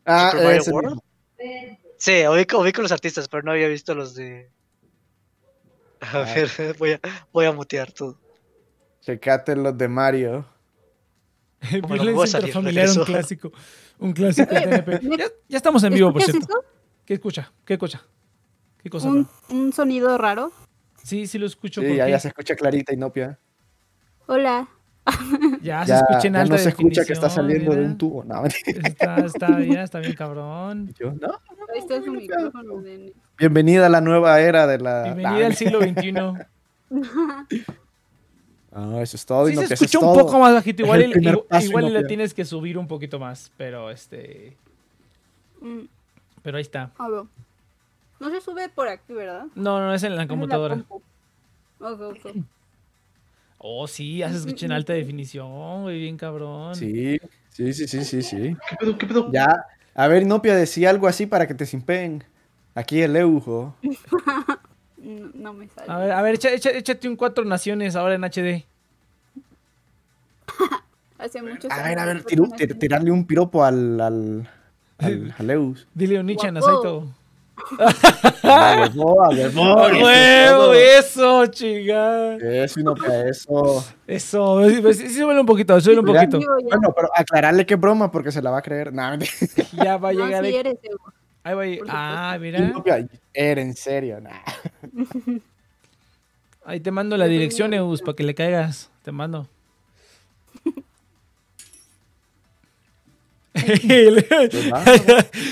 Ah, 0.05 0.29
Super 0.31 0.45
Mario 0.45 0.63
World. 0.73 0.89
mismo. 1.37 1.79
Sí, 1.97 2.27
ubico, 2.27 2.59
ubico 2.59 2.81
los 2.81 2.91
artistas, 2.91 3.27
pero 3.27 3.43
no 3.43 3.51
había 3.51 3.67
visto 3.67 3.93
los 3.95 4.15
de. 4.15 4.49
A 6.01 6.21
Ah. 6.21 6.33
ver, 6.33 6.49
voy 6.79 6.91
a, 6.93 6.99
voy 7.33 7.45
a 7.45 7.51
mutear 7.51 7.91
todo. 7.91 8.17
Checate 9.01 9.55
los 9.55 9.77
de 9.77 9.87
Mario. 9.87 10.45
Bueno, 11.87 12.13
voy 12.13 12.23
a 12.23 12.27
salir, 12.27 12.55
un 12.57 13.05
clásico. 13.05 13.51
Un 13.99 14.13
clásico 14.13 14.53
de 14.53 14.61
TNP. 14.61 14.99
Ya, 15.17 15.25
ya 15.47 15.57
estamos 15.57 15.83
en 15.83 15.93
vivo, 15.93 16.11
por 16.11 16.21
¿Escuchas 16.21 16.45
cierto. 16.45 16.61
eso? 16.61 16.73
¿Qué 17.05 17.13
escucha? 17.15 17.51
¿Qué 17.65 17.73
escucha? 17.73 18.01
¿Qué 18.81 18.89
cosa? 18.89 19.09
Un, 19.09 19.73
sonido 19.73 20.17
raro. 20.17 20.51
Sí, 21.03 21.27
sí 21.27 21.37
lo 21.37 21.45
escucho. 21.45 21.81
Sí, 21.81 21.87
¿por 21.87 21.97
ya, 21.97 22.07
ya 22.07 22.19
se 22.19 22.29
escucha 22.29 22.55
clarita 22.55 22.93
y 22.93 22.97
nopia. 22.97 23.37
Hola. 24.27 24.67
Ya 25.61 25.81
se 25.81 25.89
Ya, 25.89 25.97
escucha 25.99 26.27
en 26.27 26.33
ya 26.33 26.41
alta 26.41 26.55
no 26.55 26.57
se 26.59 26.69
escucha 26.69 27.03
que 27.03 27.13
está 27.13 27.29
saliendo 27.29 27.75
de 27.75 27.83
un 27.83 27.97
tubo. 27.97 28.23
No. 28.23 28.45
Está, 28.45 29.17
está, 29.17 29.59
ya 29.65 29.83
está 29.83 29.99
bien 29.99 30.13
cabrón. 30.13 30.93
Yo, 30.97 31.11
no. 31.13 31.27
Ahí 31.73 31.79
está 31.79 32.01
su 32.01 32.11
micrófono. 32.13 32.81
Bienvenida 33.37 33.87
a 33.87 33.89
la 33.89 34.01
nueva 34.01 34.39
era 34.39 34.67
de 34.67 34.77
la. 34.79 35.03
Bienvenida 35.03 35.47
al 35.47 35.55
siglo 35.55 35.81
XXI. 35.81 36.13
Ah, 38.71 38.99
eso 39.01 39.17
es 39.17 39.25
todo. 39.25 39.47
Sí 39.47 39.53
y 39.53 39.55
no, 39.55 39.61
se 39.63 39.67
que 39.69 39.73
eso 39.73 39.85
es 39.85 39.89
escucha 39.93 40.05
un 40.05 40.13
todo. 40.13 40.25
poco 40.25 40.39
más 40.39 40.53
bajito. 40.53 40.83
Igual, 40.83 41.01
el 41.01 41.63
igual, 41.63 41.93
le 41.93 42.03
tienes 42.05 42.33
que 42.33 42.45
subir 42.45 42.77
un 42.77 42.87
poquito 42.87 43.19
más. 43.19 43.51
Pero 43.57 43.89
este. 43.89 44.55
Mm, 45.61 45.81
Pero 46.43 46.57
ahí 46.57 46.61
está. 46.61 46.91
a 46.97 47.09
ver. 47.09 47.23
No 48.19 48.29
se 48.29 48.41
sube 48.41 48.67
por 48.69 48.87
aquí, 48.87 49.13
¿verdad? 49.13 49.45
No, 49.55 49.79
no 49.79 49.93
es 49.93 50.03
en 50.03 50.15
la 50.15 50.27
computadora. 50.27 50.75
compu. 50.75 51.01
Ok, 51.79 52.01
ok. 52.01 52.35
Oh, 53.57 53.87
sí, 53.87 54.17
ya 54.17 54.29
se 54.29 54.37
escucha 54.37 54.65
en 54.65 54.71
alta 54.73 54.93
definición, 54.93 55.83
güey, 55.83 55.99
bien 55.99 56.17
cabrón. 56.17 56.75
Sí, 56.75 57.19
sí, 57.49 57.73
sí, 57.73 57.87
sí, 57.87 58.03
sí, 58.05 58.21
sí. 58.21 58.55
¿Qué 58.69 58.75
pedo? 58.79 58.97
¿Qué 58.97 59.05
pedo? 59.05 59.31
Ya. 59.31 59.65
A 59.95 60.07
ver, 60.07 60.25
Nopia, 60.25 60.55
decía 60.55 60.89
algo 60.89 61.07
así 61.07 61.25
para 61.25 61.47
que 61.47 61.53
te 61.53 61.65
simpeen. 61.65 62.23
Aquí 62.75 63.01
el 63.01 63.15
Eujo. 63.15 63.75
No, 65.01 65.31
no 65.33 65.53
me 65.53 65.67
sale. 65.69 65.91
A 65.91 65.97
ver, 65.97 66.11
a 66.11 66.21
ver, 66.21 66.35
echa- 66.35 66.51
echa- 66.51 66.71
échate 66.71 67.07
un 67.07 67.15
Cuatro 67.15 67.45
Naciones 67.45 67.95
ahora 67.95 68.15
en 68.15 68.23
HD. 68.23 68.65
Hace 71.17 71.41
muchos 71.41 71.69
A 71.71 71.83
ver, 71.83 71.99
a 71.99 72.05
ver, 72.05 72.23
tiru- 72.23 72.53
tir- 72.55 72.77
tirarle 72.79 73.11
un 73.11 73.25
piropo 73.25 73.63
al. 73.63 73.99
al. 73.99 74.49
al. 74.99 75.75
Dile 75.93 76.19
Onichan 76.19 76.55
a 76.57 76.59
Guapo. 76.59 76.81
Saito. 76.81 77.15
A 78.43 78.87
huevo, 78.95 79.21
a 79.21 79.29
huevo, 79.29 79.77
¡A 79.77 79.89
eso 79.89 80.45
todo. 80.47 80.73
¡Eso, 80.73 81.45
chica! 81.47 82.35
Eso, 82.37 82.95
eso. 83.27 83.85
Eso, 84.07 84.69
sí, 84.93 85.09
súbele 85.09 85.41
un 85.41 85.45
poquito, 85.45 85.79
súbele 85.81 85.99
un 85.99 86.05
poquito. 86.05 86.39
Bueno, 86.39 86.93
pero 86.95 87.09
aclararle 87.13 87.65
que 87.65 87.73
es 87.73 87.79
broma 87.79 88.09
porque 88.11 88.31
se 88.31 88.41
la 88.41 88.49
va 88.51 88.59
a 88.59 88.61
creer. 88.61 88.93
Nah. 88.93 89.17
Ya 89.73 89.97
va 89.97 90.09
a 90.09 90.13
no, 90.13 90.25
llegar. 90.25 90.43
ahí. 90.45 90.55
eres. 90.55 90.77
Ahí 91.43 91.55
va 91.55 91.61
a 91.61 91.67
ir. 91.67 91.79
por 91.79 91.87
Ah, 91.89 92.37
mira. 92.39 92.73
Era 93.33 93.61
en 93.61 93.75
serio. 93.75 94.19
Nah. 94.21 94.41
Ahí 96.65 96.79
te 96.79 96.91
mando 96.91 97.17
la 97.17 97.25
dirección, 97.25 97.73
Eus, 97.73 98.01
para 98.01 98.15
que 98.15 98.23
le 98.23 98.35
caigas. 98.35 98.91
Te 99.03 99.11
mando. 99.11 99.49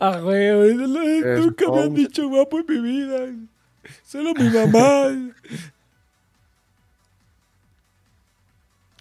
Ah, 0.00 0.18
güey, 0.20 0.74
nunca 0.74 1.70
me 1.70 1.82
han 1.82 1.94
dicho 1.94 2.28
guapo 2.28 2.58
en 2.58 2.66
mi 2.68 2.80
vida. 2.80 3.32
Solo 4.04 4.34
mi 4.34 4.48
mamá. 4.50 5.32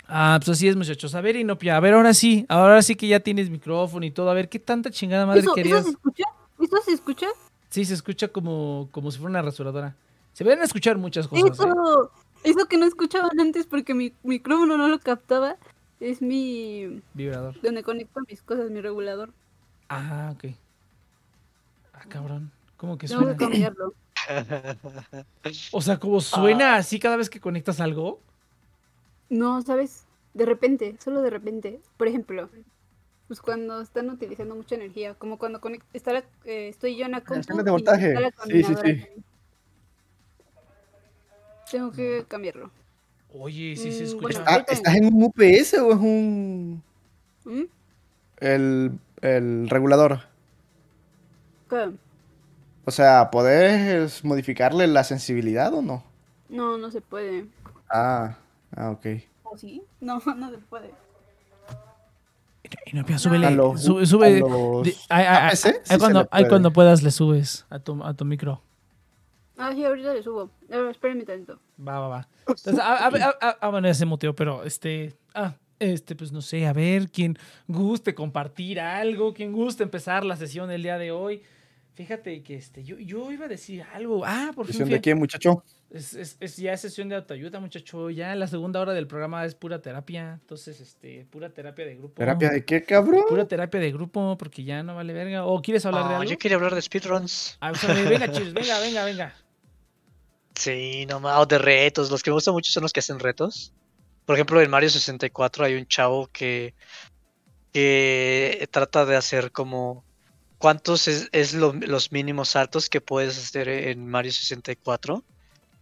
Ah, 0.08 0.38
pues 0.40 0.58
así 0.58 0.68
es, 0.68 0.76
muchachos. 0.76 1.14
A 1.16 1.22
ver, 1.22 1.36
Inopia, 1.36 1.76
a 1.76 1.80
ver, 1.80 1.94
ahora 1.94 2.14
sí. 2.14 2.46
Ahora 2.48 2.82
sí 2.82 2.96
que 2.96 3.08
ya 3.08 3.20
tienes 3.20 3.50
micrófono 3.50 4.06
y 4.06 4.12
todo. 4.12 4.30
A 4.30 4.34
ver, 4.34 4.48
¿qué 4.50 4.60
tanta 4.60 4.90
chingada 4.90 5.26
madre 5.26 5.42
¿Eso, 5.42 5.50
¿Eso 5.50 5.56
querías? 5.56 5.84
se 5.84 5.90
escucha? 5.92 6.24
¿Eso 6.60 6.78
se 6.86 6.92
escucha? 6.94 7.28
Sí, 7.70 7.86
se 7.86 7.94
escucha 7.94 8.30
como, 8.30 8.88
como 8.92 9.12
si 9.12 9.18
fuera 9.18 9.32
una 9.32 9.42
rasuradora. 9.42 9.96
Se 10.34 10.44
van 10.44 10.62
a 10.62 10.64
escuchar 10.64 10.98
muchas 10.98 11.28
cosas. 11.28 11.46
¿eh? 11.46 11.52
Eso. 11.54 12.12
Eso 12.44 12.68
que 12.68 12.78
no 12.78 12.86
escuchaban 12.86 13.40
antes 13.40 13.66
porque 13.66 13.94
mi 13.94 14.14
micrófono 14.24 14.78
no 14.78 14.88
lo 14.88 15.00
captaba 15.00 15.58
es 16.00 16.22
mi. 16.22 17.02
Vibrador. 17.14 17.60
donde 17.62 17.84
conecto 17.84 18.22
mis 18.28 18.42
cosas, 18.42 18.70
mi 18.70 18.82
regulador. 18.82 19.34
Ah, 19.90 20.34
ok. 20.36 20.54
Ah, 21.94 22.06
cabrón. 22.08 22.52
¿Cómo 22.78 22.98
que 22.98 23.08
suena? 23.08 23.36
cambiarlo. 23.36 23.94
O 25.72 25.82
sea, 25.82 26.00
como 26.00 26.20
suena 26.20 26.76
así 26.76 27.00
cada 27.00 27.16
vez 27.16 27.30
que 27.30 27.40
conectas 27.40 27.80
algo. 27.80 28.20
No, 29.30 29.62
¿sabes? 29.62 30.06
De 30.34 30.46
repente, 30.46 30.96
solo 31.00 31.22
de 31.22 31.30
repente. 31.30 31.82
Por 31.98 32.08
ejemplo, 32.08 32.50
pues 33.28 33.42
cuando 33.42 33.82
están 33.82 34.10
utilizando 34.10 34.56
mucha 34.56 34.76
energía, 34.76 35.16
como 35.16 35.38
cuando 35.38 35.60
está 35.94 36.14
la- 36.14 36.24
eh, 36.46 36.70
estoy 36.70 36.96
yo 36.98 37.06
en 37.06 37.12
la 37.12 37.22
compu 37.22 37.58
de 37.58 37.64
y 37.64 37.72
voltaje. 37.74 38.08
está 38.08 38.20
la 38.20 38.32
Sí, 38.46 38.64
sí, 38.64 38.74
sí. 38.84 39.04
Tengo 41.70 41.92
que 41.92 42.26
cambiarlo. 42.28 42.72
Oye, 43.34 43.76
sí 43.76 43.92
se 43.92 44.04
Mm, 44.04 44.08
escucha. 44.08 44.44
bueno. 44.46 44.66
¿Estás 44.70 44.96
en 44.96 45.06
un 45.14 45.24
UPS 45.24 45.80
o 45.80 45.92
es 45.92 45.98
un. 46.00 46.82
¿Mm? 47.44 47.64
el, 48.40 49.00
el 49.22 49.70
regulador? 49.70 50.22
¿Qué? 51.70 51.92
O 52.86 52.92
sea, 52.92 53.30
¿podés 53.32 54.24
modificarle 54.24 54.88
la 54.88 55.04
sensibilidad 55.04 55.74
o 55.74 55.82
no? 55.82 56.04
No, 56.50 56.78
no 56.78 56.90
se 56.92 57.02
puede. 57.02 57.46
Ah, 57.90 58.38
ah, 58.78 58.92
ok. 58.92 59.06
¿O 59.44 59.58
sí? 59.58 59.82
No, 60.00 60.20
no 60.38 60.50
se 60.52 60.58
puede. 60.60 60.92
Y 62.86 62.96
no, 62.96 63.06
pero 63.06 63.18
súbele. 63.18 63.48
A 63.48 63.52
los- 63.52 63.82
sube, 63.82 64.06
sube. 64.06 64.28
ahí- 65.10 65.56
sí 65.56 65.70
cuando, 66.50 66.72
puedas 66.74 67.02
le 67.02 67.12
subes 67.12 67.66
a 67.70 67.80
tu, 67.80 68.04
a 68.04 68.14
tu 68.14 68.26
micro. 68.26 68.62
Ah, 69.58 69.72
sí, 69.74 69.84
ahorita 69.86 70.14
le 70.14 70.22
subo. 70.22 70.50
Espérenme 70.92 71.24
tanto. 71.24 71.60
Va, 71.80 72.00
va, 72.00 72.08
va. 72.10 72.28
Entonces, 72.48 72.78
a, 72.80 73.06
a, 73.06 73.08
a- 73.08 73.38
a- 73.42 73.58
ah, 73.62 73.70
bueno, 73.70 73.88
ya 73.88 73.94
se 73.94 74.06
muteó, 74.06 74.36
pero 74.36 74.64
este. 74.64 75.16
Ah, 75.34 75.54
este, 75.80 76.16
pues 76.16 76.32
no 76.32 76.42
sé, 76.42 76.66
a 76.68 76.74
ver, 76.74 77.10
quien 77.10 77.38
guste 77.68 78.14
compartir 78.16 78.80
algo, 78.80 79.34
quien 79.34 79.54
guste 79.54 79.84
empezar 79.84 80.26
la 80.26 80.36
sesión 80.36 80.70
el 80.72 80.84
día 80.84 80.98
de 80.98 81.12
hoy. 81.12 81.44
Fíjate 81.94 82.44
que 82.44 82.56
este, 82.56 82.84
yo, 82.84 82.98
yo 83.00 83.32
iba 83.32 83.46
a 83.46 83.48
decir 83.48 83.84
algo. 83.94 84.24
Ah, 84.26 84.52
por 84.56 84.66
fin. 84.66 84.74
¿Sesión 84.74 84.90
de 84.90 85.02
qué, 85.02 85.16
muchacho? 85.16 85.64
Es, 85.90 86.14
es, 86.14 86.36
es- 86.42 86.58
ya 86.58 86.74
es 86.74 86.82
sesión 86.82 87.08
de 87.08 87.16
autoayuda, 87.16 87.60
muchacho. 87.60 88.10
Ya 88.10 88.36
la 88.36 88.48
segunda 88.48 88.82
hora 88.82 88.94
del 88.94 89.08
programa 89.08 89.46
es 89.46 89.56
pura 89.56 89.82
terapia. 89.82 90.38
Entonces, 90.42 90.82
este, 90.82 91.26
pura 91.32 91.50
terapia 91.54 91.86
de 91.86 91.96
grupo. 91.96 92.16
¿Terapia 92.16 92.50
de 92.50 92.66
qué, 92.66 92.84
cabrón? 92.84 93.24
Pura 93.30 93.48
terapia 93.48 93.80
de 93.80 93.92
grupo, 93.92 94.38
porque 94.38 94.64
ya 94.66 94.84
no 94.84 94.96
vale 94.96 95.14
verga. 95.14 95.46
¿O 95.46 95.62
quieres 95.62 95.86
hablar 95.86 96.04
de 96.04 96.10
No, 96.10 96.16
algo? 96.22 96.30
yo 96.32 96.38
quería 96.38 96.58
hablar 96.58 96.76
de 96.76 96.82
speedruns. 96.82 97.58
Ah, 97.62 97.72
o 97.72 97.76
sea, 97.76 97.94
venga, 97.94 98.30
chis, 98.32 98.54
venga, 98.54 98.80
venga, 98.80 99.06
venga. 99.06 99.34
Sí, 100.56 101.06
no 101.08 101.20
más, 101.20 101.40
o 101.40 101.46
de 101.46 101.58
retos. 101.58 102.12
Los 102.12 102.22
que 102.22 102.32
me 102.32 102.36
gustan 102.36 102.54
mucho 102.54 102.72
son 102.72 102.84
los 102.84 102.92
que 102.92 103.00
hacen 103.00 103.20
retos. 103.20 103.74
Por 104.26 104.36
ejemplo, 104.36 104.62
en 104.62 104.70
Mario 104.70 104.90
64 104.90 105.64
hay 105.64 105.76
un 105.76 105.86
chavo 105.86 106.28
que, 106.34 106.74
que 107.72 108.68
trata 108.72 109.06
de 109.06 109.16
hacer 109.16 109.52
como 109.52 110.04
cuántos 110.58 111.08
es, 111.08 111.30
es 111.32 111.54
lo- 111.54 111.74
los 111.74 112.12
mínimos 112.12 112.50
saltos 112.50 112.90
que 112.90 113.00
puedes 113.02 113.38
hacer 113.38 113.70
en 113.70 114.08
Mario 114.08 114.32
64. 114.32 115.24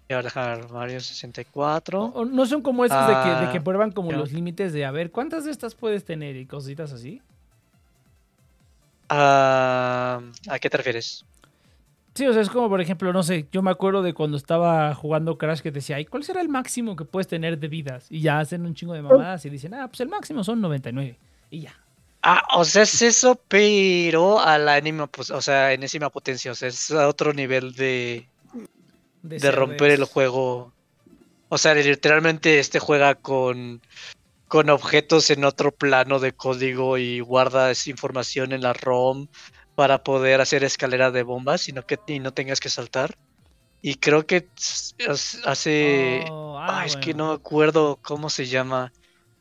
A 0.10 0.22
dejar 0.22 0.72
Mario 0.72 1.00
64. 1.00 2.04
O- 2.04 2.26
no 2.26 2.46
son 2.46 2.62
como 2.62 2.86
esos 2.86 3.08
de, 3.08 3.14
que, 3.24 3.46
de 3.46 3.52
que 3.52 3.58
Ah, 3.58 3.64
prueban 3.64 3.92
como 3.92 4.12
los 4.12 4.32
límites 4.32 4.72
de 4.72 4.86
a 4.86 4.92
ver 4.92 5.12
cuántas 5.12 5.46
de 5.46 5.52
estas 5.52 5.74
puedes 5.74 6.06
tener 6.06 6.36
y 6.36 6.46
cositas 6.46 6.92
así. 6.94 7.22
Ah, 9.10 10.20
¿a 10.50 10.60
qué 10.60 10.70
te 10.70 10.78
refieres? 10.78 11.26
Sí, 12.14 12.26
o 12.26 12.34
sea, 12.34 12.42
es 12.42 12.50
como 12.50 12.70
por 12.70 12.80
ejemplo, 12.80 13.12
no 13.12 13.24
sé, 13.24 13.46
yo 13.52 13.62
me 13.62 13.72
acuerdo 13.72 14.02
de 14.02 14.14
cuando 14.14 14.38
estaba 14.38 14.96
jugando 14.96 15.38
Crash 15.38 15.60
que 15.60 15.72
decía, 15.72 16.00
¿y 16.00 16.06
cuál 16.06 16.24
será 16.24 16.40
el 16.42 16.50
máximo 16.50 16.96
que 16.96 17.04
puedes 17.04 17.28
tener 17.28 17.60
de 17.60 17.68
vidas? 17.68 18.08
Y 18.10 18.22
ya 18.22 18.40
hacen 18.40 18.66
un 18.66 18.74
chingo 18.74 18.94
de 18.94 19.02
mamadas 19.02 19.46
y 19.46 19.50
dicen, 19.50 19.74
ah, 19.74 19.88
pues 19.88 20.00
el 20.00 20.08
máximo 20.08 20.44
son 20.44 20.62
99. 20.62 21.18
Y 21.50 21.62
ya. 21.62 21.76
Ah, 22.24 22.42
o 22.56 22.64
sea, 22.64 22.84
es 22.84 23.02
eso, 23.02 23.40
pero 23.48 24.40
a 24.40 24.58
la 24.58 24.78
enésima, 24.78 25.08
pues, 25.08 25.30
o 25.30 25.42
sea, 25.42 25.74
enésima 25.74 26.10
potencia, 26.10 26.52
o 26.52 26.56
sea, 26.56 26.70
es 26.70 26.90
otro 26.90 27.34
nivel 27.34 27.74
de, 27.74 28.28
de 29.26 29.52
romper 29.52 29.92
el 29.92 30.06
juego. 30.06 30.74
O 31.50 31.58
sea, 31.58 31.74
literalmente 31.74 32.60
este 32.60 32.80
juega 32.80 33.16
con, 33.16 33.82
con 34.48 34.70
objetos 34.70 35.30
en 35.30 35.44
otro 35.46 35.72
plano 35.72 36.20
de 36.20 36.34
código 36.34 36.98
y 36.98 37.20
guarda 37.20 37.72
esa 37.72 37.90
información 37.90 38.52
en 38.52 38.62
la 38.62 38.74
ROM 38.74 39.28
para 39.76 40.04
poder 40.04 40.42
hacer 40.42 40.64
escalera 40.64 41.12
de 41.12 41.24
bombas 41.24 41.68
y 41.68 41.74
no, 41.74 41.86
que, 41.86 42.00
y 42.08 42.20
no 42.20 42.34
tengas 42.34 42.60
que 42.60 42.70
saltar. 42.70 43.18
Y 43.82 43.96
creo 43.96 44.26
que 44.26 44.48
hace... 45.46 46.26
Oh, 46.32 46.58
ah, 46.58 46.82
ah, 46.82 46.86
es 46.86 46.96
que 46.98 47.14
no 47.14 47.28
me 47.30 47.34
acuerdo 47.36 48.00
cómo 48.02 48.30
se 48.30 48.48
llama. 48.48 48.92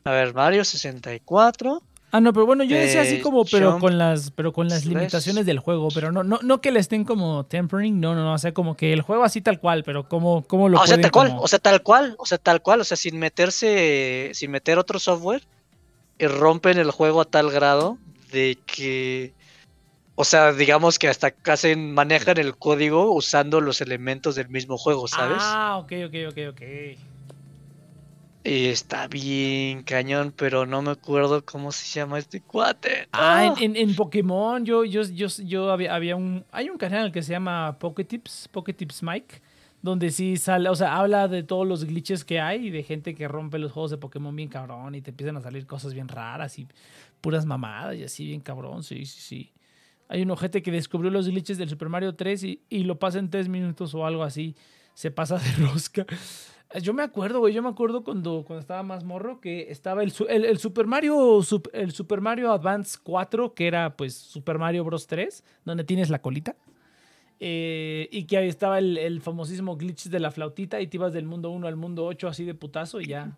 A 0.03 0.11
ver, 0.11 0.35
Mario 0.35 0.63
64. 0.63 1.81
Ah, 2.15 2.21
no, 2.21 2.31
pero 2.31 2.45
bueno, 2.45 2.63
yo 2.63 2.77
decía 2.77 3.01
así 3.01 3.15
Eh, 3.15 3.19
como, 3.19 3.43
pero 3.43 3.71
jump 3.71 3.81
con 3.81 3.97
las, 3.97 4.31
pero 4.31 4.53
con 4.53 4.69
las 4.69 4.83
slash. 4.83 4.93
limitaciones 4.93 5.45
del 5.45 5.59
juego, 5.59 5.89
pero 5.93 6.13
no, 6.13 6.23
no, 6.23 6.39
no 6.41 6.61
que 6.61 6.71
le 6.71 6.79
estén 6.79 7.03
como 7.03 7.45
tempering, 7.45 7.99
no, 7.99 8.15
no, 8.15 8.23
no, 8.23 8.35
o 8.35 8.37
sea, 8.37 8.53
como 8.53 8.77
que 8.77 8.93
el 8.93 9.01
juego 9.01 9.25
así 9.25 9.41
tal 9.41 9.59
cual, 9.59 9.83
pero 9.83 10.07
cómo, 10.07 10.41
cómo 10.47 10.69
lo 10.69 10.77
Ah, 10.77 10.83
o 10.83 10.87
sea, 10.87 10.97
tal 11.01 11.11
cual, 11.11 11.27
como- 11.31 11.41
o 11.41 11.47
sea, 11.49 11.59
tal 11.59 11.83
cual, 11.83 12.15
o 12.17 12.25
sea, 12.25 12.37
tal 12.37 12.61
cual, 12.61 12.79
o 12.79 12.83
sea, 12.85 12.95
sin 12.95 13.19
meterse, 13.19 14.31
sin 14.33 14.49
meter 14.49 14.77
otro 14.79 14.97
software, 14.97 15.43
y 16.17 16.27
rompen 16.27 16.77
el 16.77 16.89
juego 16.91 17.19
a 17.19 17.25
tal 17.25 17.51
grado 17.51 17.97
de 18.31 18.57
que, 18.65 19.33
o 20.15 20.23
sea, 20.23 20.53
digamos 20.53 20.97
que 20.97 21.09
hasta 21.09 21.35
hacen, 21.43 21.93
manejan 21.93 22.37
el 22.37 22.55
código 22.57 23.11
usando 23.13 23.59
los 23.59 23.81
elementos 23.81 24.35
del 24.35 24.47
mismo 24.47 24.77
juego, 24.77 25.09
¿sabes? 25.09 25.43
Ah, 25.43 25.79
ok, 25.83 25.91
ok, 26.07 26.15
ok, 26.29 26.37
ok. 26.51 26.61
Está 28.47 29.07
bien 29.07 29.81
cañón, 29.81 30.31
pero 30.37 30.67
no 30.67 30.83
me 30.83 30.91
acuerdo 30.91 31.43
cómo 31.43 31.71
se 31.71 31.99
llama 31.99 32.19
este 32.19 32.41
cuate. 32.41 33.07
Ah, 33.11 33.39
¡Ah! 33.39 33.55
en, 33.59 33.75
en, 33.75 33.89
en 33.89 33.95
Pokémon 33.95 34.63
yo, 34.63 34.85
yo, 34.85 35.01
yo, 35.01 35.27
yo 35.43 35.71
había, 35.71 35.95
había 35.95 36.15
un, 36.15 36.45
hay 36.51 36.69
un 36.69 36.77
canal 36.77 37.11
que 37.11 37.23
se 37.23 37.31
llama 37.31 37.79
Poketips, 37.79 38.47
Poketips 38.51 39.01
Mike, 39.01 39.41
donde 39.81 40.11
sí 40.11 40.37
sale, 40.37 40.69
o 40.69 40.75
sea, 40.75 40.95
habla 40.95 41.27
de 41.27 41.41
todos 41.41 41.65
los 41.65 41.85
glitches 41.85 42.23
que 42.23 42.39
hay 42.39 42.67
y 42.67 42.69
de 42.69 42.83
gente 42.83 43.15
que 43.15 43.27
rompe 43.27 43.57
los 43.57 43.71
juegos 43.71 43.89
de 43.89 43.97
Pokémon 43.97 44.35
bien 44.35 44.49
cabrón 44.49 44.93
y 44.93 45.01
te 45.01 45.09
empiezan 45.09 45.37
a 45.37 45.41
salir 45.41 45.65
cosas 45.65 45.95
bien 45.95 46.07
raras 46.07 46.59
y 46.59 46.67
puras 47.21 47.47
mamadas 47.47 47.95
y 47.95 48.03
así 48.03 48.27
bien 48.27 48.41
cabrón, 48.41 48.83
sí, 48.83 49.07
sí, 49.07 49.21
sí. 49.21 49.53
Hay 50.07 50.21
un 50.21 50.29
ojete 50.29 50.61
que 50.61 50.69
descubrió 50.69 51.09
los 51.09 51.27
glitches 51.27 51.57
del 51.57 51.69
Super 51.69 51.89
Mario 51.89 52.13
3 52.13 52.43
y, 52.43 52.61
y 52.69 52.83
lo 52.83 52.99
pasa 52.99 53.17
en 53.17 53.31
3 53.31 53.49
minutos 53.49 53.95
o 53.95 54.05
algo 54.05 54.21
así. 54.21 54.55
Se 54.93 55.09
pasa 55.09 55.39
de 55.39 55.51
rosca. 55.65 56.05
Yo 56.81 56.93
me 56.93 57.03
acuerdo, 57.03 57.39
güey, 57.39 57.53
yo 57.53 57.61
me 57.61 57.69
acuerdo 57.69 58.03
cuando, 58.03 58.43
cuando 58.45 58.59
estaba 58.59 58.83
más 58.83 59.03
morro 59.03 59.39
que 59.39 59.71
estaba 59.71 60.03
el, 60.03 60.11
el, 60.27 60.57
Super 60.57 60.87
Mario 60.87 61.39
el 61.73 61.91
Super 61.91 62.21
Mario 62.21 62.51
Advance 62.51 62.97
4, 63.01 63.53
que 63.53 63.67
era 63.67 63.95
pues 63.95 64.15
Super 64.15 64.57
Mario 64.57 64.83
Bros 64.83 65.07
3, 65.07 65.43
donde 65.63 65.83
tienes 65.83 66.09
la 66.09 66.21
colita. 66.21 66.55
Eh, 67.39 68.09
y 68.11 68.25
que 68.25 68.37
ahí 68.37 68.47
estaba 68.47 68.79
el, 68.79 68.97
el 68.97 69.21
famosísimo 69.21 69.75
glitch 69.77 70.05
de 70.07 70.19
la 70.19 70.31
flautita 70.31 70.81
y 70.81 70.87
te 70.87 70.97
ibas 70.97 71.13
del 71.13 71.25
mundo 71.25 71.49
1 71.51 71.67
al 71.67 71.75
mundo 71.75 72.05
8 72.05 72.29
así 72.29 72.45
de 72.45 72.53
putazo 72.53 73.01
y 73.01 73.07
ya 73.07 73.37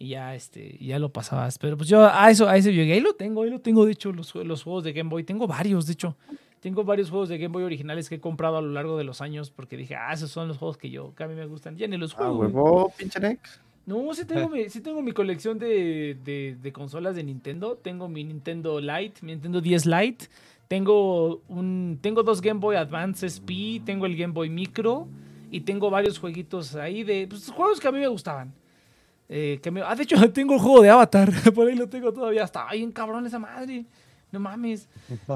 y 0.00 0.08
ya 0.08 0.34
este 0.34 0.76
ya 0.80 0.98
lo 0.98 1.12
pasabas. 1.12 1.58
Pero 1.58 1.76
pues 1.76 1.88
yo 1.88 2.04
a 2.04 2.30
eso 2.30 2.48
a 2.48 2.56
ese 2.56 2.72
llegué, 2.72 2.94
ahí 2.94 3.00
lo 3.00 3.14
tengo, 3.14 3.42
ahí 3.42 3.50
lo 3.50 3.60
tengo 3.60 3.86
de 3.86 3.92
hecho 3.92 4.12
los 4.12 4.32
juegos 4.62 4.82
de 4.82 4.92
Game 4.92 5.10
Boy, 5.10 5.24
tengo 5.24 5.46
varios 5.46 5.86
de 5.86 5.92
hecho. 5.92 6.16
Tengo 6.60 6.84
varios 6.84 7.08
juegos 7.10 7.28
de 7.30 7.38
Game 7.38 7.52
Boy 7.52 7.62
originales 7.64 8.08
que 8.08 8.16
he 8.16 8.20
comprado 8.20 8.58
a 8.58 8.60
lo 8.62 8.68
largo 8.70 8.98
de 8.98 9.04
los 9.04 9.20
años 9.22 9.50
porque 9.50 9.76
dije, 9.78 9.96
ah, 9.96 10.12
esos 10.12 10.30
son 10.30 10.46
los 10.48 10.58
juegos 10.58 10.76
que 10.76 10.90
yo, 10.90 11.14
que 11.14 11.24
a 11.24 11.28
mí 11.28 11.34
me 11.34 11.46
gustan. 11.46 11.76
Ya 11.76 11.86
ni 11.88 11.96
los 11.96 12.12
Ah, 12.14 12.16
juego. 12.18 12.36
güey. 12.36 12.50
huevo, 12.50 12.92
pinche 12.98 13.18
Nex. 13.18 13.60
No, 13.86 14.12
sí 14.14 14.24
tengo, 14.26 14.48
mi, 14.50 14.68
sí 14.68 14.80
tengo 14.82 15.00
mi 15.02 15.12
colección 15.12 15.58
de, 15.58 16.16
de- 16.22 16.56
de 16.60 16.72
consolas 16.72 17.16
de 17.16 17.24
Nintendo. 17.24 17.76
Tengo 17.76 18.08
mi 18.08 18.22
Nintendo 18.24 18.78
Lite, 18.78 19.20
mi 19.22 19.32
Nintendo 19.32 19.60
10 19.60 19.86
Lite. 19.86 20.26
Tengo, 20.68 21.40
un, 21.48 21.98
tengo 22.00 22.22
dos 22.22 22.40
Game 22.40 22.60
Boy 22.60 22.76
Advance 22.76 23.26
SP, 23.26 23.80
tengo 23.84 24.06
el 24.06 24.16
Game 24.16 24.32
Boy 24.32 24.50
Micro 24.50 25.08
y 25.50 25.62
tengo 25.62 25.90
varios 25.90 26.18
jueguitos 26.20 26.76
ahí 26.76 27.02
de 27.02 27.26
pues, 27.28 27.50
juegos 27.50 27.80
que 27.80 27.88
a 27.88 27.92
mí 27.92 27.98
me 27.98 28.06
gustaban. 28.06 28.52
Eh, 29.28 29.58
que 29.62 29.70
me- 29.70 29.80
ah, 29.82 29.94
de 29.96 30.02
hecho, 30.04 30.14
tengo 30.32 30.54
el 30.54 30.60
juego 30.60 30.82
de 30.82 30.90
Avatar, 30.90 31.30
por 31.54 31.66
ahí 31.66 31.74
lo 31.74 31.88
tengo 31.88 32.12
todavía. 32.12 32.44
Estaba 32.44 32.70
bien 32.72 32.92
cabrón 32.92 33.26
esa 33.26 33.38
madre. 33.40 33.86
No 34.32 34.40
mames. 34.40 34.88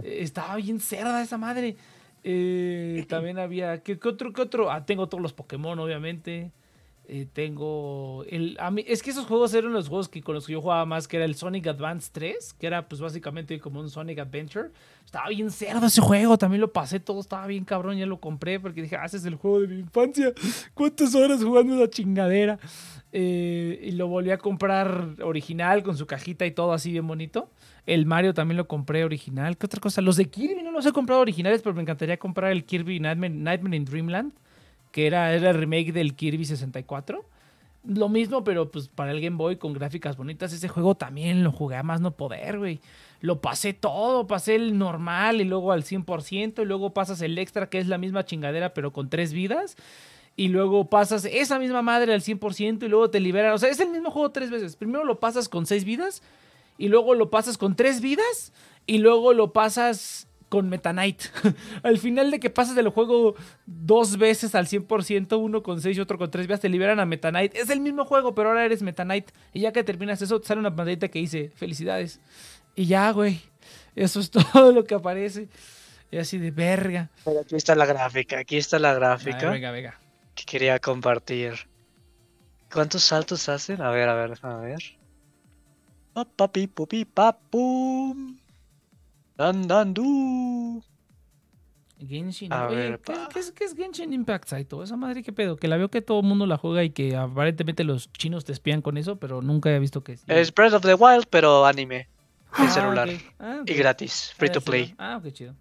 Eh, 0.03 0.19
Estaba 0.21 0.57
bien 0.57 0.81
cerda 0.81 1.23
esa 1.23 1.39
madre. 1.39 1.77
Eh, 2.23 3.05
también 3.09 3.39
había. 3.39 3.83
¿qué, 3.83 3.99
qué 3.99 4.09
otro? 4.09 4.33
¿Qué 4.33 4.43
otro? 4.43 4.71
Ah, 4.71 4.85
tengo 4.85 5.09
todos 5.09 5.23
los 5.23 5.33
Pokémon, 5.33 5.79
obviamente. 5.79 6.51
Eh, 7.07 7.27
tengo. 7.31 8.25
El, 8.31 8.57
a 8.59 8.71
mí, 8.71 8.83
es 8.87 9.03
que 9.03 9.11
esos 9.11 9.27
juegos 9.27 9.53
eran 9.53 9.75
los 9.75 9.89
juegos 9.89 10.09
que 10.09 10.23
con 10.23 10.35
los 10.35 10.47
que 10.47 10.55
yo 10.55 10.63
jugaba 10.63 10.87
más, 10.87 11.07
que 11.07 11.17
era 11.17 11.27
el 11.27 11.35
Sonic 11.35 11.67
Advance 11.67 12.09
3, 12.11 12.55
que 12.55 12.67
era 12.67 12.89
pues 12.89 12.99
básicamente 13.01 13.61
como 13.61 13.81
un 13.81 13.91
Sonic 13.91 14.21
Adventure. 14.21 14.71
Estaba 15.05 15.29
bien 15.29 15.51
cerdo 15.51 15.87
ese 15.87 16.01
juego, 16.01 16.39
también 16.39 16.63
lo 16.63 16.73
pasé 16.73 17.01
todo, 17.01 17.21
estaba 17.21 17.47
bien 17.47 17.65
cabrón, 17.67 17.99
ya 17.99 18.07
lo 18.07 18.21
compré 18.21 18.59
porque 18.59 18.81
dije, 18.83 18.97
ah, 18.97 19.05
ese 19.05 19.19
es 19.19 19.27
el 19.27 19.35
juego 19.35 19.61
de 19.61 19.69
mi 19.69 19.81
infancia. 19.81 20.33
¿Cuántas 20.73 21.15
horas 21.15 21.45
jugando 21.45 21.75
esa 21.75 21.91
chingadera? 21.91 22.59
Eh, 23.17 23.79
y 23.81 23.93
lo 23.93 24.09
volví 24.09 24.33
a 24.33 24.39
comprar 24.39 25.15
original 25.23 25.85
con 25.85 25.97
su 25.97 26.05
cajita 26.05 26.47
y 26.47 26.51
todo 26.51 26.73
así 26.73 26.91
bien 26.91 27.07
bonito. 27.07 27.49
El 27.87 28.07
Mario 28.07 28.35
también 28.35 28.57
lo 28.57 28.67
compré 28.67 29.05
original. 29.05 29.57
¿Qué 29.57 29.67
otra 29.67 29.81
cosa? 29.81 30.01
Los 30.01 30.17
de 30.17 30.25
Kirby 30.25 30.65
no 30.65 30.73
los 30.73 30.85
he 30.85 30.91
comprado 30.91 31.21
originales, 31.21 31.63
pero 31.63 31.77
me 31.77 31.83
encantaría 31.83 32.17
comprar 32.17 32.51
el 32.51 32.65
Kirby 32.65 32.99
Nightmare, 32.99 33.33
Nightmare 33.33 33.77
in 33.77 33.85
Dreamland, 33.85 34.33
que 34.91 35.07
era, 35.07 35.33
era 35.33 35.51
el 35.51 35.57
remake 35.57 35.93
del 35.93 36.17
Kirby 36.17 36.45
64. 36.45 37.25
lo 37.85 38.09
mismo, 38.09 38.43
pero 38.43 38.73
pues 38.73 38.89
para 38.89 39.13
el 39.13 39.21
Game 39.21 39.37
Boy 39.37 39.59
con 39.59 39.75
gráficas 39.75 40.17
bonitas. 40.17 40.53
Ese 40.53 40.67
juego 40.67 40.97
también 40.97 41.45
lo 41.45 41.53
jugué 41.53 41.77
a 41.77 41.85
más 41.85 42.01
no 42.01 42.17
poder, 42.17 42.59
güey. 42.59 42.81
Lo 43.21 43.41
pasé 43.41 43.75
todo, 43.75 44.27
pasé 44.27 44.57
el 44.57 44.77
normal 44.77 45.41
y 45.41 45.45
luego 45.45 45.71
al 45.71 45.85
100% 45.85 46.63
y 46.63 46.65
luego 46.65 46.93
pasas 46.93 47.21
el 47.21 47.39
extra 47.39 47.69
que 47.69 47.79
es 47.79 47.87
la 47.87 47.97
misma 47.97 48.25
chingadera 48.25 48.75
pero 48.75 48.93
con 48.93 49.09
tres 49.09 49.33
vidas. 49.33 49.77
Y 50.37 50.49
luego 50.49 50.89
pasas 50.91 51.25
esa 51.25 51.59
misma 51.59 51.83
madre 51.83 52.13
al 52.13 52.21
100% 52.21 52.85
y 52.85 52.89
luego 52.89 53.11
te 53.11 53.21
liberan. 53.21 53.53
O 53.53 53.59
sea, 53.59 53.69
es 53.69 53.81
el 53.81 53.91
mismo 53.91 54.11
juego 54.11 54.31
tres 54.31 54.51
veces. 54.51 54.77
Primero 54.77 55.05
lo 55.05 55.21
pasas 55.21 55.49
con 55.49 55.67
seis 55.67 55.85
vidas 55.85 56.23
y 56.77 56.89
luego 56.89 57.15
lo 57.15 57.31
pasas 57.31 57.57
con 57.57 57.77
tres 57.77 58.01
vidas 58.01 58.53
y 58.87 58.99
luego 58.99 59.33
lo 59.33 59.53
pasas 59.53 60.27
con 60.49 60.69
Meta 60.69 60.93
Knight. 60.93 61.23
al 61.83 61.99
final 61.99 62.31
de 62.31 62.41
que 62.41 62.51
pasas 62.51 62.75
del 62.75 62.89
juego 62.89 63.35
dos 63.67 64.19
veces 64.19 64.55
al 64.55 64.67
100%, 64.67 65.39
uno 65.39 65.63
con 65.63 65.81
seis 65.81 65.97
y 65.97 66.01
otro 66.01 66.19
con 66.19 66.31
tres 66.31 66.47
vidas, 66.47 66.61
te 66.61 66.69
liberan 66.69 67.01
a 67.01 67.07
Meta 67.07 67.31
Knight. 67.31 67.55
Es 67.55 67.71
el 67.71 67.81
mismo 67.81 68.05
juego, 68.05 68.35
pero 68.35 68.51
ahora 68.51 68.65
eres 68.65 68.83
Meta 68.83 69.05
Knight. 69.05 69.31
Y 69.53 69.61
ya 69.61 69.73
que 69.73 69.85
terminas 69.85 70.23
eso, 70.23 70.41
te 70.41 70.47
sale 70.47 70.61
una 70.61 70.75
pantallita 70.75 71.09
que 71.09 71.19
dice, 71.19 71.51
felicidades. 71.55 72.21
Y 72.77 72.87
ya, 72.87 73.11
güey. 73.11 73.41
Eso 73.97 74.21
es 74.21 74.31
todo 74.53 74.73
lo 74.73 74.85
que 74.85 74.95
aparece. 74.95 75.49
Y 76.11 76.19
así 76.19 76.39
de 76.39 76.51
verga. 76.51 77.11
Pero 77.25 77.41
aquí 77.41 77.57
está 77.57 77.75
la 77.75 77.87
gráfica, 77.87 78.39
aquí 78.39 78.57
está 78.57 78.79
la 78.79 78.95
gráfica 78.95 79.51
venga, 79.51 79.73
venga. 79.73 79.99
Que 80.35 80.45
quería 80.45 80.79
compartir. 80.79 81.55
¿Cuántos 82.73 83.05
saltos 83.05 83.49
hacen? 83.49 83.81
A 83.83 83.91
ver, 83.91 84.09
a 84.09 84.15
ver, 84.15 84.39
a 84.43 84.57
ver. 84.59 84.81
Pa, 86.13 86.25
pa, 86.25 86.49
pi, 86.51 86.67
pu, 86.67 86.87
pi, 86.87 87.05
pa, 87.05 87.37
pum. 87.39 88.37
Dan, 89.37 89.67
dan, 89.67 89.95
du. 89.95 90.83
Genshin. 92.07 92.53
A 92.53 92.67
Oye, 92.69 92.77
ver, 92.77 93.01
¿qué, 93.33 93.39
es, 93.39 93.53
qué 93.53 93.65
es 93.65 93.75
Genshin 93.75 94.13
Impact, 94.13 94.49
Saito? 94.49 94.83
Esa 94.83 94.97
madre, 94.97 95.23
¿qué 95.23 95.33
pedo? 95.33 95.57
Que 95.57 95.69
la 95.69 95.77
veo 95.77 95.89
que 95.91 96.03
todo 96.03 96.21
el 96.21 96.27
mundo 96.27 96.47
la 96.47 96.59
juega 96.59 96.85
y 96.85 96.91
que 96.91 97.17
aparentemente 97.17 97.83
los 97.85 98.13
chinos 98.13 98.45
te 98.45 98.53
espían 98.53 98.83
con 98.83 98.97
eso, 98.99 99.17
pero 99.17 99.41
nunca 99.41 99.71
he 99.75 99.79
visto 99.79 100.03
que... 100.03 100.19
Es 100.27 100.53
Breath 100.53 100.75
of 100.75 100.83
the 100.83 100.95
Wild, 100.95 101.27
pero 101.31 101.65
anime. 101.65 102.09
En 102.59 102.67
Ah, 102.67 102.71
celular. 102.71 103.09
Ah. 103.39 103.63
Y 103.65 103.75
gratis. 103.75 104.33
Free 104.37 104.49
Ah, 104.51 104.53
to 104.53 104.61
play. 104.61 104.95
Ah, 104.99 105.21
qué 105.23 105.33
chido. 105.33 105.55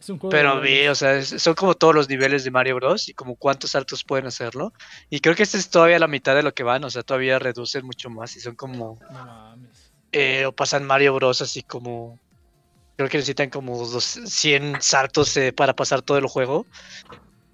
Es 0.00 0.08
un 0.08 0.18
juego 0.18 0.30
Pero 0.30 0.60
vi, 0.62 0.86
o 0.88 0.94
sea, 0.94 1.16
es- 1.16 1.28
son 1.42 1.54
como 1.54 1.74
todos 1.74 1.94
los 1.94 2.08
niveles 2.08 2.42
de 2.42 2.50
Mario 2.50 2.76
Bros. 2.76 3.08
y 3.08 3.12
como 3.14 3.36
cuántos 3.36 3.72
saltos 3.72 4.02
pueden 4.02 4.26
hacerlo. 4.26 4.72
Y 5.10 5.20
creo 5.20 5.34
que 5.36 5.42
este 5.42 5.58
es 5.58 5.68
todavía 5.68 5.98
la 5.98 6.06
mitad 6.08 6.34
de 6.34 6.42
lo 6.42 6.54
que 6.54 6.62
van, 6.62 6.82
o 6.84 6.90
sea, 6.90 7.02
todavía 7.02 7.38
reducen 7.38 7.84
mucho 7.84 8.08
más 8.10 8.34
y 8.36 8.40
son 8.40 8.54
como. 8.56 8.98
No 9.02 9.10
mames. 9.24 9.92
eh, 10.12 10.46
o 10.46 10.52
pasan 10.52 10.84
Mario 10.86 11.14
Bros. 11.14 11.42
así 11.42 11.62
como. 11.62 12.18
Creo 12.96 13.08
que 13.08 13.18
necesitan 13.18 13.48
como 13.50 13.78
dos, 13.86 14.04
100 14.04 14.80
saltos 14.82 15.34
eh, 15.36 15.52
para 15.52 15.74
pasar 15.76 16.02
todo 16.02 16.18
el 16.18 16.26
juego. 16.26 16.66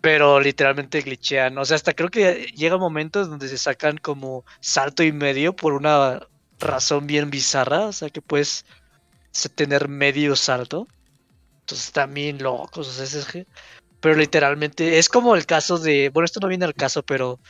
Pero 0.01 0.39
literalmente 0.40 1.01
glitchean. 1.01 1.56
O 1.59 1.64
sea, 1.64 1.74
hasta 1.74 1.93
creo 1.94 2.10
que 2.10 2.47
llega 2.55 2.77
momentos 2.77 3.28
donde 3.28 3.48
se 3.48 3.59
sacan 3.59 3.98
como 3.98 4.44
salto 4.60 5.02
y 5.02 5.10
medio 5.12 5.55
por 5.55 5.73
una 5.73 6.20
razón 6.60 7.06
bien 7.09 7.28
bizarra. 7.31 7.86
O 7.86 7.93
sea, 7.93 8.09
que 8.10 8.23
puedes 8.23 8.64
tener 9.55 9.89
medio 9.89 10.36
salto. 10.36 10.86
Entonces 11.66 11.90
también 11.90 12.40
locos. 12.40 12.86
O 12.86 12.93
sea, 12.93 13.05
es 13.05 13.26
Pero 14.01 14.14
literalmente 14.14 14.98
es 14.98 15.09
como 15.09 15.34
el 15.34 15.47
caso 15.47 15.78
de. 15.78 16.10
Bueno, 16.10 16.24
esto 16.24 16.38
no 16.40 16.47
viene 16.47 16.64
al 16.64 16.74
caso, 16.74 17.02
pero. 17.02 17.40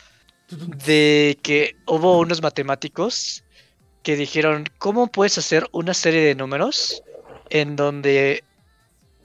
De 0.49 1.39
que 1.43 1.75
hubo 1.87 2.19
unos 2.21 2.41
matemáticos 2.41 3.43
que 4.03 4.17
dijeron: 4.17 4.65
¿Cómo 4.79 5.09
puedes 5.09 5.37
hacer 5.37 5.69
una 5.73 5.93
serie 5.93 6.23
de 6.23 6.35
números 6.35 7.03
en 7.51 7.77
donde 7.77 8.43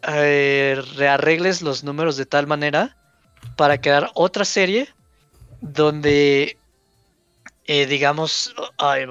eh, 0.08 0.82
rearregles 0.98 1.62
los 1.62 1.86
números 1.86 2.18
de 2.18 2.26
tal 2.26 2.48
manera 2.48 2.98
para 3.56 3.80
crear 3.80 4.12
otra 4.16 4.44
serie 4.44 4.90
donde, 5.62 6.58
eh, 7.66 7.86
digamos, 7.86 8.54
ay, 8.78 9.06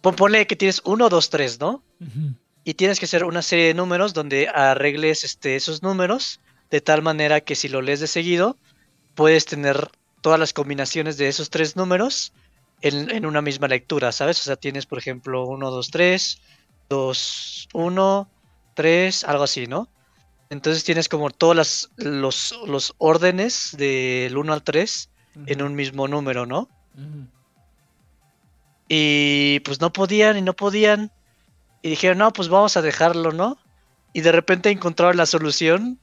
pon- 0.00 0.16
ponle 0.16 0.46
que 0.46 0.56
tienes 0.56 0.80
1, 0.84 1.08
2, 1.10 1.28
3, 1.28 1.60
¿no? 1.60 1.82
Ujú. 2.00 2.34
Y 2.64 2.74
tienes 2.74 2.98
que 2.98 3.06
hacer 3.06 3.24
una 3.24 3.42
serie 3.42 3.66
de 3.66 3.74
números 3.74 4.14
donde 4.14 4.48
arregles 4.48 5.24
este, 5.24 5.56
esos 5.56 5.82
números 5.82 6.40
de 6.70 6.80
tal 6.80 7.02
manera 7.02 7.40
que 7.40 7.54
si 7.54 7.68
lo 7.68 7.80
lees 7.80 8.00
de 8.00 8.06
seguido, 8.06 8.56
puedes 9.14 9.46
tener 9.46 9.90
todas 10.20 10.38
las 10.38 10.52
combinaciones 10.52 11.16
de 11.16 11.28
esos 11.28 11.50
tres 11.50 11.76
números 11.76 12.32
en, 12.82 13.10
en 13.10 13.26
una 13.26 13.40
misma 13.40 13.68
lectura, 13.68 14.12
¿sabes? 14.12 14.40
O 14.40 14.44
sea, 14.44 14.56
tienes, 14.56 14.86
por 14.86 14.98
ejemplo, 14.98 15.46
1, 15.46 15.70
2, 15.70 15.90
3, 15.90 16.40
2, 16.88 17.68
1, 17.72 18.30
3, 18.74 19.24
algo 19.24 19.44
así, 19.44 19.66
¿no? 19.66 19.88
Entonces 20.50 20.84
tienes 20.84 21.08
como 21.08 21.30
todos 21.30 21.56
las, 21.56 21.90
los, 21.96 22.54
los 22.66 22.94
órdenes 22.98 23.74
del 23.76 24.36
1 24.36 24.52
al 24.52 24.62
3 24.62 25.10
en 25.46 25.62
un 25.62 25.74
mismo 25.74 26.08
número, 26.08 26.46
¿no? 26.46 26.68
Ujú. 26.94 27.26
Y 28.88 29.60
pues 29.60 29.80
no 29.80 29.92
podían 29.92 30.38
y 30.38 30.42
no 30.42 30.54
podían. 30.54 31.12
Y 31.82 31.90
dijeron, 31.90 32.18
no, 32.18 32.32
pues 32.32 32.48
vamos 32.48 32.76
a 32.76 32.82
dejarlo, 32.82 33.32
¿no? 33.32 33.58
Y 34.12 34.22
de 34.22 34.32
repente 34.32 34.70
encontraron 34.70 35.16
la 35.16 35.26
solución 35.26 35.98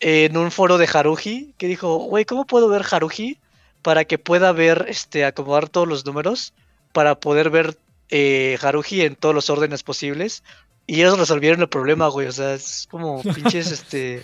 en 0.00 0.36
un 0.36 0.50
foro 0.50 0.78
de 0.78 0.88
Haruji 0.92 1.54
que 1.56 1.68
dijo, 1.68 1.96
güey, 1.96 2.24
¿cómo 2.24 2.46
puedo 2.46 2.68
ver 2.68 2.84
Haruji 2.90 3.38
para 3.82 4.04
que 4.04 4.18
pueda 4.18 4.52
ver, 4.52 4.86
este, 4.88 5.24
acomodar 5.24 5.68
todos 5.68 5.86
los 5.86 6.04
números 6.04 6.52
para 6.92 7.20
poder 7.20 7.50
ver 7.50 7.78
eh, 8.10 8.58
Haruji 8.60 9.02
en 9.02 9.16
todos 9.16 9.34
los 9.34 9.50
órdenes 9.50 9.82
posibles? 9.82 10.42
Y 10.86 11.00
ellos 11.00 11.18
resolvieron 11.18 11.62
el 11.62 11.68
problema, 11.68 12.08
güey. 12.08 12.26
O 12.26 12.32
sea, 12.32 12.54
es 12.54 12.86
como 12.90 13.22
pinches, 13.34 13.70
este... 13.70 14.22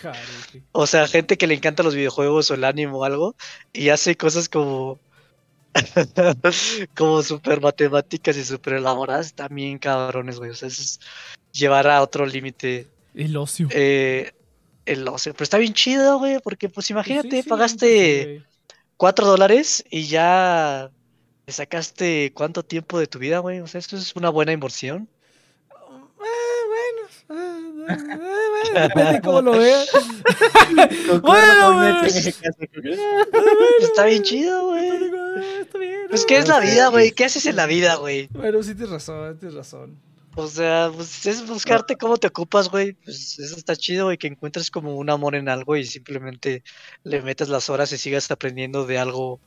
O 0.73 0.87
sea, 0.87 1.07
gente 1.09 1.39
que 1.39 1.47
le 1.47 1.55
encantan 1.55 1.87
los 1.87 1.95
videojuegos 1.95 2.51
o 2.51 2.55
el 2.55 2.65
anime 2.65 2.93
o 2.93 3.05
algo 3.05 3.35
y 3.73 3.89
hace 3.89 4.17
cosas 4.17 4.49
como 4.49 4.99
como 6.97 7.23
súper 7.23 7.61
matemáticas 7.61 8.37
y 8.37 8.45
súper 8.45 8.75
elaboradas 8.75 9.33
también 9.35 9.79
cabrones, 9.79 10.39
güey. 10.39 10.51
O 10.51 10.55
sea, 10.55 10.69
eso 10.69 10.83
es 10.83 11.01
llevar 11.53 11.89
a 11.89 12.03
otro 12.03 12.27
límite 12.27 12.87
El 13.15 13.37
ocio. 13.37 13.69
eh, 13.71 14.33
el 14.87 15.07
ocio. 15.09 15.33
Pero 15.33 15.45
está 15.45 15.59
bien 15.59 15.75
chido, 15.75 16.19
güey, 16.19 16.39
porque 16.43 16.69
pues 16.69 16.91
imagínate, 16.91 17.31
Sí, 17.31 17.43
sí, 17.43 17.49
pagaste 17.49 18.41
sí. 18.41 18.45
4 18.97 19.27
dólares 19.27 19.85
y 19.91 20.07
ya 20.07 20.91
le 21.47 21.53
sacaste 21.53 22.33
cuánto 22.35 22.65
tiempo 22.65 22.99
de 22.99 23.07
tu 23.07 23.19
vida, 23.19 23.39
güey. 23.39 23.61
O 23.61 23.67
sea, 23.67 23.79
esto 23.79 23.97
es 23.97 24.15
una 24.17 24.31
buena 24.31 24.53
inversión. 24.53 25.09
Ah, 25.71 26.09
bueno. 26.17 27.09
ah, 27.29 27.31
ah, 27.31 27.35
ah, 27.35 27.59
bueno, 27.59 27.69
Depende 28.75 29.13
de 29.13 29.21
cómo 29.21 29.43
lo 29.43 29.53
veas. 29.53 29.89
bueno, 31.23 31.75
güey. 31.75 32.19
Está 33.83 34.05
bien 34.07 34.23
chido, 34.23 34.69
güey. 34.69 34.91
Está 35.61 35.79
bien. 35.79 36.01
Pues. 36.09 36.27
¿qué 36.27 36.39
es 36.39 36.49
la 36.49 36.61
vida, 36.61 36.89
güey? 36.89 37.13
¿Qué 37.13 37.25
haces 37.25 37.47
en 37.47 37.57
la 37.57 37.67
vida, 37.67 37.97
güey? 37.97 38.29
Bueno, 38.33 38.63
sí 38.63 38.75
tienes 38.75 38.91
razón, 38.91 39.39
tienes 39.39 39.57
razón. 39.57 39.99
O 40.37 40.47
sea, 40.47 40.91
pues 40.95 41.27
es 41.27 41.47
buscarte 41.47 41.97
cómo 41.97 42.17
te 42.17 42.29
ocupas, 42.29 42.69
güey. 42.69 42.93
Pues 42.93 43.39
eso 43.39 43.57
está 43.57 43.75
chido, 43.75 44.07
güey, 44.07 44.19
que 44.19 44.29
encuentres 44.29 44.71
como 44.71 44.97
un 44.97 45.11
amor 45.11 45.35
en 45.35 45.49
algo 45.49 45.77
y 45.77 45.85
simplemente 45.85 46.63
le 47.03 47.21
metas 47.23 47.49
las 47.49 47.69
horas 47.69 47.93
y 47.93 47.99
sigas 47.99 48.31
aprendiendo 48.31 48.87
de 48.87 48.99
algo 48.99 49.41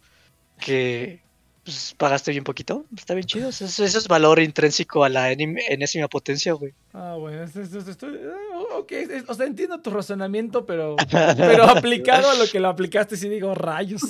que 0.59 1.23
pues, 1.63 1.95
pagaste 1.97 2.31
bien 2.31 2.43
poquito. 2.43 2.85
Está 2.95 3.13
bien 3.13 3.25
chido. 3.25 3.49
Eso, 3.49 3.65
eso 3.65 3.83
es 3.85 4.07
valor 4.07 4.39
intrínseco 4.39 5.03
a 5.03 5.09
la 5.09 5.31
enésima 5.31 6.07
potencia, 6.07 6.53
güey. 6.53 6.73
Ah, 6.93 7.15
bueno, 7.19 7.43
esto- 7.43 7.61
esto- 7.61 7.79
esto- 7.79 7.91
estoy- 7.91 8.19
ah, 8.53 8.77
ok, 8.77 8.91
es- 8.91 9.23
o 9.29 9.33
sea, 9.33 9.45
entiendo 9.45 9.79
tu 9.81 9.89
razonamiento, 9.89 10.65
pero, 10.65 10.95
pero 11.37 11.63
aplicado 11.63 12.29
a 12.29 12.35
lo 12.35 12.45
que 12.51 12.59
lo 12.59 12.67
aplicaste, 12.69 13.15
sí 13.17 13.29
digo, 13.29 13.55
rayos. 13.55 14.01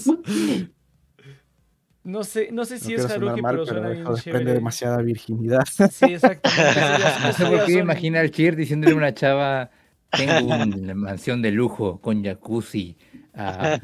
No 2.05 2.25
sé, 2.25 2.49
no 2.51 2.65
sé 2.65 2.73
No 2.75 2.79
si 2.81 2.85
quiero 2.87 3.03
es 3.03 3.11
sonar 3.13 3.27
Haruki, 3.29 3.41
mal, 3.41 3.55
pero 3.55 3.65
pero 3.65 3.79
suena 3.81 3.89
bien 4.11 4.15
chévere. 4.21 4.53
demasiada 4.53 4.97
virginidad. 4.97 5.63
Sí, 5.89 6.17
ya- 6.17 6.39
No 7.23 7.31
sé 7.33 7.45
por 7.45 7.65
qué 7.65 7.73
imagina 7.73 8.19
al 8.19 8.29
Chir 8.31 8.57
diciéndole 8.57 8.93
a 8.93 8.97
una 8.97 9.13
chava, 9.13 9.71
tengo 10.11 10.53
una 10.53 10.93
mansión 10.95 11.41
de 11.41 11.51
lujo 11.51 12.01
con 12.01 12.21
jacuzzi, 12.23 12.97
a 13.35 13.79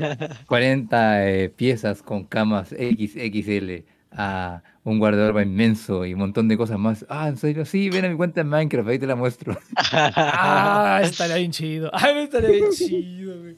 40 0.48 1.28
eh, 1.30 1.50
piezas 1.50 2.02
con 2.02 2.24
camas 2.26 2.70
XXL, 2.70 3.84
a 4.12 4.62
un 4.84 5.00
guardarropa 5.00 5.42
inmenso 5.44 6.06
y 6.06 6.14
un 6.14 6.20
montón 6.20 6.48
de 6.48 6.58
cosas 6.58 6.80
más. 6.80 7.06
Ah, 7.10 7.28
¿en 7.30 7.38
serio? 7.38 7.66
Sí, 7.66 7.90
ven 7.90 8.06
a 8.06 8.10
mi 8.10 8.16
cuenta 8.16 8.42
en 8.42 8.50
Minecraft, 8.50 8.90
ahí 8.90 9.00
te 9.00 9.08
la 9.08 9.16
muestro. 9.16 9.58
Ah, 9.92 11.02
estaría 11.04 11.36
bien 11.38 11.52
chido. 11.52 11.90
Ah, 11.94 12.10
estaría 12.12 12.50
bien 12.50 12.72
chido, 12.72 13.40
güey. 13.40 13.58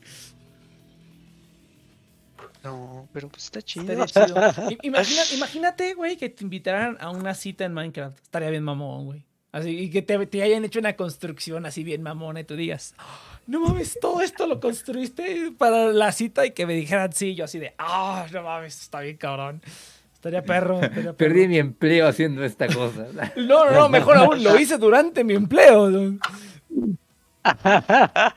No, 2.64 3.08
pero 3.12 3.28
pues 3.30 3.46
está 3.46 3.62
chido. 3.62 3.92
Estaría 4.04 4.28
chido. 4.28 4.78
Imagina- 4.84 5.24
imagínate, 5.34 5.94
güey, 5.96 6.16
que 6.18 6.30
te 6.30 6.44
invitaran 6.44 6.96
a 7.00 7.10
una 7.10 7.34
cita 7.34 7.66
en 7.66 7.74
Minecraft. 7.74 8.20
Estaría 8.22 8.50
bien 8.52 8.64
mamón, 8.64 9.06
güey. 9.06 9.26
Así, 9.52 9.70
y 9.78 9.90
que 9.90 10.02
te, 10.02 10.26
te 10.28 10.44
hayan 10.44 10.64
hecho 10.64 10.80
una 10.80 10.96
construcción 10.96 11.66
así 11.66 11.84
bien 11.84 12.02
mamona 12.02 12.40
y 12.40 12.44
tú 12.46 12.56
digas, 12.56 12.94
"Ah, 12.98 13.20
no 13.48 13.60
mames, 13.60 13.98
todo 14.00 14.22
esto 14.22 14.48
lo 14.48 14.60
construiste 14.60 15.52
para 15.58 15.92
la 15.92 16.12
cita 16.14 16.46
y 16.46 16.52
que 16.52 16.66
me 16.66 16.74
dijeran 16.74 17.12
sí, 17.12 17.36
yo 17.36 17.46
así 17.46 17.60
de, 17.60 17.74
ah, 17.78 18.26
no 18.32 18.44
mames, 18.44 18.82
está 18.82 19.02
bien 19.02 19.18
cabrón. 19.18 19.62
Estaría 20.14 20.44
perro. 20.44 20.76
estaría 20.76 20.96
perro. 21.04 21.18
Perdí 21.18 21.48
mi 21.48 21.58
empleo 21.58 22.08
haciendo 22.08 22.44
esta 22.46 22.68
cosa. 22.68 23.08
No, 23.36 23.66
no, 23.66 23.72
no, 23.72 23.90
mejor 23.90 24.18
aún, 24.18 24.44
lo 24.44 24.58
hice 24.60 24.78
durante 24.78 25.24
mi 25.24 25.34
empleo. 25.34 25.90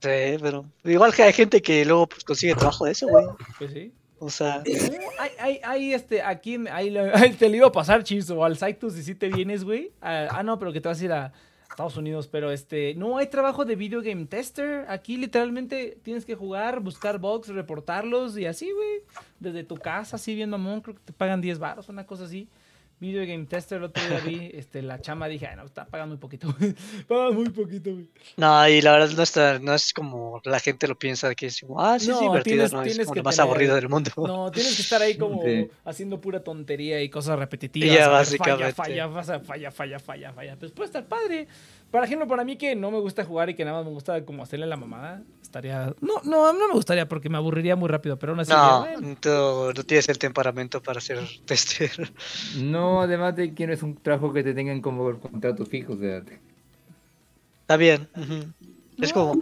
Sí, 0.00 0.36
pero 0.38 0.66
igual 0.84 1.14
que 1.14 1.22
hay 1.22 1.32
gente 1.32 1.62
que 1.62 1.82
luego 1.82 2.06
pues, 2.06 2.24
consigue 2.24 2.54
trabajo 2.54 2.84
de 2.84 2.92
eso, 2.92 3.08
güey. 3.08 3.24
Pues 3.58 3.72
sí. 3.72 3.90
O 4.18 4.30
sea, 4.30 4.62
No, 4.64 4.98
hay, 5.18 5.30
hay, 5.38 5.60
hay, 5.62 5.94
este, 5.94 6.22
aquí, 6.22 6.58
te 7.38 7.48
lo 7.48 7.56
iba 7.56 7.66
a 7.66 7.72
pasar, 7.72 8.04
Chizo, 8.04 8.44
al 8.44 8.56
Saitus, 8.56 8.94
si 8.94 9.14
te 9.14 9.28
vienes, 9.28 9.64
güey. 9.64 9.92
Ah, 10.00 10.28
ah, 10.30 10.42
no, 10.42 10.58
pero 10.58 10.72
que 10.72 10.80
te 10.80 10.88
vas 10.88 11.00
a 11.00 11.04
ir 11.04 11.12
a 11.12 11.32
Estados 11.68 11.96
Unidos, 11.96 12.28
pero 12.28 12.52
este, 12.52 12.94
no 12.94 13.18
hay 13.18 13.26
trabajo 13.26 13.64
de 13.64 13.74
video 13.74 14.00
game 14.00 14.26
tester. 14.26 14.86
Aquí 14.88 15.16
literalmente 15.16 15.98
tienes 16.02 16.24
que 16.24 16.36
jugar, 16.36 16.80
buscar 16.80 17.18
bugs, 17.18 17.48
reportarlos 17.48 18.38
y 18.38 18.46
así, 18.46 18.70
güey. 18.70 19.02
Desde 19.40 19.64
tu 19.64 19.74
casa, 19.76 20.16
así 20.16 20.34
bien 20.36 20.50
mamón, 20.50 20.80
creo 20.80 20.94
que 20.94 21.02
te 21.04 21.12
pagan 21.12 21.40
10 21.40 21.58
baros, 21.58 21.88
una 21.88 22.06
cosa 22.06 22.24
así. 22.24 22.48
Video 23.04 23.26
game 23.26 23.44
tester, 23.46 23.78
el 23.78 23.84
otro 23.84 24.02
día 24.08 24.20
vi, 24.20 24.50
este, 24.54 24.80
la 24.82 24.98
chama, 25.00 25.28
dije, 25.28 25.46
ay, 25.46 25.56
no, 25.56 25.64
está 25.64 25.84
pagando 25.86 26.14
muy 26.14 26.20
poquito, 26.20 26.54
güey. 26.58 26.74
Pagan 27.08 27.34
muy 27.34 27.50
poquito, 27.50 27.92
güey. 27.92 28.06
no, 28.36 28.68
y 28.68 28.80
la 28.80 28.92
verdad 28.92 29.10
no, 29.16 29.22
está, 29.22 29.58
no 29.58 29.74
es 29.74 29.92
como 29.92 30.40
la 30.44 30.58
gente 30.58 30.88
lo 30.88 30.98
piensa, 30.98 31.34
que 31.34 31.46
es 31.46 31.60
como, 31.60 31.80
ah, 31.82 31.98
sí, 31.98 32.08
No, 32.08 32.14
es 32.14 32.20
divertido, 32.20 32.56
tienes- 32.56 32.72
no, 32.72 32.82
es 32.82 32.88
tienes 32.88 33.06
como 33.06 33.14
que 33.14 33.20
lo 33.20 33.24
más 33.24 33.36
tener- 33.36 33.48
aburrido 33.50 33.74
del 33.74 33.88
mundo. 33.88 34.10
No, 34.16 34.50
tienes 34.50 34.76
que 34.76 34.82
estar 34.82 35.02
ahí 35.02 35.16
como 35.18 35.42
Sí. 35.44 35.68
haciendo 35.84 36.20
pura 36.20 36.42
tontería 36.42 37.02
y 37.02 37.08
cosas 37.10 37.38
repetitivas. 37.38 37.94
Ya, 37.94 38.08
básicamente. 38.08 38.72
Falla, 38.72 39.08
falla, 39.08 39.38
falla, 39.40 39.70
falla, 39.70 39.98
falla, 40.00 40.32
falla. 40.32 40.56
Pues 40.56 40.72
puede 40.72 40.86
estar 40.86 41.06
padre. 41.06 41.46
Por 41.94 42.02
ejemplo, 42.02 42.26
para 42.26 42.42
mí 42.42 42.56
que 42.56 42.74
no 42.74 42.90
me 42.90 42.98
gusta 42.98 43.24
jugar 43.24 43.50
y 43.50 43.54
que 43.54 43.64
nada 43.64 43.76
más 43.76 43.86
me 43.86 43.92
gusta 43.92 44.24
como 44.24 44.42
hacerle 44.42 44.66
la 44.66 44.76
mamada, 44.76 45.22
estaría... 45.40 45.94
No, 46.00 46.14
no, 46.24 46.52
no 46.52 46.66
me 46.66 46.74
gustaría 46.74 47.06
porque 47.08 47.28
me 47.28 47.36
aburriría 47.36 47.76
muy 47.76 47.88
rápido, 47.88 48.18
pero 48.18 48.32
aún 48.32 48.40
así... 48.40 48.50
No, 48.50 48.82
diría, 48.82 48.98
bueno, 49.00 49.16
tú 49.20 49.72
no 49.76 49.84
tienes 49.84 50.08
el 50.08 50.18
temperamento 50.18 50.82
para 50.82 51.00
ser 51.00 51.20
tester. 51.44 51.92
No, 52.56 53.00
además 53.00 53.36
de 53.36 53.54
que 53.54 53.68
no 53.68 53.72
es 53.74 53.84
un 53.84 53.94
trabajo 53.94 54.32
que 54.32 54.42
te 54.42 54.54
tengan 54.54 54.80
como 54.80 55.20
contrato 55.20 55.64
fijo, 55.66 55.92
o 55.92 55.96
sea, 55.96 56.20
Está 57.60 57.76
bien. 57.76 58.08
Es 59.00 59.12
como, 59.12 59.38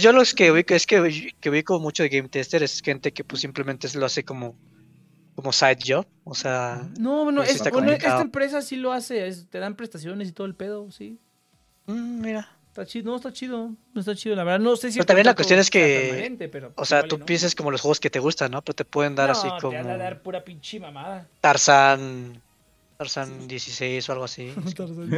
yo 0.00 0.12
los 0.12 0.34
que 0.34 0.52
ubico, 0.52 0.74
es 0.74 0.86
que, 0.86 1.32
que 1.40 1.50
ubico 1.50 1.80
mucho 1.80 2.04
de 2.04 2.10
game 2.10 2.28
tester 2.28 2.62
es 2.62 2.80
gente 2.80 3.12
que 3.12 3.24
pues 3.24 3.42
simplemente 3.42 3.88
lo 3.98 4.06
hace 4.06 4.22
como, 4.22 4.54
como 5.34 5.52
side 5.52 5.78
job, 5.84 6.06
o 6.22 6.34
sea, 6.36 6.88
No, 7.00 7.24
bueno, 7.24 7.40
Pues 7.40 7.50
es- 7.50 7.56
está 7.56 7.70
bueno, 7.70 7.90
esta 7.90 8.20
empresa 8.20 8.62
sí 8.62 8.76
lo 8.76 8.92
hace, 8.92 9.26
es- 9.26 9.48
te 9.50 9.58
dan 9.58 9.74
prestaciones 9.74 10.28
y 10.28 10.32
todo 10.32 10.46
el 10.46 10.54
pedo, 10.54 10.92
sí. 10.92 11.18
Mm, 11.88 12.20
mira, 12.20 12.48
Está 12.78 12.86
chido, 12.86 13.10
no, 13.10 13.16
está 13.16 13.32
chido, 13.32 13.72
no 13.92 14.00
está 14.00 14.14
chido, 14.14 14.36
la 14.36 14.44
verdad. 14.44 14.60
No 14.60 14.76
sé 14.76 14.92
si... 14.92 14.98
Pero 14.98 15.06
también 15.06 15.26
la 15.26 15.34
cuestión 15.34 15.58
es 15.58 15.68
que, 15.68 16.48
pero, 16.52 16.72
o 16.76 16.84
sea, 16.84 17.02
tú 17.02 17.18
no. 17.18 17.26
piensas 17.26 17.56
como 17.56 17.72
los 17.72 17.80
juegos 17.80 17.98
que 17.98 18.08
te 18.08 18.20
gustan, 18.20 18.52
¿no? 18.52 18.62
Pero 18.62 18.76
te 18.76 18.84
pueden 18.84 19.16
dar 19.16 19.32
así 19.32 19.48
No, 19.48 19.58
como 19.58 19.72
te 19.72 19.82
van 19.82 19.90
a 19.90 19.96
dar 19.96 20.22
pura 20.22 20.44
pinche 20.44 20.78
mamada. 20.78 21.26
Tarzan, 21.40 22.40
Tarzan 22.96 23.48
16 23.48 24.08
o 24.08 24.12
algo 24.12 24.24
así. 24.26 24.54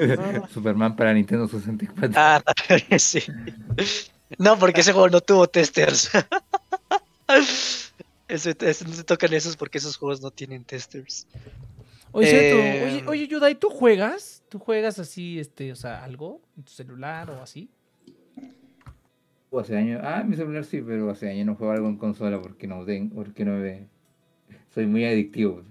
Superman 0.54 0.96
para 0.96 1.12
Nintendo 1.12 1.46
64. 1.48 2.12
Ah, 2.16 2.42
sí. 2.98 3.22
No, 4.38 4.58
porque 4.58 4.80
ese 4.80 4.92
juego 4.92 5.10
no 5.10 5.20
tuvo 5.20 5.46
testers. 5.46 6.10
Ese, 8.26 8.56
ese- 8.58 8.84
no 8.86 8.94
se 8.94 9.04
tocan 9.04 9.34
esos 9.34 9.56
porque 9.56 9.76
esos 9.76 9.98
juegos 9.98 10.22
no 10.22 10.30
tienen 10.30 10.64
testers. 10.64 11.26
Oye, 12.12 12.26
cierto, 12.26 12.56
Eh, 12.58 12.84
oye, 12.84 13.04
oye, 13.06 13.28
Yudai, 13.28 13.54
¿tú 13.54 13.68
juegas? 13.70 14.42
¿Tú 14.48 14.58
juegas 14.58 14.98
así, 14.98 15.38
este, 15.38 15.72
o 15.72 15.76
sea, 15.76 16.02
algo 16.04 16.40
en 16.56 16.64
tu 16.64 16.72
celular 16.72 17.30
o 17.30 17.42
así? 17.42 17.70
O 19.50 19.58
Hace 19.60 19.76
años, 19.76 20.00
ah, 20.04 20.22
mi 20.26 20.36
celular 20.36 20.64
sí, 20.64 20.80
pero 20.80 21.10
hace 21.10 21.30
años 21.30 21.46
no 21.46 21.54
juego 21.56 21.72
algo 21.72 21.88
en 21.88 21.96
consola 21.96 22.40
porque 22.40 22.66
no, 22.66 22.84
ten- 22.84 23.10
porque 23.10 23.44
no 23.44 23.52
me... 23.58 23.88
Soy 24.74 24.86
muy 24.86 25.04
adictivo. 25.04 25.62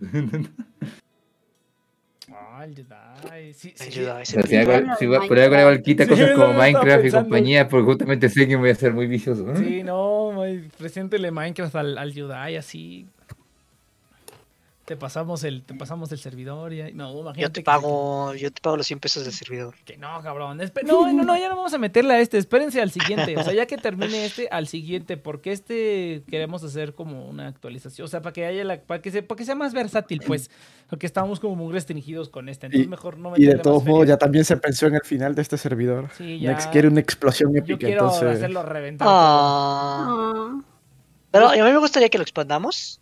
Ah, 2.32 2.64
el 2.66 2.76
Yudai, 2.76 3.54
sí, 3.54 3.74
sí. 3.76 3.90
Ese 3.90 4.04
sea, 4.04 4.24
si 4.26 5.06
igual 5.06 5.82
quita 5.82 6.04
Sí, 6.04 6.10
cosas 6.12 6.32
como 6.36 6.54
Minecraft 6.54 7.06
y 7.06 7.12
compañía, 7.12 7.68
porque 7.68 7.86
justamente 7.86 8.30
sé 8.30 8.48
que 8.48 8.56
me 8.56 8.62
voy 8.62 8.70
a 8.70 8.74
hacer 8.74 8.94
muy 8.94 9.08
vicioso. 9.08 9.44
¿no? 9.44 9.56
Sí, 9.56 9.84
no, 9.84 10.34
preséntele 10.78 11.32
Minecraft 11.32 11.76
al, 11.76 11.98
al 11.98 12.14
Yudai 12.14 12.56
así. 12.58 13.08
Te 14.90 14.98
pasamos 14.98 15.44
el, 15.44 15.62
te 15.62 15.76
pasamos 15.76 16.12
el 16.12 16.18
servidor 16.18 16.74
y 16.74 16.82
ahí- 16.82 16.94
no, 16.96 17.12
imagínate. 17.12 17.42
Yo 17.42 17.52
te 17.52 17.62
pago, 17.62 18.34
yo 18.34 18.52
te 18.52 18.60
pago 18.60 18.76
los 18.76 18.88
100 18.88 19.00
pesos 19.00 19.24
del 19.24 19.34
servidor. 19.34 19.76
Que 19.86 19.98
no, 19.98 20.20
cabrón. 20.24 20.58
espe- 20.62 20.82
No, 20.84 21.14
no, 21.14 21.24
no, 21.24 21.38
ya 21.38 21.48
no 21.48 21.56
vamos 21.58 21.72
a 21.76 21.78
meterle 21.78 22.16
a 22.16 22.20
este. 22.20 22.40
Espérense 22.40 22.82
al 22.82 22.90
siguiente. 22.90 23.38
O 23.38 23.44
sea, 23.44 23.54
ya 23.54 23.68
que 23.68 23.78
termine 23.78 24.26
este, 24.26 24.48
al 24.50 24.66
siguiente. 24.66 25.16
Porque 25.16 25.52
este 25.52 26.24
queremos 26.28 26.64
hacer 26.64 26.96
como 26.96 27.28
una 27.28 27.46
actualización. 27.48 28.06
O 28.06 28.08
sea, 28.08 28.24
para 28.24 28.34
que 28.34 28.48
haya 28.48 28.64
la, 28.64 28.82
para 28.82 29.00
que, 29.00 29.12
se, 29.12 29.22
para 29.22 29.38
que 29.38 29.46
sea 29.46 29.54
más 29.54 29.76
versátil, 29.76 30.22
pues. 30.26 30.50
Porque 30.90 31.06
estamos 31.06 31.40
como 31.40 31.56
muy 31.56 31.72
restringidos 31.72 32.30
con 32.30 32.50
este. 32.50 32.66
Entonces 32.66 32.88
Y- 32.88 32.90
mejor 32.90 33.20
no 33.20 33.34
Y 33.38 33.46
de 33.46 33.60
todos 33.60 33.86
modos, 33.86 34.08
ya 34.08 34.18
también 34.18 34.44
se 34.44 34.58
pensó 34.58 34.88
en 34.88 34.96
el 34.96 35.04
final 35.04 35.36
de 35.36 35.44
este 35.44 35.60
servidor. 35.60 36.10
Sí, 36.18 36.40
ya. 36.40 36.58
Quiere 36.72 36.88
una 36.88 37.00
explosión 37.00 37.54
Yo 37.54 37.60
épica, 37.60 37.78
quiero 37.78 38.06
entonces... 38.06 38.38
hacerlo 38.38 38.64
reventar. 38.64 39.08
Ah. 39.08 40.08
Ah, 40.10 40.62
Pero 41.30 41.50
a 41.50 41.54
mí 41.54 41.62
me 41.62 41.78
gustaría 41.78 42.10
que 42.10 42.18
lo 42.18 42.24
expandamos. 42.24 43.00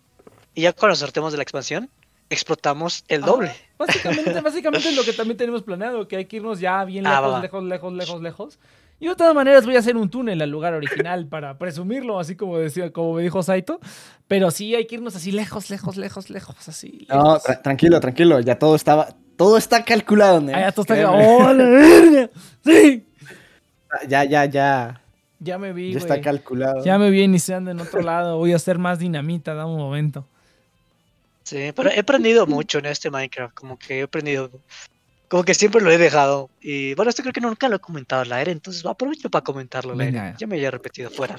Y 0.58 0.62
ya 0.64 0.74
cuando 0.74 0.96
sortemos 0.96 1.32
de 1.32 1.38
la 1.38 1.44
expansión, 1.44 1.88
explotamos 2.32 3.04
el 3.10 3.22
doble. 3.22 3.52
Básicamente, 3.78 4.42
básicamente 4.42 4.90
es 4.90 4.96
lo 4.96 5.04
que 5.04 5.14
también 5.20 5.38
tenemos 5.38 5.62
planeado. 5.62 6.08
Que 6.08 6.18
hay 6.18 6.26
que 6.26 6.38
irnos 6.38 6.60
ya 6.60 6.84
bien 6.84 7.06
Ah, 7.06 7.12
lejos, 7.12 7.28
va, 7.28 7.32
va. 7.34 7.40
lejos, 7.42 7.64
lejos, 7.64 7.94
lejos, 7.94 8.22
lejos. 8.24 8.60
Yo 9.00 9.12
de 9.12 9.16
todas 9.16 9.36
maneras 9.36 9.64
voy 9.68 9.76
a 9.76 9.80
hacer 9.80 9.96
un 9.96 10.10
túnel 10.10 10.42
al 10.42 10.50
lugar 10.50 10.74
original 10.74 11.28
para 11.30 11.60
presumirlo, 11.60 12.20
así 12.20 12.36
como 12.36 12.58
decía, 12.58 12.92
como 12.92 13.14
me 13.14 13.22
dijo 13.22 13.44
Saito. 13.44 13.80
Pero 14.28 14.50
sí 14.50 14.74
hay 14.74 14.88
que 14.88 14.96
irnos 14.96 15.16
así 15.16 15.32
lejos, 15.32 15.70
lejos, 15.70 15.96
lejos, 15.96 16.32
lejos, 16.32 16.68
así. 16.68 17.06
No, 17.08 17.38
tra- 17.40 17.62
tranquilo, 17.62 18.00
tranquilo, 18.00 18.40
ya 18.40 18.58
todo 18.58 18.76
estaba... 18.76 19.10
Todo 19.38 19.56
está 19.60 19.86
calculado, 19.86 20.42
Nex, 20.42 20.58
Ah, 20.58 20.96
ya. 20.96 21.12
¡Oh! 21.12 21.54
¡Sí! 22.66 23.06
Ya, 24.08 24.24
ya, 24.24 24.46
ya. 24.46 25.02
Ya 25.40 25.60
me 25.60 25.74
vi, 25.74 25.94
Ya 25.94 26.00
güey. 26.00 26.12
está 26.12 26.20
calculado. 26.22 26.84
Ya 26.84 26.98
me 26.98 27.12
vi 27.12 27.22
iniciando 27.22 27.70
en 27.70 27.80
otro 27.80 28.02
lado. 28.02 28.38
Voy 28.38 28.54
a 28.54 28.56
hacer 28.56 28.80
más 28.80 28.98
dinamita, 28.98 29.54
da 29.54 29.68
un 29.68 29.78
momento. 29.78 30.28
Sí, 31.48 31.72
pero 31.74 31.90
he 31.90 32.00
aprendido 32.00 32.46
mucho 32.46 32.80
en 32.80 32.88
este 32.88 33.10
Minecraft. 33.10 33.54
Como 33.54 33.80
que 33.80 34.00
he 34.00 34.04
aprendido. 34.04 34.52
Como 35.30 35.46
que 35.46 35.54
siempre 35.54 35.80
lo 35.80 35.90
he 35.90 35.98
dejado. 35.98 36.50
Y 36.60 36.94
bueno, 36.96 37.10
esto 37.10 37.22
creo 37.22 37.32
que 37.32 37.40
nunca 37.40 37.70
lo 37.70 37.78
he 37.78 37.80
comentado 37.80 38.24
al 38.24 38.34
aire. 38.34 38.52
Entonces 38.52 38.86
aprovecho 38.86 39.30
para 39.30 39.46
comentarlo 39.46 39.94
al 39.94 40.02
aire. 40.02 40.36
Ya 40.38 40.46
me 40.46 40.58
había 40.58 40.72
repetido 40.72 41.10
fuera. 41.10 41.38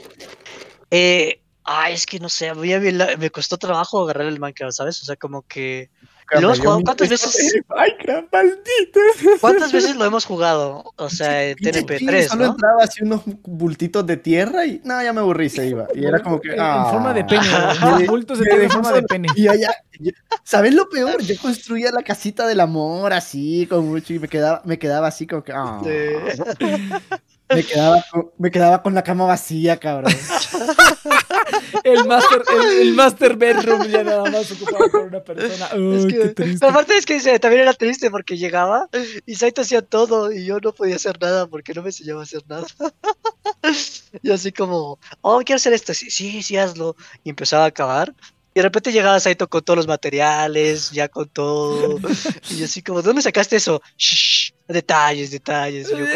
Eh, 0.91 1.43
ah, 1.63 1.91
es 1.91 2.07
que 2.07 2.19
no 2.19 2.31
sé. 2.31 2.49
a 2.49 2.55
mí 2.55 2.71
me 3.19 3.31
costó 3.31 3.59
trabajo 3.59 4.03
agarrar 4.03 4.29
el 4.29 4.41
Minecraft, 4.41 4.73
¿sabes? 4.73 5.03
O 5.03 5.05
sea, 5.05 5.17
como 5.17 5.43
que. 5.43 5.91
Me 6.35 6.41
¿Lo 6.41 6.49
hemos 6.49 6.57
dio 6.59 6.63
jugado 6.65 6.79
mi- 6.79 6.85
cuántas 6.85 7.09
veces? 7.09 7.55
Minecraft, 7.69 8.33
maldito. 8.33 9.01
¿Cuántas 9.41 9.73
veces 9.73 9.97
lo 9.97 10.05
hemos 10.05 10.25
jugado? 10.25 10.93
O 10.97 11.09
sea, 11.11 11.45
en 11.49 11.57
Sí, 11.59 11.65
TNP3, 11.65 12.29
Solo 12.29 12.45
¿no? 12.47 12.51
entraba 12.53 12.85
así 12.85 13.03
unos 13.03 13.23
bultitos 13.45 14.07
de 14.07 14.17
tierra 14.19 14.67
y 14.67 14.81
no, 14.85 15.03
ya 15.03 15.13
me 15.13 15.21
aburrí, 15.21 15.49
se 15.49 15.67
iba. 15.67 15.87
Y 15.95 16.05
era 16.05 16.21
como 16.23 16.41
que. 16.41 16.49
En, 16.49 16.55
en 16.59 16.61
ah. 16.61 16.89
forma 16.91 17.15
de 17.15 17.25
pene. 17.25 17.47
Güey. 17.95 18.07
Bultos 18.07 18.39
de 18.41 18.45
pene 18.47 18.65
en 18.65 18.71
forma 18.71 18.93
de 18.93 19.03
pene. 19.03 19.29
Y 19.37 19.49
allá, 19.49 19.75
¿sabes 20.45 20.75
lo 20.75 20.89
peor? 20.89 21.23
Yo 21.23 21.35
construía 21.41 21.91
la 21.93 22.03
casita 22.03 22.47
del 22.47 22.61
amor 22.61 23.13
así, 23.13 23.67
con 23.69 23.89
mucho, 23.89 24.13
y 24.13 24.19
me 24.19 24.29
quedaba, 24.29 24.61
me 24.65 24.79
quedaba 24.79 25.09
así 25.09 25.27
como 25.27 25.43
que. 25.43 25.53
ah. 25.55 25.81
Sí. 25.83 26.69
Me, 27.55 27.65
quedaba 27.65 28.05
con, 28.11 28.31
me 28.39 28.51
quedaba 28.51 28.83
con 28.83 28.95
la 28.95 29.03
cama 29.03 29.25
vacía, 29.27 29.79
cabrón. 29.79 30.13
El 31.85 32.05
master, 32.07 32.43
el, 32.53 32.81
el 32.89 32.95
master 32.95 33.37
bedroom 33.37 33.87
ya 33.89 34.03
nada 34.03 34.31
más 34.31 34.51
ocupado 34.51 34.91
por 34.91 35.01
una 35.03 35.21
persona. 35.23 35.69
Uy, 35.77 35.97
Es 35.97 36.07
qué 36.07 36.19
que, 36.19 36.29
triste. 36.29 36.59
pero 36.61 36.71
aparte 36.73 36.97
es 36.97 37.07
que 37.07 37.15
dice, 37.15 37.39
también 37.39 37.63
era 37.63 37.73
triste 37.73 38.11
porque 38.11 38.37
llegaba 38.37 38.89
y 39.27 39.35
Saito 39.35 39.63
hacía 39.63 39.83
todo 39.83 40.33
y 40.33 40.45
yo 40.45 40.59
no 40.61 40.73
podía 40.73 40.97
hacer 40.97 41.19
nada 41.21 41.47
porque 41.47 41.75
no 41.75 41.83
me 41.83 41.89
enseñaba 41.89 42.21
a 42.21 42.25
hacer 42.25 42.43
nada. 42.49 42.67
y 44.23 44.31
así 44.31 44.53
como, 44.53 44.99
oh, 45.21 45.41
quiero 45.45 45.57
hacer 45.57 45.73
esto. 45.73 45.95
Sí, 45.95 46.11
sí, 46.11 46.43
sí, 46.43 46.57
hazlo. 46.57 46.97
Y 47.25 47.31
empezaba 47.31 47.65
a 47.65 47.69
acabar. 47.69 48.15
Y 48.55 48.61
de 48.61 48.63
repente 48.63 48.93
llegaba 48.93 49.21
Saito 49.21 49.49
con 49.49 49.63
todos 49.63 49.77
los 49.77 49.87
materiales, 49.87 50.91
ya 50.91 51.09
con 51.09 51.29
todo. 51.29 51.99
Y 52.51 52.57
yo 52.57 52.65
así 52.65 52.83
como, 52.83 53.03
¿dónde 53.03 53.23
sacaste 53.23 53.57
eso? 53.57 53.81
Shh, 53.97 54.53
detalles, 54.69 55.31
detalles. 55.31 55.89
Yo 55.91 55.97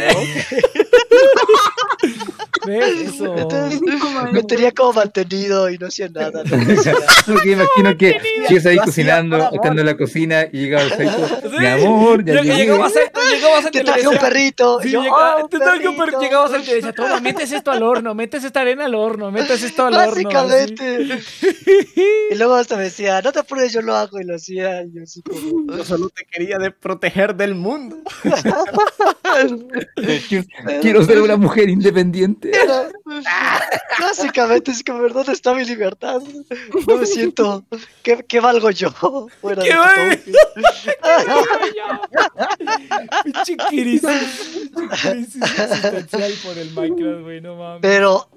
¿Ves? 2.65 3.13
Eso. 3.15 3.37
Entonces, 3.37 3.81
como 4.01 4.23
me 4.31 4.43
tenía 4.45 4.71
como 4.71 4.93
mantenido 4.93 5.69
y 5.69 5.79
no 5.79 5.89
hacía 5.89 6.09
nada. 6.09 6.45
no 6.45 6.57
hacía 6.81 6.93
nada. 6.93 7.07
Porque 7.27 7.51
imagino 7.53 7.97
que 7.99 8.21
sigues 8.47 8.67
ahí 8.67 8.77
cocinando, 8.77 9.51
estando 9.53 9.81
en 9.81 9.87
la 9.87 9.97
cocina 9.97 10.47
y 10.53 10.61
llega 10.61 10.81
el 10.83 10.91
Saito, 10.91 11.27
Sí. 11.43 11.57
mi 11.59 11.67
amor, 11.67 12.25
ya 12.25 12.35
Lleg- 12.35 12.43
llegué. 12.45 12.57
Llegaba 12.59 12.89
Saito, 12.89 13.21
llegaba 13.33 13.63
Saito 13.63 13.79
Te 13.79 13.85
traje 13.85 14.07
un 14.09 14.17
perrito. 14.19 14.81
Sí, 14.81 14.91
yo, 14.93 15.03
llegaba, 15.03 15.33
"Ah, 15.33 15.43
un 15.43 15.49
te 15.51 15.59
traje 15.59 15.89
un 15.89 15.97
per- 15.97 16.05
perrito". 16.05 16.21
llegaba 16.23 16.49
Saito 16.49 16.71
y 16.71 16.75
decía, 16.75 16.93
toma, 16.93 17.21
metes 17.21 17.51
esto 17.51 17.71
al 17.73 17.83
horno, 17.83 18.15
metes 18.15 18.45
esta 18.45 18.61
arena 18.61 18.85
al 18.85 18.95
horno, 18.95 19.33
metes 19.33 19.63
esto 19.65 19.87
al 19.87 19.95
horno. 19.95 20.13
así. 20.13 20.23
Básicamente. 20.25 21.19
Y 22.31 22.35
luego 22.37 22.55
hasta 22.55 22.77
me 22.77 22.85
decía, 22.85 23.21
no 23.23 23.33
te 23.33 23.41
apures, 23.41 23.73
yo 23.73 23.83
lo 23.83 23.97
hago 23.97 24.21
y 24.21 24.25
lo 24.25 24.37
hacía. 24.37 24.83
Y 24.85 24.93
yo 24.95 25.03
así 25.03 25.21
como. 25.23 25.77
Yo 25.77 25.85
solo 25.85 26.11
te 26.11 26.25
quería 26.31 26.59
de 26.59 26.71
proteger 26.71 27.35
del 27.35 27.57
mundo. 27.57 27.97
Quiero, 30.29 30.47
quiero 30.81 31.05
ser 31.05 31.21
una 31.21 31.37
mujer 31.37 31.69
independiente. 31.69 32.53
Básicamente 34.01 34.71
es 34.71 34.83
como, 34.85 35.09
¿dónde 35.09 35.33
está 35.33 35.55
mi 35.55 35.65
libertad? 35.65 36.21
No 36.87 36.97
me 36.97 37.07
siento. 37.07 37.65
¿Qué, 38.03 38.25
qué 38.27 38.41
valgo 38.41 38.71
yo? 38.71 38.91
Fuera 39.41 39.63
de 39.63 39.69
¿Qué 39.69 40.23
todo. 40.25 41.23
Pinche 43.25 43.57
crisis. 43.69 44.71
Crisis 45.03 45.43
existencial 45.43 46.33
por 46.45 46.59
el 46.59 46.71
Minecraft, 46.73 47.23
güey, 47.23 47.41
no 47.41 47.57
mames. 47.57 47.81
Pero, 47.83 48.29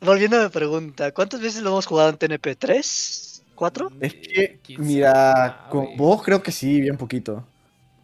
volviendo 0.00 0.40
a 0.40 0.44
mi 0.44 0.48
pregunta, 0.50 1.12
¿cuántas 1.12 1.40
veces 1.40 1.62
lo 1.62 1.70
hemos 1.70 1.86
jugado 1.86 2.10
en 2.10 2.16
TNP? 2.18 2.56
¿Tres? 2.56 3.42
4? 3.54 3.92
Es 4.00 4.14
que, 4.14 4.58
¿Quién 4.64 4.86
mira, 4.86 5.66
con 5.70 5.94
vos 5.96 6.22
creo 6.22 6.42
que 6.42 6.50
sí, 6.50 6.80
bien 6.80 6.96
poquito. 6.96 7.44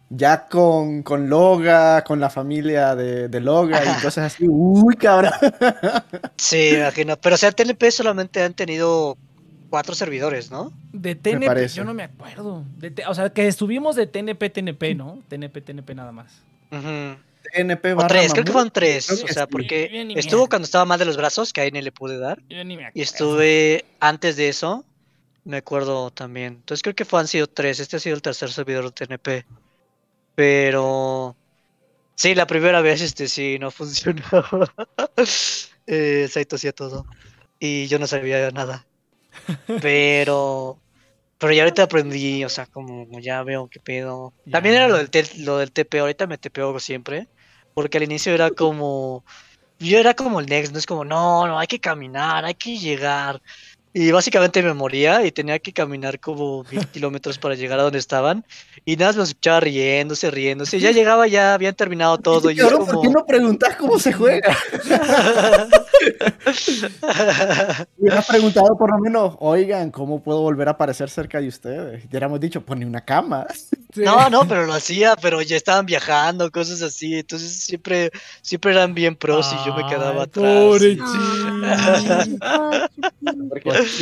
Ya 0.09 0.47
con, 0.47 1.03
con 1.03 1.29
Loga, 1.29 2.03
con 2.03 2.19
la 2.19 2.29
familia 2.29 2.95
de, 2.95 3.27
de 3.27 3.39
Loga 3.41 3.83
y 3.83 4.01
cosas 4.01 4.33
así. 4.33 4.45
Uy, 4.47 4.95
cabrón. 4.95 5.33
Sí, 6.37 6.69
me 6.71 6.77
imagino. 6.79 7.17
Pero 7.17 7.35
o 7.35 7.37
sea, 7.37 7.51
TNP 7.51 7.91
solamente 7.91 8.41
han 8.41 8.53
tenido 8.53 9.17
cuatro 9.69 9.95
servidores, 9.95 10.49
¿no? 10.51 10.71
De 10.93 11.15
TNP, 11.15 11.67
yo 11.69 11.83
no 11.83 11.93
me 11.93 12.03
acuerdo. 12.03 12.63
De 12.77 12.93
o 13.07 13.13
sea, 13.13 13.29
que 13.29 13.47
estuvimos 13.47 13.95
de 13.95 14.07
TNP, 14.07 14.49
TNP, 14.49 14.95
¿no? 14.95 15.21
TNP, 15.27 15.61
TNP 15.61 15.95
nada 15.95 16.11
más. 16.11 16.41
Ujú. 16.71 17.17
TNP 17.53 17.93
O 17.93 18.07
tres, 18.07 18.33
creo 18.33 18.43
que 18.43 18.51
mamut. 18.51 18.51
fueron 18.51 18.71
tres. 18.71 19.09
O 19.09 19.27
sea, 19.27 19.47
porque 19.47 19.89
Yo 20.13 20.19
estuvo 20.19 20.47
cuando 20.47 20.65
estaba 20.65 20.85
mal 20.85 20.99
de 20.99 21.05
los 21.05 21.17
brazos, 21.17 21.53
que 21.53 21.61
ahí 21.61 21.71
ni 21.71 21.81
le 21.81 21.91
pude 21.91 22.17
dar. 22.17 22.39
Yo 22.49 22.63
ni 22.63 22.77
me 22.77 22.85
acuerdo. 22.85 22.99
Y 22.99 23.01
estuve 23.01 23.85
antes 23.99 24.35
de 24.35 24.49
eso, 24.49 24.85
me 25.43 25.57
acuerdo 25.57 26.11
también. 26.11 26.53
Entonces 26.53 26.81
creo 26.81 26.95
que 26.95 27.05
fue, 27.05 27.19
han 27.19 27.27
sido 27.27 27.47
tres. 27.47 27.79
Este 27.79 27.97
ha 27.97 27.99
sido 27.99 28.15
el 28.15 28.21
tercer 28.21 28.51
servidor 28.51 28.85
de 28.85 28.91
TNP. 28.91 29.45
Pero 30.37 31.37
sí, 32.15 32.35
la 32.35 32.47
primera 32.47 32.81
vez 32.81 33.01
este 33.01 33.27
sí 33.29 33.57
no 33.59 33.71
funcionaba. 33.73 34.73
eh, 35.85 36.27
Saito 36.29 36.55
hacía 36.55 36.73
todo. 36.73 37.07
Y 37.59 37.87
yo 37.87 37.99
no 37.99 38.07
sabía 38.07 38.51
nada. 38.51 38.87
Pero 39.79 40.81
pero 41.39 41.53
ya 41.53 41.63
ahorita 41.63 41.83
aprendí, 41.83 42.45
o 42.45 42.49
sea, 42.49 42.67
como 42.67 43.07
ya 43.21 43.43
veo 43.43 43.69
qué 43.69 43.79
pedo. 43.81 44.35
También 44.49 44.75
era 44.75 44.87
lo 44.89 44.97
del, 44.97 45.11
te- 45.11 45.25
lo 45.39 45.57
del 45.59 45.73
TP, 45.73 45.99
ahorita 45.99 46.27
me 46.27 46.37
tepeo 46.39 46.79
siempre. 46.79 47.29
Porque 47.73 47.97
al 47.97 48.03
inicio 48.05 48.33
era 48.33 48.51
como. 48.51 49.25
Yo 49.79 49.99
era 49.99 50.15
como 50.15 50.39
el 50.41 50.47
next, 50.47 50.73
no 50.73 50.79
es 50.79 50.85
como, 50.87 51.05
no, 51.05 51.47
no, 51.47 51.59
hay 51.59 51.67
que 51.67 51.79
caminar, 51.81 52.45
hay 52.45 52.55
que 52.55 52.77
llegar. 52.77 53.41
Y 53.99 54.11
básicamente 54.11 54.61
me 54.61 54.75
moría 54.75 55.25
y 55.25 55.31
tenía 55.31 55.57
que 55.57 55.73
caminar 55.73 56.19
como 56.19 56.63
mil 56.69 56.85
kilómetros 56.93 57.39
para 57.39 57.55
llegar 57.55 57.79
a 57.79 57.83
donde 57.83 57.97
estaban. 57.97 58.45
Y 58.85 58.95
nada 58.95 59.09
más 59.09 59.17
me 59.17 59.23
escuchaba 59.23 59.61
riéndose, 59.61 60.29
riéndose. 60.29 60.77
Y 60.77 60.81
ya 60.81 60.91
llegaba, 60.91 61.25
ya 61.25 61.55
habían 61.55 61.73
terminado 61.73 62.19
todo. 62.19 62.51
Y 62.51 62.55
yo 62.55 62.65
Cabrón, 62.65 62.85
¿por 62.85 62.93
como... 62.93 63.01
qué 63.01 63.09
no 63.09 63.25
preguntás 63.25 63.75
cómo 63.75 63.97
se 63.97 64.13
juega? 64.13 64.55
Hubieras 67.97 68.27
preguntado 68.27 68.77
por 68.77 68.91
lo 68.91 68.99
menos, 68.99 69.35
oigan, 69.39 69.89
¿cómo 69.89 70.21
puedo 70.21 70.41
volver 70.41 70.67
a 70.67 70.71
aparecer 70.71 71.09
cerca 71.09 71.41
de 71.41 71.47
ustedes? 71.47 72.03
Y 72.03 72.07
hubiéramos 72.07 72.39
dicho, 72.39 72.61
pone 72.61 72.85
una 72.85 73.03
cama. 73.03 73.47
Sí. 73.93 74.03
No, 74.03 74.29
no, 74.29 74.45
pero 74.47 74.65
lo 74.67 74.73
hacía, 74.73 75.15
pero 75.15 75.41
ya 75.41 75.55
estaban 75.55 75.85
viajando, 75.85 76.51
cosas 76.51 76.81
así. 76.83 77.15
Entonces 77.15 77.51
siempre, 77.51 78.11
siempre 78.41 78.73
eran 78.73 78.93
bien 78.93 79.15
pros 79.15 79.51
y 79.53 79.65
yo 79.65 79.73
me 79.73 79.87
quedaba 79.87 80.11
Ay, 80.11 80.27
atrás. 80.27 80.53
pobre 80.59 80.89
y-. 80.91 80.99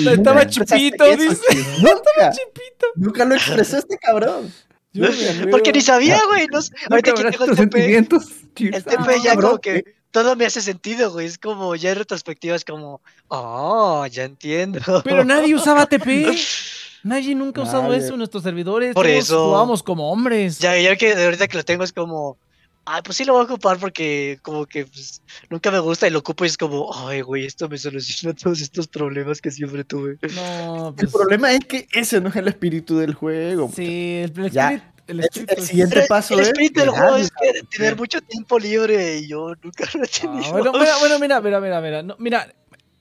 Ah, 0.07 0.14
Estaba 0.14 0.41
eso. 0.44 0.64
dice. 0.64 1.66
Nunca, 1.82 2.32
Chipito. 2.32 2.88
nunca 2.95 3.26
lo 3.26 3.36
expresó 3.36 3.78
este 3.78 3.98
cabrón. 3.98 4.53
Yo. 4.94 5.07
Porque 5.52 5.72
ni 5.72 5.82
sabía, 5.82 6.20
güey. 6.28 6.48
No, 6.48 6.60
ahorita 6.90 7.14
que 7.14 7.24
tengo 7.32 7.45
el 7.45 7.49
TP, 7.52 7.56
sentimientos. 7.56 8.28
el. 8.56 8.84
TP 8.84 9.22
ya 9.24 9.32
cabrón, 9.32 9.52
como 9.52 9.62
que 9.62 9.84
todo 10.12 10.36
me 10.38 10.45
hace 10.45 10.62
sentido, 10.62 11.12
güey. 11.12 11.28
Es 11.28 11.38
como, 11.38 11.76
ya 11.76 11.91
en 11.91 11.98
retrospectiva 11.98 12.56
es 12.56 12.64
como, 12.64 13.02
oh, 13.28 14.06
ya 14.06 14.24
entiendo. 14.24 14.80
Pero 15.03 15.26
nadie 15.26 15.53
usaba 15.56 15.86
TP. 15.90 16.36
Nadie 17.03 17.36
nunca 17.36 17.62
ha 17.62 17.66
usado 17.66 17.94
eso 17.94 18.14
en 18.14 18.18
nuestros 18.18 18.41
servidores. 18.41 18.95
Por 18.95 19.06
Todos 19.06 19.18
eso. 19.20 19.45
Jugábamos 19.45 19.84
como 19.84 20.12
hombres. 20.12 20.57
Ya, 20.57 20.76
ya 20.76 20.95
que 20.95 21.14
ahorita 21.14 21.48
que 21.48 21.57
lo 21.57 21.64
tengo 21.64 21.84
es 21.84 21.94
como, 21.94 22.36
ay, 22.86 23.02
pues 23.03 23.18
sí 23.18 23.26
lo 23.26 23.34
voy 23.34 23.41
a 23.41 23.45
ocupar 23.45 23.78
porque 23.78 24.40
como 24.41 24.66
que 24.66 24.86
pues, 24.86 25.22
nunca 25.49 25.72
me 25.72 25.80
gusta 25.80 26.07
y 26.07 26.12
lo 26.12 26.20
ocupo 26.20 26.44
y 26.45 26.48
es 26.48 26.57
como, 26.57 26.90
ay, 27.07 27.22
güey, 27.22 27.45
esto 27.45 27.68
me 27.68 27.78
soluciona 27.78 28.36
todos 28.41 28.62
estos 28.62 28.88
problemas 28.88 29.41
que 29.41 29.52
siempre 29.52 29.84
tuve. 29.84 30.18
No, 30.36 30.90
El 30.90 30.94
pues. 30.95 31.12
problema 31.12 31.52
es 31.52 31.66
que 31.66 31.88
ese 31.91 32.22
no 32.22 32.30
es 32.30 32.36
el 32.36 32.48
espíritu 32.48 32.98
del 32.98 33.14
juego. 33.14 33.72
Sí, 33.76 34.22
el, 34.24 34.40
el 34.40 34.52
Ya. 34.52 34.72
espíritu- 34.72 34.91
el 35.07 35.20
El, 35.20 35.26
espíritu 35.26 35.53
el 35.53 35.60
es- 35.60 35.66
siguiente 35.68 35.99
El, 36.02 36.07
paso 36.07 36.34
el 36.34 36.40
es 36.40 36.48
espíritu 36.48 36.80
del 36.80 36.90
juego 36.90 37.16
es 37.18 37.30
que 37.32 37.62
tener 37.78 37.95
mucho 37.95 38.22
tiempo 38.22 38.57
libre 38.57 39.18
y 39.20 39.28
yo 39.28 39.53
nunca 39.62 39.86
lo 39.94 40.03
he 40.03 40.07
Ah, 40.07 40.10
tenido. 40.22 40.52
bueno, 40.52 40.72
mira, 40.74 40.98
bueno, 40.99 41.20
mira, 41.20 41.41
mira, 41.41 41.60
mira, 41.62 41.82
mira. 41.82 42.02
no, 42.03 42.16
mira, 42.18 42.52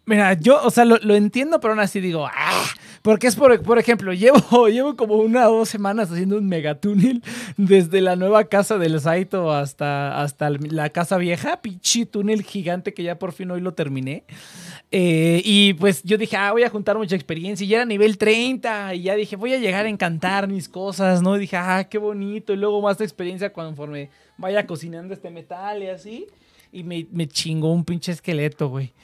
mira, 0.04 0.34
yo, 0.34 0.62
o 0.62 0.70
sea, 0.70 0.84
lo, 0.84 0.98
lo 0.98 1.14
entiendo, 1.14 1.60
pero 1.60 1.72
aún 1.72 1.80
así 1.80 2.00
digo, 2.00 2.26
ah, 2.30 2.64
porque 3.04 3.26
es 3.26 3.36
por, 3.36 3.62
por 3.62 3.78
ejemplo, 3.78 4.14
llevo, 4.14 4.66
llevo 4.68 4.96
como 4.96 5.16
una 5.16 5.50
o 5.50 5.58
dos 5.58 5.68
semanas 5.68 6.10
haciendo 6.10 6.38
un 6.38 6.48
megatúnel 6.48 7.22
desde 7.58 8.00
la 8.00 8.16
nueva 8.16 8.44
casa 8.44 8.78
del 8.78 8.98
Saito 8.98 9.52
hasta, 9.52 10.22
hasta 10.22 10.48
la 10.48 10.88
casa 10.88 11.18
vieja, 11.18 11.60
pinche 11.60 12.06
túnel 12.06 12.42
gigante 12.42 12.94
que 12.94 13.02
ya 13.02 13.18
por 13.18 13.32
fin 13.32 13.50
hoy 13.50 13.60
lo 13.60 13.74
terminé. 13.74 14.24
Eh, 14.90 15.42
y 15.44 15.74
pues 15.74 16.02
yo 16.02 16.16
dije, 16.16 16.38
ah, 16.38 16.52
voy 16.52 16.62
a 16.62 16.70
juntar 16.70 16.96
mucha 16.96 17.14
experiencia. 17.14 17.66
Y 17.66 17.68
ya 17.68 17.76
era 17.76 17.84
nivel 17.84 18.16
30. 18.16 18.94
Y 18.94 19.02
ya 19.02 19.16
dije, 19.16 19.36
voy 19.36 19.52
a 19.52 19.58
llegar 19.58 19.84
a 19.84 19.90
encantar 19.90 20.48
mis 20.48 20.66
cosas, 20.66 21.20
¿no? 21.20 21.36
Y 21.36 21.40
dije, 21.40 21.58
ah, 21.58 21.86
qué 21.90 21.98
bonito. 21.98 22.54
Y 22.54 22.56
luego 22.56 22.80
más 22.80 22.98
experiencia 23.02 23.52
conforme 23.52 24.08
vaya 24.38 24.66
cocinando 24.66 25.12
este 25.12 25.28
metal 25.28 25.82
y 25.82 25.88
así. 25.88 26.26
Y 26.72 26.84
me, 26.84 27.06
me 27.12 27.28
chingó 27.28 27.70
un 27.70 27.84
pinche 27.84 28.12
esqueleto, 28.12 28.70
güey. 28.70 28.94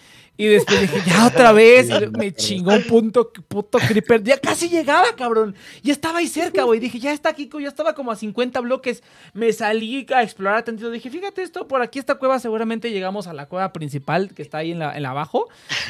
Y 0.40 0.46
después 0.46 0.80
dije, 0.80 1.02
ya 1.06 1.26
otra 1.26 1.52
vez. 1.60 1.90
Me 2.12 2.32
chingó 2.32 2.72
un 2.72 2.82
punto, 2.84 3.30
puto 3.46 3.78
creeper. 3.78 4.22
Ya 4.22 4.38
casi 4.38 4.70
llegaba, 4.70 5.14
cabrón. 5.14 5.54
Ya 5.82 5.92
estaba 5.92 6.20
ahí 6.20 6.28
cerca, 6.28 6.62
güey. 6.62 6.80
Dije, 6.80 6.98
ya 6.98 7.12
está 7.12 7.34
Kiko. 7.34 7.60
Ya 7.60 7.68
estaba 7.68 7.94
como 7.94 8.10
a 8.10 8.16
50 8.16 8.58
bloques. 8.60 9.02
Me 9.34 9.52
salí 9.52 10.06
a 10.14 10.22
explorar 10.22 10.62
tantito. 10.64 10.90
Dije, 10.90 11.10
fíjate 11.10 11.42
esto, 11.42 11.68
por 11.68 11.82
aquí 11.82 11.98
esta 11.98 12.14
cueva 12.14 12.38
seguramente 12.38 12.90
llegamos 12.90 13.26
a 13.26 13.34
la 13.34 13.46
cueva 13.46 13.70
principal 13.74 14.32
que 14.34 14.40
está 14.40 14.58
ahí 14.58 14.72
en 14.72 14.78
la, 14.78 14.96
en 14.96 15.02
la 15.02 15.10
abajo. 15.10 15.48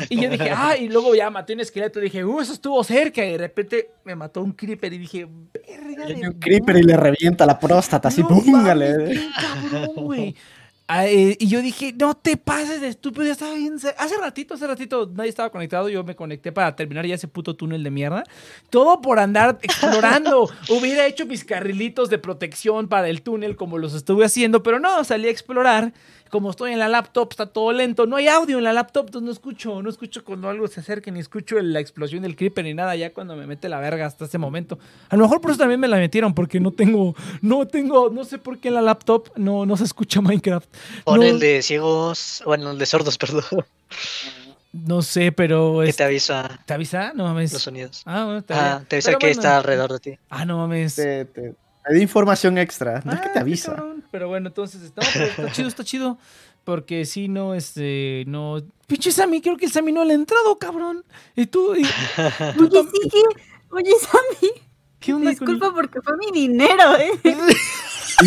Y 0.09 0.20
yo 0.20 0.28
dije, 0.28 0.51
ah, 0.51 0.77
y 0.77 0.89
luego 0.89 1.14
ya 1.14 1.31
maté 1.31 1.52
un 1.52 1.60
esqueleto. 1.60 2.01
Dije, 2.01 2.24
uh, 2.24 2.40
eso 2.40 2.52
estuvo 2.52 2.82
cerca. 2.82 3.24
Y 3.24 3.31
de 3.31 3.39
repente 3.39 3.90
me 4.05 4.16
mató 4.16 4.43
un 4.43 4.51
creeper. 4.51 4.93
Y 4.93 4.98
dije, 4.98 5.28
verga. 5.55 6.28
un 6.28 6.40
creeper 6.40 6.77
y 6.77 6.82
le 6.82 6.97
revienta 6.97 7.47
la 7.47 7.56
próstata, 7.56 8.09
así, 8.09 8.22
no 8.22 8.28
póngale. 8.28 8.93
mames, 8.98 9.18
qué 9.20 9.28
cabrón, 9.40 10.05
güey. 10.05 10.35
Ah, 10.93 11.07
eh, 11.07 11.37
y 11.39 11.47
yo 11.47 11.62
dije, 11.62 11.95
no 11.97 12.17
te 12.17 12.37
pases 12.37 12.81
de 12.81 12.89
estúpido, 12.89 13.25
ya 13.25 13.31
estaba 13.31 13.55
bien. 13.55 13.77
Hace 13.97 14.17
ratito, 14.19 14.55
hace 14.55 14.67
ratito 14.67 15.09
nadie 15.15 15.31
estaba 15.31 15.49
conectado. 15.49 15.89
Yo 15.89 16.03
me 16.03 16.17
conecté 16.17 16.51
para 16.51 16.75
terminar 16.75 17.07
ya 17.07 17.15
ese 17.15 17.29
puto 17.29 17.55
túnel 17.55 17.85
de 17.85 17.93
mierda. 17.93 18.25
Todo 18.71 19.01
por 19.01 19.21
andar 19.21 19.61
explorando. 19.62 20.51
Hubiera 20.69 21.07
hecho 21.07 21.27
mis 21.27 21.45
carrilitos 21.45 22.11
de 22.11 22.19
protección 22.19 22.89
para 22.89 23.09
el 23.09 23.23
túnel 23.23 23.55
como 23.55 23.79
los 23.79 23.95
estuve 23.95 24.25
haciendo, 24.25 24.65
pero 24.65 24.81
no, 24.81 25.05
salí 25.05 25.29
a 25.29 25.31
explorar. 25.31 25.93
Como 26.31 26.51
estoy 26.51 26.73
en 26.73 26.78
la 26.78 26.89
laptop, 26.89 27.28
está 27.32 27.47
todo 27.47 27.73
lento. 27.73 28.07
No 28.07 28.15
hay 28.16 28.28
audio 28.28 28.59
en 28.59 28.65
la 28.65 28.73
laptop, 28.73 29.07
entonces 29.07 29.27
no 29.27 29.32
escucho, 29.32 29.82
no 29.82 29.90
escucho 29.90 30.24
cuando 30.24 30.48
algo 30.48 30.69
se 30.69 30.78
acerque, 30.78 31.11
ni 31.11 31.19
escucho 31.19 31.59
la 31.61 31.81
explosión 31.81 32.23
del 32.23 32.36
creeper 32.36 32.65
ni 32.65 32.73
nada, 32.73 32.94
ya 32.94 33.12
cuando 33.12 33.35
me 33.35 33.47
mete 33.48 33.69
la 33.69 33.81
verga 33.81 34.07
hasta 34.07 34.27
ese 34.27 34.39
momento. 34.39 34.78
A 35.09 35.16
lo 35.16 35.23
mejor 35.24 35.40
por 35.40 35.51
eso 35.51 35.59
también 35.59 35.81
me 35.81 35.89
la 35.89 35.97
metieron, 35.97 36.32
porque 36.32 36.61
no 36.61 36.70
tengo, 36.70 37.16
no 37.43 37.66
tengo, 37.66 38.11
no 38.11 38.24
sé 38.24 38.39
por 38.39 38.59
qué 38.59 38.69
en 38.69 38.74
la 38.74 38.82
laptop 38.82 39.28
no, 39.36 39.66
no 39.66 39.77
se 39.77 39.82
escucha 39.85 40.20
Minecraft. 40.20 40.69
Pon 41.05 41.19
No. 41.19 41.27
el 41.27 41.40
de 41.40 41.62
ciegos, 41.62 42.43
bueno, 42.47 42.70
el 42.70 42.78
de 42.78 42.86
sordos, 42.86 43.19
perdón, 43.19 43.43
No 44.73 45.02
sé, 45.02 45.32
pero 45.32 45.81
que 45.82 45.89
es- 45.90 45.97
te 45.97 46.05
avisa 46.05 46.61
¿te 46.65 46.74
avisa? 46.74 47.12
No 47.12 47.24
mames. 47.24 47.52
los 47.52 47.62
sonidos. 47.62 48.02
Ah, 48.07 48.23
bueno, 48.24 48.39
está 48.39 48.77
Ah, 48.77 48.82
te 48.86 48.97
avisa 48.97 49.09
Pero 49.09 49.19
que 49.19 49.27
bueno. 49.27 49.40
está 49.40 49.57
alrededor 49.57 49.93
de 49.93 49.98
ti. 49.98 50.19
Ah, 50.28 50.44
no 50.44 50.59
mames. 50.59 50.94
Te, 50.94 51.24
te, 51.24 51.55
te 51.85 51.94
di 51.94 52.01
información 52.02 52.57
extra. 52.57 53.02
No 53.05 53.12
es 53.12 53.19
que 53.20 53.27
te 53.27 53.32
qué 53.32 53.39
avisa. 53.40 53.74
cabrón. 53.74 53.99
Pero 54.11 54.28
bueno, 54.28 54.49
entonces, 54.49 54.93
no, 54.97 55.03
pero 55.12 55.24
está 55.27 55.53
chido, 55.53 55.69
está 55.69 55.85
chido. 55.85 56.19
Porque 56.65 57.05
si 57.05 57.28
no, 57.28 57.55
este, 57.55 58.24
no. 58.27 58.62
Pinche 58.87 59.12
Sammy, 59.12 59.41
creo 59.41 59.57
que 59.57 59.66
el 59.66 59.73
Sammy 59.73 59.93
no 59.93 60.05
le 60.05 60.12
ha 60.12 60.16
entrado, 60.16 60.59
cabrón. 60.59 61.05
Y 61.37 61.47
tú, 61.47 61.74
y, 61.74 61.82
tú 62.57 62.65
Oye, 62.65 62.82
sí, 62.82 63.09
¿qué? 63.11 63.23
Oye, 63.70 63.93
Sammy, 64.01 64.53
¿qué 64.99 65.15
onda 65.15 65.31
disculpa 65.31 65.73
porque 65.73 66.01
fue 66.03 66.16
mi 66.16 66.31
dinero, 66.32 66.97
¿eh? 66.97 67.12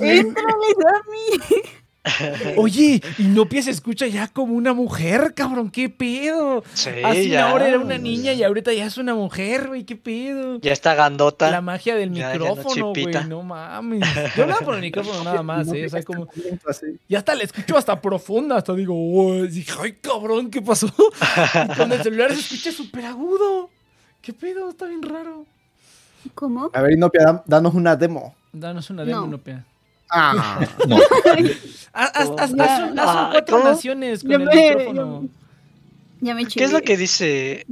Éntrale, 0.00 0.68
Sammy. 0.82 1.77
Oye, 2.56 3.02
y 3.18 3.22
Nopia 3.24 3.62
se 3.62 3.70
escucha 3.70 4.06
ya 4.06 4.28
como 4.28 4.54
una 4.54 4.72
mujer, 4.72 5.34
cabrón, 5.34 5.70
qué 5.70 5.88
pedo. 5.88 6.62
Sí, 6.74 6.90
Así 7.04 7.28
ya. 7.28 7.50
ahora 7.50 7.68
era 7.68 7.78
una 7.78 7.98
niña 7.98 8.32
y 8.32 8.42
ahorita 8.42 8.72
ya 8.72 8.86
es 8.86 8.96
una 8.98 9.14
mujer, 9.14 9.68
güey, 9.68 9.84
qué 9.84 9.96
pedo. 9.96 10.60
Ya 10.60 10.72
está 10.72 10.94
gandota. 10.94 11.50
La 11.50 11.60
magia 11.60 11.94
del 11.96 12.12
Ya, 12.12 12.32
ya 12.32 12.38
no 12.38 12.54
micrófono, 12.56 12.92
güey, 12.92 13.14
no 13.28 13.42
mames. 13.42 14.00
Yo 14.36 14.42
hablaba 14.44 14.60
por 14.60 14.74
el 14.74 14.80
micrófono 14.80 15.24
nada 15.24 15.42
más, 15.42 15.66
No 15.66 15.74
eh. 15.74 15.86
O 15.86 15.88
sea, 15.90 16.00
digas 16.00 16.04
como. 16.04 16.28
así. 16.68 16.86
Ya 17.08 17.18
hasta 17.18 17.34
la 17.34 17.42
escucho 17.44 17.76
hasta 17.76 18.00
profunda, 18.00 18.56
hasta 18.56 18.74
digo, 18.74 18.94
dije, 19.46 19.72
ay 19.82 19.92
cabrón, 20.00 20.50
¿qué 20.50 20.62
pasó? 20.62 20.88
Y 21.72 21.76
con 21.76 21.92
el 21.92 22.02
celular 22.02 22.32
se 22.32 22.40
escucha 22.40 22.72
súper 22.72 23.04
agudo. 23.06 23.70
¿Qué 24.20 24.32
pedo? 24.32 24.68
Está 24.68 24.86
bien 24.86 25.02
raro. 25.02 25.44
¿Cómo? 26.34 26.70
A 26.72 26.82
ver, 26.82 26.92
Inopia, 26.92 27.22
da- 27.24 27.44
danos 27.46 27.74
una 27.74 27.96
demo. 27.96 28.34
Danos 28.52 28.90
una 28.90 29.04
demo, 29.04 29.20
No. 29.22 29.26
Nopia. 29.28 29.64
Ah, 30.10 30.60
No, 30.86 30.96
Haz, 31.92 32.30
Ah, 32.56 33.28
cuatro 33.32 33.58
¿cómo? 33.58 33.68
naciones 33.70 34.22
con 34.22 34.30
Ya 34.30 34.36
el 34.36 34.44
me- 34.44 34.54
micrófono. 34.54 35.28
Ya 36.20 36.34
me 36.34 36.46
¿Qué 36.46 36.64
es 36.64 36.72
lo 36.72 36.80
que 36.80 36.96
dice? 36.96 37.66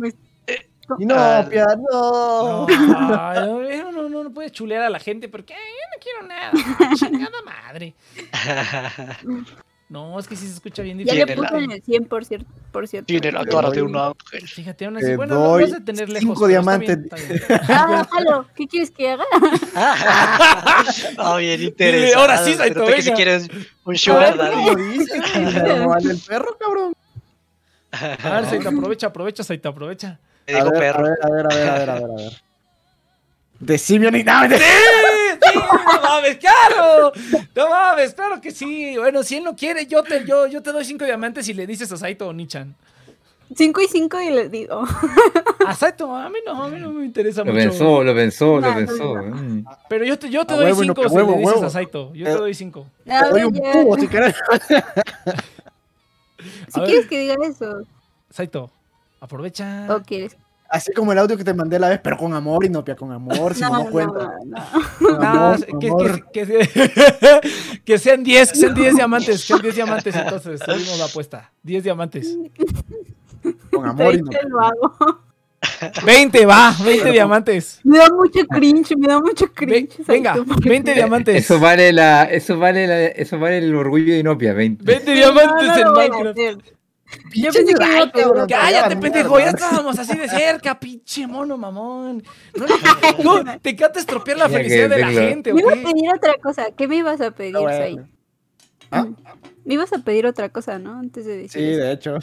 Inopia, 0.99 1.67
no. 1.91 2.67
No, 2.69 3.35
no, 3.35 3.93
no, 3.93 4.09
no, 4.09 4.25
no 4.25 4.31
puedes 4.31 4.53
chulear 4.53 4.83
a 4.85 4.91
la 4.91 5.01
gente 5.01 5.29
porque 5.29 5.53
"Ay, 5.55 5.61
yo 5.61 5.87
no 5.93 5.99
quiero 6.01 6.23
nada. 6.29 6.53
Chingada 6.97 7.43
madre. 7.45 7.95
No, 9.89 10.19
es 10.19 10.27
que 10.27 10.35
sí 10.35 10.49
se 10.49 10.55
escucha 10.55 10.83
bien 10.83 10.99
Ya 10.99 11.05
diferente. 11.15 11.27
le 11.31 11.35
Tiene 11.37 11.49
puse 11.49 11.61
la- 11.61 11.65
en 11.65 11.71
el 11.71 11.83
100 11.83 12.05
por 12.07 12.25
cierto. 12.25 12.47
Por 12.73 12.89
cierto. 12.89 13.07
Tiene 13.07 13.31
la 13.31 13.45
cara 13.45 13.71
de 13.71 13.83
un- 13.83 13.97
ángel. 13.97 14.49
Fíjate, 14.49 14.85
aún 14.87 14.97
así, 14.97 15.15
bueno, 15.15 15.37
doy 15.37 15.63
vas 15.63 15.75
a 15.75 15.85
tener 15.85 16.09
lejos. 16.09 16.21
cinco 16.23 16.35
está 16.35 16.49
diamantes. 16.49 16.99
bien, 16.99 17.09
está 17.15 17.17
bien. 17.47 17.61
Ah. 17.69 18.45
¿Qué 18.57 18.67
quieres 18.67 18.91
que 18.91 19.11
haga? 19.11 19.25
Ah, 21.19 21.37
bien 21.39 21.63
interesante. 21.63 22.15
ahora 22.15 22.39
sí, 22.45 22.55
Saito, 22.55 22.81
Pero 22.85 22.97
que 22.97 23.03
si 23.03 23.09
venga. 23.11 23.17
quieres 23.17 23.49
un 23.85 23.97
sugar 23.97 24.37
daddy. 24.37 24.65
No 25.79 25.89
vale 25.89 26.11
el 26.11 26.19
perro, 26.21 26.57
cabrón. 26.59 26.93
A 27.93 28.31
ver, 28.41 28.47
Saito, 28.47 28.69
aprovecha, 28.71 29.07
apecha, 29.07 29.45
Saito, 29.45 29.69
aprovecha. 29.69 30.19
A 30.49 30.53
ver, 30.53 30.63
a 30.63 30.71
perro. 30.71 31.03
ver, 31.05 31.13
a 31.23 31.31
ver, 31.31 31.47
a 31.47 31.55
ver, 31.55 31.69
a 31.71 31.79
ver, 31.79 31.91
a 31.91 31.95
ver, 31.95 32.11
a 32.11 32.15
ver. 32.17 32.33
Decime 33.61 34.11
ni 34.11 34.23
nada. 34.25 34.57
¡Sí! 34.59 34.65
¡No 35.95 36.01
mames, 36.03 36.37
claro! 36.39 37.13
¡No 37.55 37.69
mames, 37.71 38.15
claro 38.15 38.41
que 38.41 38.51
sí! 38.51 38.97
Bueno, 38.97 39.23
si 39.23 39.37
él 39.37 39.45
no 39.45 39.55
quiere, 39.57 39.87
yo 39.87 40.03
te, 40.03 40.25
yo, 40.25 40.47
yo 40.47 40.63
te 40.63 40.73
doy 40.73 40.85
cinco 40.85 41.05
diamantes 41.05 41.49
y 41.49 41.55
le 41.55 41.67
dices 41.67 41.91
a 41.93 41.97
Saito 41.97 42.29
o 42.29 42.33
Nichan. 42.33 42.75
5 43.55 43.81
y 43.81 43.87
5 43.87 44.21
y 44.23 44.31
le 44.31 44.49
digo. 44.49 44.83
A 45.65 45.73
Saito, 45.73 46.13
a 46.17 46.29
mí 46.29 46.39
no, 46.45 46.65
a 46.65 46.69
mí 46.69 46.81
no 46.81 46.91
me 46.91 47.05
interesa 47.05 47.45
Lo 47.45 47.53
mucho. 47.53 47.69
pensó, 47.69 48.03
lo 48.03 48.13
pensó, 48.13 48.61
No, 48.61 48.69
lo 48.69 48.75
pensó. 48.75 49.15
no. 49.23 49.37
mm. 49.37 49.65
Pero 49.89 50.05
yo 50.05 50.19
te, 50.19 50.29
yo 50.31 50.45
te 50.45 50.55
A 50.55 50.57
doy 50.57 50.67
huevo, 50.67 50.83
cinco 50.83 51.03
no, 51.05 51.09
si 51.09 51.15
huevo, 51.15 51.31
le 51.31 51.37
dices 51.39 51.55
huevo. 51.55 51.67
a 51.67 51.71
Saito. 51.71 52.13
Yo 52.13 52.27
Eh, 52.27 52.33
te 52.33 52.37
doy 52.39 52.55
cinco. 52.55 52.87
Te 53.05 53.29
doy 53.31 53.45
un 53.45 53.53
cubo 53.57 53.97
si 53.99 54.09
quieres. 54.09 54.35
Si 56.69 56.81
quieres 56.81 57.07
que 57.07 57.21
diga 57.21 57.35
eso. 57.45 57.83
Saito, 58.31 58.71
aprovecha. 59.21 59.87
¿O 59.95 60.01
quieres? 60.03 60.37
Así 60.69 60.93
como 60.93 61.13
el 61.13 61.19
audio 61.19 61.37
que 61.37 61.45
te 61.45 61.55
mandé 61.55 61.79
la 61.79 61.89
vez, 61.89 62.01
pero 62.03 62.17
con 62.17 62.35
amor 62.35 62.65
y 62.65 62.69
Nopia 62.69 62.97
con 62.97 63.13
amor, 63.13 63.55
si 63.55 63.61
no, 63.63 63.71
No, 63.71 63.85
no 63.85 63.91
cuenta. 63.91 64.33
no. 64.45 65.17
Amor, 65.23 65.65
que, 65.65 65.79
que- 65.79 65.87
amor. 65.89 66.31
que- 66.33 66.47
que- 66.47 67.41
que 67.85 67.99
sean 67.99 68.25
10, 68.25 68.51
que 68.53 68.59
sean 68.59 68.75
10 68.75 68.97
diamantes, 68.97 69.41
que 69.43 69.47
sean 69.47 69.63
10 69.63 69.75
diamantes, 69.77 70.17
entonces 70.17 70.61
subimos 70.65 70.99
la 70.99 71.05
apuesta. 71.05 71.53
10 71.63 71.85
diamantes. 71.85 72.37
Con 73.73 73.87
amor 73.87 74.01
y 74.01 74.19
Ahorita 74.19 74.25
Nopia. 74.25 74.43
lo 74.49 74.61
hago. 74.61 75.21
20, 76.05 76.47
va, 76.47 76.75
20 76.85 77.11
diamantes. 77.13 77.81
Me 77.85 77.99
da 77.99 78.09
mucho 78.11 78.47
cringe, 78.47 78.97
me 78.97 79.09
da 79.09 79.21
mucho 79.21 79.47
Ve- 79.47 79.53
cringe. 79.55 79.97
venga, 80.07 80.35
Saito. 80.35 80.55
20 80.65 80.95
diamantes. 80.95 81.37
Eso 81.37 81.59
vale 81.61 81.93
la, 81.93 82.25
eso 82.25 82.59
vale 82.59 82.87
la, 82.87 83.05
eso 83.07 83.39
vale 83.39 83.59
el 83.59 83.75
orgullo 83.75 84.13
de 84.13 84.19
Inopia, 84.21 84.53
20. 84.53 84.85
20 84.85 85.07
No, 85.11 85.17
diamantes 85.17 85.67
no 85.69 85.77
en 85.77 85.93
Minecraft. 86.11 86.67
Yo 87.35 87.53
pensé 87.53 87.65
que 87.75 88.21
iba 88.21 88.47
Cállate, 88.49 88.97
pendejo, 88.97 89.39
ya 89.39 89.51
estábamos 89.51 89.99
así 89.99 90.17
de 90.17 90.29
cerca, 90.29 90.79
pinche 90.79 91.27
mono 91.27 91.57
mamón. 91.57 92.23
No, 93.23 93.43
no, 93.45 93.61
te 93.61 93.71
encanta 93.71 94.01
estropear 94.01 94.39
la 94.39 94.49
felicidad 94.49 94.91
de 94.91 94.99
la 94.99 95.11
gente, 95.11 95.53
Me 95.53 95.61
iba 95.61 95.73
a 95.73 95.77
pedir 95.77 96.11
otra 96.15 96.35
cosa. 96.43 96.67
¿Qué 96.77 96.89
me 96.89 96.97
ibas 96.97 97.21
a 97.21 97.31
pedir, 97.31 97.57
bueno. 97.57 97.69
Sai? 97.79 97.99
¿Ah? 98.91 99.07
Me 99.65 99.75
ibas 99.75 99.93
a 99.93 99.99
pedir 99.99 100.27
otra 100.27 100.49
cosa, 100.49 100.79
¿no? 100.79 100.99
Antes 100.99 101.27
de 101.27 101.37
decir 101.37 101.61
Sí, 101.61 101.69
eso. 101.71 101.81
de 101.83 101.93
hecho. 101.93 102.19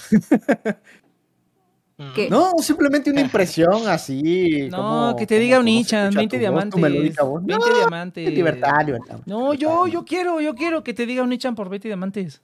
¿Qué? 2.15 2.27
No, 2.29 2.51
simplemente 2.59 3.11
una 3.11 3.21
impresión 3.21 3.87
así. 3.87 4.67
No, 4.69 4.77
como- 4.77 5.15
que 5.15 5.27
te 5.27 5.37
diga 5.39 5.59
un 5.59 5.65
Nichan, 5.65 6.05
escucha 6.09 6.17
20 6.19 6.37
tu 6.39 6.51
voz, 6.51 6.69
tu 6.69 6.77
melódica 6.79 7.23
diamantes. 7.23 7.25
voz. 7.25 7.45
20 7.45 7.69
No, 7.69 7.75
diamantes. 7.77 8.29
libertad, 8.33 8.85
libertad. 8.85 9.19
No, 9.25 9.53
yo, 9.53 9.87
yo 9.87 10.03
quiero, 10.03 10.41
yo 10.41 10.55
quiero 10.55 10.83
que 10.83 10.93
te 10.93 11.05
diga 11.05 11.23
un 11.23 11.29
Nichan 11.29 11.55
por 11.55 11.69
20 11.69 11.87
diamantes. 11.87 12.41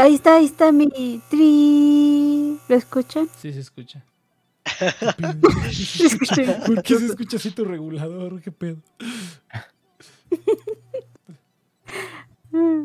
Ahí 0.00 0.14
está, 0.14 0.36
ahí 0.36 0.46
está 0.46 0.72
mi 0.72 0.88
tri. 1.28 2.58
¿Lo 2.68 2.76
escuchan? 2.76 3.28
Sí, 3.40 3.52
se 3.52 3.60
escucha. 3.60 4.02
¿Por 6.66 6.82
qué 6.82 6.96
se 6.98 7.06
escucha 7.06 7.36
así 7.36 7.50
tu 7.50 7.64
regulador? 7.64 8.40
¿Qué 8.40 8.52
pedo? 8.52 8.76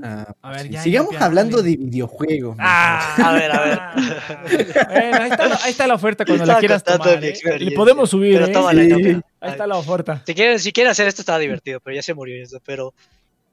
Ah, 0.04 0.36
A 0.44 0.52
ver, 0.52 0.62
sí. 0.68 0.70
ya, 0.70 0.82
Sigamos 0.84 1.14
ya, 1.14 1.26
hablando 1.26 1.64
de 1.64 1.76
videojuegos. 1.76 2.56
Ah, 2.60 3.16
A 3.18 3.34
ver, 3.34 3.52
a 3.52 3.62
ver. 3.64 3.80
Bueno, 4.90 5.18
ahí 5.24 5.32
está, 5.32 5.48
la- 5.48 5.60
ahí 5.64 5.72
está 5.72 5.88
la 5.88 5.96
oferta 5.96 6.24
cuando 6.24 6.46
la 6.46 6.60
quieras 6.60 6.84
tomar. 6.84 7.24
¿eh? 7.24 7.34
Le 7.60 7.72
podemos 7.72 8.12
subir, 8.12 8.36
Pero 8.36 8.46
¿eh? 8.46 8.52
tómala, 8.52 8.84
Sí. 8.84 9.22
Ahí 9.40 9.52
está 9.52 9.66
la 9.66 9.78
oferta. 9.78 10.22
Si 10.28 10.36
quieren, 10.36 10.60
si 10.60 10.72
quieren 10.72 10.92
hacer 10.92 11.08
esto, 11.08 11.24
estaba 11.24 11.40
divertido, 11.40 11.80
pero 11.80 11.96
ya 11.96 12.04
se 12.04 12.14
murió 12.14 12.42
eso. 12.44 12.60
Pero 12.64 12.94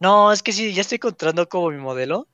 no, 0.00 0.30
es 0.32 0.42
que 0.42 0.52
sí, 0.52 0.74
ya 0.74 0.82
estoy 0.82 0.96
encontrando 0.96 1.48
como 1.48 1.70
mi 1.70 1.78
modelo. 1.78 2.26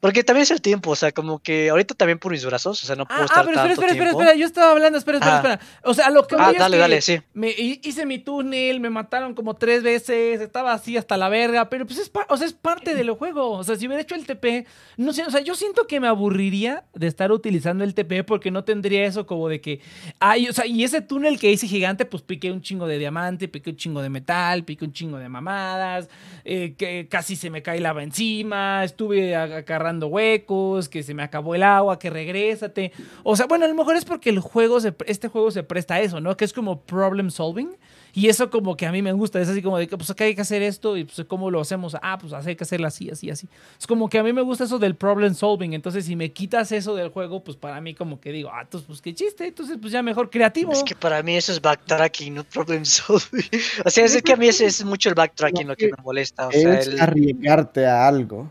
Porque 0.00 0.24
también 0.24 0.44
es 0.44 0.50
el 0.50 0.62
tiempo, 0.62 0.90
o 0.92 0.96
sea, 0.96 1.12
como 1.12 1.40
que 1.40 1.68
ahorita 1.68 1.94
también 1.94 2.18
por 2.18 2.32
mis 2.32 2.44
brazos, 2.46 2.82
o 2.82 2.86
sea, 2.86 2.96
no 2.96 3.04
puedo 3.06 3.20
Ah, 3.20 3.24
estar 3.26 3.40
ah, 3.40 3.42
pero 3.44 3.50
espera, 3.56 3.68
tanto 3.68 3.72
espera, 3.82 3.92
espera, 3.92 4.10
tiempo. 4.10 4.20
espera. 4.22 4.38
Yo 4.40 4.46
estaba 4.46 4.70
hablando, 4.72 4.96
espera, 4.98 5.18
espera, 5.18 5.34
Ah. 5.34 5.38
espera. 5.38 5.60
O 5.84 5.92
sea, 5.94 6.06
a 6.06 6.10
lo 6.10 6.26
que 6.26 6.36
Ah, 6.38 6.44
voy 6.46 6.52
es 6.54 6.58
dale, 6.58 6.76
que 6.76 6.80
dale, 6.80 7.00
sí. 7.02 7.20
Me 7.34 7.50
hi- 7.50 7.80
hice 7.84 8.06
mi 8.06 8.18
túnel, 8.18 8.80
me 8.80 8.88
mataron 8.88 9.34
como 9.34 9.54
tres 9.56 9.82
veces, 9.82 10.40
estaba 10.40 10.72
así 10.72 10.96
hasta 10.96 11.18
la 11.18 11.28
verga, 11.28 11.68
pero 11.68 11.86
pues 11.86 11.98
es, 11.98 12.08
pa- 12.08 12.24
o 12.30 12.36
sea, 12.38 12.46
es 12.46 12.54
parte 12.54 12.94
del 12.94 13.10
juego. 13.10 13.50
O 13.50 13.62
sea, 13.62 13.76
si 13.76 13.86
hubiera 13.86 14.00
hecho 14.02 14.14
el 14.14 14.24
TP, 14.24 14.64
no 14.96 15.12
sé, 15.12 15.22
o 15.26 15.30
sea, 15.30 15.42
yo 15.42 15.54
siento 15.54 15.86
que 15.86 16.00
me 16.00 16.08
aburriría 16.08 16.84
de 16.94 17.06
estar 17.06 17.30
utilizando 17.30 17.84
el 17.84 17.92
TP 17.94 18.24
porque 18.24 18.50
no 18.50 18.64
tendría 18.64 19.04
eso 19.04 19.26
como 19.26 19.48
de 19.48 19.60
que, 19.60 19.80
ay, 20.18 20.48
o 20.48 20.52
sea, 20.54 20.64
y 20.64 20.82
ese 20.82 21.02
túnel 21.02 21.38
que 21.38 21.50
hice 21.52 21.66
gigante, 21.66 22.06
pues 22.06 22.22
piqué 22.22 22.50
un 22.52 22.62
chingo 22.62 22.86
de 22.86 22.96
diamante, 22.98 23.48
piqué 23.48 23.68
un 23.68 23.76
chingo 23.76 24.00
de 24.00 24.08
metal, 24.08 24.64
piqué 24.64 24.84
un 24.86 24.92
chingo 24.94 25.18
de 25.18 25.28
mamadas, 25.28 26.08
eh, 26.46 26.74
que 26.78 27.06
casi 27.10 27.36
se 27.36 27.50
me 27.50 27.62
cae 27.62 27.80
lava 27.80 28.02
encima, 28.02 28.82
estuve 28.82 29.36
ag- 29.36 29.64
agarrando 29.90 30.06
huecos, 30.06 30.88
que 30.88 31.02
se 31.02 31.14
me 31.14 31.22
acabó 31.22 31.54
el 31.54 31.62
agua, 31.62 31.98
que 31.98 32.10
regrésate. 32.10 32.92
O 33.22 33.36
sea, 33.36 33.46
bueno, 33.46 33.64
a 33.64 33.68
lo 33.68 33.74
mejor 33.74 33.96
es 33.96 34.04
porque 34.04 34.30
el 34.30 34.40
juego, 34.40 34.80
se, 34.80 34.94
este 35.06 35.28
juego 35.28 35.50
se 35.50 35.62
presta 35.62 35.94
a 35.94 36.00
eso, 36.00 36.20
¿no? 36.20 36.36
Que 36.36 36.44
es 36.44 36.52
como 36.52 36.80
problem 36.80 37.30
solving. 37.30 37.76
Y 38.12 38.28
eso 38.28 38.50
como 38.50 38.76
que 38.76 38.86
a 38.86 38.92
mí 38.92 39.02
me 39.02 39.12
gusta, 39.12 39.40
es 39.40 39.48
así 39.48 39.62
como 39.62 39.78
de 39.78 39.86
que, 39.86 39.96
pues 39.96 40.10
acá 40.10 40.24
hay 40.24 40.34
que 40.34 40.40
hacer 40.40 40.62
esto 40.62 40.96
y 40.96 41.04
pues 41.04 41.24
cómo 41.28 41.48
lo 41.48 41.60
hacemos. 41.60 41.96
Ah, 42.02 42.18
pues 42.18 42.32
hay 42.32 42.56
que 42.56 42.64
hacerlo 42.64 42.88
así, 42.88 43.08
así, 43.08 43.30
así. 43.30 43.48
Es 43.78 43.86
como 43.86 44.08
que 44.08 44.18
a 44.18 44.24
mí 44.24 44.32
me 44.32 44.42
gusta 44.42 44.64
eso 44.64 44.78
del 44.78 44.96
problem 44.96 45.34
solving. 45.34 45.74
Entonces, 45.74 46.06
si 46.06 46.16
me 46.16 46.32
quitas 46.32 46.72
eso 46.72 46.96
del 46.96 47.10
juego, 47.10 47.44
pues 47.44 47.56
para 47.56 47.80
mí 47.80 47.94
como 47.94 48.20
que 48.20 48.32
digo, 48.32 48.50
ah, 48.52 48.62
entonces, 48.62 48.86
pues 48.86 49.00
qué 49.00 49.14
chiste. 49.14 49.46
Entonces, 49.46 49.78
pues 49.80 49.92
ya 49.92 50.02
mejor 50.02 50.28
creativo. 50.28 50.72
Es 50.72 50.82
que 50.82 50.96
para 50.96 51.22
mí 51.22 51.36
eso 51.36 51.52
es 51.52 51.60
backtracking, 51.60 52.34
no 52.34 52.44
problem 52.44 52.84
solving. 52.84 53.44
O 53.84 53.90
sea, 53.90 54.04
es 54.04 54.20
que 54.22 54.32
a 54.32 54.36
mí 54.36 54.48
es, 54.48 54.60
es 54.60 54.84
mucho 54.84 55.08
el 55.08 55.14
backtracking 55.14 55.68
lo 55.68 55.76
que 55.76 55.86
me 55.86 56.02
molesta. 56.02 56.48
O 56.48 56.52
sea, 56.52 56.80
es 56.80 56.88
el... 56.88 57.00
arriesgarte 57.00 57.86
a 57.86 58.08
algo. 58.08 58.50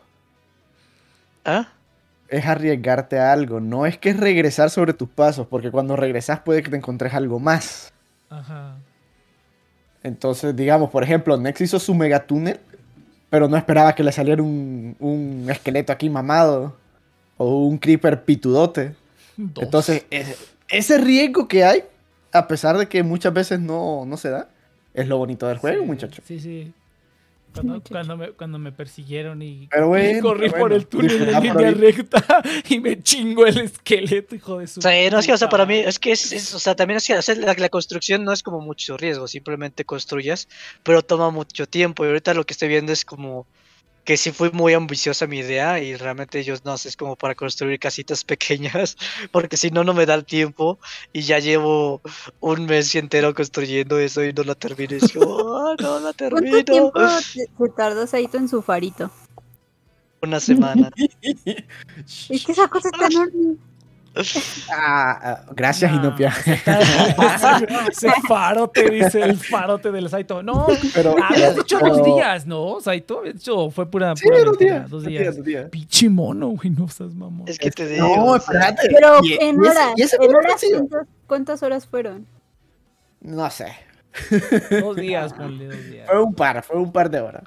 ¿Ah? 1.50 1.70
Es 2.28 2.46
arriesgarte 2.46 3.18
a 3.20 3.32
algo. 3.34 3.60
No 3.60 3.86
es 3.86 3.98
que 3.98 4.10
es 4.10 4.18
regresar 4.18 4.70
sobre 4.70 4.94
tus 4.94 5.10
pasos, 5.10 5.48
porque 5.48 5.72
cuando 5.72 5.96
regresas 5.96 6.40
puede 6.42 6.62
que 6.62 6.70
te 6.70 6.78
encontres 6.78 7.14
algo 7.14 7.40
más. 7.40 7.92
Ajá. 8.30 8.78
Entonces, 10.04 10.56
digamos, 10.56 10.90
por 10.90 11.04
ejemplo, 11.04 11.36
Nex 11.38 11.62
hizo 11.62 11.80
su 11.80 11.94
megatúnel, 11.94 12.60
pero 13.30 13.48
no 13.48 13.58
esperaba 13.58 13.96
que 13.96 14.04
le 14.04 14.12
saliera 14.12 14.42
un, 14.42 14.96
un 15.00 15.48
esqueleto 15.50 15.92
aquí 15.92 16.10
mamado 16.10 16.76
o 17.38 17.66
un 17.66 17.78
creeper 17.78 18.24
pitudote. 18.24 18.96
Dos. 19.36 19.64
Entonces, 19.64 20.06
ese, 20.10 20.36
ese 20.70 20.98
riesgo 20.98 21.48
que 21.48 21.64
hay, 21.64 21.84
a 22.32 22.48
pesar 22.48 22.78
de 22.78 22.88
que 22.88 23.04
muchas 23.04 23.34
veces 23.34 23.60
no, 23.60 24.06
no 24.06 24.18
se 24.18 24.30
da, 24.30 24.50
es 24.94 25.08
lo 25.08 25.18
bonito 25.18 25.48
del 25.48 25.58
juego, 25.58 25.82
Sí, 25.82 25.88
muchacho. 25.88 26.22
Sí, 26.26 26.40
sí. 26.40 26.74
Cuando, 27.54 27.82
cuando, 27.82 28.18
me, 28.18 28.32
cuando 28.32 28.60
me 28.60 28.72
persiguieron 28.72 29.42
y, 29.42 29.68
Pero 29.72 29.86
y 29.86 29.88
bueno, 29.90 30.22
corrí 30.22 30.40
pero 30.42 30.52
por 30.52 30.60
bueno, 30.62 30.76
el 30.76 30.88
túnel 30.88 31.12
en 31.12 31.18
disfrutar 31.20 31.42
por 31.42 31.62
línea 31.62 31.68
ahí. 31.70 31.74
recta 31.74 32.44
y 32.70 32.80
me 32.80 33.02
chingó 33.02 33.46
el 33.48 33.58
esqueleto, 33.58 34.36
hijo 34.36 34.60
de 34.60 34.68
su. 34.68 34.80
O 34.80 34.84
sea, 34.84 35.10
no 35.12 35.20
es 35.20 35.26
que, 35.26 35.34
o 35.34 35.38
sea, 35.38 35.50
para 35.50 35.66
mí, 35.66 35.76
es 35.80 35.98
que 36.00 36.12
es, 36.12 36.32
es- 36.32 36.54
o 36.54 36.60
sea, 36.60 36.76
también 36.76 36.98
es 36.98 37.08
que 37.08 37.16
o 37.16 37.22
sea, 37.22 37.36
la, 37.36 37.54
la 37.56 37.70
construcción 37.70 38.24
no 38.24 38.32
es 38.32 38.44
como 38.44 38.62
mucho 38.62 38.98
riesgo, 38.98 39.28
simplemente 39.28 39.84
construyes, 39.86 40.48
pero 40.84 41.02
toma 41.02 41.32
mucho 41.32 41.68
tiempo. 41.68 42.04
Y 42.06 42.08
ahorita 42.10 42.34
lo 42.34 42.46
que 42.46 42.54
estoy 42.54 42.68
viendo 42.70 42.92
es 42.94 43.04
como 43.04 43.48
que 44.04 44.18
sí 44.18 44.32
fue 44.32 44.50
muy 44.52 44.74
ambiciosa 44.74 45.28
mi 45.28 45.40
idea 45.40 45.80
y 45.80 45.96
realmente 45.96 46.40
ellos 46.40 46.66
no 46.66 46.78
sé, 46.78 46.90
es 46.90 46.98
como 46.98 47.16
para 47.16 47.36
construir 47.36 47.80
casitas 47.80 48.24
pequeñas, 48.26 48.96
porque 49.32 49.58
si 49.58 49.70
no, 49.72 49.84
no 49.84 49.94
me 49.94 50.06
da 50.06 50.16
el 50.16 50.26
tiempo 50.26 50.80
y 51.14 51.22
ya 51.22 51.40
llevo 51.40 52.02
un 52.40 52.66
mes 52.66 52.94
entero 52.96 53.34
construyendo 53.34 54.00
eso 54.00 54.24
y 54.24 54.34
no 54.34 54.44
la 54.44 54.56
termino. 54.56 54.96
Y 54.96 55.00
digo, 55.00 55.58
"Ah, 55.58 55.76
no 55.80 56.00
la 56.00 56.14
¿Cuánto 56.14 56.40
termino. 56.40 56.64
tiempo 56.66 56.92
te- 56.94 57.22
se 57.24 57.70
tardó 57.76 58.08
Saito 58.08 58.38
en 58.38 58.48
su 58.50 58.62
farito? 58.62 59.12
Una 60.22 60.40
semana. 60.40 60.90
Es 62.30 62.46
que 62.46 62.52
esa 62.52 62.68
cosa 62.68 62.90
está 62.90 63.08
enorme. 63.08 63.56
Ah, 64.72 65.20
ah, 65.22 65.42
gracias, 65.56 65.92
No, 65.92 65.98
Inopia. 65.98 66.34
Ese 67.92 68.10
farote, 68.28 68.90
dice 68.90 69.22
el 69.22 69.38
farote 69.38 69.92
del 69.92 70.10
Saito. 70.10 70.42
No, 70.44 70.68
Pero, 70.94 71.16
habías 71.24 71.56
dicho 71.56 71.80
dos 71.80 72.04
días, 72.04 72.46
¿no, 72.46 72.80
Saito? 72.82 73.20
Habías 73.20 73.36
dicho, 73.36 73.70
fue 73.70 73.90
pura, 73.90 74.16
Sí, 74.16 74.24
pura 74.26 74.38
dos 74.40 74.48
mentira, 74.52 74.74
días. 74.80 74.90
Dos 74.90 75.04
días. 75.04 75.22
días, 75.22 75.36
dos 75.38 75.46
días. 75.46 75.70
Pinche 75.70 76.10
mono, 76.10 76.48
güey, 76.50 76.70
no 76.70 76.88
seas 76.88 77.14
mamón. 77.14 77.48
Es 77.48 77.58
que 77.60 77.72
te 77.72 77.88
digo. 77.88 78.08
No, 78.16 78.36
espérate. 78.36 78.90
Pero 78.94 79.20
Y- 79.24 79.34
en 79.42 79.56
y 79.64 79.68
ese- 79.68 79.70
horas, 79.70 79.94
y 79.96 80.02
ese 80.02 80.16
en 80.18 80.36
horas. 80.36 80.62
¿cuántas, 80.72 81.08
cuántas 81.28 81.64
horas 81.64 81.86
fueron? 81.88 82.28
No 83.22 83.50
sé. 83.50 83.68
Dos 84.82 84.96
días, 84.96 85.34
ponle 85.34 85.68
dos 85.68 85.86
días. 85.86 86.08
Fue 86.10 86.22
un 86.22 86.34
par, 86.34 86.64
fue 86.64 86.78
un 86.78 86.92
par 86.92 87.10
de 87.10 87.22
horas. 87.22 87.44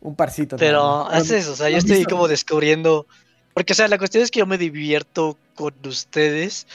Un 0.00 0.16
parcito. 0.16 0.56
Pero 0.56 1.06
haces 1.08 1.42
eso, 1.42 1.52
o 1.52 1.56
sea, 1.56 1.66
¿no 1.66 1.72
yo 1.72 1.78
estoy 1.78 1.98
visto? 1.98 2.14
como 2.14 2.26
descubriendo. 2.28 3.06
Porque, 3.54 3.72
o 3.72 3.76
sea, 3.76 3.88
la 3.88 3.98
cuestión 3.98 4.22
es 4.22 4.30
que 4.30 4.40
yo 4.40 4.46
me 4.46 4.58
divierto 4.58 5.36
con 5.54 5.74
ustedes, 5.84 6.66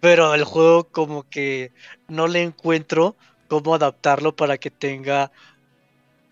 pero 0.00 0.34
el 0.34 0.44
juego 0.44 0.84
como 0.84 1.28
que 1.28 1.72
no 2.08 2.28
le 2.28 2.42
encuentro 2.42 3.16
cómo 3.48 3.74
adaptarlo 3.74 4.34
para 4.34 4.58
que 4.58 4.70
tenga 4.70 5.30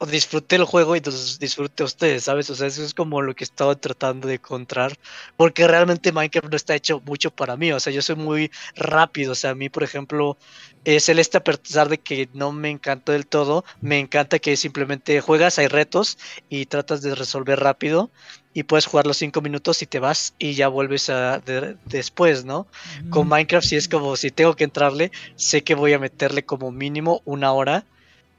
o 0.03 0.07
disfrute 0.07 0.57
el 0.57 0.65
juego 0.65 0.97
y 0.97 1.01
disfrute 1.01 1.85
ustedes, 1.85 2.25
¿sabes? 2.25 2.51
O 2.51 2.57
sea, 2.57 2.67
eso 2.67 2.83
es 2.83 2.93
como 2.93 3.23
lo 3.23 3.37
que 3.37 3.45
estaba 3.45 3.77
tratando 3.77 4.27
de 4.27 4.35
encontrar, 4.35 4.99
porque 5.37 5.69
realmente 5.69 6.11
Minecraft 6.11 6.51
no 6.51 6.57
está 6.57 6.75
hecho 6.75 7.01
mucho 7.07 7.31
para 7.31 7.57
mí, 7.57 7.71
o 7.71 7.79
sea, 7.79 7.93
yo 7.93 8.03
soy 8.03 8.17
muy 8.17 8.51
rápido, 8.75 9.31
o 9.31 9.35
sea, 9.37 9.51
a 9.51 9.55
mí, 9.55 9.69
por 9.69 9.85
ejemplo, 9.85 10.37
es 10.85 11.05
Celeste, 11.05 11.39
a 11.39 11.45
pesar 11.45 11.89
de 11.89 11.99
que 11.99 12.29
no 12.33 12.51
me 12.51 12.71
encantó 12.71 13.13
del 13.13 13.29
todo, 13.29 13.65
me 13.81 14.01
encanta 14.01 14.41
que 14.41 14.57
simplemente 14.57 15.21
juegas, 15.21 15.61
hay 15.61 15.69
retos 15.69 16.19
y 16.49 16.67
tratas 16.67 17.01
de 17.03 17.15
resolver 17.15 17.61
rápido 17.61 18.11
y 18.55 18.65
puedes 18.65 18.87
jugar 18.87 19.07
los 19.07 19.17
cinco 19.17 19.41
minutos 19.41 19.81
y 19.83 19.87
te 19.87 19.99
vas 19.99 20.35
y 20.39 20.55
ya 20.55 20.69
vuelves 20.69 21.09
a 21.11 21.39
de- 21.41 21.77
después, 21.87 22.45
¿no? 22.45 22.67
Con 23.11 23.29
Minecraft 23.29 23.67
sí 23.67 23.77
es 23.77 23.89
como 23.89 24.17
si 24.17 24.31
tengo 24.31 24.55
que 24.57 24.65
entrarle, 24.65 25.11
sé 25.37 25.63
que 25.65 25.75
voy 25.75 25.93
a 25.95 25.99
meterle 25.99 26.45
como 26.45 26.71
mínimo 26.71 27.23
una 27.25 27.53
hora. 27.53 27.85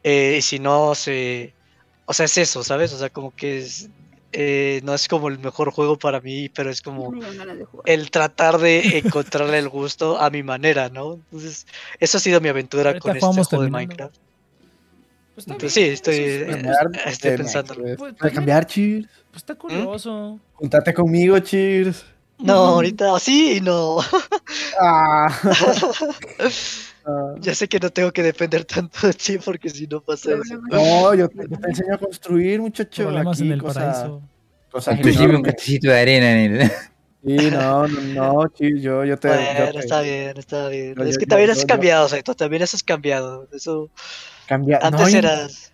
eh, 0.04 0.36
y 0.40 0.42
si 0.42 0.60
no, 0.60 0.96
se... 0.96 1.56
O 2.06 2.14
sea, 2.14 2.26
es 2.26 2.38
eso, 2.38 2.64
¿sabes? 2.64 2.92
O 2.94 2.98
sea, 2.98 3.10
como 3.10 3.34
que 3.34 3.60
es... 3.60 3.90
eh, 4.34 4.82
no 4.84 4.94
es 4.94 5.08
como 5.08 5.30
el 5.30 5.40
mejor 5.40 5.72
juego 5.72 5.98
para 5.98 6.20
mí, 6.20 6.50
pero 6.50 6.70
es 6.70 6.82
como 6.82 7.14
el 7.86 8.12
tratar 8.12 8.58
de 8.58 8.80
encontrarle 9.00 9.58
el 9.60 9.70
gusto 9.70 10.20
a 10.20 10.30
mi 10.30 10.44
manera, 10.44 10.90
¿no? 10.90 11.14
Entonces, 11.14 11.66
esa 12.00 12.18
ha 12.18 12.22
sido 12.22 12.42
mi 12.42 12.50
aventura 12.50 12.90
Ahorita 12.90 13.02
con 13.02 13.16
este 13.18 13.26
juego 13.58 13.64
de. 13.64 13.70
Minecraft. 13.72 14.16
Pues 15.36 15.44
está 15.48 15.54
Entonces, 15.54 15.76
bien, 15.76 15.88
sí, 15.88 15.94
estoy, 15.94 16.16
es- 16.16 16.42
eh, 16.42 16.48
Cambiar, 16.52 16.90
estoy 17.08 17.38
pensando. 17.38 17.76
Puedes 17.76 17.98
Pues, 17.98 18.14
pues, 18.20 18.34
cambiar, 18.34 18.66
Cheers. 18.68 19.08
pues 19.32 19.38
está 19.38 19.56
curioso. 19.56 20.40
Juntate 20.54 20.94
conmigo, 20.94 21.40
Cheers. 21.40 22.06
No, 22.40 22.54
ahorita 22.54 23.20
sí 23.20 23.58
y 23.58 23.62
no. 23.62 23.98
Ah. 24.80 25.28
Ah. 27.06 27.36
Ya 27.42 27.54
sé 27.54 27.68
que 27.68 27.80
no 27.80 27.90
tengo 27.90 28.14
que 28.14 28.24
depender 28.24 28.64
tanto 28.64 29.06
de 29.08 29.14
ti 29.14 29.38
porque 29.38 29.70
si 29.70 29.88
no 29.88 30.00
pasa 30.00 30.32
eso. 30.36 30.56
No, 30.72 31.14
yo 31.14 31.28
te, 31.28 31.36
yo 31.50 31.60
te 31.60 31.68
enseño 31.68 31.96
a 31.96 31.98
construir, 31.98 32.62
muchacho. 32.62 33.04
Problemas 33.04 33.38
Aquí 33.38 33.48
en 33.48 33.54
el 33.54 33.62
cosas- 33.62 33.84
paraíso. 33.98 34.22
cosas 34.72 34.98
Inclusive 34.98 35.36
un 35.36 35.42
cachito 35.42 35.90
de 35.90 36.00
arena 36.00 36.32
en 36.46 36.56
el. 36.62 36.72
Sí, 37.26 37.52
no, 37.52 37.88
no, 37.90 38.02
no, 38.02 38.48
Cheers, 38.48 38.82
yo, 38.82 39.04
yo 39.04 39.18
te... 39.20 39.28
yo 39.28 39.34
Bueno, 39.36 39.72
te- 39.74 39.80
está 39.80 40.00
bien, 40.02 40.38
está 40.38 40.68
bien. 40.70 40.94
No, 40.96 41.04
es 41.04 41.16
yo- 41.16 41.20
que 41.20 41.26
yo- 41.26 41.30
también 41.30 41.48
yo- 41.48 41.52
has 41.54 41.62
yo- 41.62 41.68
cambiado, 41.68 42.08
Saito, 42.08 42.36
también 42.36 42.64
has 42.64 42.84
cambiado. 42.84 43.50
Eso 43.52 43.90
Cambia... 44.48 44.80
no, 44.80 44.86
antes 44.88 45.14
eras. 45.14 45.70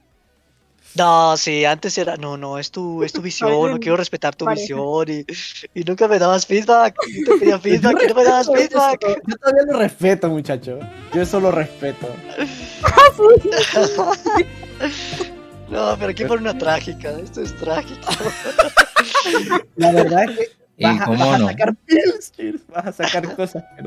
No, 0.96 1.38
sí, 1.38 1.66
antes 1.66 1.98
era. 1.98 2.18
No, 2.18 2.36
no, 2.36 2.58
es 2.58 2.72
tu, 2.72 3.04
es 3.04 3.14
tu 3.14 3.22
visión, 3.22 3.72
no 3.72 3.80
quiero 3.80 3.96
respetar 3.96 4.36
tu 4.36 4.46
pareja. 4.46 4.62
visión 4.62 5.06
y, 5.08 5.26
y 5.80 5.84
nunca 5.84 6.08
me 6.08 6.18
dabas 6.18 6.46
feedback. 6.48 6.96
Y 7.08 7.24
te 7.24 7.38
pedía 7.38 7.60
feedback 7.62 8.04
y 8.04 8.08
no 8.08 8.16
me 8.16 8.24
dabas 8.24 8.48
eso, 8.48 8.54
feedback. 8.56 9.02
Yo 9.28 9.36
todavía 9.38 9.64
lo 9.72 9.80
respeto, 9.80 10.30
muchacho. 10.30 10.80
Yo 11.14 11.22
eso 11.22 11.40
lo 11.40 11.52
respeto. 11.52 12.08
No, 15.70 15.96
pero 16.00 16.10
aquí 16.12 16.26
pone 16.26 16.42
una 16.42 16.58
trágica, 16.58 17.12
esto 17.20 17.42
es 17.42 17.56
trágico. 17.58 18.10
La 19.76 19.92
verdad 19.92 20.24
es 20.24 20.38
que 20.40 20.84
vas, 20.84 21.02
a- 21.02 21.06
cómo 21.06 21.30
vas 21.30 21.40
no. 21.40 21.46
a 21.48 21.52
sacar 21.52 21.76
pills. 21.86 22.34
Vas 22.70 22.86
a 22.88 22.92
sacar 22.92 23.36
cosas 23.36 23.64
que 23.76 23.84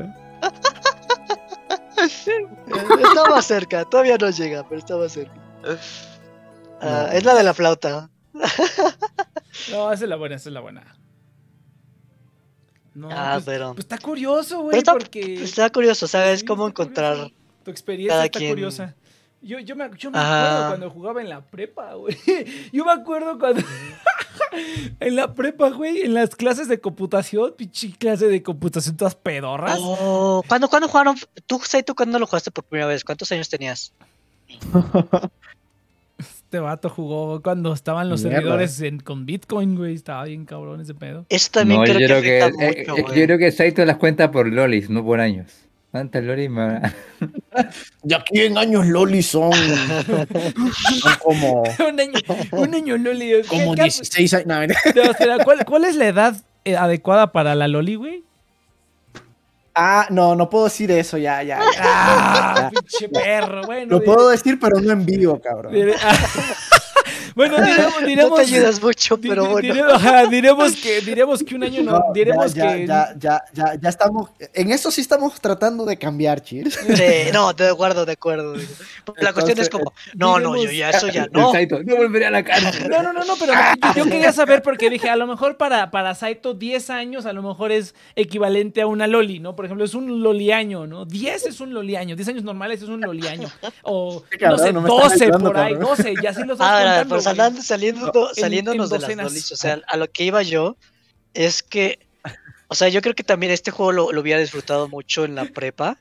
más 3.29 3.45
cerca, 3.45 3.85
todavía 3.85 4.17
no 4.17 4.29
llega, 4.29 4.67
pero 4.67 4.79
está 4.79 4.95
más 4.97 5.11
cerca. 5.11 5.33
Ah, 6.81 7.07
No. 7.07 7.11
Es 7.13 7.23
la 7.23 7.33
de 7.35 7.43
la 7.43 7.53
flauta. 7.53 8.09
No, 9.71 9.91
esa 9.93 10.03
es 10.03 10.09
la 10.09 10.15
buena, 10.15 10.35
esa 10.35 10.49
es 10.49 10.53
la 10.53 10.59
buena. 10.61 10.83
No, 12.95 13.07
Ah, 13.11 13.33
pues, 13.35 13.45
pero. 13.45 13.73
pues 13.73 13.85
está 13.85 13.97
curioso, 13.97 14.61
güey, 14.63 14.77
está, 14.79 14.93
porque 14.93 15.43
está 15.43 15.69
curioso, 15.69 16.07
¿sabes? 16.07 16.41
Sí, 16.41 16.45
cómo 16.45 16.67
encontrar. 16.67 17.15
curioso. 17.15 17.35
tu 17.63 17.71
experiencia 17.71 18.13
cada 18.13 18.25
está 18.25 18.39
quien- 18.39 18.51
curiosa. 18.51 18.95
Yo, 19.43 19.59
yo 19.59 19.75
me, 19.75 19.89
yo 19.97 20.09
me 20.09 20.17
acuerdo 20.19 20.67
cuando 20.69 20.89
jugaba 20.89 21.21
en 21.21 21.29
la 21.29 21.41
prepa, 21.41 21.93
güey. 21.95 22.15
Yo 22.71 22.85
me 22.85 22.91
acuerdo 22.93 23.37
cuando... 23.37 23.61
en 24.99 25.15
la 25.15 25.33
prepa, 25.33 25.69
güey, 25.69 26.01
en 26.01 26.13
las 26.13 26.35
clases 26.35 26.69
de 26.69 26.79
computación, 26.79 27.53
pinche 27.57 27.91
clase 27.91 28.27
de 28.27 28.41
computación 28.41 28.95
todas 28.95 29.15
pedorras. 29.15 29.77
Oh, 29.81 30.43
¿cuándo, 30.47 30.69
¿Cuándo 30.69 30.87
jugaron? 30.87 31.17
Tú, 31.45 31.59
Saito, 31.63 31.93
¿cuándo 31.93 32.19
lo 32.19 32.25
jugaste 32.25 32.51
por 32.51 32.63
primera 32.63 32.87
vez? 32.87 33.03
¿Cuántos 33.03 33.31
años 33.31 33.49
tenías? 33.49 33.91
Este 36.17 36.59
vato 36.59 36.87
jugó 36.87 37.41
cuando 37.41 37.73
estaban 37.73 38.09
los 38.09 38.21
Mierda. 38.21 38.37
servidores 38.37 38.79
en- 38.81 38.99
con 38.99 39.25
Bitcoin, 39.25 39.75
güey. 39.75 39.95
Estaba 39.95 40.25
bien 40.25 40.45
cabrón 40.45 40.81
ese 40.81 40.93
pedo. 40.93 41.25
Eso 41.27 41.49
también 41.51 41.79
No, 41.79 41.85
creo, 41.85 41.99
yo 41.99 42.05
creo 42.05 42.21
que, 42.21 42.27
que, 42.27 42.41
afecta 42.43 42.91
eh, 42.91 43.01
mucho, 43.01 43.13
eh, 43.13 43.19
yo 43.19 43.25
creo 43.25 43.37
que 43.39 43.51
Saito 43.51 43.83
las 43.85 43.97
cuenta 43.97 44.29
por 44.29 44.47
lolis, 44.47 44.87
no 44.87 45.03
por 45.03 45.19
años. 45.19 45.51
¿Cuántas 45.93 46.23
lolis 46.23 46.49
me 46.49 46.61
habrá? 46.63 46.93
De 48.01 48.15
aquí 48.15 48.41
en 48.41 48.57
años 48.57 48.87
Loli 48.87 49.21
son, 49.21 49.51
son 49.53 51.15
como, 51.23 51.61
un 51.87 51.99
año, 51.99 52.19
un 52.51 52.73
año 52.73 52.97
Loli. 52.97 53.27
¿qué- 53.43 53.47
como 53.47 53.75
qué- 53.75 53.83
16 53.83 54.33
años. 54.33 54.47
No, 54.47 55.03
espera, 55.03 55.37
¿cuál, 55.43 55.63
cuál 55.65 55.85
es 55.85 55.95
la 55.95 56.07
edad 56.07 56.35
eh, 56.65 56.75
adecuada 56.75 57.31
para 57.31 57.53
la 57.53 57.67
Loli, 57.67 57.93
güey? 57.93 58.23
Ah, 59.75 60.07
no, 60.09 60.35
no 60.35 60.49
puedo 60.49 60.63
decir 60.65 60.89
eso, 60.89 61.17
ya, 61.19 61.43
ya. 61.43 61.59
ya. 61.59 61.79
Ah, 61.79 62.71
pinche 62.71 63.07
perro, 63.09 63.63
bueno. 63.65 63.97
Lo 63.99 64.03
puedo 64.03 64.29
decir, 64.29 64.59
pero 64.59 64.79
no 64.81 64.91
en 64.93 65.05
vivo, 65.05 65.39
cabrón. 65.39 65.73
dire- 65.73 65.95
bueno, 67.35 67.55
diremos, 67.65 68.01
no 68.01 68.07
diremos, 68.07 68.35
te 68.35 68.41
ayudas 68.41 68.81
mucho, 68.81 69.17
pero 69.19 69.45
bueno. 69.45 69.59
diremos, 69.73 69.93
ajá, 69.93 70.25
diremos 70.27 70.75
que, 70.75 71.01
diremos 71.01 71.43
que 71.43 71.55
un 71.55 71.63
año 71.63 71.83
no, 71.83 71.91
No, 71.91 72.03
diremos 72.13 72.53
ya, 72.53 72.73
que... 72.75 72.87
ya, 72.87 73.13
ya, 73.17 73.43
ya, 73.53 73.75
ya 73.81 73.89
estamos. 73.89 74.29
En 74.53 74.71
eso 74.71 74.91
sí 74.91 75.01
estamos 75.01 75.39
tratando 75.39 75.85
de 75.85 75.97
cambiar. 75.97 76.41
Sí, 76.45 76.63
no, 77.33 77.53
de 77.53 77.69
acuerdo, 77.69 78.05
de 78.05 78.13
acuerdo. 78.13 78.55
La 79.17 79.33
cuestión 79.33 79.59
es 79.59 79.69
como, 79.69 79.93
no, 80.15 80.39
no, 80.39 80.55
yo 80.55 80.71
ya 80.71 80.89
eso 80.89 81.07
ya 81.07 81.27
no. 81.31 81.51
Saito, 81.51 81.81
no 81.83 81.95
volveré 81.95 82.25
a 82.27 82.31
la 82.31 82.43
cárcel. 82.43 82.89
No, 82.89 83.01
no, 83.03 83.13
no, 83.13 83.23
no, 83.23 83.35
pero 83.39 83.53
yo, 83.53 84.03
yo 84.03 84.09
quería 84.09 84.31
saber 84.33 84.61
porque 84.61 84.89
dije, 84.89 85.09
a 85.09 85.15
lo 85.15 85.27
mejor 85.27 85.57
para, 85.57 85.91
para 85.91 86.15
Saito 86.15 86.53
10 86.53 86.89
años 86.89 87.25
a 87.25 87.33
lo 87.33 87.41
mejor 87.43 87.71
es 87.71 87.95
equivalente 88.15 88.81
a 88.81 88.87
una 88.87 89.07
Loli, 89.07 89.39
¿no? 89.39 89.55
Por 89.55 89.65
ejemplo, 89.65 89.85
es 89.85 89.93
un 89.93 90.21
loliaño, 90.23 90.87
¿no? 90.87 91.05
10 91.05 91.45
es 91.47 91.59
un 91.59 91.73
loliaño, 91.73 92.15
10 92.15 92.27
años 92.29 92.43
normales 92.43 92.81
es 92.81 92.89
un 92.89 93.01
loliaño. 93.01 93.49
O, 93.83 94.23
Sí, 94.31 94.37
no 94.41 94.57
sé, 94.57 94.73
no 94.73 94.81
me 94.81 94.89
estás 94.89 95.11
12 95.11 95.23
ayudando, 95.25 95.47
por 95.49 95.57
ahí, 95.57 95.73
cabrón. 95.73 95.89
12, 95.97 96.13
y 96.21 96.25
así 96.25 96.43
los 96.43 96.57
vas 96.57 96.69
Ah, 96.71 96.95
contando, 96.99 97.15
pues 97.23 97.35
güey. 97.35 97.47
andando, 97.47 97.61
saliendo, 97.61 98.11
En- 98.29 98.35
saliéndonos 98.41 98.91
en 98.91 98.99
de 98.99 99.07
las 99.07 99.15
lolis. 99.25 99.51
O 99.51 99.55
sea, 99.55 99.81
a 99.87 99.97
lo 99.97 100.09
que 100.11 100.23
iba 100.25 100.41
yo 100.43 100.77
es 101.33 101.63
que, 101.63 101.99
o 102.67 102.75
sea, 102.75 102.89
yo 102.89 103.01
creo 103.01 103.15
que 103.15 103.23
también 103.23 103.51
este 103.51 103.71
juego 103.71 103.91
lo, 103.91 104.11
lo 104.11 104.21
hubiera 104.21 104.39
disfrutado 104.39 104.87
mucho 104.89 105.25
en 105.25 105.35
la 105.35 105.45
prepa 105.45 105.97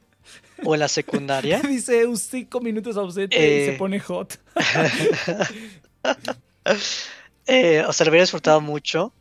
o 0.65 0.75
en 0.75 0.81
la 0.81 0.89
secundaria. 0.89 1.61
Dice 1.69 2.07
un 2.07 2.17
5 2.17 2.61
minutos 2.61 2.97
ausente 2.97 3.37
y 3.37 3.41
se 3.67 3.75
Eh. 3.75 3.77
pone 3.79 3.99
hot. 4.01 4.39
Eh, 7.47 7.83
o 7.87 7.93
sea, 7.93 8.05
lo 8.07 8.11
hubiera 8.11 8.23
disfrutado 8.23 8.61
mucho, 8.61 9.13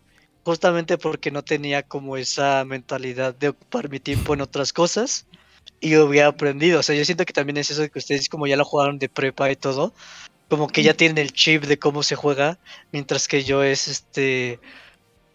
justamente 0.44 0.98
porque 1.00 1.32
no 1.32 1.44
tenía 1.44 1.82
como 1.84 2.18
esa 2.18 2.64
mentalidad 2.66 3.34
de 3.34 3.50
ocupar 3.50 3.90
mi 3.90 4.00
tiempo 4.00 4.34
en 4.36 4.42
otras 4.42 4.72
cosas 4.74 5.26
y 5.80 5.96
hubiera 5.96 6.28
aprendido. 6.28 6.80
O 6.80 6.84
sea, 6.84 6.96
yo 6.96 7.04
siento 7.04 7.26
que 7.26 7.34
también 7.34 7.58
es 7.58 7.72
eso 7.72 7.82
de 7.82 7.90
que 7.90 7.98
ustedes 8.00 8.30
como 8.30 8.46
ya 8.46 8.58
lo 8.58 8.64
jugaron 8.66 9.00
de 9.00 9.10
prepa 9.10 9.50
y 9.52 9.56
todo, 9.56 9.94
como 10.52 10.68
que 10.68 10.84
ya 10.84 10.94
tienen 10.94 11.18
el 11.18 11.32
chip 11.32 11.64
de 11.64 11.80
cómo 11.80 12.04
se 12.04 12.18
juega, 12.18 12.58
mientras 12.92 13.30
que 13.30 13.46
yo 13.46 13.64
es 13.64 13.88
este... 13.88 14.60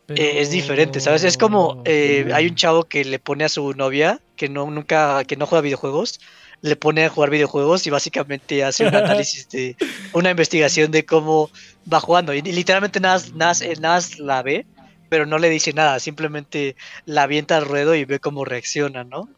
eh, 0.09 0.41
es 0.43 0.51
diferente, 0.51 1.01
¿sabes? 1.01 1.25
Es 1.25 1.39
como 1.39 1.81
eh, 1.87 2.29
hay 2.35 2.49
un 2.49 2.55
chavo 2.55 2.85
que 2.85 3.03
le 3.03 3.19
pone 3.19 3.43
a 3.45 3.49
su 3.49 3.73
novia 3.73 4.21
que 4.37 4.51
no 4.51 4.71
nunca 4.71 5.25
que 5.25 5.37
no 5.37 5.47
juega 5.47 5.63
videojuegos, 5.63 6.21
le 6.61 6.77
pone 6.77 7.07
a 7.07 7.09
jugar 7.09 7.31
videojuegos 7.31 7.87
y 7.87 7.91
básicamente 7.91 8.63
hace 8.63 8.87
un 8.87 8.95
análisis 8.95 9.49
de 9.49 9.75
una 10.13 10.33
investigación 10.33 10.91
de 10.91 11.07
cómo 11.07 11.49
va 11.91 12.01
jugando 12.01 12.35
y 12.35 12.43
literalmente 12.43 13.01
nada 13.01 13.19
nada, 13.35 13.55
nada 13.81 14.03
la 14.19 14.43
ve, 14.43 14.67
pero 15.09 15.25
no 15.25 15.39
le 15.39 15.49
dice 15.49 15.73
nada, 15.73 15.99
simplemente 15.99 16.77
la 17.07 17.23
avienta 17.23 17.57
al 17.57 17.65
ruedo 17.65 17.95
y 17.95 18.05
ve 18.05 18.21
cómo 18.21 18.45
reacciona, 18.45 19.03
¿no? 19.03 19.31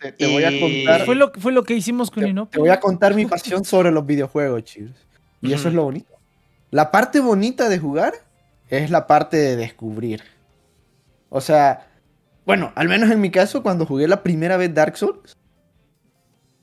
Te, 0.00 0.12
te 0.12 0.26
voy 0.28 0.44
a 0.44 0.60
contar. 0.60 1.04
Fue 1.04 1.16
lo, 1.16 1.32
fue 1.32 1.50
lo 1.50 1.64
que 1.64 1.74
hicimos 1.74 2.12
con 2.12 2.28
Inop. 2.28 2.52
te 2.52 2.60
voy 2.60 2.68
a 2.68 2.78
contar 2.78 3.12
mi 3.12 3.26
pasión 3.26 3.64
sobre 3.64 3.90
los 3.90 4.06
videojuegos, 4.06 4.62
Cheers. 4.62 5.05
Y 5.40 5.52
eso 5.52 5.68
es 5.68 5.74
lo 5.74 5.84
bonito. 5.84 6.12
La 6.70 6.90
parte 6.90 7.20
bonita 7.20 7.68
de 7.68 7.78
jugar 7.78 8.14
es 8.68 8.90
la 8.90 9.06
parte 9.06 9.36
de 9.36 9.56
descubrir. 9.56 10.22
O 11.28 11.40
sea, 11.40 11.86
bueno, 12.44 12.72
al 12.74 12.88
menos 12.88 13.10
en 13.10 13.20
mi 13.20 13.30
caso, 13.30 13.62
cuando 13.62 13.86
jugué 13.86 14.08
la 14.08 14.22
primera 14.22 14.56
vez 14.56 14.72
Dark 14.74 14.96
Souls, 14.96 15.36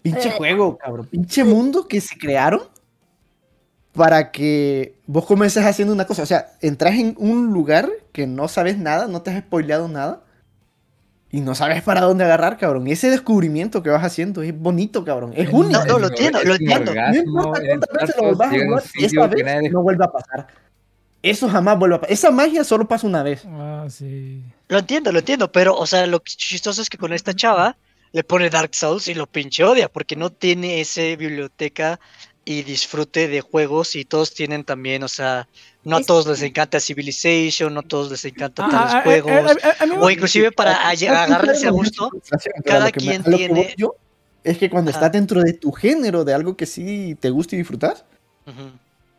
pinche 0.02 0.30
Eh. 0.30 0.34
juego, 0.38 0.78
cabrón, 0.78 1.08
pinche 1.08 1.44
mundo 1.44 1.88
que 1.88 2.02
se 2.02 2.18
crearon 2.18 2.62
para 3.94 4.32
que 4.32 4.98
vos 5.06 5.26
comiences 5.26 5.66
haciendo 5.66 5.94
una 5.94 6.06
cosa. 6.08 6.24
O 6.24 6.26
sea, 6.26 6.54
entras 6.62 6.96
en 6.96 7.16
un 7.18 7.54
lugar 7.54 7.90
que 8.12 8.28
no 8.28 8.48
sabes 8.48 8.78
nada, 8.78 9.08
no 9.08 9.22
te 9.22 9.32
has 9.32 9.40
spoileado 9.44 9.88
nada. 9.88 10.23
Y 11.34 11.42
no 11.42 11.56
sabes 11.56 11.82
para 11.82 12.02
dónde 12.02 12.24
agarrar, 12.26 12.58
cabrón. 12.60 12.86
Ese 12.88 13.10
descubrimiento 13.10 13.82
que 13.82 13.90
vas 13.90 14.04
haciendo 14.04 14.44
es 14.44 14.56
bonito, 14.56 15.04
cabrón. 15.04 15.34
Es 15.36 15.50
único. 15.52 15.80
No, 15.80 15.86
no, 15.86 15.98
lo 15.98 16.08
entiendo, 16.10 16.40
lo 16.44 16.54
entiendo. 16.54 16.94
No 16.94 17.16
importa 17.16 17.60
cuántas 17.66 17.90
veces 18.02 18.16
lo 18.18 18.24
volvás 18.24 18.48
a 18.48 18.52
jugar, 18.52 18.84
que 19.32 19.44
vez 19.44 19.56
nadie- 19.56 19.70
no 19.72 19.82
vuelve 19.82 20.06
a 20.06 20.12
pasar. 20.12 20.48
Eso 21.24 21.50
jamás 21.50 21.80
vuelve 21.80 21.96
a 21.96 22.02
pasar. 22.02 22.14
Esa 22.14 22.30
magia 22.30 22.64
solo 22.64 22.88
pasa 22.88 23.08
una 23.08 23.24
vez. 23.24 23.44
Ah, 23.48 23.88
sí. 23.90 24.44
Lo 24.68 24.78
entiendo, 24.78 25.12
lo 25.12 25.18
entiendo, 25.20 25.52
pero, 25.52 25.76
o 25.76 25.88
sea, 25.88 26.06
lo 26.06 26.20
chistoso 26.20 26.84
es 26.84 26.90
que 26.90 27.00
con 27.00 27.12
esta 27.14 27.34
chava 27.34 27.78
le 28.12 28.24
pone 28.24 28.52
Dark 28.52 28.76
Souls 28.76 29.08
y 29.08 29.16
lo 29.16 29.26
pinche 29.26 29.64
odia, 29.64 29.90
porque 29.90 30.16
no 30.16 30.30
tiene 30.30 30.82
esa 30.82 31.02
biblioteca 31.02 32.00
y 32.46 32.64
disfrute 32.64 33.28
de 33.28 33.42
juegos 33.42 33.96
y 33.96 34.04
todos 34.06 34.34
tienen 34.34 34.64
también, 34.64 35.04
o 35.04 35.08
sea, 35.08 35.48
no 35.84 35.98
a 35.98 36.02
todos 36.02 36.28
les 36.28 36.42
encanta 36.42 36.80
Civilization, 36.80 37.74
no 37.74 37.80
a 37.80 37.84
todos 37.84 38.12
les 38.12 38.26
encanta 38.26 38.66
Ah, 38.66 38.70
tales 38.70 38.94
ah, 38.94 38.98
ah, 38.98 39.04
juegos, 39.04 39.32
ah, 39.34 39.56
ah, 39.64 39.76
a 39.80 39.86
mí 39.86 39.96
me- 39.96 40.02
o 40.04 40.10
inclusive 40.10 40.52
para 40.52 40.76
a- 40.76 40.90
agarrarle 40.90 41.54
ese 41.54 41.70
gusto. 41.70 42.10
Cada 42.66 42.84
a 42.84 42.86
me- 42.88 42.92
quien 42.92 43.22
a 43.22 43.24
tiene- 43.38 43.74
yo 43.78 43.96
es 44.44 44.58
que 44.58 44.70
cuando 44.70 44.92
Ajá. 44.92 45.00
estás 45.00 45.12
dentro 45.14 45.42
de 45.42 45.54
tu 45.54 45.72
género, 45.72 46.26
de 46.26 46.34
algo 46.34 46.58
que 46.58 46.66
sí 46.66 47.16
te 47.20 47.30
gusta 47.30 47.56
y 47.56 47.60
disfrutas. 47.60 48.04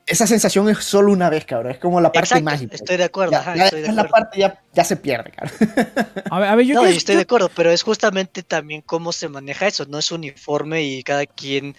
Esa 0.07 0.27
sensación 0.27 0.69
es 0.69 0.79
solo 0.85 1.13
una 1.13 1.31
vez, 1.31 1.45
cabrón. 1.45 1.73
Es 1.73 1.79
como 1.79 2.01
la 2.01 2.13
parte 2.13 2.27
Exacto, 2.27 2.45
mágica. 2.45 2.75
estoy 2.75 2.97
de 2.97 3.05
acuerdo, 3.05 3.33
Ya, 3.33 3.39
ajá, 3.41 3.57
ya 3.57 3.65
estoy 3.65 3.81
de 3.81 3.87
después 3.89 4.05
la 4.05 4.11
parte 4.11 4.39
ya, 4.41 4.63
ya 4.73 4.85
se 4.85 4.97
pierde, 4.97 5.31
cabrón. 5.31 5.55
A 6.31 6.39
ver, 6.41 6.49
a 6.51 6.55
ver, 6.57 6.67
yo 6.67 6.75
No, 6.75 6.81
quiero- 6.81 6.95
y 6.95 6.97
estoy 6.99 7.15
yo- 7.15 7.19
de 7.19 7.23
acuerdo, 7.23 7.51
pero 7.55 7.71
es 7.71 7.83
justamente 7.83 8.43
también 8.43 8.83
cómo 8.83 9.13
se 9.13 9.29
maneja 9.29 9.67
eso, 9.67 9.87
no 9.87 9.99
es 9.99 10.13
uniforme 10.13 10.83
y 10.83 11.03
cada 11.03 11.25
quien, 11.27 11.75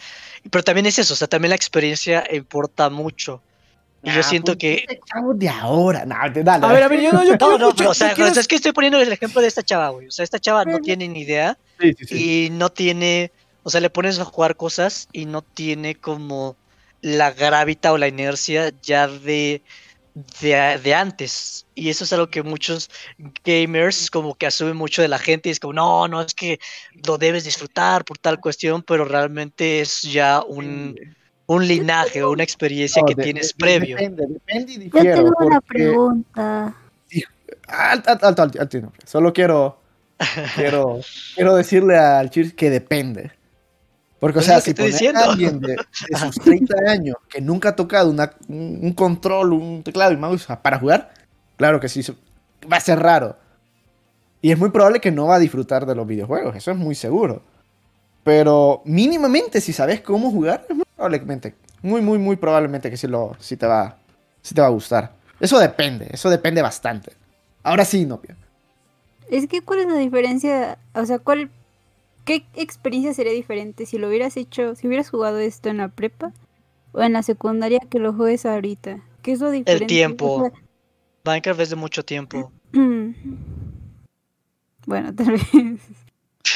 pero 0.50 0.64
también 0.64 0.86
es 0.88 0.98
eso, 1.00 1.14
o 1.14 1.18
sea, 1.18 1.28
también 1.28 1.50
la 1.50 1.56
experiencia 1.56 2.24
importa 2.32 2.90
mucho. 2.90 3.42
Y 4.04 4.12
yo 4.12 4.20
Ah, 4.20 4.24
siento 4.24 4.52
pues, 4.54 4.58
que 4.60 5.00
chavo 5.12 5.34
de 5.34 5.50
ahora. 5.50 6.06
No, 6.06 6.16
dale. 6.44 6.66
A 6.66 6.72
ver, 6.72 6.84
a 6.84 6.88
ver, 6.88 7.02
yo 7.02 7.12
no, 7.12 7.24
yo 7.24 7.32
No, 7.40 7.50
quiero 7.50 7.58
no, 7.58 7.76
pero, 7.76 7.90
o 7.90 7.94
sea, 7.96 8.14
yo 8.16 8.28
es 8.28 8.48
que 8.48 8.56
estoy 8.56 8.72
poniendo 8.72 9.00
el 9.00 9.12
ejemplo 9.12 9.42
de 9.42 9.48
esta 9.48 9.64
chava, 9.64 9.90
güey. 9.90 10.08
O 10.08 10.12
sea, 10.12 10.24
esta 10.24 10.38
chava 10.40 10.64
no 10.64 10.78
tiene 10.80 11.08
ni 11.08 11.22
idea 11.22 11.58
Sí, 11.80 11.94
sí, 11.98 12.06
sí. 12.06 12.46
y 12.46 12.50
no 12.52 12.70
tiene, 12.70 13.32
o 13.64 13.70
sea, 13.72 13.82
le 13.82 13.90
pones 13.90 14.20
a 14.20 14.26
jugar 14.26 14.56
cosas 14.58 15.08
y 15.12 15.26
no 15.26 15.42
tiene 15.42 15.96
como 15.96 16.56
la 17.06 17.30
gravita 17.32 17.94
o 17.94 17.99
la 17.99 18.07
inercia 18.07 18.73
ya 18.82 19.07
de, 19.07 19.61
de, 20.41 20.80
de 20.84 20.94
antes. 20.95 21.68
Y 21.76 21.90
eso 21.90 22.03
es 22.03 22.11
algo 22.14 22.30
que 22.32 22.41
muchos 22.41 22.90
gamers 23.44 24.10
como 24.10 24.34
que 24.34 24.48
asumen 24.48 24.76
mucho 24.76 25.03
de 25.03 25.07
la 25.07 25.19
gente 25.19 25.49
y 25.49 25.52
es 25.52 25.60
como, 25.60 25.73
no, 25.73 26.07
no, 26.07 26.22
es 26.22 26.34
que 26.34 26.57
lo 27.06 27.19
debes 27.19 27.44
disfrutar 27.44 28.03
por 28.06 28.18
tal 28.18 28.40
cuestión, 28.40 28.82
pero 28.82 29.06
realmente 29.06 29.82
es 29.82 30.02
ya 30.02 30.41
un, 30.41 30.98
un 31.45 31.68
linaje 31.68 32.23
o 32.23 32.32
una 32.32 32.41
experiencia 32.44 33.02
No, 33.03 33.07
que 33.07 33.14
de- 33.15 33.23
tienes 33.23 33.49
de- 33.49 33.56
previo. 33.56 33.98
Depende, 33.98 34.26
depende 34.27 34.73
y 34.73 34.90
Yo 34.90 34.91
tengo 35.03 35.27
una 35.45 35.61
porque- 35.61 35.68
pregunta. 35.68 36.76
Alto, 37.68 38.10
alto, 38.10 38.26
alto, 38.27 38.41
alto, 38.44 38.61
alto, 38.61 38.82
no, 38.82 38.94
Solo 39.06 39.32
quiero, 39.32 39.80
quiero, 40.56 41.02
quiero 41.36 41.56
decirle 41.56 41.98
al 41.98 42.32
Cheers 42.32 42.53
que 42.53 42.72
depende. 42.72 43.32
Porque, 44.26 44.40
o 44.40 44.42
sea, 44.42 44.60
si 44.60 44.74
pones 44.74 44.94
diciendo. 44.94 45.20
a 45.20 45.24
alguien 45.26 45.60
de, 45.60 45.76
de 46.10 46.18
sus 46.18 46.36
30 46.40 46.76
años 46.90 47.16
que 47.30 47.42
nunca 47.42 47.70
ha 47.70 47.76
tocado 47.76 48.10
una- 48.10 48.34
un, 48.48 48.80
un 48.82 48.94
control, 48.94 49.54
un 49.54 49.84
teclado 49.84 50.12
y 50.14 50.18
mouse 50.18 50.48
para 50.64 50.80
jugar, 50.80 51.14
claro 51.58 51.80
que 51.80 51.88
sí, 51.88 52.02
va 52.72 52.78
a 52.78 52.80
ser 52.82 53.00
raro. 53.00 53.38
Y 54.42 54.52
es 54.52 54.58
muy 54.58 54.72
probable 54.72 55.00
que 55.00 55.12
no 55.12 55.28
va 55.28 55.36
a 55.36 55.40
disfrutar 55.40 55.86
de 55.86 55.94
los 55.94 56.08
videojuegos, 56.08 56.56
eso 56.56 56.72
es 56.72 56.78
muy 56.78 56.96
seguro. 56.96 57.44
Pero 58.24 58.82
mínimamente, 58.86 59.62
si 59.62 59.74
sabes 59.74 60.02
cómo 60.02 60.32
jugar, 60.32 60.66
es 60.68 60.76
muy 60.76 60.86
probablemente, 60.96 61.54
muy, 61.84 62.02
muy, 62.02 62.18
muy 62.18 62.36
probablemente 62.36 62.90
que 62.90 62.98
sí, 62.98 63.06
lo, 63.08 63.36
sí, 63.40 63.58
te, 63.58 63.68
va, 63.68 63.98
sí 64.42 64.56
te 64.56 64.62
va 64.62 64.68
a 64.68 64.72
gustar. 64.72 65.12
Eso 65.40 65.60
depende, 65.60 66.08
eso 66.10 66.32
depende 66.32 66.64
bastante. 66.64 67.12
Ahora 67.62 67.86
sí, 67.86 68.06
novio. 68.06 68.36
Es 69.30 69.48
que, 69.48 69.62
¿cuál 69.62 69.80
es 69.80 69.88
la 69.88 69.98
diferencia? 69.98 70.78
O 70.96 71.06
sea, 71.06 71.20
¿cuál, 71.20 71.52
¿qué 72.26 72.46
experiencia 72.56 73.14
sería 73.14 73.34
diferente 73.34 73.86
si 73.86 73.98
lo 73.98 74.10
hubieras 74.10 74.36
hecho, 74.38 74.76
si 74.76 74.88
hubieras 74.88 75.10
jugado 75.10 75.40
esto 75.40 75.70
en 75.70 75.78
la 75.78 75.88
prepa 75.90 76.34
o 76.92 77.02
en 77.02 77.14
la 77.14 77.24
secundaria 77.24 77.80
que 77.90 78.00
lo 78.00 78.14
juegues 78.14 78.46
ahorita? 78.46 79.02
¿Qué 79.22 79.32
es 79.32 79.40
lo 79.40 79.52
diferente? 79.52 79.88
tiempo. 79.88 80.36
O 80.36 80.42
sea, 80.42 80.52
Minecraft 81.24 81.62
es 81.62 81.70
de 81.70 81.76
mucho 81.76 82.04
tiempo. 82.04 82.52
bueno, 84.86 85.16
tal 85.16 85.32
vez. 85.32 85.42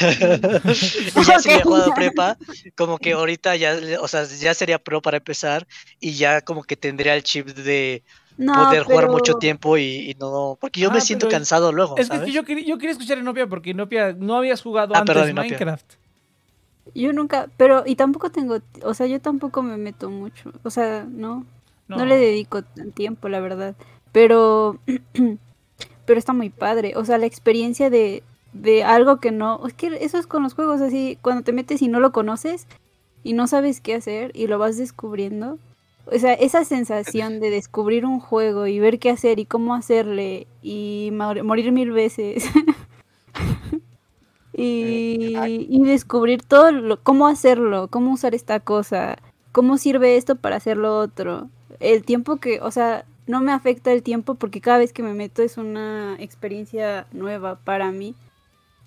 y 0.00 1.24
ya 1.24 1.38
si 1.38 1.48
hubiera 1.48 1.64
Ok. 1.64 1.64
jugado 1.64 1.94
prepa, 1.94 2.38
como 2.76 2.98
que 2.98 3.12
ahorita 3.12 3.56
ya, 3.56 3.78
o 4.00 4.08
sea, 4.08 4.24
ya 4.24 4.54
sería 4.54 4.78
pro 4.78 5.02
para 5.02 5.16
empezar 5.18 5.66
y 5.98 6.12
ya 6.14 6.40
como 6.40 6.62
que 6.62 6.76
tendría 6.76 7.14
el 7.16 7.22
chip 7.22 7.48
de 7.48 8.04
No, 8.40 8.54
poder 8.54 8.84
jugar 8.84 9.10
mucho 9.10 9.34
tiempo 9.34 9.76
y, 9.76 10.10
y 10.10 10.14
no, 10.18 10.56
porque 10.58 10.80
yo 10.80 10.88
Ah, 10.90 10.94
me 10.94 11.02
siento 11.02 11.28
cansado 11.28 11.72
luego, 11.72 11.96
Es 11.98 12.08
que, 12.08 12.16
es 12.16 12.20
¿sabes? 12.20 12.24
que 12.24 12.32
yo, 12.32 12.44
quería, 12.44 12.64
yo 12.64 12.78
quería 12.78 12.92
escuchar 12.92 13.18
a 13.18 13.20
Inopia 13.20 13.46
porque 13.46 13.70
Inopia 13.70 14.14
no 14.14 14.34
habías 14.34 14.62
jugado 14.62 14.94
Ah, 14.94 15.00
antes 15.00 15.14
perdón, 15.14 15.30
Inopia. 15.30 15.50
Minecraft. 15.50 15.92
Yo 16.94 17.12
nunca, 17.12 17.48
pero, 17.58 17.82
y 17.86 17.96
tampoco 17.96 18.30
tengo, 18.30 18.58
o 18.82 18.94
sea, 18.94 19.06
yo 19.06 19.20
tampoco 19.20 19.62
me 19.62 19.76
meto 19.76 20.08
mucho. 20.08 20.52
O 20.62 20.70
sea, 20.70 21.06
no, 21.08 21.44
no, 21.86 22.04
le 22.06 22.16
dedico 22.16 22.62
tiempo, 22.94 23.28
la 23.28 23.40
verdad. 23.40 23.74
Pero, 24.12 24.78
pero 26.06 26.18
está 26.18 26.32
muy 26.32 26.48
padre. 26.50 26.94
O 26.96 27.04
sea, 27.04 27.18
la 27.18 27.26
experiencia 27.26 27.90
de, 27.90 28.22
de 28.54 28.84
algo 28.84 29.20
que 29.20 29.32
no, 29.32 29.60
es 29.66 29.74
que 29.74 29.98
eso 30.00 30.18
es 30.18 30.26
con 30.26 30.42
los 30.42 30.54
juegos 30.54 30.80
así, 30.80 31.18
cuando 31.20 31.42
te 31.42 31.52
metes 31.52 31.82
y 31.82 31.88
no 31.88 32.00
lo 32.00 32.10
conoces 32.10 32.66
y 33.22 33.34
no 33.34 33.46
sabes 33.46 33.80
qué 33.82 33.94
hacer 33.94 34.30
y 34.34 34.46
lo 34.46 34.58
vas 34.58 34.78
descubriendo. 34.78 35.58
O 36.12 36.18
sea, 36.18 36.32
esa 36.34 36.64
sensación 36.64 37.38
de 37.38 37.50
descubrir 37.50 38.04
un 38.04 38.18
juego 38.18 38.66
y 38.66 38.80
ver 38.80 38.98
qué 38.98 39.10
hacer 39.10 39.38
y 39.38 39.46
cómo 39.46 39.74
hacerle 39.74 40.48
y 40.60 41.10
mor- 41.12 41.42
morir 41.44 41.70
mil 41.70 41.92
veces. 41.92 42.44
y, 44.52 45.80
descubrir 45.84 46.42
todo 46.42 46.72
lo, 46.72 47.02
cómo 47.02 47.28
hacerlo, 47.28 47.88
cómo 47.88 48.12
usar 48.12 48.34
esta 48.34 48.58
cosa, 48.60 49.18
cómo 49.52 49.78
sirve 49.78 50.16
esto 50.16 50.36
para 50.36 50.56
hacer 50.56 50.76
lo 50.76 50.98
otro. 50.98 51.48
El 51.78 52.04
tiempo 52.04 52.36
que, 52.38 52.60
o 52.60 52.70
sea, 52.72 53.04
no 53.26 53.40
me 53.40 53.52
afecta 53.52 53.92
el 53.92 54.02
tiempo 54.02 54.34
porque 54.34 54.60
cada 54.60 54.78
vez 54.78 54.92
que 54.92 55.04
me 55.04 55.14
meto 55.14 55.42
es 55.42 55.56
una 55.56 56.16
experiencia 56.18 57.06
nueva 57.12 57.60
para 57.64 57.92
mí. 57.92 58.16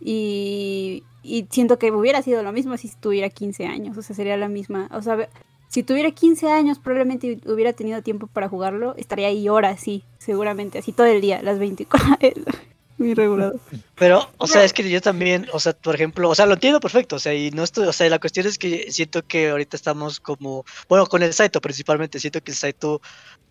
Y, 0.01 1.03
y 1.23 1.47
siento 1.49 1.79
que 1.79 1.91
hubiera 1.91 2.21
sido 2.21 2.43
lo 2.43 2.51
mismo 2.51 2.75
si 2.75 2.91
tuviera 2.99 3.29
15 3.29 3.65
años, 3.65 3.97
o 3.97 4.01
sea, 4.01 4.13
sería 4.13 4.35
la 4.35 4.49
misma. 4.49 4.89
O 4.91 5.01
sea, 5.01 5.29
si 5.73 5.81
tuviera 5.83 6.11
15 6.11 6.51
años, 6.51 6.77
probablemente 6.77 7.39
hubiera 7.47 7.73
tenido 7.73 8.01
tiempo 8.03 8.27
para 8.27 8.47
jugarlo, 8.47 8.93
estaría 8.95 9.27
ahí 9.27 9.49
horas, 9.49 9.79
sí, 9.79 10.03
seguramente, 10.19 10.77
así 10.77 10.91
todo 10.91 11.07
el 11.07 11.19
día, 11.19 11.41
las 11.41 11.57
24. 11.57 12.17
Muy 12.99 13.15
regulado. 13.15 13.59
Pero, 13.95 14.29
o 14.37 14.45
sea, 14.45 14.63
es 14.63 14.71
que 14.71 14.87
yo 14.87 15.01
también, 15.01 15.47
o 15.51 15.59
sea, 15.59 15.73
por 15.73 15.95
ejemplo, 15.95 16.29
o 16.29 16.35
sea, 16.35 16.45
lo 16.45 16.53
entiendo 16.53 16.79
perfecto, 16.79 17.15
o 17.15 17.19
sea, 17.19 17.33
y 17.33 17.49
no 17.49 17.63
estoy, 17.63 17.87
o 17.87 17.91
sea, 17.91 18.07
la 18.07 18.19
cuestión 18.19 18.45
es 18.45 18.59
que 18.59 18.91
siento 18.91 19.23
que 19.25 19.49
ahorita 19.49 19.75
estamos 19.75 20.19
como, 20.19 20.63
bueno, 20.87 21.07
con 21.07 21.23
el 21.23 21.33
Saito 21.33 21.59
principalmente, 21.59 22.19
siento 22.19 22.41
que 22.41 22.51
el 22.51 22.57
Saito 22.57 23.01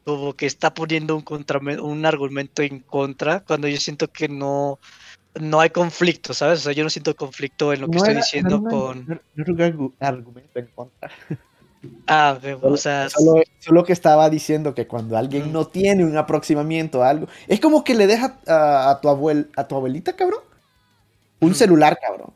como 0.04 0.34
que 0.34 0.46
está 0.46 0.72
poniendo 0.72 1.16
un 1.16 1.22
contra, 1.22 1.58
un 1.58 2.06
argumento 2.06 2.62
en 2.62 2.78
contra, 2.80 3.40
cuando 3.40 3.66
yo 3.66 3.78
siento 3.78 4.06
que 4.08 4.28
no, 4.28 4.78
no 5.40 5.58
hay 5.58 5.70
conflicto, 5.70 6.34
¿sabes? 6.34 6.60
O 6.60 6.62
sea, 6.62 6.72
yo 6.72 6.84
no 6.84 6.90
siento 6.90 7.14
conflicto 7.16 7.72
en 7.72 7.80
lo 7.80 7.88
que 7.88 7.96
No 7.96 7.98
estoy 7.98 8.12
era- 8.12 8.20
diciendo 8.20 8.60
no 8.60 8.68
era- 8.68 8.78
con, 8.78 9.06
no- 9.08 9.44
no 9.74 9.92
argumento 9.98 10.58
en 10.60 10.66
contra. 10.74 11.10
ah, 12.06 12.38
o 12.62 12.76
sea, 12.76 13.08
Solo, 13.10 13.42
solo 13.58 13.84
que 13.84 13.92
estaba 13.92 14.30
diciendo 14.30 14.74
que 14.74 14.86
cuando 14.86 15.16
alguien 15.16 15.52
no 15.52 15.66
tiene 15.66 16.04
un 16.04 16.16
aproximamiento 16.16 17.02
a 17.02 17.08
algo, 17.10 17.26
es 17.48 17.60
como 17.60 17.84
que 17.84 17.94
le 17.94 18.06
deja 18.06 18.38
a, 18.46 18.90
a 18.90 19.00
tu 19.00 19.08
abuel, 19.08 19.50
a 19.56 19.66
tu 19.66 19.76
abuelita, 19.76 20.14
cabrón, 20.14 20.40
un 21.40 21.54
celular, 21.54 21.98
cabrón. 22.00 22.32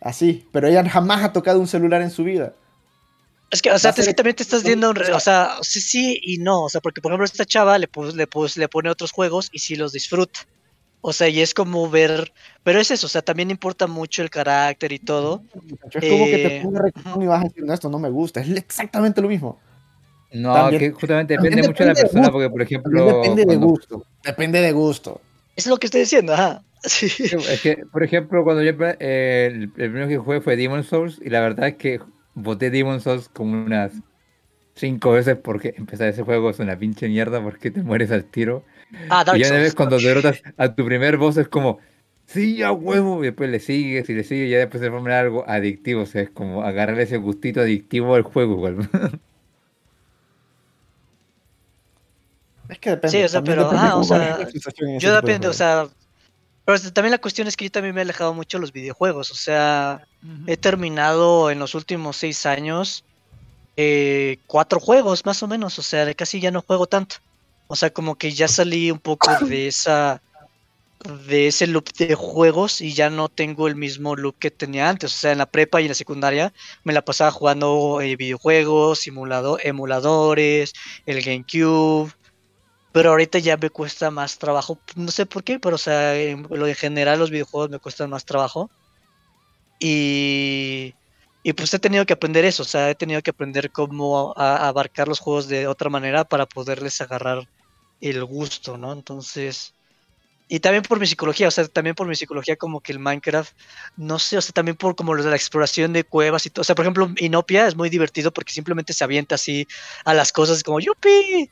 Así, 0.00 0.46
pero 0.52 0.68
ella 0.68 0.88
jamás 0.88 1.24
ha 1.24 1.32
tocado 1.32 1.58
un 1.60 1.66
celular 1.66 2.00
en 2.02 2.10
su 2.10 2.24
vida. 2.24 2.52
Es 3.50 3.62
que, 3.62 3.70
o 3.70 3.78
sea, 3.78 3.90
es 3.90 4.06
que 4.06 4.14
también 4.14 4.36
te 4.36 4.42
estás 4.42 4.62
viendo, 4.64 4.90
un 4.90 4.96
re- 4.96 5.12
o 5.12 5.20
sea, 5.20 5.56
sí, 5.62 5.80
sí 5.80 6.18
y 6.22 6.38
no, 6.38 6.64
o 6.64 6.68
sea, 6.68 6.80
porque 6.80 7.00
por 7.00 7.12
ejemplo 7.12 7.24
esta 7.24 7.44
chava 7.44 7.78
le, 7.78 7.88
pus- 7.88 8.14
le, 8.14 8.26
pus- 8.26 8.56
le 8.56 8.68
pone 8.68 8.90
otros 8.90 9.12
juegos 9.12 9.48
y 9.52 9.60
sí 9.60 9.76
los 9.76 9.92
disfruta. 9.92 10.40
O 11.08 11.12
sea, 11.12 11.28
y 11.28 11.40
es 11.40 11.54
como 11.54 11.88
ver, 11.88 12.32
pero 12.64 12.80
es 12.80 12.90
eso, 12.90 13.06
o 13.06 13.08
sea, 13.08 13.22
también 13.22 13.48
importa 13.52 13.86
mucho 13.86 14.22
el 14.22 14.30
carácter 14.30 14.90
y 14.90 14.98
todo. 14.98 15.40
Es 15.54 15.60
como 16.10 16.24
que 16.24 16.32
te 16.36 16.56
Eh, 16.56 16.68
reggaetón 16.68 17.22
y 17.22 17.26
vas 17.28 17.42
a 17.42 17.44
decir, 17.44 17.62
no, 17.64 17.72
esto 17.72 17.88
no 17.88 18.00
me 18.00 18.10
gusta. 18.10 18.40
Es 18.40 18.48
exactamente 18.50 19.22
lo 19.22 19.28
mismo. 19.28 19.60
No, 20.32 20.52
También- 20.52 20.80
que 20.80 20.90
justamente 20.90 21.34
depende 21.34 21.62
mucho 21.68 21.84
de 21.84 21.90
la 21.90 21.94
persona, 21.94 22.22
gusto. 22.22 22.32
porque 22.32 22.50
por 22.50 22.58
También 22.82 23.06
ejemplo, 23.06 23.22
depende 23.22 23.44
de 23.46 23.56
gusto. 23.56 24.06
Depende 24.24 24.60
de 24.60 24.72
gusto. 24.72 25.20
Es 25.54 25.68
lo 25.68 25.76
que 25.76 25.86
estoy 25.86 26.00
diciendo, 26.00 26.32
ajá. 26.34 26.62
Sí. 26.82 27.06
Es 27.06 27.60
que, 27.62 27.84
por 27.92 28.02
ejemplo, 28.02 28.42
cuando 28.42 28.64
yo 28.64 28.72
eh, 28.98 29.46
el, 29.52 29.62
el 29.62 29.70
primero 29.70 30.08
que 30.08 30.18
jugué 30.18 30.40
fue 30.40 30.56
Demon 30.56 30.82
Souls 30.82 31.20
y 31.24 31.30
la 31.30 31.40
verdad 31.40 31.68
es 31.68 31.76
que 31.76 32.00
boté 32.34 32.70
Demon 32.70 33.00
Souls 33.00 33.28
como 33.28 33.64
unas 33.64 33.92
cinco 34.74 35.12
veces 35.12 35.36
porque 35.36 35.72
empezar 35.78 36.08
ese 36.08 36.22
juego 36.24 36.50
es 36.50 36.58
una 36.58 36.76
pinche 36.76 37.08
mierda 37.08 37.40
porque 37.42 37.70
te 37.70 37.82
mueres 37.84 38.10
al 38.10 38.24
tiro. 38.24 38.64
Ah, 39.08 39.24
Dark 39.24 39.38
y 39.38 39.42
ya 39.42 39.48
una 39.48 39.58
vez 39.58 39.74
cuando 39.74 39.98
derrotas 39.98 40.42
a 40.56 40.74
tu 40.74 40.84
primer 40.84 41.16
boss 41.16 41.36
es 41.36 41.48
como, 41.48 41.78
sí, 42.26 42.62
a 42.62 42.72
huevo, 42.72 43.22
y 43.22 43.26
después 43.26 43.50
le 43.50 43.60
sigues 43.60 44.08
y 44.08 44.14
le 44.14 44.24
sigues 44.24 44.48
y 44.48 44.50
ya 44.50 44.58
después 44.58 44.82
se 44.82 44.90
forma 44.90 45.18
algo 45.18 45.48
adictivo, 45.48 46.02
o 46.02 46.06
sea, 46.06 46.22
es 46.22 46.30
como 46.30 46.62
agarrar 46.62 46.98
ese 47.00 47.16
gustito 47.16 47.60
adictivo 47.60 48.14
al 48.14 48.22
juego 48.22 48.54
igual. 48.54 48.88
Es 52.68 52.80
que 52.80 52.90
depende. 52.90 53.16
Sí, 53.16 53.22
o 53.22 53.28
sea, 53.28 53.38
también 53.38 53.58
pero, 53.58 53.70
ah, 53.78 53.96
o 53.96 54.02
sea, 54.02 54.38
Yo 54.98 55.14
depende, 55.14 55.46
o 55.46 55.52
sea, 55.52 55.86
pero 56.64 56.80
también 56.92 57.12
la 57.12 57.18
cuestión 57.18 57.46
es 57.46 57.56
que 57.56 57.66
yo 57.66 57.70
también 57.70 57.94
me 57.94 58.00
he 58.00 58.02
alejado 58.02 58.34
mucho 58.34 58.58
de 58.58 58.62
los 58.62 58.72
videojuegos, 58.72 59.30
o 59.30 59.36
sea, 59.36 60.04
he 60.48 60.56
terminado 60.56 61.52
en 61.52 61.60
los 61.60 61.76
últimos 61.76 62.16
seis 62.16 62.44
años 62.44 63.04
eh, 63.76 64.38
cuatro 64.46 64.80
juegos 64.80 65.24
más 65.24 65.42
o 65.42 65.46
menos, 65.46 65.78
o 65.78 65.82
sea, 65.82 66.04
de 66.04 66.16
casi 66.16 66.40
ya 66.40 66.50
no 66.50 66.62
juego 66.62 66.86
tanto. 66.86 67.16
O 67.68 67.76
sea, 67.76 67.90
como 67.90 68.16
que 68.16 68.32
ya 68.32 68.48
salí 68.48 68.90
un 68.90 68.98
poco 68.98 69.30
de 69.46 69.68
esa 69.68 70.22
de 71.28 71.46
ese 71.46 71.66
loop 71.66 71.92
de 71.98 72.14
juegos 72.14 72.80
y 72.80 72.92
ya 72.92 73.10
no 73.10 73.28
tengo 73.28 73.68
el 73.68 73.76
mismo 73.76 74.16
loop 74.16 74.36
que 74.38 74.50
tenía 74.50 74.88
antes. 74.88 75.14
O 75.14 75.16
sea, 75.16 75.32
en 75.32 75.38
la 75.38 75.46
prepa 75.46 75.80
y 75.80 75.84
en 75.84 75.90
la 75.90 75.94
secundaria 75.94 76.52
me 76.84 76.92
la 76.92 77.02
pasaba 77.04 77.30
jugando 77.30 78.00
eh, 78.00 78.16
videojuegos, 78.16 79.00
simulado- 79.00 79.58
emuladores, 79.62 80.72
el 81.06 81.22
GameCube. 81.22 82.12
Pero 82.92 83.10
ahorita 83.10 83.38
ya 83.38 83.56
me 83.56 83.70
cuesta 83.70 84.10
más 84.10 84.38
trabajo. 84.38 84.78
No 84.96 85.10
sé 85.10 85.26
por 85.26 85.44
qué, 85.44 85.58
pero 85.60 85.76
o 85.76 85.78
sea, 85.78 86.16
en 86.18 86.48
en 86.50 86.74
general 86.74 87.18
los 87.18 87.30
videojuegos 87.30 87.70
me 87.70 87.78
cuestan 87.78 88.10
más 88.10 88.24
trabajo. 88.24 88.70
Y, 89.78 90.94
y 91.48 91.52
pues 91.52 91.72
he 91.74 91.78
tenido 91.78 92.04
que 92.06 92.14
aprender 92.14 92.44
eso. 92.44 92.62
O 92.62 92.66
sea, 92.66 92.90
he 92.90 92.94
tenido 92.96 93.22
que 93.22 93.30
aprender 93.30 93.70
cómo 93.70 94.34
a- 94.36 94.56
a 94.58 94.68
abarcar 94.68 95.06
los 95.08 95.20
juegos 95.20 95.48
de 95.48 95.66
otra 95.68 95.90
manera 95.90 96.24
para 96.24 96.46
poderles 96.46 97.00
agarrar 97.00 97.48
el 98.00 98.24
gusto, 98.24 98.76
¿no? 98.78 98.92
Entonces... 98.92 99.72
Y 100.48 100.60
también 100.60 100.82
por 100.84 101.00
mi 101.00 101.06
psicología, 101.06 101.48
o 101.48 101.50
sea, 101.50 101.66
también 101.68 101.94
por 101.96 102.06
mi 102.08 102.14
psicología 102.16 102.56
como 102.56 102.80
que 102.80 102.92
el 102.92 103.00
Minecraft, 103.00 103.52
no 103.96 104.18
sé, 104.20 104.38
o 104.38 104.42
sea, 104.42 104.52
también 104.52 104.76
por 104.76 104.94
como 104.96 105.14
lo 105.14 105.22
de 105.24 105.30
la 105.30 105.36
exploración 105.36 105.92
de 105.92 106.04
cuevas 106.04 106.46
y 106.46 106.50
todo. 106.50 106.60
O 106.62 106.64
sea, 106.64 106.74
por 106.76 106.84
ejemplo, 106.84 107.12
Inopia 107.18 107.66
es 107.66 107.74
muy 107.76 107.90
divertido 107.90 108.32
porque 108.32 108.52
simplemente 108.52 108.92
se 108.92 109.02
avienta 109.04 109.34
así 109.36 109.66
a 110.04 110.14
las 110.14 110.32
cosas 110.32 110.62
como 110.62 110.80
¡Yupi! 110.80 111.50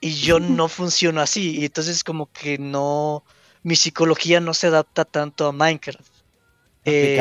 Y 0.00 0.14
yo 0.14 0.38
no 0.40 0.68
funciono 0.68 1.20
así. 1.20 1.58
Y 1.60 1.64
entonces 1.66 2.04
como 2.04 2.30
que 2.32 2.58
no, 2.58 3.24
mi 3.62 3.76
psicología 3.76 4.40
no 4.40 4.54
se 4.54 4.68
adapta 4.68 5.04
tanto 5.04 5.46
a 5.48 5.52
Minecraft. 5.52 6.12
Eh. 6.84 7.16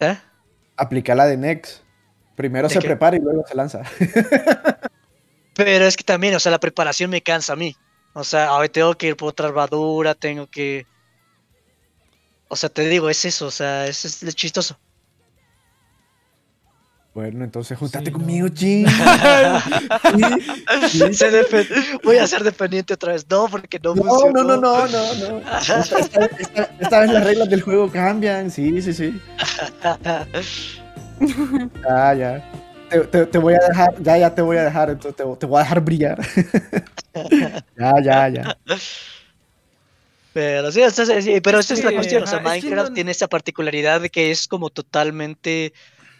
¿Eh? 0.00 0.18
Aplica 0.76 1.14
la 1.14 1.26
de 1.26 1.36
Nex. 1.36 1.82
Primero 2.36 2.68
¿De 2.68 2.74
se 2.74 2.80
qué? 2.80 2.86
prepara 2.86 3.16
y 3.16 3.20
luego 3.20 3.44
se 3.46 3.54
lanza. 3.54 3.82
Pero 5.54 5.86
es 5.86 5.96
que 5.96 6.04
también, 6.04 6.34
o 6.36 6.40
sea, 6.40 6.52
la 6.52 6.60
preparación 6.60 7.10
me 7.10 7.22
cansa 7.22 7.54
a 7.54 7.56
mí. 7.56 7.74
O 8.12 8.22
sea, 8.22 8.46
ahora 8.48 8.68
tengo 8.68 8.94
que 8.94 9.08
ir 9.08 9.16
por 9.16 9.30
otra 9.30 9.48
armadura, 9.48 10.14
tengo 10.14 10.46
que... 10.46 10.86
O 12.48 12.56
sea, 12.56 12.68
te 12.68 12.88
digo, 12.88 13.10
es 13.10 13.24
eso, 13.24 13.46
o 13.46 13.50
sea, 13.50 13.86
es, 13.86 14.04
es 14.04 14.34
chistoso. 14.34 14.78
Bueno, 17.18 17.42
entonces 17.42 17.76
júntate 17.76 18.04
Sí, 18.04 18.10
no. 18.12 18.18
conmigo, 18.20 18.46
depe- 21.32 22.00
Voy 22.04 22.16
a 22.18 22.28
ser 22.28 22.44
dependiente 22.44 22.94
otra 22.94 23.12
vez. 23.14 23.26
No, 23.28 23.48
porque 23.50 23.80
no, 23.82 23.92
No, 23.96 24.04
funcionó. 24.04 24.44
no, 24.44 24.56
no, 24.56 24.86
no, 24.86 25.14
no, 25.14 25.40
no. 25.40 25.58
Esta, 25.58 25.80
esta- 25.98 26.26
esta- 26.26 26.70
esta 26.78 27.00
vez 27.00 27.10
las 27.10 27.24
reglas 27.24 27.48
del 27.50 27.62
juego 27.62 27.90
cambian, 27.90 28.52
sí, 28.52 28.80
sí, 28.80 28.92
sí. 28.92 29.20
Ya, 31.88 32.14
ya. 32.14 32.52
Te, 32.88 33.00
te- 33.00 33.26
te 33.26 33.38
voy 33.38 33.54
a 33.54 33.66
dejar, 33.66 34.00
ya, 34.00 34.16
ya 34.16 34.32
te 34.32 34.40
voy 34.42 34.56
a 34.58 34.62
dejar, 34.62 34.90
entonces 34.90 35.16
te, 35.16 35.24
te 35.40 35.46
voy 35.46 35.58
a 35.58 35.62
dejar 35.64 35.80
brillar. 35.80 36.20
ya, 37.76 37.94
ya, 38.00 38.28
ya. 38.28 38.56
Pero 40.32 40.70
sí, 40.70 40.88
sea, 40.88 41.20
sí, 41.20 41.40
pero 41.40 41.58
esa 41.58 41.74
es 41.74 41.82
la 41.82 41.90
cuestión. 41.90 42.22
O 42.22 42.26
sea, 42.28 42.38
es 42.38 42.44
Minecraft 42.44 42.90
no- 42.90 42.94
tiene 42.94 43.10
esa 43.10 43.26
particularidad 43.26 44.00
de 44.02 44.08
que 44.08 44.30
es 44.30 44.46
como 44.46 44.70
totalmente 44.70 45.72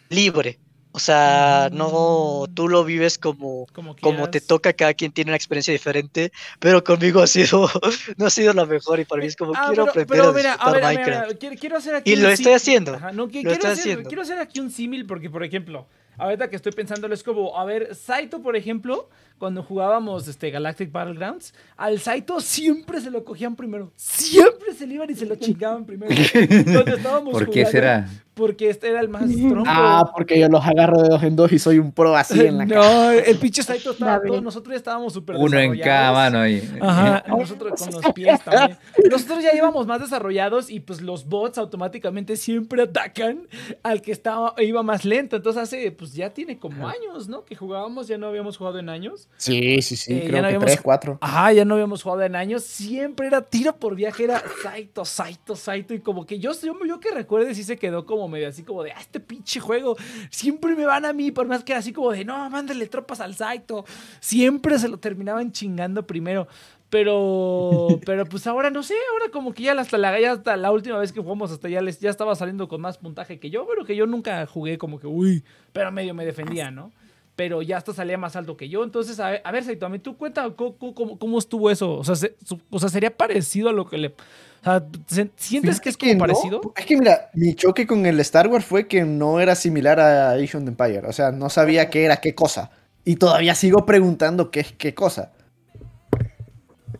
libre. 0.09 0.59
O 0.93 0.99
sea, 0.99 1.69
no, 1.73 2.47
tú 2.55 2.67
lo 2.69 2.83
vives 2.85 3.19
como, 3.19 3.67
Como, 3.73 3.95
como 3.97 4.31
te 4.31 4.41
toca, 4.41 4.73
cada 4.73 4.95
quien 4.95 5.13
tiene 5.13 5.31
una 5.31 5.37
experiencia 5.37 5.71
diferente, 5.73 6.33
pero 6.59 6.83
conmigo 6.83 7.21
ha 7.21 7.27
sido, 7.27 7.69
no 8.17 8.27
ha 8.27 8.31
sido 8.31 8.53
la 8.55 8.65
mejor 8.65 8.99
y 8.99 9.05
para 9.05 9.21
mí 9.21 9.29
es 9.29 9.37
como 9.37 9.53
Ah, 9.55 9.65
quiero 9.69 9.85
pero, 9.85 9.91
aprender 9.91 10.09
pero 10.09 10.29
a 10.31 10.33
mira, 10.33 10.53
a 10.55 10.73
ver, 10.73 10.85
a 10.85 10.89
ver, 10.89 10.97
Minecraft. 10.97 11.23
a 11.25 11.27
ver, 11.29 11.39
quiero, 11.39 11.57
quiero 11.61 11.77
hacer 11.77 11.95
aquí 11.95 12.13
Y 12.13 12.17
lo 12.17 12.29
estoy 12.31 12.53
haciendo, 12.55 12.95
Ajá, 12.95 13.13
no, 13.13 13.29
que- 13.29 13.43
lo 13.43 13.51
quiero, 13.51 13.53
estoy 13.53 13.71
hacer, 13.71 13.83
haciendo. 13.83 14.09
quiero 14.09 14.23
hacer 14.23 14.39
aquí 14.39 14.61
un 14.61 14.71
símil 14.71 15.07
porque, 15.07 15.29
por 15.31 15.45
ejemplo, 15.45 15.87
ahorita 16.17 16.49
que 16.49 16.57
estoy 16.57 16.73
pensándolo 16.73 17.13
es 17.15 17.23
como, 17.23 17.57
a 17.59 17.65
ver, 17.65 17.95
Saito, 17.95 18.41
por 18.43 18.57
ejemplo, 18.57 19.09
cuando 19.39 19.63
jugábamos 19.63 20.27
este, 20.27 20.51
Galactic 20.51 20.91
Battlegrounds, 20.91 21.55
al 21.77 22.01
Saito 22.01 22.41
siempre 22.41 23.01
se 23.01 23.11
lo 23.11 23.25
cogían 23.25 23.55
primero. 23.55 23.93
Siempre 23.95 24.75
se 24.75 24.87
le 24.87 24.95
iban 24.95 25.09
y 25.11 25.15
se 25.15 25.27
lo 25.27 25.37
chingaban 25.37 25.85
primero. 25.85 26.13
Cuando 26.73 26.97
estábamos 26.97 27.33
¿Por 27.33 27.45
qué 27.51 27.65
jugando, 27.65 27.71
será? 27.71 28.09
Porque 28.39 28.71
este 28.71 28.89
era 28.89 29.01
el 29.01 29.09
más 29.09 29.25
trompo. 29.37 29.65
Ah, 29.67 30.11
porque 30.17 30.39
yo 30.39 30.49
los 30.49 30.65
agarro 30.65 31.03
de 31.03 31.09
dos 31.09 31.23
en 31.25 31.35
dos 31.37 31.53
y 31.53 31.59
soy 31.59 31.79
un 31.79 31.93
pro 31.93 32.17
así 32.17 32.41
en 32.41 32.57
la 32.59 32.67
cara. 32.69 32.81
no, 32.81 33.11
el 33.11 33.37
pinche 33.39 33.63
Saito 33.63 33.91
estaba 33.91 34.23
todo, 34.23 34.41
nosotros 34.41 34.73
ya 34.73 34.77
estábamos 34.79 35.13
súper 35.13 35.37
Uno 35.37 35.59
en 35.59 35.79
cada 35.81 36.13
mano 36.13 36.39
ahí. 36.41 36.63
Ajá, 36.81 37.25
nosotros 37.29 37.73
con 37.79 37.91
los 38.01 38.13
pies 38.13 38.41
también. 38.45 38.79
Nosotros 39.11 39.43
ya 39.43 39.55
íbamos 39.55 39.87
más 39.87 40.01
desarrollados 40.01 40.71
y 40.71 40.81
pues 40.81 41.01
los 41.03 41.27
bots 41.27 41.59
automáticamente 41.59 42.37
siempre 42.37 42.83
atacan 42.83 43.49
al 43.83 44.01
que 44.03 44.13
estaba, 44.13 44.55
iba 44.59 44.83
más 44.85 45.05
lento. 45.05 45.37
Entonces 45.37 45.63
hace, 45.63 45.91
pues 45.91 46.15
ya 46.15 46.31
tiene 46.31 46.59
como 46.59 46.87
años, 46.89 47.29
¿no? 47.29 47.45
Que 47.45 47.57
jugábamos, 47.57 48.07
ya 48.07 48.19
no 48.19 48.29
habíamos 48.29 48.57
jugado 48.57 48.79
en 48.79 48.89
años. 48.89 49.29
Sí, 49.37 49.83
sí, 49.83 49.97
sí, 49.97 50.15
Eh, 50.15 50.21
creo 50.29 50.37
no 50.37 50.41
que 50.43 50.47
habíamos- 50.47 50.65
tres, 50.67 50.81
cuatro. 50.81 51.19
Ajá, 51.21 51.53
ya 51.53 51.65
no 51.65 51.75
habíamos 51.75 52.03
jugado 52.05 52.23
en 52.23 52.37
años. 52.37 52.63
Siempre 52.63 53.27
era 53.27 53.43
tiro 53.43 53.75
por 53.77 53.97
viaje, 53.97 54.25
era 54.25 54.43
Saito, 54.63 55.05
Saito, 55.05 55.57
Saito. 55.57 55.95
Y 55.95 56.01
como 56.01 56.25
que 56.27 56.39
yo, 56.39 56.53
yo, 56.63 56.75
yo 56.87 57.01
que 57.01 57.11
recuerde, 57.11 57.55
sí 57.55 57.65
se 57.65 57.77
quedó 57.79 58.05
como 58.07 58.28
medio 58.29 58.49
así 58.49 58.63
como 58.63 58.83
de, 58.83 58.93
ah, 58.93 59.01
este 59.01 59.21
pinche 59.21 59.61
juego. 59.61 59.97
Siempre 60.31 60.75
me 60.77 60.85
van 60.87 61.05
a 61.05 61.13
mí, 61.13 61.31
por 61.31 61.47
más 61.47 61.65
que 61.65 61.73
era 61.73 61.81
así 61.81 61.93
como 61.93 62.13
de, 62.13 62.25
no, 62.25 62.49
mándale 62.51 62.87
tropas 62.87 63.21
al 63.21 63.35
Saito. 63.35 63.85
Siempre 64.21 64.79
se 64.79 64.89
lo 64.89 64.99
terminaban 64.99 65.53
chingando 65.53 66.07
primero. 66.07 66.47
Pero, 66.91 67.87
pero 68.07 68.25
pues 68.27 68.47
ahora 68.47 68.71
no 68.71 68.83
sé, 68.83 68.95
ahora 69.13 69.31
como 69.31 69.53
que 69.53 69.63
ya 69.63 69.73
hasta 69.79 69.99
la, 69.99 70.19
ya 70.21 70.33
hasta 70.33 70.57
la 70.57 70.73
última 70.73 70.99
vez 70.99 71.13
que 71.13 71.21
jugamos 71.21 71.51
hasta 71.51 71.69
ya 71.69 71.81
les, 71.83 72.01
ya 72.01 72.11
estaba 72.11 72.35
saliendo 72.35 72.67
con 72.69 72.81
más 72.81 72.99
puntaje 72.99 73.39
que 73.39 73.51
yo, 73.51 73.67
pero 73.69 73.85
que 73.85 73.95
yo 73.97 74.07
nunca 74.07 74.47
jugué 74.47 74.79
como 74.79 74.99
que, 74.99 75.07
uy, 75.07 75.45
pero 75.73 75.93
medio 75.93 76.15
me 76.15 76.25
defendía, 76.25 76.71
¿no? 76.71 76.91
Pero 77.37 77.63
ya 77.63 77.77
hasta 77.77 77.93
salía 77.95 78.19
más 78.19 78.35
alto 78.35 78.57
que 78.57 78.69
yo. 78.69 78.83
Entonces, 78.83 79.21
a 79.21 79.31
ver, 79.31 79.43
a 79.45 79.53
ver 79.53 79.63
Saito, 79.65 79.87
a 79.87 79.89
mí 79.89 79.99
tú 80.01 80.17
cuenta 80.17 80.51
cómo, 80.57 80.77
cómo- 80.77 81.19
cómo 81.19 81.39
estuvo 81.39 81.71
eso. 81.71 81.95
O 81.95 82.03
sea, 82.05 82.17
se- 82.17 82.35
o 82.71 82.79
sea, 82.81 82.89
sería 82.89 83.17
parecido 83.17 83.69
a 83.69 83.73
lo 83.73 83.87
que 83.87 83.97
le. 83.99 84.15
O 84.61 84.65
sea, 84.65 84.83
¿se- 85.07 85.31
¿sientes 85.37 85.81
que 85.81 85.89
es 85.91 85.97
como 85.97 86.13
no. 86.13 86.19
parecido? 86.19 86.61
Es 86.77 86.85
que 86.87 86.97
mira, 86.97 87.31
mi 87.35 87.55
choque 87.55 87.87
con 87.87 88.05
el 88.07 88.19
Star 88.21 88.49
Wars 88.49 88.65
fue 88.65 88.87
que 88.89 89.05
no 89.05 89.41
era 89.41 89.55
similar 89.55 90.01
a 90.01 90.35
of 90.35 90.55
Empire. 90.55 91.03
O 91.07 91.13
sea, 91.13 91.31
no 91.31 91.49
sabía 91.49 91.91
qué 91.91 92.05
era 92.05 92.17
qué 92.17 92.35
cosa. 92.35 92.71
Y 93.05 93.17
todavía 93.17 93.55
sigo 93.55 93.87
preguntando 93.87 94.51
qué 94.51 94.61
es 94.61 94.73
qué 94.73 94.95
cosa. 94.95 95.33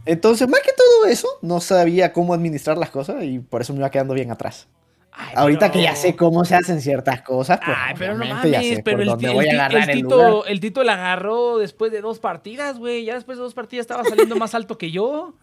Entonces, 0.07 0.49
más 0.49 0.61
que 0.61 0.71
todo 0.73 1.07
eso, 1.11 1.29
no 1.43 1.61
sabía 1.61 2.13
cómo 2.13 2.33
administrar 2.33 2.79
las 2.79 2.91
cosas 2.91 3.23
y 3.25 3.41
por 3.41 3.61
eso 3.61 3.73
me 3.73 3.81
iba 3.81 3.91
quedando 3.91 4.15
bien 4.15 4.31
atrás. 4.31 4.69
Ay, 5.13 5.35
Ahorita 5.37 5.67
pero- 5.67 5.73
que 5.73 5.83
ya 5.83 5.97
sé 5.97 6.15
cómo 6.17 6.45
se 6.45 6.55
hacen 6.55 6.81
ciertas 6.81 7.23
cosas, 7.23 7.59
pues 7.65 7.77
Ay, 7.79 7.95
pero 7.99 8.15
no 8.15 8.21
obviamente 8.23 8.51
ya 8.51 8.59
mames, 8.59 8.77
sé 8.77 8.83
pero 8.85 9.03
el, 9.03 9.09
dónde 9.09 9.31
voy 9.31 9.49
a 9.49 9.67
el 9.67 9.77
el 9.77 9.91
Tito, 9.91 10.47
el 10.47 10.61
Tito 10.61 10.85
la 10.85 10.95
agarró 10.95 11.59
después 11.59 11.91
de 11.91 12.01
dos 12.01 12.21
partidas, 12.21 12.79
güey. 12.79 13.05
Ya 13.05 13.15
después 13.15 13.37
de 13.37 13.43
dos 13.43 13.53
partidas 13.55 13.83
estaba 13.83 14.05
saliendo 14.05 14.37
más 14.37 14.55
alto 14.55 14.79
que 14.79 14.91
yo. 14.93 15.35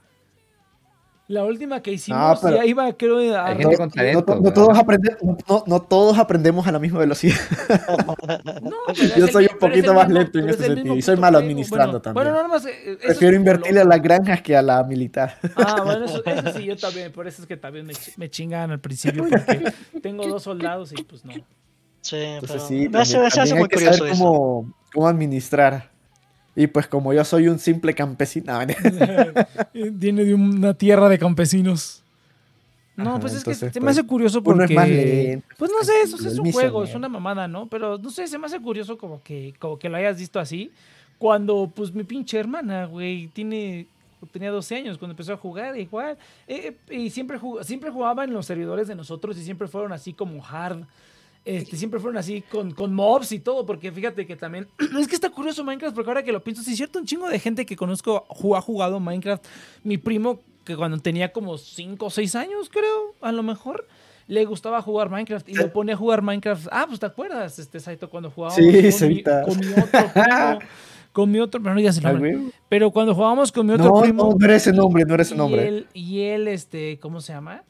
La 1.28 1.44
última 1.44 1.82
que 1.82 1.92
hicimos 1.92 2.40
pero- 2.40 2.58
ya 2.58 2.66
iba, 2.66 2.94
creo, 2.94 3.18
a... 3.36 3.48
Hay 3.48 3.58
gente 3.58 3.78
con 3.78 3.88
No, 3.88 3.94
talento. 3.96 4.36
no 4.36 4.42
¿verdad? 4.44 4.54
todos 4.54 4.78
aprende- 4.78 5.18
no- 5.24 5.38
no- 5.50 5.64
no 5.66 5.82
todos 5.82 6.18
aprendemos 6.20 6.68
a 6.68 6.72
la 6.72 6.78
misma 6.78 7.00
velocidad. 7.00 7.36
No, 8.62 8.76
Yo 9.18 9.26
el 9.26 9.32
soy 9.32 9.46
mi- 9.46 9.54
un 9.54 9.60
poquito 9.60 9.90
el 9.92 9.96
más 9.98 10.08
mismo- 10.08 10.20
lento 10.22 10.38
en 10.40 10.46
pero 10.46 10.54
es 10.54 10.60
este 10.60 10.66
el 10.68 10.76
sentido, 10.76 10.96
y 10.96 11.02
soy 11.02 11.18
malo 11.18 11.38
administrando 11.40 12.00
Bueno, 12.00 12.02
también. 12.02 12.26
Bueno, 12.26 12.38
no, 12.38 12.44
nomás, 12.48 12.66
eh, 12.68 12.72
eso 12.84 12.92
es 12.92 12.98
Prefiero 13.06 13.36
invertirle 13.38 13.80
lo- 13.80 13.82
a 13.82 13.90
las 13.96 14.02
granjas 14.04 14.42
que 14.44 14.56
a 14.56 14.62
la 14.62 14.84
militar. 14.84 15.38
Ah, 15.56 15.82
bueno, 15.84 16.06
eso, 16.06 16.22
eso 16.24 16.54
sí, 16.58 16.66
yo 16.66 16.76
también. 16.76 17.12
Por 17.12 17.28
eso 17.28 17.42
es 17.42 17.48
que 17.48 17.58
también 17.58 17.86
me, 17.88 17.94
ch- 17.94 18.14
me 18.18 18.30
chingan 18.30 18.70
al 18.72 18.80
principio. 18.80 19.24
Porque 19.30 19.74
tengo 20.02 20.28
dos 20.28 20.44
soldados 20.44 20.92
y 20.92 21.02
pues 21.04 21.26
no. 21.26 21.34
Sí, 22.02 22.18
Entonces 22.18 22.52
pero 22.58 22.68
sí, 22.68 22.74
también, 22.88 22.92
me 22.92 23.00
hace 23.00 23.14
también 23.40 23.56
muy 23.58 23.64
hay 23.64 23.68
que 23.70 23.76
curioso 23.78 23.98
saber 23.98 24.14
eso. 24.14 24.24
cómo, 24.24 24.74
cómo 24.94 25.08
administrar. 25.08 25.90
Y 26.56 26.68
pues 26.68 26.88
como 26.88 27.14
yo 27.14 27.24
soy 27.26 27.48
un 27.48 27.60
simple 27.60 27.94
campesino. 27.94 28.58
Viene 29.74 30.24
de 30.24 30.34
una 30.34 30.74
tierra 30.74 31.10
de 31.10 31.20
campesinos. 31.20 32.02
No, 32.96 33.12
Ajá, 33.12 33.20
pues 33.20 33.34
es 33.34 33.44
que 33.44 33.52
entonces, 33.52 33.74
se 33.74 33.80
me 33.82 33.86
pues, 33.88 33.98
hace 33.98 34.08
curioso 34.08 34.38
uno 34.40 34.46
porque... 34.46 34.74
es 34.74 34.80
más 34.80 34.88
lento, 34.88 35.48
Pues 35.58 35.70
no 35.70 35.84
sé, 35.84 35.92
eso 36.02 36.16
es 36.16 36.40
un 36.40 36.50
juego, 36.52 36.84
es 36.86 36.96
una 36.96 37.10
mamada, 37.10 37.46
¿no? 37.46 37.68
Pero 37.68 37.98
no 37.98 38.10
sé, 38.10 38.26
se 38.26 38.38
me 38.38 38.46
hace 38.46 38.62
curioso 38.62 38.98
como 38.98 39.22
que, 39.22 39.54
como 39.60 39.78
que 39.78 39.90
lo 39.90 39.98
hayas 39.98 40.18
visto 40.18 40.40
así. 40.40 40.72
Cuando, 41.18 41.70
pues, 41.76 41.94
mi 41.94 42.04
pinche 42.04 42.40
hermana, 42.40 42.86
güey, 42.86 43.28
tiene... 43.28 43.88
Tenía 44.32 44.50
12 44.50 44.76
años 44.78 44.98
cuando 44.98 45.12
empezó 45.12 45.34
a 45.34 45.38
jugar, 45.38 45.78
igual. 45.78 46.18
eh, 46.48 46.74
y 46.90 47.10
siempre, 47.12 47.38
jug- 47.38 47.64
siempre 47.64 47.92
jugaba 47.92 48.24
en 48.24 48.34
los 48.34 48.46
servidores 48.46 48.88
de 48.88 48.96
nosotros 48.96 49.38
y 49.38 49.44
siempre 49.44 49.68
fueron 49.68 49.92
así 49.94 50.14
como 50.14 50.44
hard. 50.44 50.84
Este, 51.46 51.78
siempre 51.78 52.00
fueron 52.00 52.18
así 52.18 52.42
con, 52.42 52.72
con 52.72 52.94
mobs 52.94 53.32
y 53.32 53.40
todo, 53.40 53.66
porque 53.68 53.92
fíjate 53.92 54.26
que 54.26 54.36
también. 54.36 54.68
Es 55.00 55.08
que 55.08 55.14
está 55.16 55.30
curioso 55.30 55.64
Minecraft, 55.64 55.94
porque 55.96 56.10
ahora 56.10 56.24
que 56.24 56.32
lo 56.32 56.44
pienso, 56.44 56.64
sí 56.64 56.72
es 56.72 56.78
cierto, 56.78 56.98
un 57.00 57.06
chingo 57.06 57.28
de 57.30 57.38
gente 57.40 57.66
que 57.66 57.76
conozco 57.76 58.26
ha 58.56 58.62
jugado 58.62 59.00
Minecraft. 59.00 59.46
Mi 59.84 59.98
primo, 60.00 60.40
que 60.64 60.76
cuando 60.76 60.98
tenía 60.98 61.32
como 61.32 61.58
5 61.60 62.06
o 62.06 62.10
6 62.10 62.36
años, 62.36 62.70
creo, 62.72 63.14
a 63.22 63.32
lo 63.32 63.44
mejor, 63.44 63.88
le 64.28 64.44
gustaba 64.46 64.82
jugar 64.82 65.12
Minecraft 65.12 65.48
y 65.48 65.54
lo 65.54 65.72
ponía 65.72 65.94
a 65.94 65.98
jugar 65.98 66.24
Minecraft. 66.24 66.68
Ah, 66.72 66.86
pues 66.88 67.00
te 67.00 67.06
acuerdas, 67.06 67.60
este 67.60 67.80
Saito, 67.80 68.10
cuando 68.10 68.32
jugábamos 68.32 68.56
Sí, 68.56 69.00
con, 69.00 69.10
mi, 69.10 69.24
con 69.24 69.60
mi 69.60 69.68
otro 69.74 70.12
primo. 70.14 70.60
Con 71.12 71.32
mi 71.32 71.40
otro, 71.40 71.62
pero 71.62 71.74
no 71.76 71.80
digas 71.80 71.98
el 71.98 72.04
nombre. 72.04 72.40
Pero 72.68 72.90
cuando 72.92 73.14
jugábamos 73.14 73.52
con 73.52 73.68
mi 73.68 73.74
otro 73.74 73.86
No, 73.86 74.02
primo. 74.02 74.24
no, 74.32 74.36
no 74.38 74.46
era 74.46 74.56
ese 74.56 74.74
nombre, 74.74 75.06
no 75.06 75.14
era 75.14 75.22
ese 75.24 75.36
y 75.36 75.38
nombre. 75.38 75.68
él, 75.68 75.88
y 75.94 76.22
él, 76.22 76.48
este, 76.50 77.00
¿cómo 77.00 77.22
se 77.22 77.32
llama? 77.34 77.64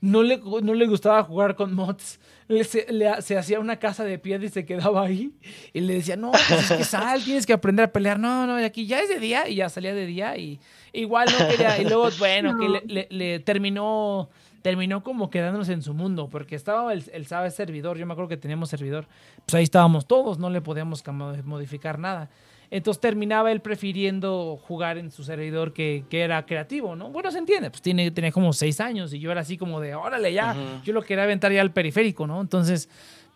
No 0.00 0.22
le, 0.22 0.38
no 0.38 0.74
le 0.74 0.86
gustaba 0.86 1.22
jugar 1.22 1.54
con 1.56 1.74
mods. 1.74 2.20
Le- 2.48 2.64
se, 2.64 2.86
le- 2.92 3.20
se 3.22 3.36
hacía 3.38 3.60
una 3.60 3.76
casa 3.76 4.02
de 4.04 4.18
piedra 4.18 4.46
y 4.46 4.48
se 4.48 4.64
quedaba 4.64 5.04
ahí. 5.04 5.32
Y 5.72 5.80
le 5.80 5.94
decía, 5.94 6.16
no, 6.16 6.32
pues 6.32 6.70
es 6.70 6.78
que 6.78 6.84
sal, 6.84 7.22
tienes 7.24 7.46
que 7.46 7.52
aprender 7.52 7.84
a 7.86 7.92
pelear. 7.92 8.18
No, 8.18 8.46
no, 8.46 8.60
y 8.60 8.64
aquí 8.64 8.86
ya 8.86 9.00
es 9.00 9.08
de 9.08 9.18
día. 9.20 9.48
Y 9.48 9.56
ya 9.56 9.68
salía 9.68 9.94
de 9.94 10.06
día 10.06 10.36
y 10.36 10.58
igual 10.92 11.28
no 11.38 11.48
quería. 11.48 11.78
Y 11.80 11.84
luego, 11.84 12.08
bueno, 12.18 12.58
que 12.58 12.68
le, 12.68 12.82
le- 12.86 13.08
le 13.10 13.40
terminó, 13.40 14.30
terminó 14.62 15.02
como 15.04 15.30
quedándonos 15.30 15.68
en 15.68 15.82
su 15.82 15.94
mundo. 15.94 16.28
Porque 16.30 16.56
estaba 16.56 16.92
el, 16.92 17.04
el 17.12 17.26
sabe 17.26 17.50
servidor. 17.50 17.98
Yo 17.98 18.06
me 18.06 18.12
acuerdo 18.14 18.28
que 18.30 18.36
teníamos 18.36 18.70
servidor. 18.70 19.06
Pues 19.46 19.54
ahí 19.54 19.64
estábamos 19.64 20.06
todos, 20.06 20.38
no 20.38 20.50
le 20.50 20.60
podíamos 20.60 21.04
modificar 21.44 21.98
nada. 21.98 22.30
Entonces 22.70 23.00
terminaba 23.00 23.50
él 23.50 23.60
prefiriendo 23.60 24.58
jugar 24.62 24.96
en 24.96 25.10
su 25.10 25.24
servidor 25.24 25.72
que, 25.72 26.04
que 26.08 26.20
era 26.20 26.46
creativo, 26.46 26.94
¿no? 26.94 27.10
Bueno, 27.10 27.30
se 27.32 27.38
entiende, 27.38 27.70
pues 27.70 27.82
tiene, 27.82 28.10
tenía 28.12 28.30
como 28.30 28.52
seis 28.52 28.80
años 28.80 29.12
y 29.12 29.18
yo 29.18 29.32
era 29.32 29.40
así 29.40 29.58
como 29.58 29.80
de, 29.80 29.94
órale, 29.96 30.32
ya, 30.32 30.54
yo 30.84 30.92
lo 30.92 31.02
quería 31.02 31.24
aventar 31.24 31.52
ya 31.52 31.62
al 31.62 31.72
periférico, 31.72 32.28
¿no? 32.28 32.40
Entonces, 32.40 32.88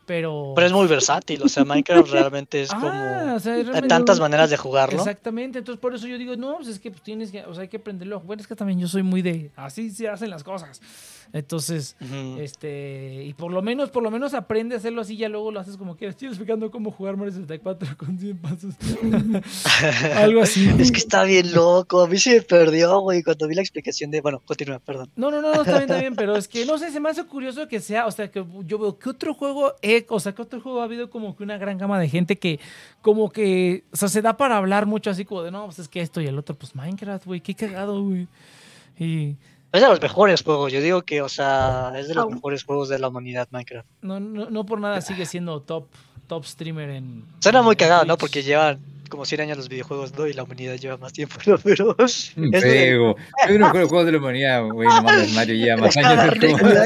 pero... 0.07 0.53
Pero 0.55 0.67
es 0.67 0.73
muy 0.73 0.87
versátil, 0.87 1.43
o 1.43 1.49
sea, 1.49 1.65
Minecraft 1.65 2.11
realmente 2.11 2.63
es 2.63 2.71
Ah, 2.73 2.79
como... 2.81 3.35
o 3.35 3.41
sea, 3.41 3.55
Hay 3.55 3.89
tantas 3.89 4.21
maneras 4.21 4.51
de 4.51 4.57
jugarlo. 4.57 4.99
Exactamente, 4.99 5.59
entonces 5.59 5.81
por 5.81 5.95
eso 5.95 6.07
yo 6.07 6.17
digo, 6.17 6.37
no, 6.37 6.57
pues 6.57 6.69
es 6.69 6.79
que 6.79 6.91
pues, 6.91 7.03
tienes 7.03 7.33
que, 7.33 7.45
o 7.45 7.55
sea, 7.55 7.63
hay 7.63 7.69
que 7.69 7.79
aprenderlo. 7.79 8.21
Bueno, 8.21 8.41
es 8.41 8.47
que 8.47 8.55
también 8.55 8.79
yo 8.79 8.87
soy 8.87 9.03
muy 9.03 9.23
de, 9.23 9.51
así 9.57 9.91
se 9.91 10.09
hacen 10.09 10.31
las 10.31 10.45
cosas. 10.45 10.81
Entonces, 11.35 11.97
este, 12.39 13.25
y 13.25 13.35
por 13.35 13.51
lo 13.51 13.61
menos, 13.61 13.91
por 13.91 14.05
lo 14.05 14.11
menos 14.13 14.35
aprende 14.35 14.77
a 14.77 14.79
hacerlo 14.79 15.01
así, 15.01 15.17
ya 15.17 15.29
luego 15.29 15.51
lo 15.51 15.59
haces 15.59 15.77
como 15.77 15.97
quieras. 15.97 16.15
Estoy 16.15 16.29
explicando 16.29 16.71
cómo 16.71 16.93
jugar 16.93 17.17
Mario 17.17 17.33
64 17.33 17.89
con 17.99 18.17
100 18.17 18.39
pasos. 18.39 18.75
Algo 20.17 20.43
así. 20.43 20.69
Es 20.79 20.93
que 20.93 20.99
está 20.99 21.25
bien 21.25 21.53
loco, 21.53 22.03
a 22.03 22.07
mí 22.07 22.19
se 22.19 22.37
me 22.37 22.43
perdió, 22.43 23.01
güey, 23.01 23.25
cuando 23.25 23.49
vi 23.49 23.57
la 23.57 23.63
explicación 23.63 24.13
de... 24.13 24.21
Bueno, 24.21 24.41
continúa, 24.45 24.79
perdón. 24.79 25.11
No, 25.17 25.33
no, 25.33 25.43
no, 25.43 25.53
no, 25.53 25.63
está 25.63 25.73
bien, 25.73 25.83
está 25.83 25.99
bien, 25.99 26.15
pero 26.15 26.37
es 26.37 26.47
que 26.47 26.65
no 26.67 26.79
sé, 26.79 26.93
se 26.93 27.01
me 27.01 27.09
hace 27.11 27.25
curioso 27.25 27.67
que 27.67 27.81
sea, 27.81 28.07
o 28.07 28.11
sea, 28.13 28.31
que 28.31 28.45
yo 28.65 28.79
veo 28.79 28.97
que 28.99 29.11
otro 29.11 29.35
juego, 29.35 29.73
he- 29.83 30.07
o 30.09 30.21
sea, 30.21 30.33
que 30.35 30.43
otro 30.43 30.61
juego 30.61 30.81
ha 30.83 30.85
habido 30.85 31.11
como 31.11 31.37
que 31.37 31.43
una 31.43 31.59
gran 31.59 31.79
gama 31.79 31.99
de 31.99 32.09
gente 32.09 32.37
que, 32.39 32.61
como 33.03 33.31
que, 33.31 33.83
o 33.93 33.97
sea, 33.97 34.09
se 34.09 34.23
da 34.23 34.37
para 34.37 34.57
hablar 34.57 34.87
mucho 34.87 35.11
así 35.11 35.25
como 35.25 35.43
de, 35.43 35.51
no, 35.51 35.65
pues 35.67 35.81
es 35.81 35.89
que 35.89 36.01
esto 36.01 36.21
y 36.21 36.27
el 36.27 36.39
otro, 36.39 36.55
pues 36.55 36.75
Minecraft, 36.77 37.27
güey, 37.27 37.41
qué 37.41 37.55
cagado, 37.55 38.03
güey. 38.05 38.29
Y 38.97 39.35
Es 39.75 39.81
de 39.83 39.89
los 39.89 40.01
mejores 40.01 40.43
juegos, 40.43 40.73
yo 40.73 40.81
digo 40.81 41.03
que, 41.03 41.21
o 41.21 41.29
sea, 41.29 41.93
es 41.99 42.07
de 42.09 42.15
los 42.15 42.31
mejores 42.31 42.63
juegos 42.65 42.89
de 42.89 42.99
la 42.99 43.09
humanidad 43.09 43.49
Minecraft. 43.51 43.87
no, 44.03 44.21
no, 44.21 44.49
no 44.49 44.65
por 44.65 44.81
nada 44.81 45.01
sigue 45.01 45.27
siendo 45.27 45.61
top, 45.61 45.87
top 46.29 46.45
streamer 46.45 46.91
en. 46.91 47.25
Suena 47.41 47.61
muy 47.61 47.73
en 47.73 47.79
cagado, 47.79 48.05
¿no? 48.05 48.17
Twitch. 48.17 48.21
porque 48.21 48.43
llevan 48.45 48.79
como 49.11 49.25
100 49.27 49.41
años 49.43 49.57
los 49.59 49.69
videojuegos, 49.69 50.17
¿no? 50.17 50.27
Y 50.27 50.33
la 50.33 50.43
humanidad 50.45 50.75
lleva 50.77 50.97
más 50.97 51.13
tiempo, 51.13 51.37
¿no? 51.47 51.59
Pero... 51.59 51.95
es 52.05 52.33
Un 52.37 52.51
de- 52.51 52.61
juego. 52.61 53.17
Es 53.47 53.51
uno 53.57 53.73
de 53.73 53.79
los 53.81 53.89
juegos 53.89 54.07
de 54.07 54.13
la 54.13 54.19
humanidad, 54.19 54.63
güey. 54.65 54.89
No 54.89 55.03
mames, 55.03 55.33
Mario 55.35 55.55
lleva 55.57 55.77
más 55.83 55.97
años. 55.97 56.35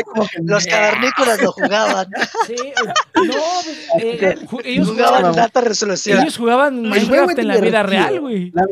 como- 0.05 0.27
Los 0.45 0.67
cavernícolas 0.67 1.43
lo 1.43 1.53
jugaban. 1.53 2.09
Sí, 2.47 2.55
eh, 2.55 2.73
no, 3.15 3.23
pues, 3.23 4.03
eh, 4.03 4.37
ju- 4.47 4.63
ellos 4.65 4.89
Jugaban 4.89 5.15
jugaban, 5.21 5.35
en 5.35 5.41
alta 5.41 5.61
resolución. 5.61 6.21
ellos 6.21 6.37
jugaban 6.39 6.83
Minecraft 6.89 7.39
en 7.39 7.49
la 7.49 7.57
vida 7.59 7.83
real, 7.83 8.21
güey. 8.21 8.51
La- 8.53 8.65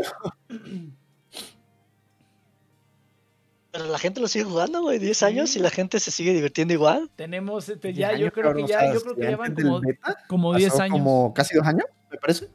Pero 3.77 3.91
la 3.91 3.99
gente 3.99 4.21
lo 4.21 4.29
sigue 4.29 4.47
jugando, 4.47 4.81
güey, 4.81 4.99
10 4.99 5.23
años 5.25 5.55
y 5.55 5.59
la 5.59 5.69
gente 5.69 6.01
se 6.01 6.11
sigue 6.11 6.33
divirtiendo 6.33 6.73
igual. 6.73 7.11
Tenemos, 7.15 7.69
este, 7.69 7.93
ya, 7.93 8.17
yo 8.17 8.33
creo 8.33 8.55
que 8.55 8.67
ya, 8.67 8.91
yo 8.91 9.03
creo 9.03 9.15
que 9.15 9.27
antes 9.27 9.57
del 9.57 9.67
como, 9.67 9.83
como 10.29 10.55
10 10.55 10.71
pasó 10.71 10.83
años. 10.83 10.93
Como 10.93 11.35
casi 11.35 11.57
dos 11.57 11.67
años, 11.67 11.85
me 12.11 12.17
parece. 12.17 12.49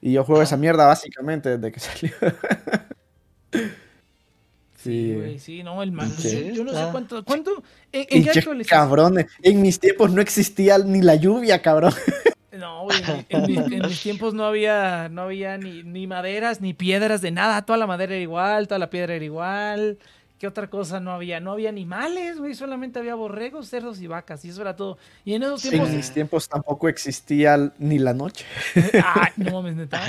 Y 0.00 0.14
yo 0.14 0.24
juego 0.24 0.42
esa 0.42 0.56
mierda 0.56 0.86
básicamente 0.86 1.58
desde 1.58 1.70
que 1.70 1.78
salió. 1.80 2.12
Sí, 3.52 3.62
sí. 4.82 5.14
güey, 5.14 5.38
sí, 5.38 5.62
no, 5.62 5.80
el 5.80 5.92
man. 5.92 6.10
Sí, 6.10 6.54
yo 6.54 6.64
no 6.64 6.72
sé 6.72 6.88
cuánto, 6.90 7.24
cuánto, 7.24 7.62
¿en, 7.92 8.00
en 8.10 8.24
qué 8.24 8.30
qué 8.32 8.38
actualización? 8.40 8.80
cabrones. 8.80 9.26
En 9.42 9.62
mis 9.62 9.78
tiempos 9.78 10.10
no 10.10 10.20
existía 10.20 10.76
ni 10.78 11.02
la 11.02 11.14
lluvia, 11.14 11.62
cabrón. 11.62 11.94
No, 12.52 12.88
en 13.30 13.82
mis 13.82 14.02
tiempos 14.02 14.34
no 14.34 14.44
había, 14.44 15.08
no 15.08 15.22
había 15.22 15.56
ni, 15.56 15.84
ni 15.84 16.06
maderas, 16.08 16.60
ni 16.60 16.74
piedras 16.74 17.20
de 17.20 17.30
nada, 17.30 17.64
toda 17.64 17.78
la 17.78 17.86
madera 17.86 18.14
era 18.14 18.22
igual, 18.22 18.66
toda 18.66 18.78
la 18.78 18.90
piedra 18.90 19.14
era 19.14 19.24
igual. 19.24 19.98
¿Qué 20.40 20.46
otra 20.46 20.70
cosa 20.70 21.00
no 21.00 21.12
había? 21.12 21.38
No 21.38 21.52
había 21.52 21.68
animales, 21.68 22.38
güey, 22.38 22.54
solamente 22.54 22.98
había 22.98 23.14
borregos, 23.14 23.68
cerdos 23.68 24.00
y 24.00 24.06
vacas, 24.06 24.42
y 24.46 24.48
eso 24.48 24.62
era 24.62 24.74
todo. 24.74 24.96
Y 25.22 25.34
en 25.34 25.42
esos 25.42 25.60
tiempos... 25.60 25.90
En 25.90 25.96
mis 25.98 26.10
tiempos 26.12 26.48
tampoco 26.48 26.88
existía 26.88 27.74
ni 27.78 27.98
la 27.98 28.14
noche. 28.14 28.46
Ay, 29.04 29.32
no 29.36 29.52
mames, 29.52 29.76
neta. 29.76 30.00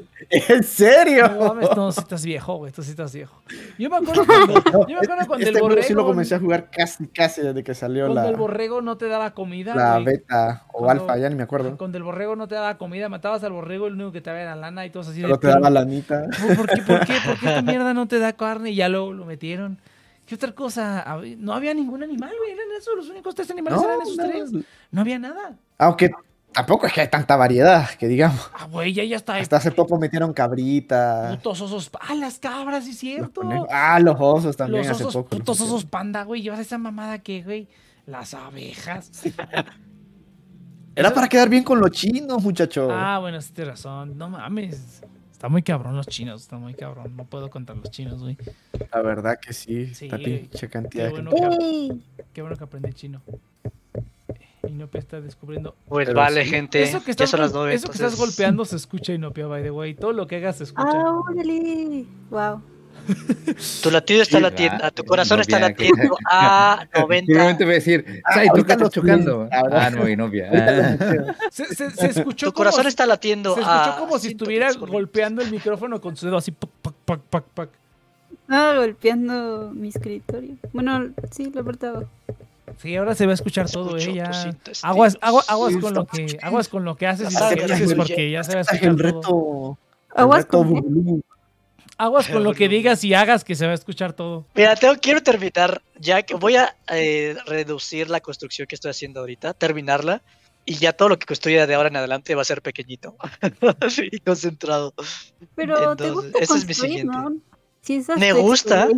¿En 0.30 0.64
serio? 0.64 1.28
No 1.28 1.54
mames, 1.54 1.68
no, 1.76 1.92
si 1.92 2.00
estás 2.00 2.24
viejo, 2.24 2.56
güey, 2.56 2.72
tú 2.72 2.82
sí 2.82 2.90
estás 2.90 3.14
viejo. 3.14 3.40
Yo 3.78 3.88
me 3.88 3.98
acuerdo 3.98 4.26
cuando, 4.26 4.54
yo 4.88 4.96
me 4.96 5.00
acuerdo 5.00 5.26
cuando 5.28 5.46
este 5.46 5.58
el 5.58 5.62
borrego... 5.62 5.82
sí 5.86 5.94
lo 5.94 6.04
comencé 6.04 6.34
a 6.34 6.40
jugar 6.40 6.70
casi, 6.72 7.06
casi 7.06 7.42
desde 7.42 7.62
que 7.62 7.72
salió 7.72 8.06
Cuando 8.06 8.22
la, 8.22 8.28
el 8.30 8.36
borrego 8.36 8.82
no 8.82 8.96
te 8.98 9.06
daba 9.06 9.32
comida, 9.32 9.76
la 9.76 9.92
güey. 10.00 10.06
beta 10.06 10.64
o 10.72 10.78
Cuando- 10.78 11.04
alfa, 11.04 11.18
ya 11.18 11.28
ni 11.30 11.36
me 11.36 11.44
acuerdo. 11.44 11.76
Cuando 11.76 11.98
el 11.98 12.02
borrego 12.02 12.34
no 12.34 12.48
te 12.48 12.56
daba 12.56 12.78
comida, 12.78 13.08
matabas 13.08 13.44
al 13.44 13.52
borrego, 13.52 13.86
el 13.86 13.92
único 13.92 14.10
que 14.10 14.22
te 14.22 14.30
daba 14.30 14.42
era 14.42 14.56
lana 14.56 14.84
y 14.86 14.90
todos 14.90 15.06
así 15.06 15.22
de... 15.22 15.38
te 15.38 15.46
daba 15.46 15.70
la 15.70 15.82
anita. 15.82 16.24
¿Por, 16.48 16.56
por 16.56 16.68
qué, 16.68 16.82
por, 16.82 17.06
qué, 17.06 17.14
¿Por 17.24 17.38
qué 17.38 17.46
esta 17.46 17.62
mierda 17.62 17.94
no 17.94 18.08
te 18.08 18.18
da 18.18 18.32
carne? 18.32 18.72
Y 18.72 18.74
ya 18.74 18.88
luego 18.88 19.12
lo 19.12 19.24
metieron. 19.24 19.67
¿Qué 20.28 20.34
otra 20.34 20.52
cosa? 20.52 21.06
No 21.38 21.54
había 21.54 21.72
ningún 21.72 22.02
animal, 22.02 22.30
güey. 22.38 22.50
Eran 22.50 22.66
esos, 22.78 22.94
los 22.94 23.08
únicos 23.08 23.34
tres 23.34 23.50
animales 23.50 23.82
eran 23.82 24.02
esos 24.02 24.16
nada 24.18 24.30
tres. 24.30 24.52
No 24.90 25.00
había 25.00 25.18
nada. 25.18 25.56
Aunque 25.78 26.10
tampoco 26.52 26.86
es 26.86 26.92
que 26.92 27.00
hay 27.00 27.08
tanta 27.08 27.34
variedad, 27.34 27.88
que 27.98 28.06
digamos. 28.08 28.50
Ah, 28.52 28.66
güey, 28.70 28.92
ya, 28.92 29.04
ya 29.04 29.16
está. 29.16 29.36
Hasta 29.36 29.56
hace 29.56 29.72
poco 29.72 29.96
metieron 29.98 30.34
cabrita. 30.34 31.30
Putos 31.30 31.62
osos. 31.62 31.90
Ah, 31.98 32.14
las 32.14 32.38
cabras, 32.38 32.84
sí 32.84 32.90
los 32.90 32.98
cierto. 32.98 33.66
Ah, 33.70 33.98
los 34.00 34.16
osos 34.18 34.54
también 34.54 34.82
los 34.82 34.90
hace 34.90 35.04
osos, 35.04 35.14
poco. 35.14 35.28
los 35.30 35.38
putos 35.40 35.60
osos 35.62 35.86
panda, 35.86 36.24
güey. 36.24 36.42
Llevas 36.42 36.60
esa 36.60 36.76
mamada 36.76 37.20
que, 37.20 37.42
güey. 37.42 37.66
Las 38.04 38.34
abejas. 38.34 39.10
Era 40.94 41.14
para 41.14 41.26
quedar 41.28 41.48
bien 41.48 41.64
con 41.64 41.80
los 41.80 41.90
chinos, 41.90 42.42
muchachos. 42.42 42.90
Ah, 42.92 43.18
bueno, 43.18 43.40
sí 43.40 43.50
tienes 43.54 43.76
razón. 43.76 44.18
No 44.18 44.28
mames. 44.28 45.00
Está 45.38 45.48
muy 45.48 45.62
cabrón 45.62 45.94
los 45.96 46.08
chinos, 46.08 46.40
está 46.42 46.56
muy 46.58 46.74
cabrón. 46.74 47.16
No 47.16 47.22
puedo 47.24 47.48
contar 47.48 47.76
los 47.76 47.92
chinos, 47.92 48.20
güey. 48.20 48.36
La 48.92 49.02
verdad 49.02 49.38
que 49.40 49.52
sí. 49.52 49.94
Sí, 49.94 50.08
cantidad 50.08 50.90
Qué 50.90 51.02
de 51.04 51.10
bueno, 51.10 51.30
gente. 51.30 51.58
que, 51.58 52.24
qué 52.32 52.42
bueno 52.42 52.56
que 52.56 52.64
aprendí 52.64 52.92
chino. 52.92 53.22
Y 54.68 54.72
no 54.72 54.88
está 54.92 55.20
descubriendo. 55.20 55.76
Pues 55.86 56.08
Pero 56.08 56.18
vale, 56.18 56.42
sí. 56.42 56.50
gente. 56.50 56.82
Eso 56.82 56.98
que 56.98 57.06
ya 57.06 57.10
estás, 57.12 57.30
son 57.30 57.38
las 57.38 57.52
gol- 57.52 57.60
9. 57.66 57.74
eso 57.74 57.86
que 57.86 57.92
estás 57.94 58.16
golpeando 58.18 58.64
se 58.64 58.74
escucha 58.74 59.12
Inopia, 59.12 59.46
by 59.46 59.62
the 59.62 59.70
way. 59.70 59.94
Todo 59.94 60.12
lo 60.12 60.26
que 60.26 60.36
hagas 60.38 60.56
se 60.56 60.64
escucha. 60.64 60.90
¡Ah, 60.92 61.12
órale! 61.20 62.04
¡Wow! 62.30 62.60
Tu 63.82 63.90
latido 63.90 64.22
está 64.22 64.36
Sí, 64.38 64.42
latiendo, 64.42 64.82
va, 64.84 64.90
tu 64.90 65.04
corazón 65.04 65.40
está 65.40 65.58
latiendo 65.58 66.16
a 66.30 66.86
Seguramente 66.92 67.32
90. 67.34 67.64
voy 67.64 67.72
a 67.72 67.74
decir, 67.74 68.22
Ah, 68.24 68.34
Sai, 68.34 68.48
¿tú 68.54 68.60
estás 68.60 68.80
lo 68.80 68.88
chocando? 68.88 69.48
Ah, 69.50 69.90
no, 69.90 70.04
mi 70.04 70.16
novia. 70.16 70.50
Lo 70.52 70.60
Ah. 70.60 71.34
Se, 71.50 71.64
se- 71.74 71.90
se 71.90 72.06
escuchó 72.06 72.46
Tu 72.46 72.52
como 72.52 72.64
corazón 72.64 72.82
si- 72.82 72.88
está 72.88 73.06
latiendo 73.06 73.54
Se 73.54 73.62
a. 73.64 73.82
escuchó 73.84 73.98
como 74.00 74.18
si 74.18 74.28
estuviera 74.28 74.66
110 74.70 74.78
por- 74.80 74.90
golpeando 74.90 75.42
el 75.42 75.50
micrófono 75.50 76.00
con 76.00 76.16
su 76.16 76.26
dedo 76.26 76.36
así. 76.36 76.50
Pac, 76.52 76.70
pac, 76.82 76.94
pac, 77.04 77.20
pac, 77.30 77.44
pac. 77.54 77.68
Ah, 78.48 78.74
golpeando 78.76 79.70
mi 79.74 79.88
escritorio. 79.88 80.54
Bueno, 80.72 81.08
sí, 81.30 81.50
de 81.50 81.58
abajo. 81.60 82.04
Sí, 82.82 82.94
ahora 82.96 83.14
se 83.14 83.24
va 83.26 83.32
a 83.32 83.34
escuchar 83.34 83.68
todo, 83.70 83.96
Escucho 83.96 84.18
eh. 84.20 84.52
Aguas, 84.82 85.16
agua- 85.20 85.44
aguas 85.48 85.72
Sí, 85.72 85.80
con 85.80 85.94
lo 85.94 86.06
que, 86.06 86.38
aguas 86.42 86.68
con 86.68 86.84
lo 86.84 86.96
que 86.96 87.06
haces 87.06 87.32
y 87.32 87.34
lo 87.34 87.48
que 87.48 87.72
dices 87.72 87.94
porque 87.94 88.30
ya 88.30 88.44
se 88.44 88.54
va 88.54 88.60
a 88.60 88.62
El 88.62 88.76
escuchar 88.76 88.96
todo. 88.96 89.76
reto. 89.76 89.78
el 90.14 90.20
Aguas 90.22 90.38
reto 90.44 90.58
con- 90.58 90.68
Bubulú. 90.68 91.22
Aguas 91.98 92.28
con 92.28 92.44
lo 92.44 92.54
que 92.54 92.68
digas 92.68 93.02
y 93.02 93.12
hagas 93.12 93.42
que 93.42 93.56
se 93.56 93.66
va 93.66 93.72
a 93.72 93.74
escuchar 93.74 94.12
todo. 94.12 94.46
Mira, 94.54 94.76
tengo, 94.76 94.94
quiero 95.00 95.20
terminar, 95.20 95.82
ya 95.98 96.22
que 96.22 96.34
voy 96.34 96.54
a 96.56 96.76
eh, 96.92 97.36
reducir 97.46 98.08
la 98.08 98.20
construcción 98.20 98.68
que 98.68 98.76
estoy 98.76 98.92
haciendo 98.92 99.18
ahorita, 99.20 99.52
terminarla, 99.52 100.22
y 100.64 100.74
ya 100.74 100.92
todo 100.92 101.08
lo 101.08 101.18
que 101.18 101.26
construya 101.26 101.66
de 101.66 101.74
ahora 101.74 101.88
en 101.88 101.96
adelante 101.96 102.34
va 102.36 102.42
a 102.42 102.44
ser 102.44 102.62
pequeñito 102.62 103.16
y 104.12 104.20
concentrado. 104.20 104.94
Pero 105.56 105.96
te 105.96 106.06
Entonces, 106.06 106.12
gusta 106.14 106.38
ese 106.38 106.54
es 106.58 106.66
mi 106.66 106.74
siguiente. 106.74 107.16
¿no? 107.16 107.36
Si 107.80 107.94
esa 107.96 108.14
es 108.14 108.20
Me 108.20 108.32
gusta. 108.32 108.88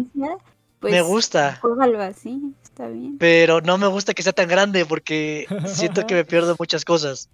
pues, 0.79 0.93
Me 0.93 1.01
gusta, 1.01 1.59
Juégalo 1.63 2.03
así, 2.03 2.41
está 2.63 2.89
bien. 2.89 3.17
pero 3.19 3.61
no 3.63 3.79
me 3.79 3.87
gusta 3.87 4.13
que 4.15 4.23
sea 4.23 4.33
tan 4.33 4.49
grande 4.49 4.85
porque 4.85 5.47
siento 5.67 6.07
que 6.07 6.15
me 6.15 6.25
pierdo 6.27 6.55
muchas 6.59 6.85
cosas. 6.85 7.31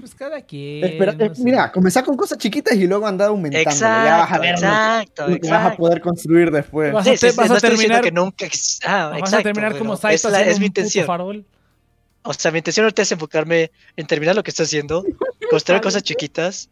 Pues 0.00 0.14
cada 0.14 0.40
quien. 0.42 0.84
Espera, 0.84 1.12
eh, 1.12 1.28
no 1.28 1.34
sé. 1.34 1.42
mira, 1.42 1.72
comenzar 1.72 2.04
con 2.04 2.16
cosas 2.16 2.38
chiquitas 2.38 2.74
y 2.76 2.86
luego 2.86 3.06
andar 3.06 3.28
aumentando. 3.28 3.70
ya 3.70 4.16
vas 4.18 4.32
a 4.32 4.36
Exacto, 4.36 4.40
ver 4.40 4.52
lo 4.54 4.60
que- 4.60 4.66
exacto, 4.66 5.28
lo 5.28 5.34
que 5.40 5.48
vas 5.48 5.50
a 5.52 5.56
exacto. 5.62 5.76
poder 5.78 6.00
construir 6.00 6.50
después. 6.50 6.92
Vas 6.92 7.06
a 7.08 7.16
sí, 7.16 7.26
vas 7.36 7.48
no 7.48 7.54
a 7.56 7.60
terminar- 7.60 8.02
que 8.02 8.12
nunca. 8.12 8.46
Ah, 8.84 9.08
Vas 9.08 9.18
exacto, 9.20 9.36
a 9.36 9.42
terminar 9.42 9.78
como 9.78 9.96
Saito 9.96 10.28
es, 10.28 10.46
es 10.48 10.60
mi 10.60 10.66
intención. 10.66 11.06
farol. 11.06 11.44
O 12.22 12.32
sea, 12.32 12.50
mi 12.52 12.58
intención 12.58 12.84
ahorita 12.84 13.02
es 13.02 13.12
enfocarme 13.12 13.70
en 13.96 14.06
terminar 14.06 14.34
lo 14.34 14.42
que 14.42 14.50
estoy 14.50 14.64
haciendo, 14.64 15.04
construir 15.50 15.80
cosas 15.82 16.02
chiquitas 16.02 16.70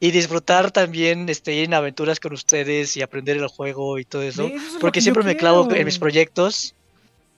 y 0.00 0.10
disfrutar 0.10 0.70
también 0.70 1.28
este, 1.28 1.54
ir 1.54 1.64
en 1.64 1.74
aventuras 1.74 2.20
con 2.20 2.32
ustedes 2.32 2.96
y 2.96 3.02
aprender 3.02 3.36
el 3.36 3.46
juego 3.48 3.98
y 3.98 4.04
todo 4.04 4.22
eso. 4.22 4.46
Eso 4.46 4.56
es 4.56 4.74
porque 4.80 5.00
siempre 5.00 5.22
me 5.24 5.36
clavo 5.36 5.70
en 5.72 5.84
mis 5.84 5.98
proyectos 5.98 6.74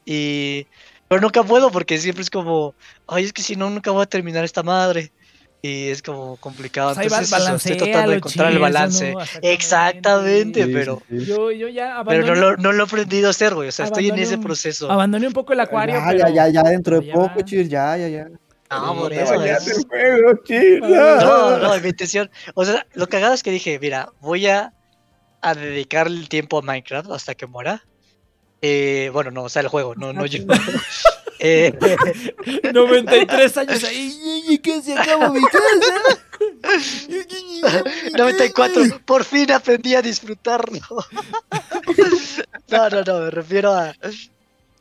y... 0.05 0.67
Pero 1.09 1.21
nunca 1.21 1.43
puedo 1.43 1.71
porque 1.71 1.99
siempre 1.99 2.23
es 2.23 2.31
como, 2.31 2.75
ay, 3.07 3.25
es 3.25 3.33
que 3.33 3.43
si 3.43 3.55
no, 3.57 3.71
nunca 3.71 3.91
voy 3.93 4.03
a 4.03 4.07
terminar 4.07 4.45
esta 4.45 4.63
madre. 4.63 5.13
y 5.63 5.89
es 5.89 6.03
como 6.03 6.37
complicado. 6.37 6.95
Pues 6.95 7.07
Entonces, 7.07 7.33
eso, 7.39 7.57
estoy 7.57 7.77
tratando 7.77 8.11
de 8.11 8.17
encontrar 8.19 8.53
el 8.53 8.59
balance. 8.59 9.13
¿no? 9.13 9.21
Exactamente. 9.43 10.65
Sí, 10.65 10.71
pero, 10.73 11.03
sí, 11.09 11.21
sí. 11.21 11.27
Yo, 11.27 11.51
yo 11.51 11.69
ya 11.69 12.03
pero 12.07 12.25
no, 12.27 12.35
lo, 12.35 12.57
no 12.57 12.73
lo 12.73 12.85
he 12.85 12.87
aprendido 12.87 13.29
a 13.29 13.31
hacer, 13.31 13.55
güey. 13.55 13.69
O 13.69 13.73
sea, 13.73 13.87
estoy 13.87 14.09
en 14.09 14.19
ese 14.19 14.39
proceso. 14.39 14.91
abandoné 14.91 15.27
un 15.27 15.33
poco 15.33 15.53
el 15.53 15.61
acuario. 15.61 15.95
Ya, 15.97 16.05
pero- 16.07 16.19
ya, 16.19 16.29
ya, 16.29 16.49
ya, 16.49 16.63
dentro 16.63 17.01
de 17.01 17.07
ya 17.07 17.15
poco, 17.15 17.37
va. 17.39 17.45
chis, 17.45 17.69
ya, 17.69 17.97
ya, 17.97 18.09
ya. 18.09 18.29
No, 18.71 18.95
Sí, 18.95 19.01
por 19.01 19.13
eso 19.13 19.43
es. 19.45 19.87
juego, 19.89 20.33
No, 20.89 21.59
no, 21.59 21.81
mi 21.81 21.89
intención. 21.89 22.31
O 22.55 22.65
sea, 22.65 22.85
lo 22.95 23.09
cagado 23.09 23.33
es 23.35 23.43
que 23.43 23.51
dije, 23.53 23.79
mira, 23.81 24.11
voy 24.21 24.47
a, 24.49 24.73
a 25.41 25.55
dedicar 25.55 26.09
el 26.09 26.29
tiempo 26.29 26.59
a 26.59 26.63
Minecraft 26.63 27.11
hasta 27.13 27.35
que 27.35 27.47
muera. 27.47 27.85
Eh, 28.63 29.11
bueno, 29.13 29.31
no, 29.31 29.45
o 29.45 29.49
sea, 29.49 29.63
el 29.63 29.69
juego, 29.69 29.95
no, 29.95 30.13
no 30.13 30.27
yo. 30.27 30.45
Eh, 31.39 31.71
93 32.73 33.57
años 33.59 33.85
ahí. 33.85 34.43
¿Y, 34.49 34.55
y 34.55 34.59
qué 34.59 34.81
se 34.81 34.95
acabó 34.95 35.29
mi 35.35 35.43
casa? 35.43 36.19
94, 38.17 38.83
por 39.05 39.25
fin 39.25 39.53
aprendí 39.53 39.95
a 39.95 40.03
disfrutarlo. 40.03 40.81
No, 42.69 42.91
no, 42.91 43.03
no, 43.03 43.21
me 43.21 43.31
refiero 43.31 43.73
a. 43.73 43.95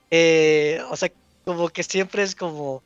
eh, 0.09 0.81
o 0.89 0.95
sea, 0.95 1.11
como 1.43 1.69
que 1.69 1.83
siempre 1.83 2.23
es 2.23 2.35
como. 2.35 2.81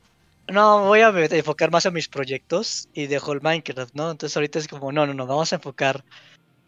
No, 0.50 0.86
voy 0.88 1.02
a 1.02 1.10
enfocar 1.10 1.72
más 1.72 1.86
en 1.86 1.94
mis 1.94 2.10
proyectos 2.10 2.90
y 2.94 3.08
dejo 3.08 3.32
el 3.32 3.42
Minecraft, 3.42 3.94
¿no? 3.94 4.12
Entonces 4.12 4.36
ahorita 4.36 4.60
es 4.60 4.68
como, 4.68 4.92
no, 4.92 5.06
no, 5.08 5.14
no, 5.14 5.26
vamos 5.26 5.54
a 5.54 5.56
enfocar. 5.56 6.04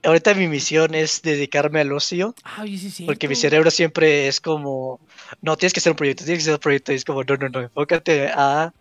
Ahorita 0.04 0.34
mi 0.34 0.48
misión 0.48 0.96
es 0.96 1.22
dedicarme 1.22 1.82
al 1.82 1.92
ocio, 1.92 2.34
Ah, 2.44 2.64
sí, 2.66 2.90
sí. 2.90 3.06
porque 3.06 3.28
mi 3.28 3.36
cerebro 3.36 3.70
siempre 3.70 4.28
es 4.28 4.42
como, 4.42 5.00
no, 5.42 5.56
tienes 5.58 5.74
que 5.74 5.80
hacer 5.80 5.92
un 5.92 5.98
proyecto, 5.98 6.26
tienes 6.26 6.40
que 6.40 6.50
hacer 6.50 6.56
un 6.56 6.60
proyecto, 6.62 6.92
y 6.92 6.96
es 6.96 7.06
como, 7.06 7.24
no, 7.24 7.36
no, 7.38 7.50
no, 7.50 7.62
enfócate 7.62 8.30
a 8.34 8.74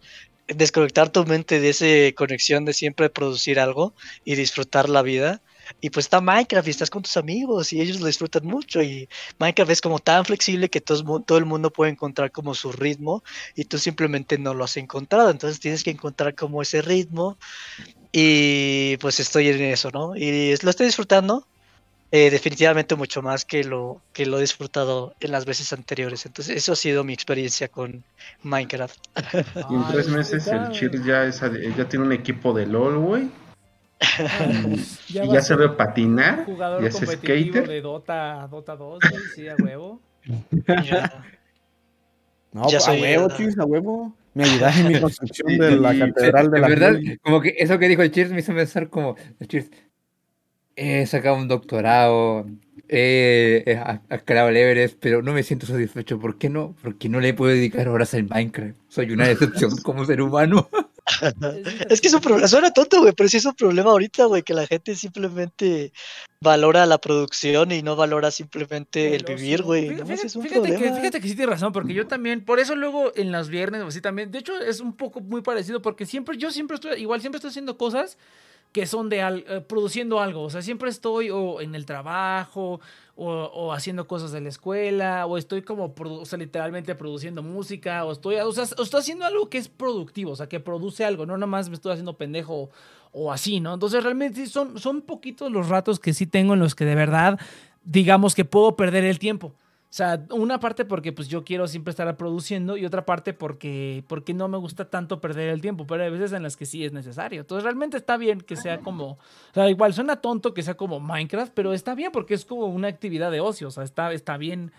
desconectar 0.48 1.10
tu 1.10 1.24
mente 1.26 1.60
de 1.60 1.68
esa 1.68 2.14
conexión 2.16 2.64
de 2.64 2.72
siempre 2.72 3.10
producir 3.10 3.60
algo 3.60 3.94
y 4.24 4.34
disfrutar 4.34 4.88
la 4.88 5.02
vida. 5.02 5.40
Y 5.80 5.90
pues 5.90 6.06
está 6.06 6.20
Minecraft 6.20 6.66
y 6.66 6.70
estás 6.72 6.90
con 6.90 7.02
tus 7.02 7.16
amigos 7.16 7.72
y 7.72 7.80
ellos 7.80 8.00
lo 8.00 8.06
disfrutan 8.06 8.44
mucho 8.44 8.82
y 8.82 9.08
Minecraft 9.38 9.70
es 9.70 9.80
como 9.80 10.00
tan 10.00 10.24
flexible 10.24 10.68
que 10.68 10.80
todo 10.80 11.38
el 11.38 11.44
mundo 11.44 11.70
puede 11.70 11.92
encontrar 11.92 12.32
como 12.32 12.56
su 12.56 12.72
ritmo 12.72 13.22
y 13.54 13.66
tú 13.66 13.78
simplemente 13.78 14.36
no 14.36 14.52
lo 14.52 14.64
has 14.64 14.76
encontrado, 14.76 15.30
entonces 15.30 15.60
tienes 15.60 15.84
que 15.84 15.90
encontrar 15.90 16.34
como 16.34 16.60
ese 16.60 16.82
ritmo 16.82 17.38
y 18.12 18.96
pues 18.98 19.20
estoy 19.20 19.48
en 19.48 19.60
eso, 19.62 19.90
¿no? 19.92 20.16
Y 20.16 20.54
lo 20.62 20.70
estoy 20.70 20.86
disfrutando 20.86 21.46
eh, 22.12 22.30
definitivamente 22.30 22.96
mucho 22.96 23.22
más 23.22 23.44
que 23.44 23.62
lo 23.62 24.02
que 24.12 24.26
lo 24.26 24.38
he 24.38 24.40
disfrutado 24.40 25.14
en 25.20 25.30
las 25.30 25.44
veces 25.44 25.72
anteriores, 25.72 26.26
entonces 26.26 26.56
eso 26.56 26.72
ha 26.72 26.76
sido 26.76 27.04
mi 27.04 27.12
experiencia 27.12 27.68
con 27.68 28.02
Minecraft. 28.42 28.98
Y 29.70 29.74
en 29.74 29.86
tres 29.86 30.08
meses 30.08 30.46
el 30.48 30.70
Chir 30.70 30.90
ya, 31.04 31.24
es, 31.24 31.42
ade- 31.42 31.72
ya 31.76 31.88
tiene 31.88 32.04
un 32.04 32.12
equipo 32.12 32.52
de 32.52 32.66
LOL, 32.66 32.98
güey. 32.98 33.28
Ya 35.10 35.24
y 35.24 35.28
ya 35.30 35.38
a 35.38 35.42
ser 35.42 35.56
sabe 35.58 35.68
patinar. 35.70 36.44
jugador 36.44 36.82
Ya 36.82 36.88
es 36.88 36.94
competitivo 36.94 37.52
skater. 37.52 37.68
de 37.68 37.80
Dota, 37.80 38.48
Dota 38.50 38.76
2, 38.76 39.00
güey, 39.02 39.28
sí, 39.28 39.48
a 39.48 39.56
huevo. 39.56 40.00
Ya. 40.84 41.26
No, 42.52 42.62
Ya 42.62 42.78
pues, 42.78 42.82
a 42.82 42.86
soy, 42.86 43.00
huevo, 43.00 43.28
eh, 43.28 43.32
chis, 43.36 43.58
a 43.58 43.64
huevo. 43.64 44.12
Me 44.34 44.44
ayudas 44.44 44.78
en 44.78 44.88
mi 44.88 45.00
construcción 45.00 45.58
de 45.58 45.76
la 45.76 45.98
catedral 45.98 46.50
de 46.50 46.60
la 46.60 46.68
verdad, 46.68 46.98
como 47.22 47.40
que 47.40 47.54
eso 47.58 47.78
que 47.78 47.88
dijo 47.88 48.02
el 48.02 48.10
Cheers 48.10 48.30
me 48.30 48.40
hizo 48.40 48.54
pensar 48.54 48.88
como, 48.88 49.16
el 49.38 49.48
Cheers, 49.48 49.70
he 50.76 51.04
sacado 51.06 51.36
un 51.36 51.48
doctorado, 51.48 52.46
he, 52.88 53.76
a- 53.78 54.02
escalado 54.10 54.48
el 54.48 54.56
Everest, 54.56 54.96
pero 55.00 55.22
no 55.22 55.32
me 55.32 55.42
siento 55.42 55.66
satisfecho. 55.66 56.18
¿Por 56.18 56.38
qué 56.38 56.48
no? 56.48 56.74
Porque 56.82 57.08
no 57.08 57.20
le 57.20 57.34
puedo 57.34 57.52
dedicar 57.52 57.88
horas 57.88 58.14
al 58.14 58.24
Minecraft. 58.28 58.76
Soy 58.88 59.10
una 59.12 59.26
decepción 59.28 59.76
como 59.82 60.04
ser 60.04 60.22
humano. 60.22 60.68
Es 61.88 62.00
que 62.00 62.08
es 62.08 62.14
un 62.14 62.20
problema, 62.20 62.48
suena 62.48 62.72
tonto, 62.72 63.00
güey, 63.00 63.12
pero 63.12 63.28
sí 63.28 63.36
es 63.38 63.44
un 63.44 63.54
problema 63.54 63.90
ahorita, 63.90 64.24
güey, 64.26 64.42
que 64.42 64.54
la 64.54 64.66
gente 64.66 64.94
simplemente 64.94 65.92
valora 66.40 66.86
la 66.86 66.98
producción 66.98 67.70
y 67.72 67.82
no 67.82 67.96
valora 67.96 68.30
simplemente 68.30 69.14
el 69.14 69.24
vivir, 69.24 69.62
güey. 69.62 69.88
No, 69.90 70.06
Fíjate, 70.06 70.26
es 70.26 70.36
un 70.36 70.42
fíjate 70.42 70.68
que, 70.76 70.92
fíjate 70.92 71.20
que 71.20 71.28
sí 71.28 71.34
tienes 71.34 71.50
razón, 71.50 71.72
porque 71.72 71.92
yo 71.94 72.06
también, 72.06 72.44
por 72.44 72.58
eso 72.60 72.74
luego 72.74 73.12
en 73.14 73.30
los 73.32 73.48
viernes 73.48 73.82
o 73.82 73.88
así 73.88 74.00
también, 74.00 74.30
de 74.30 74.38
hecho 74.38 74.58
es 74.60 74.80
un 74.80 74.94
poco 74.94 75.20
muy 75.20 75.42
parecido, 75.42 75.82
porque 75.82 76.06
siempre, 76.06 76.38
yo 76.38 76.50
siempre 76.50 76.76
estoy, 76.76 77.00
igual 77.00 77.20
siempre 77.20 77.36
estoy 77.38 77.50
haciendo 77.50 77.76
cosas 77.76 78.16
que 78.72 78.86
son 78.86 79.08
de 79.08 79.20
al- 79.20 79.44
eh, 79.48 79.60
produciendo 79.60 80.20
algo, 80.20 80.42
o 80.42 80.50
sea, 80.50 80.62
siempre 80.62 80.90
estoy 80.90 81.28
o 81.30 81.60
en 81.60 81.74
el 81.74 81.84
trabajo 81.86 82.80
o, 83.22 83.50
o 83.52 83.72
haciendo 83.74 84.06
cosas 84.06 84.32
de 84.32 84.40
la 84.40 84.48
escuela 84.48 85.26
o 85.26 85.36
estoy 85.36 85.60
como, 85.60 85.94
o 85.94 86.24
sea, 86.24 86.38
literalmente 86.38 86.94
produciendo 86.94 87.42
música 87.42 88.02
o 88.06 88.12
estoy, 88.12 88.36
o 88.36 88.50
sea, 88.50 88.64
o 88.78 88.82
estoy 88.82 89.00
haciendo 89.00 89.26
algo 89.26 89.50
que 89.50 89.58
es 89.58 89.68
productivo, 89.68 90.30
o 90.30 90.36
sea, 90.36 90.48
que 90.48 90.58
produce 90.58 91.04
algo, 91.04 91.26
no 91.26 91.36
nomás 91.36 91.68
me 91.68 91.74
estoy 91.74 91.92
haciendo 91.92 92.16
pendejo 92.16 92.70
o 93.12 93.30
así, 93.30 93.60
¿no? 93.60 93.74
Entonces 93.74 94.02
realmente 94.02 94.46
son, 94.46 94.78
son 94.78 95.02
poquitos 95.02 95.52
los 95.52 95.68
ratos 95.68 96.00
que 96.00 96.14
sí 96.14 96.26
tengo 96.26 96.54
en 96.54 96.60
los 96.60 96.74
que 96.74 96.86
de 96.86 96.94
verdad, 96.94 97.38
digamos 97.84 98.34
que 98.34 98.46
puedo 98.46 98.74
perder 98.74 99.04
el 99.04 99.18
tiempo. 99.18 99.52
O 99.90 99.92
sea, 99.92 100.24
una 100.30 100.60
parte 100.60 100.84
porque 100.84 101.12
pues 101.12 101.26
yo 101.26 101.42
quiero 101.42 101.66
siempre 101.66 101.90
estar 101.90 102.16
produciendo 102.16 102.76
y 102.76 102.86
otra 102.86 103.04
parte 103.04 103.34
porque, 103.34 104.04
porque 104.06 104.32
no 104.32 104.46
me 104.46 104.56
gusta 104.56 104.84
tanto 104.88 105.20
perder 105.20 105.48
el 105.48 105.60
tiempo, 105.60 105.84
pero 105.84 106.04
hay 106.04 106.10
veces 106.10 106.32
en 106.32 106.44
las 106.44 106.56
que 106.56 106.64
sí 106.64 106.84
es 106.84 106.92
necesario. 106.92 107.40
Entonces 107.40 107.64
realmente 107.64 107.96
está 107.96 108.16
bien 108.16 108.40
que 108.40 108.54
sea 108.54 108.78
como, 108.78 109.14
o 109.14 109.18
sea, 109.52 109.68
igual 109.68 109.92
suena 109.92 110.20
tonto 110.20 110.54
que 110.54 110.62
sea 110.62 110.74
como 110.74 111.00
Minecraft, 111.00 111.52
pero 111.54 111.72
está 111.72 111.96
bien 111.96 112.12
porque 112.12 112.34
es 112.34 112.44
como 112.44 112.66
una 112.66 112.86
actividad 112.86 113.32
de 113.32 113.40
ocio, 113.40 113.66
o 113.66 113.70
sea, 113.72 113.82
está, 113.82 114.12
está 114.12 114.36
bien 114.36 114.70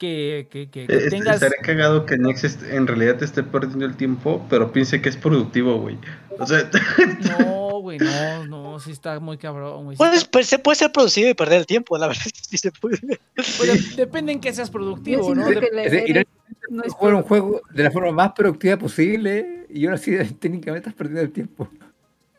que, 0.00 0.48
que, 0.50 0.70
que- 0.70 0.86
que 0.86 0.96
Es- 0.96 1.10
tengas... 1.10 1.34
Estaría 1.42 1.62
cagado 1.62 2.06
que 2.06 2.16
Nex 2.16 2.62
en 2.64 2.86
realidad 2.86 3.18
te 3.18 3.26
esté 3.26 3.42
perdiendo 3.42 3.84
el 3.84 3.96
tiempo, 3.96 4.44
pero 4.48 4.72
piense 4.72 5.02
que 5.02 5.10
es 5.10 5.16
productivo, 5.16 5.78
güey. 5.78 5.98
O 6.38 6.46
sea, 6.46 6.68
No, 7.38 7.80
güey, 7.80 7.98
no, 7.98 8.46
no, 8.46 8.80
sí 8.80 8.92
está 8.92 9.20
muy 9.20 9.36
cabrón, 9.36 9.84
güey. 9.84 9.98
Pues, 9.98 10.24
pues, 10.24 10.46
se 10.46 10.58
puede 10.58 10.76
ser 10.76 10.90
producido 10.90 11.28
y 11.28 11.34
perder 11.34 11.58
el 11.60 11.66
tiempo, 11.66 11.98
la 11.98 12.06
verdad 12.08 12.22
es 12.24 12.32
que 12.32 12.40
sí 12.42 12.56
se 12.56 12.72
puede. 12.72 12.98
pero 13.34 13.72
depende 13.94 14.32
en 14.32 14.40
que 14.40 14.52
seas 14.54 14.70
productivo, 14.70 15.34
¿no? 15.34 15.46
que 15.46 16.24
no 16.70 16.82
es 16.82 16.92
jugar 16.94 17.14
un 17.14 17.22
juego 17.22 17.60
de 17.74 17.82
la 17.82 17.90
forma 17.90 18.10
más 18.12 18.32
productiva 18.32 18.78
posible 18.78 19.66
y 19.68 19.84
ahora 19.84 19.98
sí 19.98 20.12
técnicamente 20.40 20.88
estás 20.88 20.94
perdiendo 20.94 21.20
el 21.22 21.30
tiempo. 21.32 21.68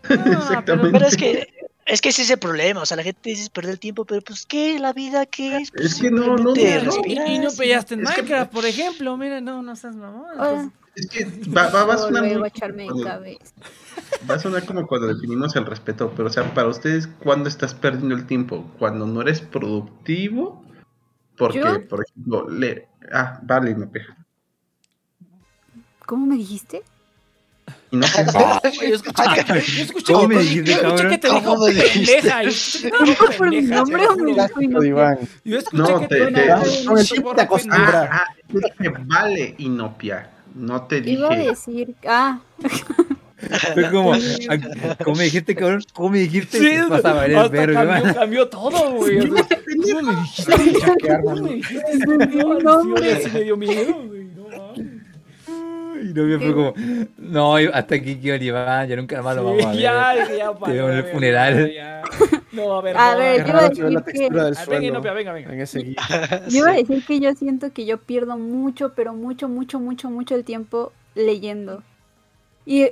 Ah, 0.04 0.08
pero- 0.10 0.32
Exactamente. 0.32 0.92
Pero 0.94 1.08
es 1.08 1.16
que 1.16 1.48
es 1.92 2.02
que 2.02 2.10
ese 2.10 2.22
es 2.24 2.30
el 2.30 2.40
problema, 2.40 2.82
o 2.82 2.86
sea, 2.86 2.98
la 2.98 3.04
gente 3.04 3.30
dice 3.30 3.50
perder 3.50 3.72
el 3.74 3.80
tiempo, 3.80 4.06
pero 4.06 4.22
pues 4.22 4.46
¿qué? 4.46 4.80
¿La 4.80 4.94
vida 4.94 5.26
qué 5.26 5.58
es? 5.58 5.72
Pues, 5.72 5.86
Es 5.94 6.02
que 6.02 6.10
no, 6.12 6.36
no, 6.38 6.54
simplemente 6.56 6.86
no, 6.86 7.32
y, 7.32 7.36
y 7.36 7.40
no 7.40 7.50
sí. 7.52 7.58
pellaste 7.58 7.94
en 7.96 8.02
Es 8.04 8.12
que- 8.12 8.22
Minecraft, 8.24 8.52
por 8.52 8.66
ejemplo, 8.66 9.18
mira, 9.18 9.42
no, 9.42 9.62
no 9.62 9.76
seas 9.76 9.96
mamón. 9.96 10.26
Hola. 10.40 10.72
es 10.96 11.08
que 11.08 11.26
va, 11.50 11.70
va- 11.70 11.86
va 11.86 11.94
a 11.94 11.98
sonar 11.98 12.24
muy- 12.24 12.52
cuando-. 12.52 13.38
Va 14.30 14.36
a 14.36 14.40
sonar 14.40 14.66
como 14.66 14.88
cuando 14.88 15.08
definimos 15.08 15.56
el 15.56 15.66
respeto, 15.66 16.14
pero 16.16 16.28
o 16.28 16.32
sea, 16.32 16.54
para 16.54 16.68
ustedes, 16.68 17.08
¿cuándo 17.08 17.48
estás 17.50 17.74
perdiendo 17.74 18.14
el 18.16 18.26
tiempo? 18.26 18.72
¿Cuando 18.80 19.06
no 19.06 19.22
eres 19.22 19.42
productivo? 19.42 20.64
Porque, 21.38 21.60
¿Yo? 21.60 21.88
por 21.88 22.04
ejemplo, 22.08 22.50
le... 22.50 22.88
Ah, 23.12 23.40
vale, 23.44 23.74
no 23.74 23.90
peja. 23.90 24.16
¿Cómo 26.06 26.26
me 26.26 26.36
dijiste? 26.36 26.84
Y 27.92 27.98
no 27.98 28.08
Yo 28.88 28.96
escuché 28.96 29.44
que, 29.44 29.62
yo 29.78 29.84
escuché 29.84 30.14
¿Cómo 30.14 30.28
que- 30.30 30.36
me 30.36 30.42
dijiste, 30.42 30.72
yo 30.72 30.78
escuché 30.78 31.08
que 31.10 31.18
te 31.18 31.28
dijo 31.28 31.44
¿Cómo 31.46 31.66
me 31.66 31.72
dijiste? 31.74 32.16
pendeja. 32.16 32.42
Yo 35.44 35.58
escuché 35.58 35.94
que 36.00 36.08
te 36.08 36.18
el 36.18 36.34
"Pinche 36.34 37.04
tiempo 37.12 37.24
morro 37.24 37.36
te 37.36 37.42
acostumbras". 37.42 37.86
pendeja". 37.92 38.10
Ah, 38.12 38.24
ah, 38.28 38.36
yo 38.50 38.60
dije, 38.60 38.94
vale, 39.06 39.56
Inopia. 39.58 40.30
No 40.56 40.82
te 40.84 40.98
Iba 41.00 41.28
a 41.34 41.36
dije. 41.36 41.50
decir, 41.50 41.96
ah, 42.08 42.40
Fue 43.74 43.90
como, 43.90 44.14
¿cómo 45.04 45.16
me 45.16 45.24
dijiste, 45.24 45.56
cabrón? 45.56 45.84
¿Cómo 45.94 46.10
me 46.10 46.20
dijiste? 46.20 46.60
Sí, 46.60 46.76
verga, 47.50 47.86
cambió, 47.86 48.06
man. 48.06 48.14
cambió 48.14 48.48
todo, 48.48 48.92
güey. 48.92 49.18
¿Cómo 49.28 49.34
me 50.04 50.12
dijiste? 50.22 50.52
¿Cómo 51.24 51.36
me 51.42 51.54
dijiste? 51.56 51.98
No. 52.06 52.84
No. 52.84 52.84
Y 56.12 56.14
no 56.38 56.40
fue 56.40 56.54
como, 56.54 56.74
no, 57.18 57.56
hasta 57.56 57.96
aquí 57.96 58.20
el 58.30 58.44
Iván, 58.44 58.88
ya 58.88 58.96
nunca 58.96 59.22
más 59.22 59.36
lo 59.36 59.44
vamos 59.46 59.66
a 59.66 59.72
ver. 59.72 59.80
Ya, 59.80 60.16
ya, 60.38 60.54
Te 60.54 60.72
veo 60.74 60.90
en 60.90 60.98
el 60.98 61.04
para, 61.04 61.14
funeral. 61.14 61.72
ya. 61.74 62.02
No, 62.52 62.74
a 62.74 62.82
ver, 62.82 62.98
A 62.98 63.14
no, 63.14 63.18
ver, 63.20 63.42
yo 63.42 63.48
iba 63.48 63.60
a 63.62 63.70
decir 63.70 64.04
que- 64.04 64.30
Ah, 64.40 64.66
venga, 64.68 64.88
Inopia, 64.88 65.14
venga, 65.14 65.34
venga. 65.34 65.54
yo 66.50 66.60
iba 66.60 66.70
a 66.72 66.74
decir 66.74 67.06
que 67.06 67.20
yo 67.20 67.34
siento 67.34 67.72
que 67.72 67.86
yo 67.86 67.98
pierdo 67.98 68.38
mucho, 68.38 68.94
pero 68.94 69.14
mucho, 69.14 69.48
mucho, 69.48 69.80
mucho, 69.80 70.10
mucho 70.10 70.36
el 70.36 70.44
tiempo 70.44 70.92
leyendo. 71.16 71.84
Y 72.66 72.90